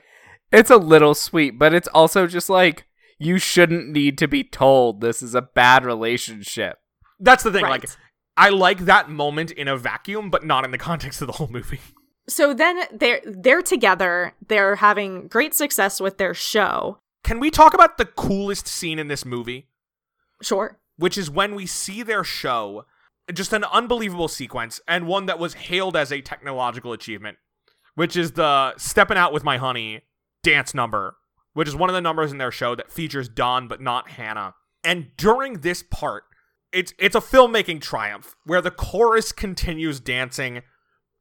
It's 0.51 0.70
a 0.70 0.76
little 0.76 1.14
sweet, 1.14 1.59
but 1.59 1.74
it's 1.74 1.88
also 1.88 2.26
just 2.26 2.49
like 2.49 2.86
you 3.18 3.38
shouldn't 3.38 3.88
need 3.88 4.16
to 4.18 4.28
be 4.28 4.44
told 4.44 5.01
this 5.01 5.22
is 5.22 5.34
a 5.34 5.42
bad 5.42 5.84
relationship. 5.84 6.78
That's 7.20 7.42
the 7.42 7.53
thing. 7.53 7.64
Right. 7.64 7.82
Like, 7.82 7.90
I 8.36 8.51
like 8.51 8.80
that 8.80 9.11
moment 9.11 9.51
in 9.51 9.66
a 9.66 9.76
vacuum, 9.76 10.30
but 10.30 10.44
not 10.44 10.64
in 10.64 10.70
the 10.70 10.78
context 10.78 11.20
of 11.20 11.26
the 11.26 11.34
whole 11.34 11.49
movie. 11.49 11.80
So 12.28 12.55
then 12.55 12.82
they're 12.92 13.20
they're 13.24 13.62
together, 13.62 14.34
they're 14.46 14.76
having 14.76 15.28
great 15.28 15.55
success 15.55 16.01
with 16.01 16.18
their 16.18 16.34
show. 16.34 16.99
Can 17.24 17.40
we 17.40 17.51
talk 17.51 17.74
about 17.74 17.99
the 17.99 18.05
coolest 18.05 18.66
scene 18.66 18.99
in 18.99 19.09
this 19.09 19.24
movie? 19.24 19.68
Sure. 20.40 20.78
Which 20.96 21.18
is 21.18 21.30
when 21.30 21.55
we 21.55 21.66
see 21.66 22.03
their 22.03 22.24
show, 22.24 22.84
just 23.32 23.53
an 23.53 23.64
unbelievable 23.64 24.28
sequence, 24.28 24.80
and 24.86 25.07
one 25.07 25.26
that 25.26 25.38
was 25.38 25.55
hailed 25.55 25.96
as 25.96 26.12
a 26.12 26.20
technological 26.20 26.92
achievement, 26.92 27.38
which 27.94 28.16
is 28.16 28.32
the 28.32 28.76
Stepping 28.76 29.16
Out 29.16 29.32
with 29.32 29.44
My 29.44 29.57
Honey 29.57 30.03
dance 30.51 30.74
number, 30.74 31.16
which 31.55 31.68
is 31.68 31.76
one 31.76 31.88
of 31.90 31.94
the 31.94 32.01
numbers 32.01 32.32
in 32.32 32.38
their 32.38 32.53
show 32.53 32.74
that 32.74 32.90
features 32.90 33.28
Don 33.28 33.68
but 33.68 33.80
not 33.80 34.11
Hannah. 34.11 34.55
And 34.84 35.09
during 35.16 35.61
this 35.61 35.82
part, 35.82 36.24
it's 36.72 36.92
it's 36.99 37.16
a 37.16 37.20
filmmaking 37.20 37.80
triumph 37.80 38.34
where 38.44 38.61
the 38.61 38.70
chorus 38.70 39.32
continues 39.32 40.01
dancing 40.01 40.62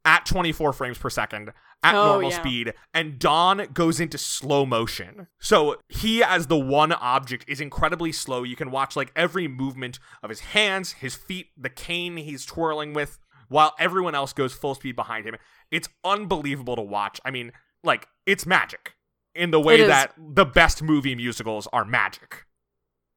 at 0.05 0.25
24 0.25 0.73
frames 0.73 0.97
per 0.97 1.09
second 1.09 1.51
at 1.83 1.93
Oh, 1.95 2.05
normal 2.13 2.31
yeah. 2.31 2.39
speed 2.39 2.73
and 2.93 3.19
Don 3.19 3.67
goes 3.73 3.99
into 3.99 4.17
slow 4.17 4.65
motion. 4.65 5.27
So 5.39 5.77
he 5.89 6.23
as 6.23 6.47
the 6.47 6.57
one 6.57 6.91
object 6.91 7.45
is 7.47 7.61
incredibly 7.61 8.11
slow. 8.11 8.43
You 8.43 8.55
can 8.55 8.71
watch 8.71 8.95
like 8.95 9.11
every 9.15 9.47
movement 9.47 9.99
of 10.23 10.29
his 10.29 10.39
hands, 10.39 10.93
his 10.93 11.15
feet, 11.15 11.47
the 11.57 11.69
cane 11.69 12.17
he's 12.17 12.45
twirling 12.45 12.93
with 12.93 13.19
while 13.47 13.73
everyone 13.79 14.15
else 14.15 14.33
goes 14.33 14.53
full 14.53 14.75
speed 14.75 14.95
behind 14.95 15.25
him. 15.25 15.35
It's 15.71 15.87
unbelievable 16.03 16.75
to 16.75 16.81
watch. 16.81 17.19
I 17.23 17.31
mean, 17.31 17.51
like 17.83 18.07
it's 18.25 18.45
magic 18.45 18.93
in 19.37 19.51
the 19.51 19.59
way 19.59 19.85
that 19.85 20.13
the 20.17 20.45
best 20.45 20.81
movie 20.81 21.15
musicals 21.15 21.67
are 21.71 21.85
magic. 21.85 22.45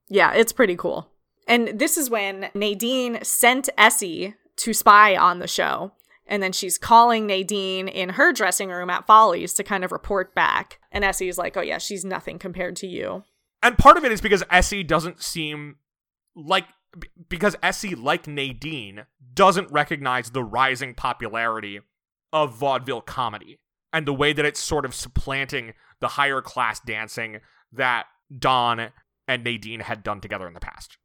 Yeah, 0.08 0.32
it's 0.32 0.52
pretty 0.52 0.76
cool. 0.76 1.08
And 1.48 1.78
this 1.78 1.96
is 1.96 2.10
when 2.10 2.50
Nadine 2.54 3.22
sent 3.24 3.68
Essie 3.76 4.34
to 4.56 4.72
spy 4.72 5.16
on 5.16 5.38
the 5.38 5.48
show. 5.48 5.92
And 6.26 6.42
then 6.42 6.52
she's 6.52 6.78
calling 6.78 7.26
Nadine 7.26 7.88
in 7.88 8.10
her 8.10 8.32
dressing 8.32 8.68
room 8.68 8.88
at 8.88 9.06
Follies 9.06 9.52
to 9.54 9.64
kind 9.64 9.84
of 9.84 9.90
report 9.90 10.32
back. 10.32 10.78
And 10.92 11.04
Essie's 11.04 11.38
like, 11.38 11.56
oh, 11.56 11.60
yeah, 11.60 11.78
she's 11.78 12.04
nothing 12.04 12.38
compared 12.38 12.76
to 12.76 12.86
you. 12.86 13.24
And 13.62 13.76
part 13.76 13.96
of 13.96 14.04
it 14.04 14.12
is 14.12 14.20
because 14.20 14.44
Essie 14.48 14.84
doesn't 14.84 15.22
seem 15.22 15.76
like 16.36 16.66
because 17.28 17.56
Essie, 17.62 17.94
like 17.94 18.26
Nadine, 18.26 19.06
doesn't 19.34 19.70
recognize 19.70 20.30
the 20.30 20.42
rising 20.42 20.94
popularity 20.94 21.80
of 22.32 22.54
vaudeville 22.54 23.00
comedy 23.00 23.58
and 23.92 24.06
the 24.06 24.14
way 24.14 24.32
that 24.32 24.44
it's 24.44 24.60
sort 24.60 24.84
of 24.84 24.94
supplanting 24.94 25.74
the 26.00 26.08
higher 26.08 26.40
class 26.40 26.80
dancing 26.80 27.40
that 27.72 28.06
Don 28.36 28.88
and 29.28 29.44
Nadine 29.44 29.80
had 29.80 30.02
done 30.02 30.20
together 30.20 30.46
in 30.46 30.54
the 30.54 30.60
past. 30.60 30.96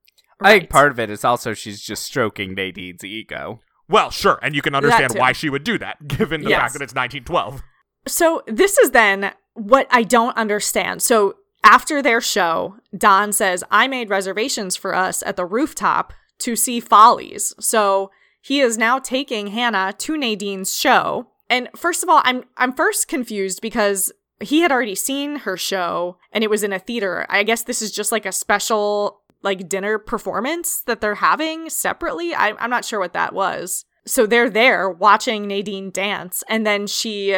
I 0.41 0.59
think 0.59 0.69
part 0.69 0.91
of 0.91 0.99
it 0.99 1.09
is 1.09 1.23
also 1.23 1.53
she's 1.53 1.81
just 1.81 2.03
stroking 2.03 2.53
Nadine's 2.53 3.03
ego. 3.03 3.61
Well, 3.87 4.09
sure, 4.09 4.39
and 4.41 4.55
you 4.55 4.61
can 4.61 4.73
understand 4.75 5.13
why 5.15 5.31
she 5.31 5.49
would 5.49 5.63
do 5.63 5.77
that, 5.77 6.07
given 6.07 6.41
the 6.41 6.49
Yes. 6.49 6.59
fact 6.59 6.73
that 6.73 6.81
it's 6.81 6.93
1912. 6.95 7.61
So 8.07 8.41
this 8.47 8.77
is 8.77 8.91
then 8.91 9.31
what 9.53 9.87
I 9.91 10.03
don't 10.03 10.35
understand. 10.37 11.01
So 11.01 11.35
after 11.63 12.01
their 12.01 12.19
show, 12.21 12.75
Don 12.97 13.31
says, 13.31 13.63
I 13.71 13.87
made 13.87 14.09
reservations 14.09 14.75
for 14.75 14.93
us 14.93 15.23
at 15.23 15.35
the 15.35 15.45
rooftop 15.45 16.13
to 16.39 16.55
see 16.55 16.79
Follies. 16.79 17.53
So 17.59 18.11
he 18.41 18.59
is 18.59 18.77
now 18.77 18.99
taking 18.99 19.47
Hannah 19.47 19.93
to 19.99 20.17
Nadine's 20.17 20.75
show. 20.75 21.27
And 21.49 21.69
first 21.75 22.03
of 22.03 22.09
all, 22.09 22.21
I'm 22.23 22.43
I'm 22.57 22.73
first 22.73 23.07
confused 23.07 23.61
because 23.61 24.11
he 24.41 24.61
had 24.61 24.71
already 24.71 24.95
seen 24.95 25.37
her 25.37 25.57
show 25.57 26.17
and 26.31 26.43
it 26.43 26.49
was 26.49 26.63
in 26.63 26.73
a 26.73 26.79
theater. 26.79 27.25
I 27.29 27.43
guess 27.43 27.63
this 27.63 27.81
is 27.81 27.91
just 27.91 28.11
like 28.11 28.25
a 28.25 28.31
special 28.31 29.21
like 29.41 29.69
dinner 29.69 29.97
performance 29.97 30.81
that 30.81 31.01
they're 31.01 31.15
having 31.15 31.69
separately. 31.69 32.33
I, 32.33 32.53
I'm 32.59 32.69
not 32.69 32.83
sure 32.83 32.99
what 32.99 33.13
that 33.13 33.33
was. 33.33 33.85
So 34.05 34.25
they're 34.25 34.49
there 34.49 34.89
watching 34.89 35.47
Nadine 35.47 35.89
dance, 35.89 36.43
and 36.47 36.65
then 36.65 36.85
she 36.85 37.35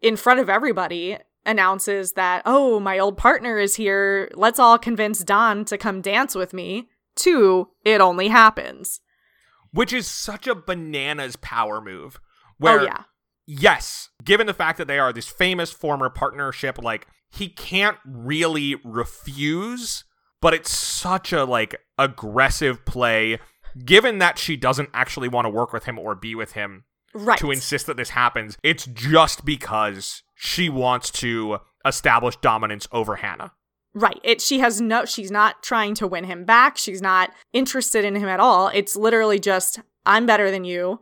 in 0.00 0.16
front 0.16 0.38
of 0.38 0.48
everybody 0.48 1.18
announces 1.46 2.12
that, 2.12 2.42
oh, 2.46 2.78
my 2.78 2.98
old 2.98 3.16
partner 3.16 3.58
is 3.58 3.76
here. 3.76 4.30
Let's 4.34 4.58
all 4.58 4.78
convince 4.78 5.24
Don 5.24 5.64
to 5.66 5.78
come 5.78 6.00
dance 6.00 6.34
with 6.34 6.52
me. 6.52 6.88
Two, 7.16 7.68
it 7.84 8.00
only 8.00 8.28
happens. 8.28 9.00
Which 9.72 9.92
is 9.92 10.06
such 10.06 10.46
a 10.46 10.54
bananas 10.54 11.36
power 11.36 11.80
move. 11.80 12.20
Oh, 12.22 12.50
Where 12.58 12.80
oh, 12.80 12.84
yeah. 12.84 13.02
Yes, 13.46 14.08
given 14.24 14.46
the 14.46 14.54
fact 14.54 14.78
that 14.78 14.86
they 14.88 14.98
are 14.98 15.12
this 15.12 15.28
famous 15.28 15.70
former 15.70 16.08
partnership, 16.10 16.78
like 16.82 17.06
he 17.30 17.48
can't 17.48 17.98
really 18.06 18.76
refuse, 18.84 20.04
but 20.40 20.54
it's 20.54 20.70
such 20.76 21.32
a 21.32 21.44
like 21.44 21.76
aggressive 21.98 22.84
play 22.84 23.38
given 23.84 24.18
that 24.18 24.38
she 24.38 24.56
doesn't 24.56 24.88
actually 24.94 25.28
want 25.28 25.46
to 25.46 25.50
work 25.50 25.72
with 25.72 25.84
him 25.84 25.98
or 25.98 26.14
be 26.14 26.34
with 26.34 26.52
him 26.52 26.84
Right. 27.12 27.38
to 27.38 27.50
insist 27.50 27.86
that 27.86 27.96
this 27.96 28.10
happens. 28.10 28.56
It's 28.62 28.86
just 28.86 29.44
because 29.44 30.22
she 30.34 30.68
wants 30.68 31.10
to 31.12 31.58
establish 31.84 32.36
dominance 32.36 32.86
over 32.92 33.16
Hannah. 33.16 33.52
Right. 33.94 34.18
It 34.24 34.40
she 34.40 34.58
has 34.60 34.80
no 34.80 35.04
she's 35.04 35.30
not 35.30 35.62
trying 35.62 35.94
to 35.96 36.06
win 36.06 36.24
him 36.24 36.44
back. 36.44 36.76
She's 36.76 37.00
not 37.02 37.30
interested 37.52 38.04
in 38.04 38.14
him 38.16 38.28
at 38.28 38.40
all. 38.40 38.68
It's 38.68 38.96
literally 38.96 39.38
just 39.38 39.80
I'm 40.06 40.26
better 40.26 40.50
than 40.50 40.64
you. 40.64 41.00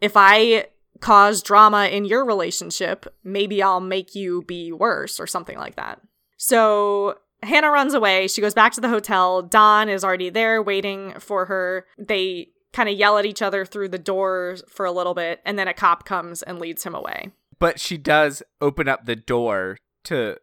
If 0.00 0.12
I 0.16 0.66
cause 1.00 1.42
drama 1.42 1.86
in 1.86 2.04
your 2.04 2.24
relationship, 2.24 3.06
maybe 3.24 3.62
I'll 3.62 3.80
make 3.80 4.14
you 4.14 4.42
be 4.42 4.72
worse 4.72 5.18
or 5.20 5.26
something 5.26 5.58
like 5.58 5.76
that. 5.76 6.00
So 6.36 7.18
Hannah 7.42 7.70
runs 7.70 7.94
away. 7.94 8.28
She 8.28 8.40
goes 8.40 8.54
back 8.54 8.72
to 8.72 8.80
the 8.80 8.88
hotel. 8.88 9.42
Don 9.42 9.88
is 9.88 10.04
already 10.04 10.30
there 10.30 10.62
waiting 10.62 11.14
for 11.18 11.46
her. 11.46 11.86
They 11.98 12.48
kind 12.72 12.88
of 12.88 12.96
yell 12.96 13.16
at 13.18 13.26
each 13.26 13.42
other 13.42 13.64
through 13.64 13.88
the 13.88 13.98
doors 13.98 14.62
for 14.68 14.84
a 14.84 14.92
little 14.92 15.14
bit, 15.14 15.40
and 15.44 15.58
then 15.58 15.68
a 15.68 15.74
cop 15.74 16.04
comes 16.04 16.42
and 16.42 16.58
leads 16.58 16.84
him 16.84 16.94
away. 16.94 17.30
But 17.58 17.80
she 17.80 17.96
does 17.96 18.42
open 18.60 18.88
up 18.88 19.04
the 19.06 19.16
door 19.16 19.78
to 20.04 20.36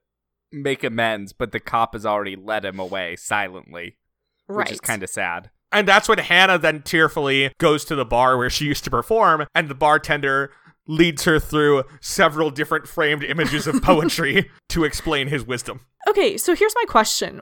make 0.52 0.84
amends, 0.84 1.34
but 1.34 1.52
the 1.52 1.60
cop 1.60 1.94
has 1.94 2.06
already 2.06 2.36
led 2.36 2.66
him 2.66 2.80
away 2.80 3.16
silently, 3.16 3.98
Right. 4.48 4.66
which 4.66 4.72
is 4.74 4.82
kind 4.82 5.04
of 5.04 5.10
sad. 5.10 5.50
And 5.72 5.88
that's 5.88 6.08
when 6.08 6.20
Hannah 6.20 6.58
then 6.58 6.82
tearfully 6.84 7.52
goes 7.60 7.86
to 7.86 7.96
the 7.96 8.06
bar 8.06 8.38
where 8.38 8.50
she 8.50 8.66
used 8.66 8.84
to 8.86 8.90
perform, 8.90 9.46
and 9.54 9.68
the 9.68 9.76
bartender 9.76 10.52
leads 10.88 11.24
her 11.24 11.40
through 11.40 11.84
several 12.02 12.52
different 12.52 12.88
framed 12.88 13.24
images 13.24 13.68
of 13.68 13.82
poetry 13.82 14.50
to 14.70 14.84
explain 14.84 15.28
his 15.28 15.46
wisdom. 15.46 15.82
Okay, 16.08 16.38
so 16.38 16.56
here's 16.56 16.76
my 16.76 16.86
question. 16.88 17.42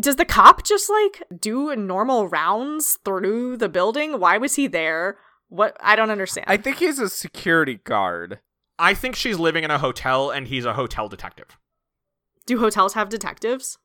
Does 0.00 0.16
the 0.16 0.24
cop 0.24 0.64
just 0.64 0.90
like 0.90 1.22
do 1.40 1.74
normal 1.74 2.28
rounds 2.28 2.98
through 3.04 3.56
the 3.56 3.68
building? 3.68 4.20
Why 4.20 4.36
was 4.36 4.56
he 4.56 4.66
there? 4.66 5.16
What 5.48 5.76
I 5.80 5.96
don't 5.96 6.10
understand. 6.10 6.46
I 6.48 6.56
think 6.58 6.76
he's 6.76 6.98
a 6.98 7.08
security 7.08 7.76
guard. 7.84 8.40
I 8.78 8.92
think 8.94 9.16
she's 9.16 9.38
living 9.38 9.64
in 9.64 9.70
a 9.70 9.78
hotel 9.78 10.30
and 10.30 10.46
he's 10.46 10.64
a 10.64 10.74
hotel 10.74 11.08
detective. 11.08 11.58
do 12.46 12.58
hotels 12.58 12.94
have 12.94 13.08
detectives? 13.08 13.78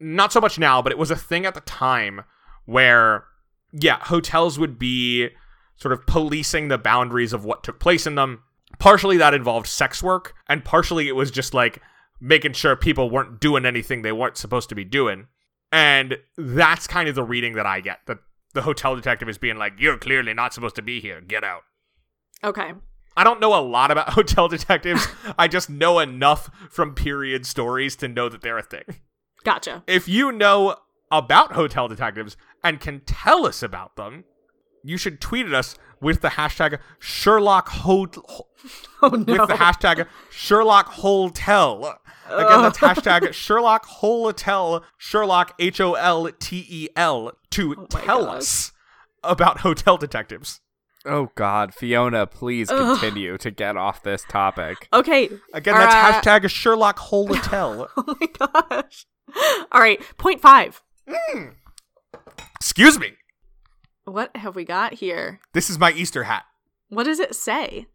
Not 0.00 0.32
so 0.32 0.40
much 0.40 0.58
now, 0.58 0.80
but 0.80 0.92
it 0.92 0.98
was 0.98 1.10
a 1.10 1.16
thing 1.16 1.44
at 1.44 1.54
the 1.54 1.60
time 1.62 2.22
where, 2.68 3.24
yeah, 3.72 3.98
hotels 3.98 4.58
would 4.58 4.78
be 4.78 5.30
sort 5.76 5.92
of 5.92 6.06
policing 6.06 6.68
the 6.68 6.76
boundaries 6.76 7.32
of 7.32 7.42
what 7.42 7.64
took 7.64 7.80
place 7.80 8.06
in 8.06 8.14
them. 8.14 8.42
Partially 8.78 9.16
that 9.16 9.32
involved 9.32 9.66
sex 9.66 10.02
work, 10.02 10.34
and 10.50 10.62
partially 10.66 11.08
it 11.08 11.16
was 11.16 11.30
just 11.30 11.54
like 11.54 11.80
making 12.20 12.52
sure 12.52 12.76
people 12.76 13.08
weren't 13.08 13.40
doing 13.40 13.64
anything 13.64 14.02
they 14.02 14.12
weren't 14.12 14.36
supposed 14.36 14.68
to 14.68 14.74
be 14.74 14.84
doing. 14.84 15.28
And 15.72 16.18
that's 16.36 16.86
kind 16.86 17.08
of 17.08 17.14
the 17.14 17.24
reading 17.24 17.54
that 17.54 17.64
I 17.64 17.80
get 17.80 18.00
that 18.06 18.18
the 18.52 18.62
hotel 18.62 18.94
detective 18.94 19.30
is 19.30 19.38
being 19.38 19.56
like, 19.56 19.72
You're 19.78 19.96
clearly 19.96 20.34
not 20.34 20.52
supposed 20.52 20.76
to 20.76 20.82
be 20.82 21.00
here. 21.00 21.22
Get 21.22 21.44
out. 21.44 21.62
Okay. 22.44 22.72
I 23.16 23.24
don't 23.24 23.40
know 23.40 23.58
a 23.58 23.64
lot 23.64 23.90
about 23.90 24.10
hotel 24.12 24.46
detectives. 24.46 25.08
I 25.38 25.48
just 25.48 25.70
know 25.70 26.00
enough 26.00 26.50
from 26.68 26.94
period 26.94 27.46
stories 27.46 27.96
to 27.96 28.08
know 28.08 28.28
that 28.28 28.42
they're 28.42 28.58
a 28.58 28.62
thing. 28.62 28.84
Gotcha. 29.42 29.84
If 29.86 30.06
you 30.06 30.32
know 30.32 30.76
about 31.10 31.52
hotel 31.52 31.88
detectives 31.88 32.36
and 32.62 32.80
can 32.80 33.00
tell 33.00 33.46
us 33.46 33.62
about 33.62 33.96
them, 33.96 34.24
you 34.84 34.96
should 34.96 35.20
tweet 35.20 35.46
at 35.46 35.54
us 35.54 35.76
with 36.00 36.20
the 36.20 36.28
hashtag 36.30 36.78
Sherlock 36.98 37.68
Ho- 37.68 38.06
Oh 39.02 39.08
no. 39.08 39.16
with 39.16 39.48
the 39.48 39.54
hashtag 39.58 40.06
Sherlock 40.30 40.86
Hotel. 40.88 41.98
Again, 42.28 42.62
that's 42.62 42.78
hashtag 42.78 43.32
Sherlock 43.32 43.84
Hotel, 43.86 44.84
Sherlock 44.96 45.54
H 45.58 45.80
O 45.80 45.94
L 45.94 46.28
T 46.38 46.66
E 46.68 46.88
L, 46.96 47.32
to 47.50 47.74
Oh 47.78 47.86
tell 47.86 48.24
gosh. 48.26 48.36
us 48.36 48.72
about 49.24 49.60
hotel 49.60 49.96
detectives. 49.96 50.60
Oh 51.06 51.30
God, 51.36 51.74
Fiona, 51.74 52.26
please 52.26 52.70
Ugh. 52.70 52.98
continue 52.98 53.38
to 53.38 53.50
get 53.50 53.76
off 53.76 54.02
this 54.02 54.24
topic. 54.28 54.88
okay. 54.92 55.28
Again, 55.54 55.74
Uh, 55.74 55.78
that's 55.78 56.26
hashtag 56.26 56.50
Sherlock 56.50 56.98
Hotel. 56.98 57.88
Oh 57.96 58.16
my 58.20 58.26
gosh. 58.70 59.06
All 59.72 59.80
right. 59.80 60.00
Point 60.18 60.40
five. 60.40 60.82
Hmm. 61.08 61.48
Excuse 62.56 62.98
me. 62.98 63.12
What 64.04 64.36
have 64.36 64.56
we 64.56 64.64
got 64.64 64.94
here? 64.94 65.40
This 65.52 65.70
is 65.70 65.78
my 65.78 65.92
Easter 65.92 66.24
hat. 66.24 66.44
What 66.88 67.04
does 67.04 67.20
it 67.20 67.34
say? 67.34 67.86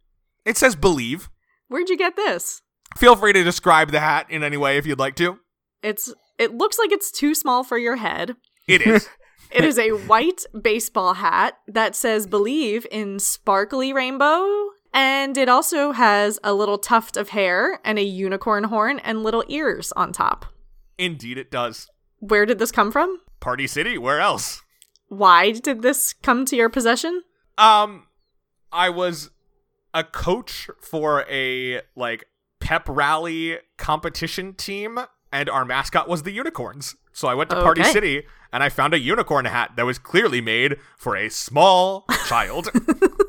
It 0.46 0.58
says 0.58 0.76
believe. 0.76 1.30
Where'd 1.68 1.90
you 1.90 1.98
get 1.98 2.16
this? 2.16 2.62
Feel 2.98 3.16
free 3.16 3.34
to 3.34 3.44
describe 3.44 3.92
the 3.92 4.00
hat 4.00 4.28
in 4.30 4.44
any 4.44 4.58
way 4.58 4.78
if 4.78 4.86
you'd 4.86 5.00
like 5.00 5.16
to. 5.16 5.40
It's 5.82 6.14
it 6.38 6.54
looks 6.54 6.78
like 6.78 6.92
it's 6.92 7.12
too 7.12 7.34
small 7.34 7.64
for 7.64 7.78
your 7.78 7.96
head. 7.98 8.36
It 8.68 8.82
is. 8.82 9.10
It 9.52 9.66
is 9.66 9.78
a 9.78 9.92
white 9.92 10.46
baseball 10.60 11.14
hat 11.14 11.60
that 11.68 11.96
says 11.96 12.26
believe 12.26 12.88
in 12.90 13.20
sparkly 13.20 13.94
rainbow. 13.94 14.48
And 14.94 15.38
it 15.38 15.48
also 15.48 15.92
has 15.92 16.40
a 16.44 16.56
little 16.56 16.80
tuft 16.80 17.18
of 17.18 17.30
hair 17.30 17.80
and 17.84 18.00
a 18.00 18.04
unicorn 18.04 18.64
horn 18.66 18.98
and 19.00 19.22
little 19.22 19.44
ears 19.48 19.92
on 19.96 20.12
top. 20.12 20.48
Indeed, 20.98 21.38
it 21.38 21.52
does. 21.52 21.88
Where 22.24 22.46
did 22.46 22.58
this 22.58 22.72
come 22.72 22.90
from? 22.90 23.20
Party 23.42 23.68
City, 23.68 23.98
where 23.98 24.22
else? 24.22 24.62
Why 25.10 25.52
did 25.52 25.82
this 25.82 26.14
come 26.14 26.46
to 26.46 26.56
your 26.56 26.70
possession? 26.70 27.22
Um, 27.58 28.08
I 28.72 28.90
was 28.90 29.30
a 29.94 30.06
coach 30.06 30.70
for 30.82 31.26
a 31.30 31.82
like 31.98 32.24
pep 32.62 32.88
rally 32.88 33.58
competition 33.78 34.54
team, 34.54 35.00
and 35.34 35.50
our 35.50 35.66
mascot 35.66 36.08
was 36.08 36.24
the 36.24 36.32
unicorns. 36.32 36.96
So 37.12 37.28
I 37.28 37.34
went 37.34 37.50
to 37.50 37.58
Party 37.58 37.82
Okay. 37.82 37.92
City 37.92 38.24
and 38.54 38.64
I 38.64 38.70
found 38.70 38.94
a 38.94 39.00
unicorn 39.00 39.44
hat 39.44 39.74
that 39.76 39.86
was 39.86 40.00
clearly 40.00 40.40
made 40.40 40.78
for 40.98 41.18
a 41.18 41.28
small 41.30 42.06
child. 42.28 42.70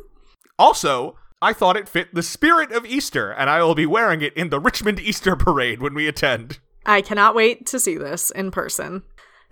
also, 0.59 1.17
I 1.43 1.53
thought 1.53 1.77
it 1.77 1.89
fit 1.89 2.15
the 2.15 2.23
spirit 2.23 2.71
of 2.71 2.87
Easter, 2.87 3.33
and 3.33 3.51
I 3.51 3.61
will 3.65 3.75
be 3.75 3.87
wearing 3.87 4.23
it 4.23 4.35
in 4.35 4.51
the 4.51 4.61
Richmond 4.61 5.01
Easter 5.01 5.35
Parade 5.35 5.83
when 5.83 5.95
we 5.95 6.07
attend. 6.07 6.61
I 6.87 7.01
cannot 7.03 7.35
wait 7.35 7.67
to 7.67 7.79
see 7.81 7.97
this 7.97 8.31
in 8.31 8.51
person. 8.51 9.03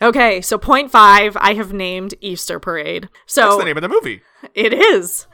Okay, 0.00 0.40
so 0.40 0.58
point 0.58 0.90
five, 0.90 1.36
I 1.40 1.54
have 1.54 1.72
named 1.72 2.14
Easter 2.20 2.58
Parade. 2.58 3.04
That's 3.04 3.34
So 3.34 3.58
the 3.58 3.64
name 3.64 3.76
of 3.76 3.82
the 3.82 3.88
movie. 3.88 4.22
it 4.54 4.72
is. 4.74 5.26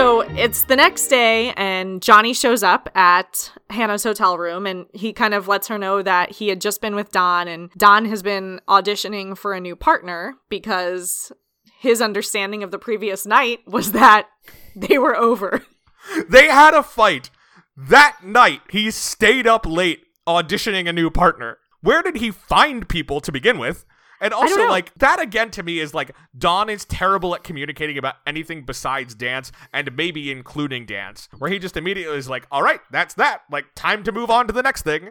So 0.00 0.22
it's 0.22 0.62
the 0.62 0.76
next 0.76 1.08
day, 1.08 1.52
and 1.58 2.00
Johnny 2.00 2.32
shows 2.32 2.62
up 2.62 2.88
at 2.94 3.52
Hannah's 3.68 4.02
hotel 4.02 4.38
room, 4.38 4.64
and 4.64 4.86
he 4.94 5.12
kind 5.12 5.34
of 5.34 5.46
lets 5.46 5.68
her 5.68 5.76
know 5.76 6.00
that 6.00 6.32
he 6.32 6.48
had 6.48 6.58
just 6.58 6.80
been 6.80 6.94
with 6.94 7.12
Don, 7.12 7.46
and 7.46 7.70
Don 7.76 8.06
has 8.06 8.22
been 8.22 8.62
auditioning 8.66 9.36
for 9.36 9.52
a 9.52 9.60
new 9.60 9.76
partner 9.76 10.36
because 10.48 11.32
his 11.80 12.00
understanding 12.00 12.62
of 12.62 12.70
the 12.70 12.78
previous 12.78 13.26
night 13.26 13.58
was 13.66 13.92
that 13.92 14.26
they 14.74 14.96
were 14.96 15.14
over. 15.14 15.66
They 16.30 16.46
had 16.46 16.72
a 16.72 16.82
fight. 16.82 17.28
That 17.76 18.20
night, 18.24 18.62
he 18.70 18.90
stayed 18.90 19.46
up 19.46 19.66
late 19.66 20.00
auditioning 20.26 20.88
a 20.88 20.94
new 20.94 21.10
partner. 21.10 21.58
Where 21.82 22.00
did 22.00 22.16
he 22.16 22.30
find 22.30 22.88
people 22.88 23.20
to 23.20 23.30
begin 23.30 23.58
with? 23.58 23.84
And 24.20 24.34
also, 24.34 24.68
like, 24.68 24.92
that 24.98 25.20
again 25.20 25.50
to 25.52 25.62
me 25.62 25.78
is 25.78 25.94
like, 25.94 26.14
Don 26.36 26.68
is 26.68 26.84
terrible 26.84 27.34
at 27.34 27.42
communicating 27.42 27.96
about 27.96 28.16
anything 28.26 28.64
besides 28.64 29.14
dance 29.14 29.50
and 29.72 29.96
maybe 29.96 30.30
including 30.30 30.84
dance, 30.86 31.28
where 31.38 31.50
he 31.50 31.58
just 31.58 31.76
immediately 31.76 32.18
is 32.18 32.28
like, 32.28 32.46
all 32.50 32.62
right, 32.62 32.80
that's 32.90 33.14
that. 33.14 33.42
Like, 33.50 33.66
time 33.74 34.02
to 34.04 34.12
move 34.12 34.30
on 34.30 34.46
to 34.46 34.52
the 34.52 34.62
next 34.62 34.82
thing. 34.82 35.10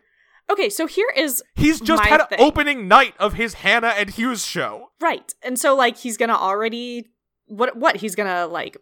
Okay, 0.49 0.69
so 0.69 0.87
here 0.87 1.11
is 1.15 1.43
He's 1.55 1.79
just 1.79 2.03
had 2.03 2.21
an 2.21 2.27
thing. 2.27 2.39
opening 2.39 2.87
night 2.87 3.13
of 3.19 3.33
his 3.33 3.55
Hannah 3.55 3.93
and 3.95 4.09
Hewes 4.09 4.45
show. 4.45 4.87
Right. 4.99 5.33
And 5.43 5.59
so 5.59 5.75
like 5.75 5.97
he's 5.97 6.17
going 6.17 6.29
to 6.29 6.37
already 6.37 7.11
what 7.45 7.77
what 7.77 7.97
he's 7.97 8.15
going 8.15 8.29
to 8.29 8.47
like 8.47 8.77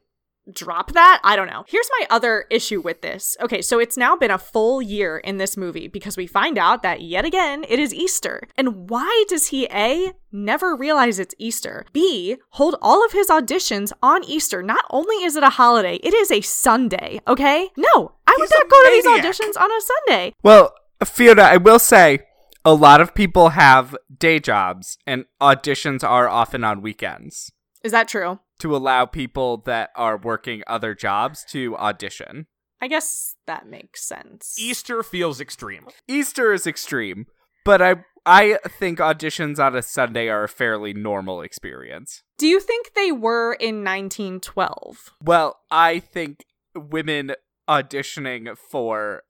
drop 0.51 0.93
that? 0.93 1.19
I 1.23 1.35
don't 1.35 1.47
know. 1.47 1.65
Here's 1.67 1.89
my 1.99 2.07
other 2.09 2.45
issue 2.49 2.81
with 2.81 3.01
this. 3.01 3.35
Okay, 3.41 3.61
so 3.61 3.79
it's 3.79 3.97
now 3.97 4.15
been 4.15 4.31
a 4.31 4.37
full 4.37 4.81
year 4.81 5.17
in 5.17 5.37
this 5.37 5.57
movie 5.57 5.87
because 5.87 6.17
we 6.17 6.27
find 6.27 6.57
out 6.57 6.83
that 6.83 7.01
yet 7.01 7.25
again 7.25 7.65
it 7.67 7.79
is 7.79 7.93
Easter. 7.93 8.43
And 8.55 8.89
why 8.89 9.25
does 9.27 9.47
he 9.47 9.67
A 9.67 10.13
never 10.31 10.75
realize 10.75 11.19
it's 11.19 11.35
Easter? 11.37 11.85
B 11.93 12.37
hold 12.51 12.75
all 12.81 13.05
of 13.05 13.11
his 13.11 13.27
auditions 13.27 13.91
on 14.01 14.23
Easter. 14.23 14.61
Not 14.63 14.85
only 14.89 15.15
is 15.23 15.35
it 15.35 15.43
a 15.43 15.49
holiday, 15.49 15.95
it 15.97 16.13
is 16.13 16.31
a 16.31 16.41
Sunday, 16.41 17.19
okay? 17.27 17.69
No, 17.77 18.13
I 18.27 18.35
would 18.37 18.49
He's 18.49 18.51
a 18.51 18.59
not 18.59 18.69
go 18.69 18.83
to 18.83 18.89
these 18.91 19.05
auditions 19.05 19.61
on 19.61 19.71
a 19.71 19.81
Sunday. 19.81 20.33
Well, 20.43 20.73
Fiona, 21.03 21.43
I 21.43 21.57
will 21.57 21.79
say 21.79 22.19
a 22.65 22.73
lot 22.73 22.99
of 22.99 23.15
people 23.15 23.49
have 23.49 23.95
day 24.17 24.39
jobs, 24.39 24.97
and 25.07 25.25
auditions 25.39 26.03
are 26.03 26.27
often 26.27 26.63
on 26.63 26.81
weekends 26.81 27.51
Is 27.83 27.91
that 27.91 28.07
true? 28.07 28.39
To 28.59 28.75
allow 28.75 29.05
people 29.05 29.57
that 29.65 29.91
are 29.95 30.17
working 30.17 30.63
other 30.67 30.93
jobs 30.93 31.45
to 31.49 31.75
audition. 31.77 32.47
I 32.81 32.87
guess 32.87 33.35
that 33.47 33.67
makes 33.67 34.03
sense. 34.03 34.55
Easter 34.59 35.01
feels 35.03 35.41
extreme. 35.41 35.87
Easter 36.07 36.53
is 36.53 36.67
extreme, 36.67 37.25
but 37.65 37.81
I 37.81 37.95
I 38.25 38.59
think 38.67 38.99
auditions 38.99 39.57
on 39.57 39.75
a 39.75 39.81
Sunday 39.81 40.27
are 40.27 40.43
a 40.43 40.49
fairly 40.49 40.93
normal 40.93 41.41
experience. 41.41 42.23
Do 42.37 42.45
you 42.45 42.59
think 42.59 42.93
they 42.93 43.11
were 43.11 43.53
in 43.53 43.85
1912? 43.85 45.13
Well, 45.23 45.59
I 45.71 45.99
think 45.99 46.43
women 46.75 47.35
auditioning 47.69 48.57
for 48.57 49.23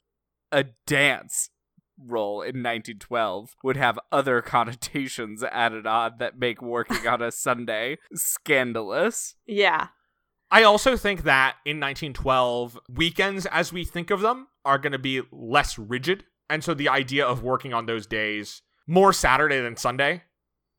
a 0.52 0.66
dance 0.86 1.50
role 2.04 2.42
in 2.42 2.64
1912 2.64 3.56
would 3.64 3.78
have 3.78 4.00
other 4.12 4.42
connotations 4.42 5.44
added 5.44 5.88
on 5.88 6.14
that 6.20 6.40
make 6.40 6.62
working 6.62 7.08
on 7.08 7.22
a 7.22 7.32
Sunday 7.32 7.98
scandalous. 8.14 9.36
Yeah. 9.46 9.88
I 10.50 10.64
also 10.64 10.96
think 10.96 11.24
that 11.24 11.58
in 11.66 11.80
1912, 11.80 12.80
weekends 12.90 13.46
as 13.48 13.74
we 13.74 13.84
think 13.84 14.12
of 14.12 14.22
them 14.22 14.48
are 14.64 14.78
going 14.78 14.94
to 14.94 15.00
be 15.00 15.22
less 15.32 15.78
rigid. 15.78 16.24
And 16.50 16.64
so 16.64 16.74
the 16.74 16.88
idea 16.88 17.26
of 17.26 17.44
working 17.44 17.74
on 17.74 17.86
those 17.86 18.08
days 18.08 18.62
more 18.88 19.12
Saturday 19.12 19.60
than 19.60 19.76
Sunday 19.76 20.24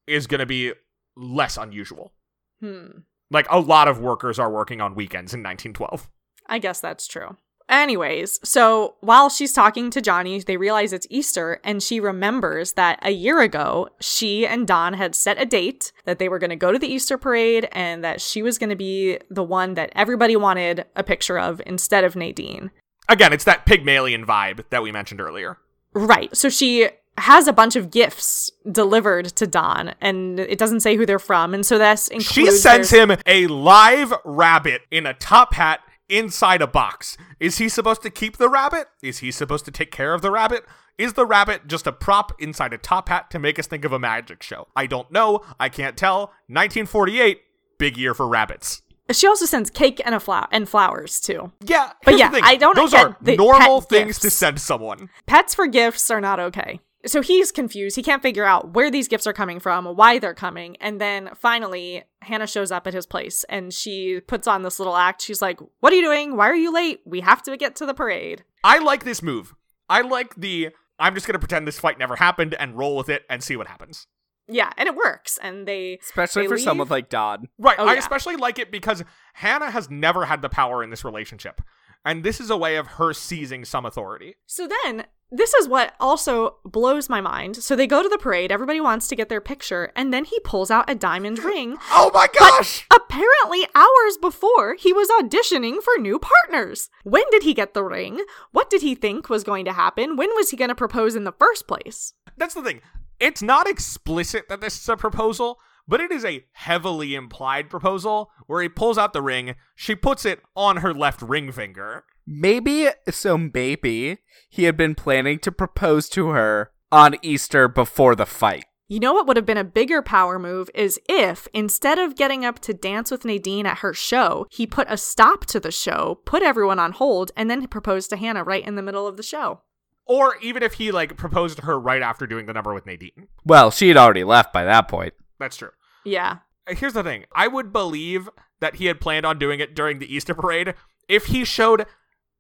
is 0.07 0.27
going 0.27 0.41
to 0.41 0.47
be 0.47 0.73
less 1.17 1.59
unusual. 1.59 2.15
Hmm. 2.61 3.01
Like 3.31 3.47
a 3.51 3.61
lot 3.61 3.89
of 3.89 4.01
workers 4.01 4.39
are 4.39 4.51
working 4.51 4.81
on 4.81 4.95
weekends 4.95 5.35
in 5.35 5.41
1912. 5.41 6.09
I 6.47 6.59
guess 6.59 6.81
that's 6.81 7.07
true. 7.07 7.37
Anyways, 7.69 8.41
so 8.43 8.95
while 9.01 9.29
she's 9.29 9.53
talking 9.53 9.91
to 9.91 10.01
Johnny, 10.01 10.41
they 10.41 10.57
realize 10.57 10.93
it's 10.93 11.07
Easter, 11.11 11.61
and 11.63 11.83
she 11.83 12.01
remembers 12.01 12.73
that 12.73 12.99
a 13.03 13.11
year 13.11 13.41
ago, 13.41 13.89
she 14.01 14.47
and 14.47 14.67
Don 14.67 14.95
had 14.95 15.15
set 15.15 15.41
a 15.41 15.45
date 15.45 15.93
that 16.05 16.19
they 16.19 16.29
were 16.29 16.39
going 16.39 16.51
to 16.51 16.57
go 16.57 16.73
to 16.73 16.79
the 16.79 16.89
Easter 16.89 17.19
parade 17.19 17.69
and 17.73 18.03
that 18.03 18.21
she 18.23 18.43
was 18.43 18.57
going 18.59 18.71
to 18.71 18.77
be 18.77 19.19
the 19.31 19.43
one 19.43 19.75
that 19.75 19.93
everybody 19.95 20.35
wanted 20.35 20.87
a 20.97 21.03
picture 21.03 21.39
of 21.39 21.61
instead 21.67 22.05
of 22.05 22.17
Nadine. 22.17 22.71
Again, 23.09 23.33
it's 23.33 23.45
that 23.45 23.67
Pygmalion 23.67 24.25
vibe 24.25 24.65
that 24.71 24.83
we 24.83 24.91
mentioned 24.91 25.21
earlier. 25.21 25.59
Right. 25.93 26.35
So 26.37 26.49
she 26.49 26.89
has 27.19 27.49
a 27.49 27.53
bunch 27.53 27.77
of 27.77 27.91
gifts 27.91 28.51
delivered 28.71 29.27
to 29.27 29.47
Don, 29.47 29.95
and 30.01 30.41
it 30.41 30.59
doesn't 30.59 30.81
say 30.81 30.97
who 30.97 31.05
they're 31.05 31.19
from. 31.19 31.53
And 31.53 31.67
so 31.67 31.77
that's 31.79 32.09
includes 32.09 32.33
She 32.33 32.51
sends 32.51 32.91
him 32.91 33.13
a 33.27 33.47
live 33.49 34.13
rabbit 34.25 34.83
in 34.91 35.05
a 35.05 35.15
top 35.15 35.55
hat 35.55 35.81
inside 36.09 36.63
a 36.63 36.67
box. 36.67 37.17
Is 37.41 37.59
he 37.59 37.69
supposed 37.69 38.03
to 38.03 38.11
keep 38.11 38.37
the 38.37 38.49
rabbit? 38.49 38.89
Is 39.03 39.19
he 39.19 39.31
supposed 39.31 39.65
to 39.67 39.71
take 39.71 39.91
care 39.91 40.15
of 40.15 40.23
the 40.23 40.31
rabbit? 40.31 40.65
Is 40.97 41.13
the 41.13 41.27
rabbit 41.27 41.69
just 41.69 41.87
a 41.87 41.93
prop 41.93 42.33
inside 42.41 42.73
a 42.73 42.79
top 42.79 43.09
hat 43.09 43.31
to 43.31 43.39
make 43.39 43.59
us 43.59 43.67
think 43.67 43.85
of 43.85 43.93
a 43.93 43.99
magic 43.99 44.43
show? 44.43 44.67
I 44.75 44.87
don't 44.87 45.11
know. 45.13 45.45
I 45.61 45.69
can't 45.69 45.97
tell. 45.97 46.33
1948, 46.49 47.41
big 47.79 47.97
year 47.97 48.15
for 48.15 48.27
rabbits. 48.27 48.83
She 49.11 49.27
also 49.27 49.47
sends 49.47 49.71
cake 49.71 50.03
and 50.05 50.15
a 50.15 50.21
flower 50.21 50.49
and 50.51 50.69
flowers 50.69 51.21
too. 51.21 51.53
Yeah, 51.65 51.93
But 52.05 52.19
yeah. 52.19 52.31
I 52.43 52.57
don't 52.57 52.77
Those 52.77 52.93
are 52.93 53.17
normal 53.23 53.81
things 53.81 54.19
to 54.19 54.31
send 54.31 54.61
someone. 54.61 55.09
Pets 55.27 55.55
for 55.55 55.67
gifts 55.67 56.11
are 56.11 56.21
not 56.21 56.39
okay. 56.41 56.81
So 57.07 57.23
he's 57.23 57.53
confused. 57.53 57.95
He 57.97 58.03
can't 58.03 58.23
figure 58.23 58.45
out 58.45 58.75
where 58.75 58.91
these 58.91 59.07
gifts 59.07 59.27
are 59.27 59.33
coming 59.33 59.61
from, 59.61 59.85
why 59.85 60.19
they're 60.19 60.35
coming. 60.35 60.77
And 60.81 61.01
then 61.01 61.31
finally, 61.37 62.03
Hannah 62.23 62.47
shows 62.49 62.73
up 62.73 62.87
at 62.89 62.95
his 62.95 63.07
place 63.07 63.45
and 63.49 63.73
she 63.73 64.21
puts 64.21 64.49
on 64.49 64.63
this 64.63 64.79
little 64.81 64.97
act. 64.97 65.23
She's 65.23 65.41
like, 65.41 65.61
What 65.81 65.93
are 65.93 65.97
you 65.97 66.03
doing? 66.03 66.37
Why 66.37 66.49
are 66.51 66.57
you 66.57 66.73
late? 66.73 67.01
We 67.07 67.21
have 67.21 67.43
to 67.45 67.57
get 67.57 67.77
to 67.77 67.87
the 67.87 67.95
parade. 67.95 68.43
I 68.65 68.79
like 68.79 69.05
this 69.05 69.23
move. 69.23 69.55
I 69.89 70.01
like 70.01 70.35
the 70.35 70.71
I'm 70.99 71.15
just 71.15 71.27
gonna 71.29 71.39
pretend 71.39 71.69
this 71.69 71.79
fight 71.79 71.99
never 72.01 72.17
happened 72.17 72.55
and 72.59 72.77
roll 72.77 72.97
with 72.97 73.09
it 73.09 73.23
and 73.31 73.43
see 73.45 73.57
what 73.57 73.69
happens. 73.69 74.09
Yeah, 74.49 74.73
and 74.77 74.89
it 74.89 74.97
works. 74.97 75.39
And 75.41 75.69
they 75.69 75.99
Especially 76.03 76.43
They 76.43 76.49
for 76.49 76.59
someone 76.59 76.87
leave? 76.87 76.91
like 76.91 77.09
Dodd, 77.11 77.47
Right. 77.59 77.77
Oh, 77.79 77.87
I 77.87 77.93
yeah. 77.93 77.99
especially 78.01 78.35
like 78.37 78.59
it 78.59 78.73
because 78.73 79.05
Hannah 79.35 79.71
has 79.71 79.89
never 79.89 80.25
had 80.25 80.43
the 80.43 80.49
power 80.49 80.83
in 80.83 80.91
this 80.91 81.05
relationship. 81.05 81.61
And 82.05 82.25
this 82.25 82.41
is 82.41 82.51
a 82.51 82.57
way 82.57 82.77
of 82.77 82.87
her 82.87 83.13
seizing 83.13 83.65
some 83.65 83.85
authority. 83.85 84.37
So 84.47 84.69
then, 84.85 85.07
this 85.31 85.53
is 85.55 85.69
what 85.69 85.95
also 86.01 86.57
blows 86.65 87.11
my 87.11 87.21
mind. 87.21 87.57
So 87.57 87.77
they 87.77 87.87
go 87.87 88.03
to 88.03 88.09
the 88.09 88.17
parade, 88.17 88.51
everybody 88.51 88.81
wants 88.81 89.09
to 89.09 89.17
get 89.17 89.29
their 89.29 89.43
picture, 89.43 89.93
and 89.95 90.13
then 90.13 90.25
he 90.25 90.41
pulls 90.41 90.71
out 90.71 90.89
a 90.89 90.95
diamond 90.95 91.39
ring. 91.45 91.77
Oh 91.91 92.11
my 92.15 92.29
gosh! 92.39 92.87
Apparently, 92.91 93.67
hours 93.75 94.17
before, 94.21 94.75
he 94.75 94.93
was 94.93 95.09
auditioning 95.21 95.83
for 95.83 96.01
new 96.01 96.19
partners. 96.19 96.89
When 97.05 97.25
did 97.31 97.43
he 97.43 97.53
get 97.53 97.75
the 97.75 97.85
ring? 97.85 98.25
What 98.53 98.71
did 98.71 98.81
he 98.81 98.95
think 98.95 99.29
was 99.29 99.45
going 99.45 99.67
to 99.67 99.73
happen? 99.73 100.17
When 100.17 100.31
was 100.35 100.51
he 100.51 100.57
going 100.57 100.71
to 100.71 100.75
propose 100.75 101.15
in 101.15 101.25
the 101.25 101.33
first 101.33 101.69
place? 101.69 102.15
That's 102.37 102.55
the 102.55 102.63
thing. 102.63 102.81
It's 103.21 103.43
not 103.43 103.69
explicit 103.69 104.49
that 104.49 104.61
this 104.61 104.81
is 104.81 104.89
a 104.89 104.97
proposal, 104.97 105.59
but 105.89 106.01
it 106.01 106.13
is 106.13 106.25
a 106.25 106.45
heavily 106.53 107.15
implied 107.15 107.71
proposal 107.71 108.31
where 108.47 108.63
he 108.63 108.69
pulls 108.69 108.99
out 108.99 109.13
the 109.13 109.23
ring, 109.23 109.55
she 109.75 109.95
puts 109.95 110.25
it 110.25 110.41
on 110.55 110.79
her 110.79 110.95
left 110.95 111.23
ring 111.23 111.51
finger. 111.51 112.05
Maybe, 112.27 112.89
so 113.11 113.39
maybe, 113.39 114.19
he 114.51 114.65
had 114.65 114.77
been 114.77 114.95
planning 114.95 115.39
to 115.41 115.51
propose 115.51 116.11
to 116.11 116.29
her 116.29 116.71
on 116.93 117.17
Easter 117.23 117.69
before 117.69 118.15
the 118.15 118.27
fight. 118.27 118.67
You 118.91 119.01
know 119.01 119.13
what 119.13 119.27
would 119.27 119.37
have 119.37 119.45
been 119.45 119.59
a 119.59 119.65
bigger 119.65 120.01
power 120.01 120.39
move 120.39 120.71
is 120.75 120.99
if, 121.09 121.47
instead 121.53 121.99
of 121.99 122.17
getting 122.17 122.45
up 122.45 122.59
to 122.61 122.73
dance 122.73 123.11
with 123.11 123.25
Nadine 123.25 123.67
at 123.67 123.79
her 123.79 123.93
show, 123.93 124.47
he 124.51 124.67
put 124.67 124.87
a 124.91 124.97
stop 124.97 125.45
to 125.47 125.61
the 125.61 125.71
show, 125.71 126.21
put 126.25 126.43
everyone 126.43 126.79
on 126.79 126.93
hold, 126.93 127.31
and 127.37 127.51
then 127.51 127.67
proposed 127.67 128.09
to 128.11 128.17
Hannah 128.17 128.45
right 128.45 128.67
in 128.67 128.77
the 128.77 128.83
middle 128.83 129.07
of 129.07 129.19
the 129.19 129.23
show. 129.23 129.61
Or 130.07 130.37
even 130.41 130.63
if 130.63 130.75
he 130.75 130.91
like 130.91 131.19
proposed 131.19 131.59
to 131.59 131.67
her 131.67 131.79
right 131.79 132.01
after 132.01 132.27
doing 132.27 132.47
the 132.47 132.55
number 132.55 132.73
with 132.73 132.87
Nadine. 132.87 133.29
Well, 133.45 133.71
she 133.71 133.89
had 133.89 133.99
already 133.99 134.25
left 134.25 134.55
by 134.55 134.65
that 134.65 134.89
point. 134.89 135.13
That's 135.39 135.59
true. 135.59 135.71
Yeah. 136.05 136.39
Uh, 136.71 136.75
here's 136.75 136.93
the 136.95 137.03
thing. 137.03 137.25
I 137.35 137.49
would 137.49 137.73
believe 137.73 138.29
that 138.61 138.77
he 138.77 138.87
had 138.87 139.01
planned 139.01 139.27
on 139.27 139.39
doing 139.39 139.61
it 139.61 139.75
during 139.75 139.99
the 139.99 140.13
Easter 140.13 140.35
parade 140.35 140.75
if 141.09 141.27
he 141.27 141.45
showed 141.45 141.87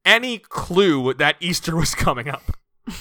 any 0.04 0.38
clue 0.38 1.14
that 1.14 1.36
Easter 1.40 1.76
was 1.82 1.94
coming 1.94 2.28
up. 2.28 2.42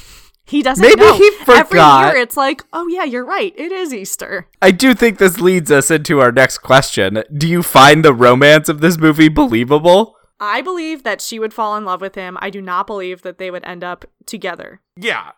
He 0.49 0.63
doesn't 0.63 0.81
Maybe 0.81 1.01
know. 1.01 1.13
he 1.17 1.29
Every 1.45 1.63
forgot. 1.65 2.13
year 2.13 2.21
it's 2.23 2.37
like, 2.37 2.63
oh 2.71 2.87
yeah, 2.87 3.03
you're 3.03 3.25
right. 3.25 3.53
It 3.57 3.73
is 3.73 3.93
Easter. 3.93 4.47
I 4.61 4.71
do 4.71 4.93
think 4.93 5.17
this 5.17 5.41
leads 5.41 5.69
us 5.69 5.91
into 5.91 6.21
our 6.21 6.31
next 6.31 6.59
question. 6.59 7.21
Do 7.37 7.49
you 7.49 7.61
find 7.61 8.05
the 8.05 8.13
romance 8.13 8.69
of 8.69 8.79
this 8.79 8.97
movie 8.97 9.27
believable? 9.27 10.15
I 10.39 10.61
believe 10.61 11.03
that 11.03 11.19
she 11.19 11.37
would 11.37 11.53
fall 11.53 11.75
in 11.75 11.83
love 11.83 11.99
with 11.99 12.15
him. 12.15 12.37
I 12.39 12.49
do 12.49 12.61
not 12.61 12.87
believe 12.87 13.23
that 13.23 13.39
they 13.39 13.51
would 13.51 13.65
end 13.65 13.83
up 13.83 14.05
together. 14.25 14.79
Yeah. 14.95 15.31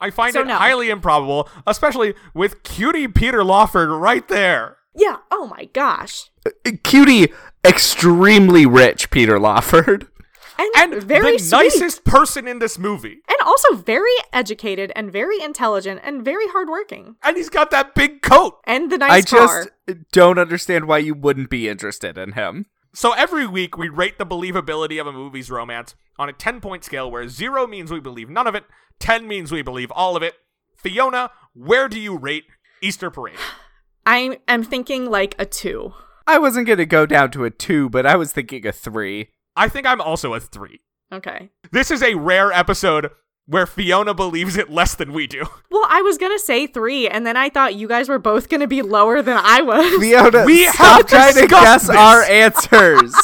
I 0.00 0.10
find 0.10 0.32
So 0.34 0.42
it 0.42 0.46
no. 0.46 0.56
highly 0.56 0.90
improbable, 0.90 1.48
especially 1.66 2.14
with 2.34 2.62
cutie 2.62 3.08
Peter 3.08 3.42
Lawford 3.42 3.88
right 3.90 4.26
there. 4.28 4.76
Yeah. 4.94 5.16
Oh 5.30 5.46
my 5.46 5.66
gosh. 5.72 6.30
Uh, 6.46 6.70
cutie, 6.82 7.32
extremely 7.64 8.66
rich 8.66 9.10
Peter 9.10 9.38
Lawford. 9.38 10.06
And, 10.58 10.94
And 10.94 11.02
very 11.02 11.32
the 11.32 11.38
sweet. 11.38 11.64
nicest 11.64 12.04
person 12.04 12.48
in 12.48 12.60
this 12.60 12.78
movie. 12.78 13.18
And 13.28 13.36
also 13.44 13.74
very 13.74 14.10
educated 14.32 14.90
and 14.96 15.12
very 15.12 15.40
intelligent 15.42 16.00
and 16.02 16.24
very 16.24 16.46
hardworking. 16.48 17.16
And 17.22 17.36
he's 17.36 17.50
got 17.50 17.70
that 17.72 17.94
big 17.94 18.22
coat. 18.22 18.58
And 18.64 18.90
the 18.90 18.96
I 18.96 19.08
nice 19.08 19.26
car. 19.30 19.40
I 19.40 19.64
just 19.92 20.10
don't 20.12 20.38
understand 20.38 20.86
why 20.88 20.98
you 20.98 21.14
wouldn't 21.14 21.50
be 21.50 21.68
interested 21.68 22.16
in 22.16 22.32
him. 22.32 22.64
So 22.96 23.12
every 23.12 23.46
week 23.46 23.76
we 23.76 23.90
rate 23.90 24.16
the 24.16 24.24
believability 24.24 24.98
of 24.98 25.06
a 25.06 25.12
movie's 25.12 25.50
romance 25.50 25.94
on 26.18 26.30
a 26.30 26.32
10 26.32 26.62
point 26.62 26.82
scale 26.82 27.10
where 27.10 27.28
0 27.28 27.66
means 27.66 27.90
we 27.92 28.00
believe 28.00 28.30
none 28.30 28.46
of 28.46 28.54
it, 28.54 28.64
10 29.00 29.28
means 29.28 29.52
we 29.52 29.60
believe 29.60 29.90
all 29.90 30.16
of 30.16 30.22
it. 30.22 30.32
Fiona, 30.78 31.30
where 31.52 31.90
do 31.90 32.00
you 32.00 32.16
rate 32.16 32.44
Easter 32.80 33.10
Parade? 33.10 33.36
I 34.06 34.40
am 34.48 34.62
thinking 34.62 35.10
like 35.10 35.34
a 35.38 35.44
two. 35.44 35.92
I 36.26 36.38
wasn't 36.38 36.68
going 36.68 36.78
to 36.78 36.86
go 36.86 37.04
down 37.04 37.30
to 37.32 37.44
a 37.44 37.50
two, 37.50 37.90
but 37.90 38.06
I 38.06 38.16
was 38.16 38.32
thinking 38.32 38.66
a 38.66 38.72
three. 38.72 39.28
I 39.54 39.68
think 39.68 39.86
I'm 39.86 40.00
also 40.00 40.32
a 40.32 40.40
3. 40.40 40.80
Okay. 41.12 41.50
This 41.72 41.90
is 41.90 42.02
a 42.02 42.14
rare 42.14 42.50
episode 42.50 43.10
where 43.46 43.66
Fiona 43.66 44.12
believes 44.12 44.56
it 44.56 44.70
less 44.70 44.94
than 44.94 45.12
we 45.12 45.26
do. 45.26 45.44
Well, 45.70 45.86
I 45.88 46.02
was 46.02 46.18
gonna 46.18 46.38
say 46.38 46.66
three, 46.66 47.08
and 47.08 47.26
then 47.26 47.36
I 47.36 47.48
thought 47.48 47.74
you 47.74 47.86
guys 47.88 48.08
were 48.08 48.18
both 48.18 48.48
gonna 48.48 48.66
be 48.66 48.82
lower 48.82 49.22
than 49.22 49.36
I 49.40 49.62
was. 49.62 50.00
Fiona, 50.00 50.44
We 50.44 50.64
stop 50.66 50.76
have 50.76 51.06
trying 51.06 51.34
to 51.34 51.46
guess 51.46 51.86
this. 51.86 51.96
our 51.96 52.22
answers. 52.28 53.14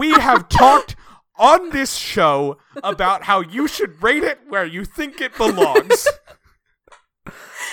we 0.00 0.10
have 0.12 0.48
talked 0.48 0.96
on 1.38 1.70
this 1.70 1.94
show 1.94 2.58
about 2.82 3.24
how 3.24 3.40
you 3.40 3.68
should 3.68 4.02
rate 4.02 4.24
it 4.24 4.40
where 4.48 4.64
you 4.64 4.84
think 4.84 5.20
it 5.20 5.36
belongs. 5.36 6.06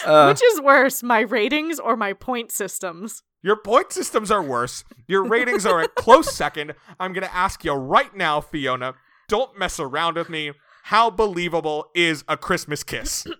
Uh, 0.06 0.28
Which 0.28 0.44
is 0.44 0.62
worse, 0.62 1.02
my 1.02 1.22
ratings 1.22 1.80
or 1.80 1.96
my 1.96 2.14
point 2.14 2.52
systems? 2.52 3.24
Your 3.42 3.56
point 3.56 3.92
systems 3.92 4.30
are 4.30 4.44
worse. 4.44 4.84
Your 5.08 5.24
ratings 5.26 5.66
are 5.66 5.80
a 5.82 5.88
close 5.88 6.36
second. 6.36 6.74
I'm 7.00 7.12
going 7.12 7.26
to 7.26 7.34
ask 7.36 7.64
you 7.64 7.74
right 7.74 8.16
now, 8.16 8.40
Fiona. 8.40 8.94
Don't 9.28 9.58
mess 9.58 9.80
around 9.80 10.16
with 10.18 10.30
me. 10.30 10.52
How 10.90 11.10
believable 11.10 11.90
is 11.96 12.24
a 12.28 12.38
Christmas 12.38 12.84
kiss? 12.84 13.26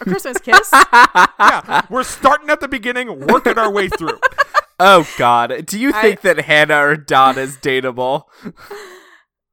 A 0.00 0.04
Christmas 0.04 0.38
kiss? 0.38 0.70
Yeah, 1.40 1.82
we're 1.88 2.02
starting 2.02 2.50
at 2.50 2.60
the 2.60 2.68
beginning, 2.68 3.26
working 3.26 3.56
our 3.56 3.70
way 3.70 3.88
through. 3.88 4.18
oh 4.78 5.08
God, 5.16 5.64
do 5.66 5.78
you 5.78 5.92
I- 5.94 6.02
think 6.02 6.20
that 6.22 6.40
Hannah 6.40 6.82
or 6.84 6.96
Don 6.96 7.38
is 7.38 7.56
dateable? 7.56 8.24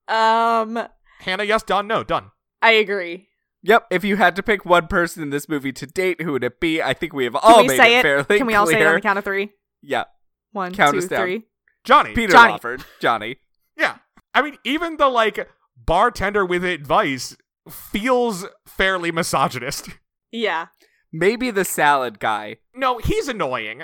um, 0.08 0.78
Hannah, 1.20 1.43
yes, 1.43 1.64
Don, 1.64 1.88
no, 1.88 2.03
done. 2.03 2.32
I 2.62 2.72
agree. 2.72 3.28
Yep. 3.64 3.88
If 3.91 4.03
you 4.03 4.18
had 4.18 4.36
to 4.36 4.43
pick 4.43 4.66
one 4.66 4.88
person 4.88 5.24
in 5.24 5.30
this 5.30 5.47
movie 5.47 5.72
to 5.74 5.86
date, 5.88 6.22
who 6.22 6.34
would 6.34 6.43
it 6.43 6.60
be? 6.60 6.82
I 6.82 6.93
think 6.93 7.14
we 7.14 7.24
have 7.24 7.34
Can 7.34 7.41
all 7.43 7.62
we 7.62 7.68
made 7.70 7.78
say 7.78 7.95
it 7.95 7.99
it? 7.99 8.01
fairly 8.01 8.38
Can 8.38 8.47
we 8.47 8.56
all 8.56 8.68
say 8.68 8.82
it 8.82 8.86
on 8.88 8.95
the 8.95 9.01
count 9.01 9.18
of 9.20 9.24
three? 9.24 9.51
Yeah, 9.82 10.03
One, 10.51 10.74
Count 10.74 10.99
two, 10.99 11.08
down. 11.08 11.20
three. 11.22 11.43
Johnny. 11.84 12.14
Peter 12.14 12.34
Johnny. 12.34 12.51
Lawford, 12.51 12.84
Johnny. 12.99 13.38
Yeah. 13.78 13.97
I 14.34 14.41
mean, 14.41 14.58
even 14.66 14.97
the 14.97 15.08
like 15.08 15.47
bartender 15.86 16.45
with 16.45 16.63
advice 16.63 17.36
feels 17.69 18.45
fairly 18.65 19.11
misogynist. 19.11 19.89
Yeah. 20.31 20.67
Maybe 21.11 21.49
the 21.49 21.65
salad 21.65 22.19
guy. 22.19 22.57
No, 22.73 22.97
he's 22.97 23.27
annoying. 23.27 23.83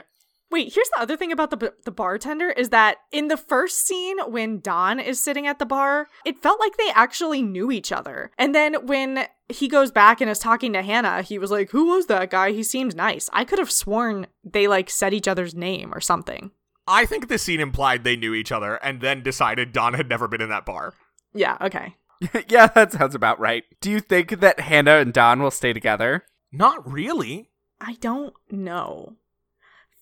Wait, 0.52 0.74
here's 0.74 0.90
the 0.90 1.00
other 1.02 1.16
thing 1.16 1.32
about 1.32 1.50
the 1.50 1.56
b- 1.56 1.70
the 1.86 1.92
bartender 1.92 2.50
is 2.50 2.70
that 2.70 2.98
in 3.14 3.30
the 3.30 3.38
first 3.38 3.88
scene 3.88 4.20
when 4.28 4.60
Don 4.60 5.00
is 5.00 5.18
sitting 5.18 5.48
at 5.48 5.60
the 5.60 5.66
bar, 5.66 6.08
it 6.26 6.44
felt 6.44 6.60
like 6.60 6.76
they 6.76 6.92
actually 6.94 7.42
knew 7.42 7.72
each 7.72 7.90
other. 7.94 8.32
And 8.38 8.54
then 8.54 8.86
when 8.86 9.28
he 9.48 9.70
goes 9.70 9.92
back 9.92 10.20
and 10.20 10.30
is 10.30 10.40
talking 10.40 10.74
to 10.74 10.82
Hannah, 10.82 11.22
he 11.22 11.40
was 11.40 11.52
like, 11.52 11.70
"Who 11.70 11.86
was 11.86 12.08
that 12.08 12.32
guy? 12.32 12.52
He 12.52 12.64
seemed 12.64 12.98
nice." 12.98 13.30
I 13.32 13.46
could 13.46 13.60
have 13.60 13.72
sworn 13.72 14.28
they 14.44 14.68
like 14.68 14.90
said 14.90 15.14
each 15.14 15.28
other's 15.28 15.56
name 15.56 15.94
or 15.94 16.02
something. 16.02 16.52
I 16.86 17.06
think 17.06 17.30
the 17.30 17.38
scene 17.38 17.62
implied 17.62 18.04
they 18.04 18.18
knew 18.18 18.34
each 18.34 18.52
other 18.52 18.76
and 18.76 19.00
then 19.00 19.24
decided 19.24 19.72
Don 19.72 19.94
had 19.94 20.10
never 20.10 20.28
been 20.28 20.42
in 20.42 20.50
that 20.50 20.66
bar. 20.66 20.94
Yeah, 21.34 21.58
okay. 21.62 21.96
yeah, 22.48 22.68
that 22.68 22.92
sounds 22.92 23.16
about 23.16 23.40
right. 23.40 23.64
Do 23.80 23.90
you 23.90 24.00
think 24.00 24.40
that 24.40 24.60
Hannah 24.60 24.98
and 24.98 25.14
Don 25.14 25.42
will 25.42 25.52
stay 25.52 25.74
together? 25.74 26.26
Not 26.52 26.90
really. 26.90 27.50
I 27.80 27.94
don't 28.00 28.34
know. 28.50 29.16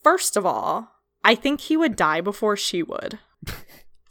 First 0.03 0.35
of 0.35 0.45
all, 0.45 0.91
I 1.23 1.35
think 1.35 1.61
he 1.61 1.77
would 1.77 1.95
die 1.95 2.21
before 2.21 2.57
she 2.57 2.83
would. 2.83 3.19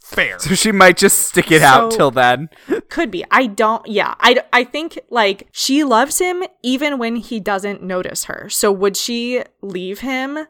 Fair. 0.01 0.39
So 0.39 0.55
she 0.55 0.71
might 0.71 0.97
just 0.97 1.19
stick 1.19 1.51
it 1.51 1.61
out 1.61 1.91
till 1.91 2.09
then. 2.09 2.49
Could 2.89 3.11
be. 3.11 3.23
I 3.29 3.45
don't. 3.45 3.85
Yeah. 3.87 4.15
I, 4.19 4.41
I 4.51 4.63
think 4.63 4.99
like 5.11 5.47
she 5.51 5.83
loves 5.83 6.17
him 6.17 6.43
even 6.63 6.97
when 6.97 7.15
he 7.17 7.39
doesn't 7.39 7.83
notice 7.83 8.23
her. 8.23 8.49
So 8.49 8.71
would 8.71 8.97
she 8.97 9.43
leave 9.61 9.99
him 9.99 10.47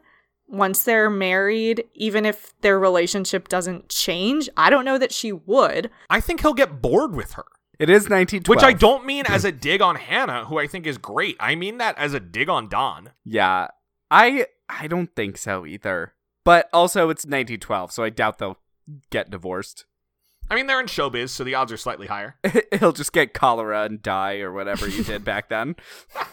once 0.50 0.82
they're 0.82 1.10
married, 1.10 1.84
even 1.94 2.26
if 2.26 2.52
their 2.60 2.78
relationship 2.78 3.48
doesn't 3.48 3.88
change? 3.88 4.48
I 4.56 4.70
don't 4.70 4.84
know 4.84 4.98
that 4.98 5.12
she 5.12 5.32
would. 5.32 5.90
I 6.08 6.20
think 6.20 6.40
he'll 6.40 6.54
get 6.54 6.82
bored 6.82 7.14
with 7.14 7.32
her. 7.32 7.44
It 7.78 7.88
is 7.88 8.10
1912. 8.10 8.48
Which 8.48 8.64
I 8.64 8.74
don't 8.74 9.06
mean 9.06 9.24
as 9.26 9.44
a 9.46 9.52
dig 9.52 9.80
on 9.80 9.96
Hannah, 9.96 10.44
who 10.44 10.58
I 10.58 10.66
think 10.66 10.86
is 10.86 10.98
great. 10.98 11.36
I 11.40 11.54
mean 11.54 11.78
that 11.78 11.96
as 11.96 12.12
a 12.12 12.20
dig 12.20 12.48
on 12.48 12.68
Don. 12.68 13.10
Yeah, 13.24 13.68
I 14.10 14.46
I 14.68 14.86
don't 14.86 15.14
think 15.16 15.38
so 15.38 15.64
either. 15.64 16.14
But 16.44 16.68
also, 16.72 17.10
it's 17.10 17.24
1912, 17.24 17.92
so 17.92 18.02
I 18.02 18.10
doubt 18.10 18.38
they'll 18.38 18.58
get 19.10 19.30
divorced. 19.30 19.84
I 20.50 20.56
mean, 20.56 20.66
they're 20.66 20.80
in 20.80 20.86
showbiz, 20.86 21.28
so 21.28 21.44
the 21.44 21.54
odds 21.54 21.70
are 21.70 21.76
slightly 21.76 22.08
higher. 22.08 22.36
He'll 22.80 22.92
just 22.92 23.12
get 23.12 23.34
cholera 23.34 23.84
and 23.84 24.02
die 24.02 24.38
or 24.38 24.52
whatever 24.52 24.88
you 24.88 25.04
did 25.04 25.24
back 25.24 25.48
then. 25.48 25.76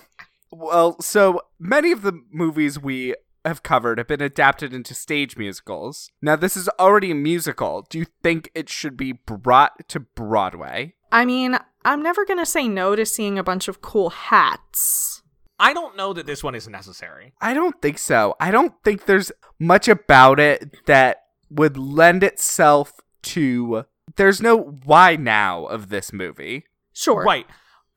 Well, 0.50 1.00
so 1.02 1.42
many 1.60 1.92
of 1.92 2.04
the 2.04 2.22
movies 2.32 2.80
we 2.80 3.16
have 3.48 3.64
covered 3.64 3.98
have 3.98 4.08
been 4.08 4.22
adapted 4.22 4.74
into 4.74 4.94
stage 4.94 5.38
musicals. 5.38 6.12
Now, 6.22 6.36
this 6.36 6.58
is 6.58 6.70
already 6.80 7.12
a 7.12 7.16
musical. 7.16 7.86
Do 7.90 8.00
you 8.00 8.06
think 8.24 8.50
it 8.54 8.70
should 8.70 8.98
be 8.98 9.14
brought 9.14 9.88
to 9.90 10.00
Broadway? 10.00 10.96
I 11.12 11.26
mean, 11.26 11.58
I'm 11.86 12.04
never 12.04 12.26
going 12.26 12.40
to 12.40 12.46
say 12.46 12.68
no 12.68 12.96
to 12.96 13.06
seeing 13.06 13.40
a 13.40 13.44
bunch 13.44 13.68
of 13.68 13.82
cool 13.82 14.10
hats. 14.10 15.22
I 15.60 15.74
don't 15.74 15.98
know 15.98 16.14
that 16.14 16.26
this 16.26 16.44
one 16.44 16.54
is 16.54 16.68
necessary. 16.68 17.34
I 17.42 17.54
don't 17.54 17.82
think 17.82 17.98
so. 17.98 18.36
I 18.40 18.52
don't 18.52 18.74
think 18.84 19.06
there's 19.06 19.32
much 19.60 19.88
about 19.88 20.40
it 20.40 20.86
that 20.86 21.24
would 21.50 21.78
lend 21.78 22.24
itself 22.24 22.94
to. 23.24 23.86
There's 24.18 24.42
no 24.42 24.58
why 24.58 25.16
now 25.16 25.66
of 25.66 25.90
this 25.90 26.14
movie. 26.14 26.66
Sure. 26.94 27.24
Right. 27.24 27.48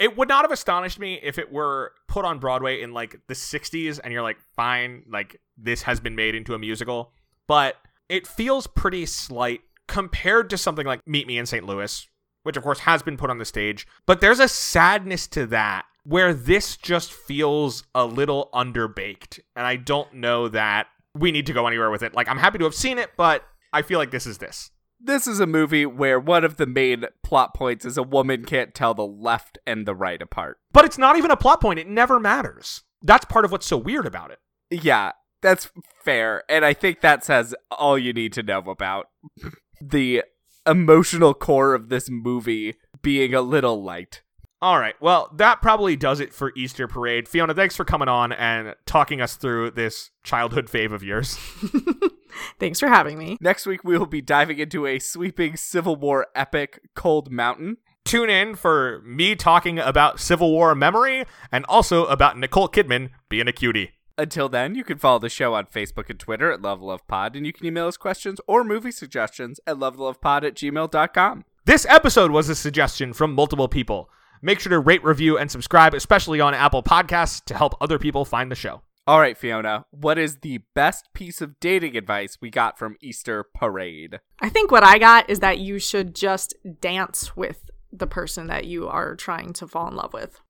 It 0.01 0.17
would 0.17 0.29
not 0.29 0.45
have 0.45 0.51
astonished 0.51 0.99
me 0.99 1.21
if 1.23 1.39
it 1.39 1.53
were 1.53 1.93
put 2.09 2.25
on 2.25 2.39
Broadway 2.39 2.81
in 2.81 2.93
like 2.93 3.21
the 3.29 3.35
60s 3.35 4.01
and 4.03 4.13
you're 4.13 4.23
like, 4.23 4.39
fine, 4.57 5.05
like 5.09 5.41
this 5.59 5.83
has 5.83 6.01
been 6.01 6.17
made 6.17 6.35
into 6.35 6.55
a 6.55 6.59
musical. 6.59 7.13
But 7.47 7.77
it 8.09 8.27
feels 8.27 8.67
pretty 8.67 9.05
slight 9.05 9.61
compared 9.87 10.49
to 10.51 10.57
something 10.57 10.87
like 10.87 11.07
Meet 11.07 11.27
Me 11.27 11.37
in 11.37 11.45
St. 11.45 11.67
Louis, 11.67 12.09
which 12.45 12.57
of 12.57 12.63
course 12.63 12.81
has 12.81 13.03
been 13.03 13.19
put 13.19 13.29
on 13.29 13.37
the 13.37 13.45
stage. 13.45 13.87
But 14.07 14.23
there's 14.23 14.41
a 14.41 14.49
sadness 14.49 15.27
to 15.29 15.47
that 15.47 15.85
where 16.05 16.33
this 16.33 16.79
just 16.79 17.13
feels 17.13 17.85
a 17.95 18.07
little 18.07 18.49
underbaked. 18.55 19.41
And 19.55 19.67
I 19.67 19.77
don't 19.77 20.15
know 20.15 20.49
that 20.49 20.87
we 21.15 21.31
need 21.31 21.47
to 21.47 21.53
go 21.53 21.67
anywhere 21.67 21.91
with 21.91 22.03
it. 22.03 22.15
Like, 22.15 22.29
I'm 22.29 22.39
happy 22.39 22.59
to 22.59 22.65
have 22.65 22.75
seen 22.75 22.99
it, 22.99 23.11
but 23.17 23.45
I 23.73 23.83
feel 23.83 23.99
like 23.99 24.11
this 24.11 24.27
is 24.27 24.39
this. 24.39 24.71
This 25.03 25.27
is 25.27 25.41
a 25.41 25.47
movie 25.47 25.87
where 25.87 26.21
one 26.21 26.45
of 26.45 26.57
the 26.57 26.67
main 26.67 27.07
plot 27.23 27.55
points 27.55 27.85
is 27.85 27.97
a 27.97 28.03
woman 28.03 28.45
can't 28.45 28.75
tell 28.75 28.93
the 28.93 29.07
left 29.07 29.59
and 29.67 29.87
the 29.87 29.95
right 29.95 30.21
apart. 30.21 30.59
But 30.73 30.85
it's 30.85 30.99
not 30.99 31.17
even 31.17 31.31
a 31.31 31.37
plot 31.37 31.61
point. 31.61 31.79
It 31.79 31.89
never 31.89 32.21
matters. 32.21 32.83
That's 33.03 33.25
part 33.25 33.47
of 33.47 33.53
what's 33.53 33.67
so 33.67 33.79
weird 33.79 34.07
about 34.07 34.31
it. 34.31 34.41
Yeah, 34.71 35.13
that's 35.41 35.71
fair. 36.05 36.45
And 36.51 36.65
I 36.65 36.75
think 36.75 37.01
that 37.01 37.25
says 37.25 37.55
all 37.71 37.99
you 37.99 38.13
need 38.13 38.35
to 38.35 38.43
know 38.43 38.59
about 38.59 39.07
the 39.81 40.23
emotional 40.67 41.33
core 41.33 41.75
of 41.75 41.89
this 41.89 42.11
movie 42.11 42.75
being 43.03 43.35
a 43.35 43.41
little 43.41 43.83
light. 43.83 44.23
All 44.63 44.79
right. 44.79 44.95
Well, 45.01 45.31
that 45.37 45.63
probably 45.63 45.97
does 45.97 46.21
it 46.21 46.35
for 46.35 46.53
Easter 46.55 46.87
Parade. 46.87 47.27
Fiona, 47.29 47.55
thanks 47.55 47.77
for 47.77 47.85
coming 47.85 48.09
on 48.09 48.33
and 48.33 48.75
talking 48.85 49.23
us 49.23 49.37
through 49.37 49.71
this 49.71 50.11
childhood 50.23 50.67
fave 50.67 50.93
of 50.93 51.03
yours. 51.03 51.39
Thanks 52.59 52.79
for 52.79 52.89
having 52.89 53.19
me. 53.19 53.37
Next 53.41 53.67
week, 53.67 53.83
we 53.85 53.99
will 53.99 54.07
be 54.07 54.21
diving 54.21 54.59
into 54.59 54.87
a 54.87 54.99
sweeping 54.99 55.57
Civil 55.57 55.97
War 55.97 56.27
epic, 56.35 56.81
Cold 56.95 57.31
Mountain. 57.31 57.79
Tune 58.05 58.31
in 58.31 58.55
for 58.55 59.03
me 59.05 59.35
talking 59.35 59.79
about 59.79 60.21
Civil 60.21 60.51
War 60.51 60.75
memory 60.75 61.25
and 61.53 61.65
also 61.67 62.07
about 62.07 62.39
Nicole 62.39 62.69
Kidman 62.69 63.11
being 63.29 63.49
a 63.49 63.53
cutie. 63.53 63.93
Until 64.17 64.49
then, 64.49 64.75
you 64.75 64.85
can 64.85 64.99
follow 64.99 65.19
the 65.19 65.29
show 65.29 65.55
on 65.55 65.67
Facebook 65.67 66.11
and 66.11 66.19
Twitter 66.19 66.53
at 66.53 66.61
Love 66.61 66.83
Love 66.83 67.07
Pod, 67.09 67.35
and 67.37 67.47
you 67.47 67.53
can 67.53 67.67
email 67.67 67.87
us 67.87 67.97
questions 67.97 68.41
or 68.47 68.63
movie 68.63 68.91
suggestions 68.91 69.61
at 69.67 69.77
lovelovepod 69.77 70.45
at 70.45 70.55
gmail.com. 70.55 71.45
This 71.65 71.87
episode 71.89 72.31
was 72.31 72.49
a 72.49 72.55
suggestion 72.55 73.13
from 73.13 73.35
multiple 73.35 73.69
people. 73.69 74.11
Make 74.43 74.61
sure 74.61 74.71
to 74.71 74.79
rate, 74.79 75.05
review, 75.05 75.37
and 75.37 75.51
subscribe, 75.51 75.93
especially 75.93 76.41
on 76.41 76.55
Apple 76.55 76.83
Podcasts, 76.83 77.45
to 77.45 77.55
help 77.55 77.75
other 77.81 77.99
people 77.99 78.25
find 78.25 78.51
the 78.51 78.57
show. 78.57 78.83
All 79.07 79.21
right, 79.21 79.37
Fiona, 79.37 79.87
what 79.91 80.19
is 80.19 80.37
the 80.37 80.61
best 80.75 81.09
piece 81.15 81.41
of 81.41 81.59
dating 81.61 81.97
advice 81.97 82.39
we 82.41 82.49
got 82.49 82.79
from 82.79 82.97
Easter 83.03 83.45
Parade? 83.45 84.21
I 84.41 84.49
think 84.49 84.71
what 84.71 84.85
I 84.85 84.99
got 84.99 85.29
is 85.29 85.41
that 85.41 85.59
you 85.59 85.79
should 85.79 86.15
just 86.15 86.55
dance 86.81 87.37
with 87.37 87.71
the 87.93 88.07
person 88.07 88.47
that 88.47 88.67
you 88.67 88.89
are 88.89 89.17
trying 89.17 89.53
to 89.55 89.67
fall 89.67 89.89
in 89.89 89.97
love 89.97 90.13
with. 90.13 90.41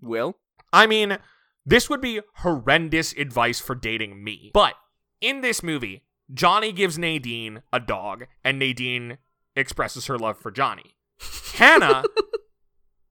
Will? 0.00 0.36
I 0.72 0.86
mean, 0.86 1.18
this 1.64 1.88
would 1.88 2.00
be 2.00 2.20
horrendous 2.36 3.12
advice 3.12 3.60
for 3.60 3.74
dating 3.74 4.22
me. 4.24 4.50
But 4.52 4.74
in 5.20 5.40
this 5.40 5.62
movie, 5.62 6.02
Johnny 6.32 6.72
gives 6.72 6.98
Nadine 6.98 7.62
a 7.72 7.80
dog, 7.80 8.26
and 8.44 8.58
Nadine 8.58 9.18
expresses 9.54 10.06
her 10.06 10.18
love 10.18 10.38
for 10.38 10.50
Johnny. 10.50 10.96
Hannah 11.54 12.02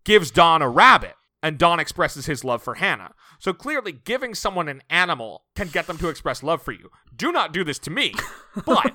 gives 0.04 0.32
Don 0.32 0.62
a 0.62 0.70
rabbit, 0.70 1.16
and 1.44 1.58
Don 1.58 1.80
expresses 1.80 2.26
his 2.26 2.44
love 2.44 2.62
for 2.62 2.76
Hannah. 2.76 3.14
So 3.40 3.54
clearly, 3.54 3.92
giving 3.92 4.36
someone 4.36 4.68
an 4.68 4.82
animal 4.90 5.44
can 5.56 5.70
get 5.70 5.88
them 5.88 5.98
to 6.00 6.10
express 6.10 6.44
love 6.44 6.62
for 6.62 6.72
you. 6.72 6.90
Do 7.16 7.32
not 7.32 7.54
do 7.54 7.64
this 7.64 7.80
to 7.80 7.90
me, 7.90 8.14
but 8.66 8.94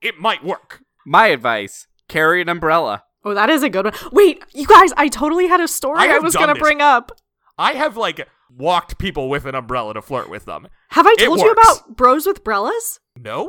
it 0.00 0.18
might 0.18 0.44
work. 0.44 0.82
My 1.06 1.28
advice 1.28 1.86
carry 2.08 2.40
an 2.40 2.48
umbrella. 2.48 3.04
Oh, 3.24 3.34
that 3.34 3.50
is 3.50 3.62
a 3.62 3.70
good 3.70 3.86
one. 3.86 3.94
Wait, 4.12 4.44
you 4.52 4.66
guys, 4.66 4.92
I 4.96 5.08
totally 5.08 5.46
had 5.46 5.60
a 5.60 5.68
story 5.68 5.98
I 5.98 6.16
I, 6.16 6.18
was 6.18 6.36
going 6.36 6.54
to 6.54 6.60
bring 6.60 6.80
up. 6.82 7.12
I 7.56 7.72
have, 7.72 7.96
like, 7.96 8.28
walked 8.50 8.98
people 8.98 9.28
with 9.28 9.46
an 9.46 9.54
umbrella 9.54 9.94
to 9.94 10.02
flirt 10.02 10.28
with 10.28 10.44
them. 10.44 10.68
Have 10.90 11.06
I 11.06 11.14
told 11.16 11.40
you 11.40 11.50
about 11.50 11.96
bros 11.96 12.26
with 12.26 12.44
brellas? 12.44 12.98
No? 13.18 13.48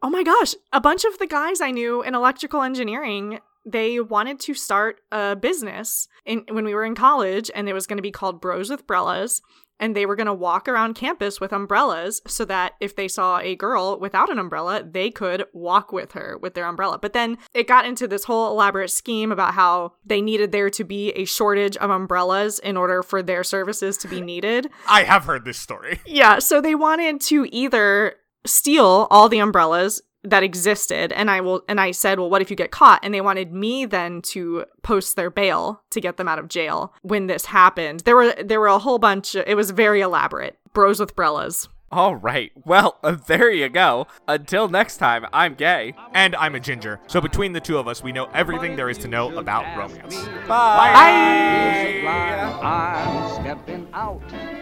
Oh 0.00 0.10
my 0.10 0.22
gosh, 0.22 0.54
a 0.72 0.80
bunch 0.80 1.04
of 1.04 1.18
the 1.18 1.26
guys 1.26 1.60
I 1.60 1.72
knew 1.72 2.02
in 2.02 2.14
electrical 2.14 2.62
engineering, 2.62 3.40
they 3.70 4.00
wanted 4.00 4.40
to 4.40 4.54
start 4.54 5.00
a 5.12 5.36
business 5.36 6.08
in 6.24 6.44
when 6.50 6.64
we 6.64 6.74
were 6.74 6.84
in 6.84 6.94
college 6.94 7.50
and 7.54 7.68
it 7.68 7.72
was 7.72 7.86
going 7.86 7.98
to 7.98 8.02
be 8.02 8.10
called 8.10 8.40
Bros 8.40 8.70
with 8.70 8.86
Brellas 8.86 9.40
and 9.80 9.94
they 9.94 10.06
were 10.06 10.16
going 10.16 10.26
to 10.26 10.34
walk 10.34 10.68
around 10.68 10.94
campus 10.94 11.40
with 11.40 11.52
umbrellas 11.52 12.20
so 12.26 12.44
that 12.44 12.74
if 12.80 12.96
they 12.96 13.08
saw 13.08 13.38
a 13.38 13.56
girl 13.56 13.98
without 13.98 14.30
an 14.30 14.38
umbrella, 14.38 14.82
they 14.82 15.10
could 15.10 15.44
walk 15.52 15.92
with 15.92 16.12
her 16.12 16.36
with 16.40 16.54
their 16.54 16.66
umbrella. 16.66 16.98
But 16.98 17.12
then 17.12 17.38
it 17.54 17.66
got 17.66 17.86
into 17.86 18.08
this 18.08 18.24
whole 18.24 18.50
elaborate 18.50 18.90
scheme 18.90 19.32
about 19.32 19.54
how 19.54 19.92
they 20.04 20.20
needed 20.20 20.52
there 20.52 20.70
to 20.70 20.84
be 20.84 21.10
a 21.12 21.24
shortage 21.24 21.76
of 21.76 21.90
umbrellas 21.90 22.58
in 22.58 22.76
order 22.76 23.02
for 23.02 23.22
their 23.22 23.44
services 23.44 23.96
to 23.98 24.08
be 24.08 24.20
needed. 24.28 24.68
I 24.88 25.04
have 25.04 25.24
heard 25.24 25.44
this 25.44 25.58
story. 25.58 26.00
Yeah, 26.06 26.38
so 26.38 26.60
they 26.60 26.74
wanted 26.74 27.20
to 27.22 27.46
either 27.50 28.14
steal 28.46 29.06
all 29.10 29.28
the 29.28 29.38
umbrellas 29.38 30.00
that 30.24 30.42
existed 30.42 31.12
and 31.12 31.30
I 31.30 31.40
will 31.40 31.62
and 31.68 31.80
I 31.80 31.92
said, 31.92 32.18
"Well, 32.18 32.30
what 32.30 32.42
if 32.42 32.50
you 32.50 32.56
get 32.56 32.70
caught?" 32.70 33.00
And 33.02 33.14
they 33.14 33.20
wanted 33.20 33.52
me 33.52 33.86
then 33.86 34.22
to 34.22 34.64
post 34.82 35.16
their 35.16 35.30
bail 35.30 35.82
to 35.90 36.00
get 36.00 36.16
them 36.16 36.28
out 36.28 36.38
of 36.38 36.48
jail 36.48 36.92
when 37.02 37.26
this 37.26 37.46
happened. 37.46 38.00
There 38.00 38.16
were 38.16 38.34
there 38.42 38.60
were 38.60 38.66
a 38.66 38.78
whole 38.78 38.98
bunch 38.98 39.34
it 39.34 39.56
was 39.56 39.70
very 39.70 40.00
elaborate. 40.00 40.58
Bros 40.72 41.00
with 41.00 41.14
brellas. 41.16 41.68
All 41.90 42.16
right. 42.16 42.52
Well, 42.66 42.98
uh, 43.02 43.16
there 43.26 43.50
you 43.50 43.70
go. 43.70 44.06
Until 44.26 44.68
next 44.68 44.98
time, 44.98 45.24
I'm 45.32 45.54
gay. 45.54 45.94
And 46.12 46.36
I'm 46.36 46.54
a 46.54 46.60
ginger. 46.60 47.00
So 47.06 47.18
between 47.18 47.54
the 47.54 47.60
two 47.60 47.78
of 47.78 47.88
us, 47.88 48.02
we 48.02 48.12
know 48.12 48.28
everything 48.34 48.76
there 48.76 48.90
is 48.90 48.98
to 48.98 49.08
know 49.08 49.34
about 49.38 49.64
romance. 49.74 50.14
Bye. 50.46 52.02
Bye. 52.04 52.58
I'm 52.62 53.42
stepping 53.42 53.88
out 53.94 54.20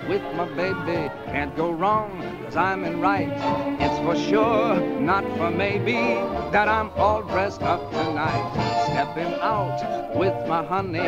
with 0.09 0.23
my 0.37 0.47
baby. 0.55 1.13
Can't 1.27 1.57
go 1.57 1.73
wrong, 1.73 2.23
cause 2.45 2.46
I'm 2.57 2.85
in 2.85 3.01
right. 3.01 3.29
It's 3.81 3.99
for 3.99 4.17
sure, 4.17 4.81
not 5.01 5.25
for 5.37 5.51
maybe, 5.51 5.95
that 6.53 6.69
I'm 6.69 6.91
all 6.97 7.23
dressed 7.23 7.63
up 7.63 7.91
tonight. 7.91 8.85
Stepping 8.85 9.35
out 9.41 10.15
with 10.15 10.35
my 10.49 10.65
honey. 10.65 10.99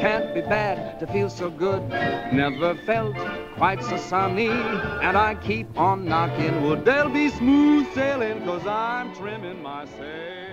Can't 0.00 0.34
be 0.34 0.42
bad 0.42 1.00
to 1.00 1.06
feel 1.06 1.30
so 1.30 1.50
good. 1.50 1.88
Never 2.32 2.74
felt 2.86 3.16
quite 3.56 3.82
so 3.82 3.96
sunny. 3.96 4.48
And 4.48 5.16
I 5.16 5.36
keep 5.36 5.78
on 5.78 6.04
knocking 6.04 6.62
wood. 6.62 6.84
They'll 6.84 7.08
be 7.08 7.30
smooth 7.30 7.92
sailing, 7.94 8.44
cause 8.44 8.66
I'm 8.66 9.14
trimming 9.14 9.62
my 9.62 9.86
sail. 9.86 10.49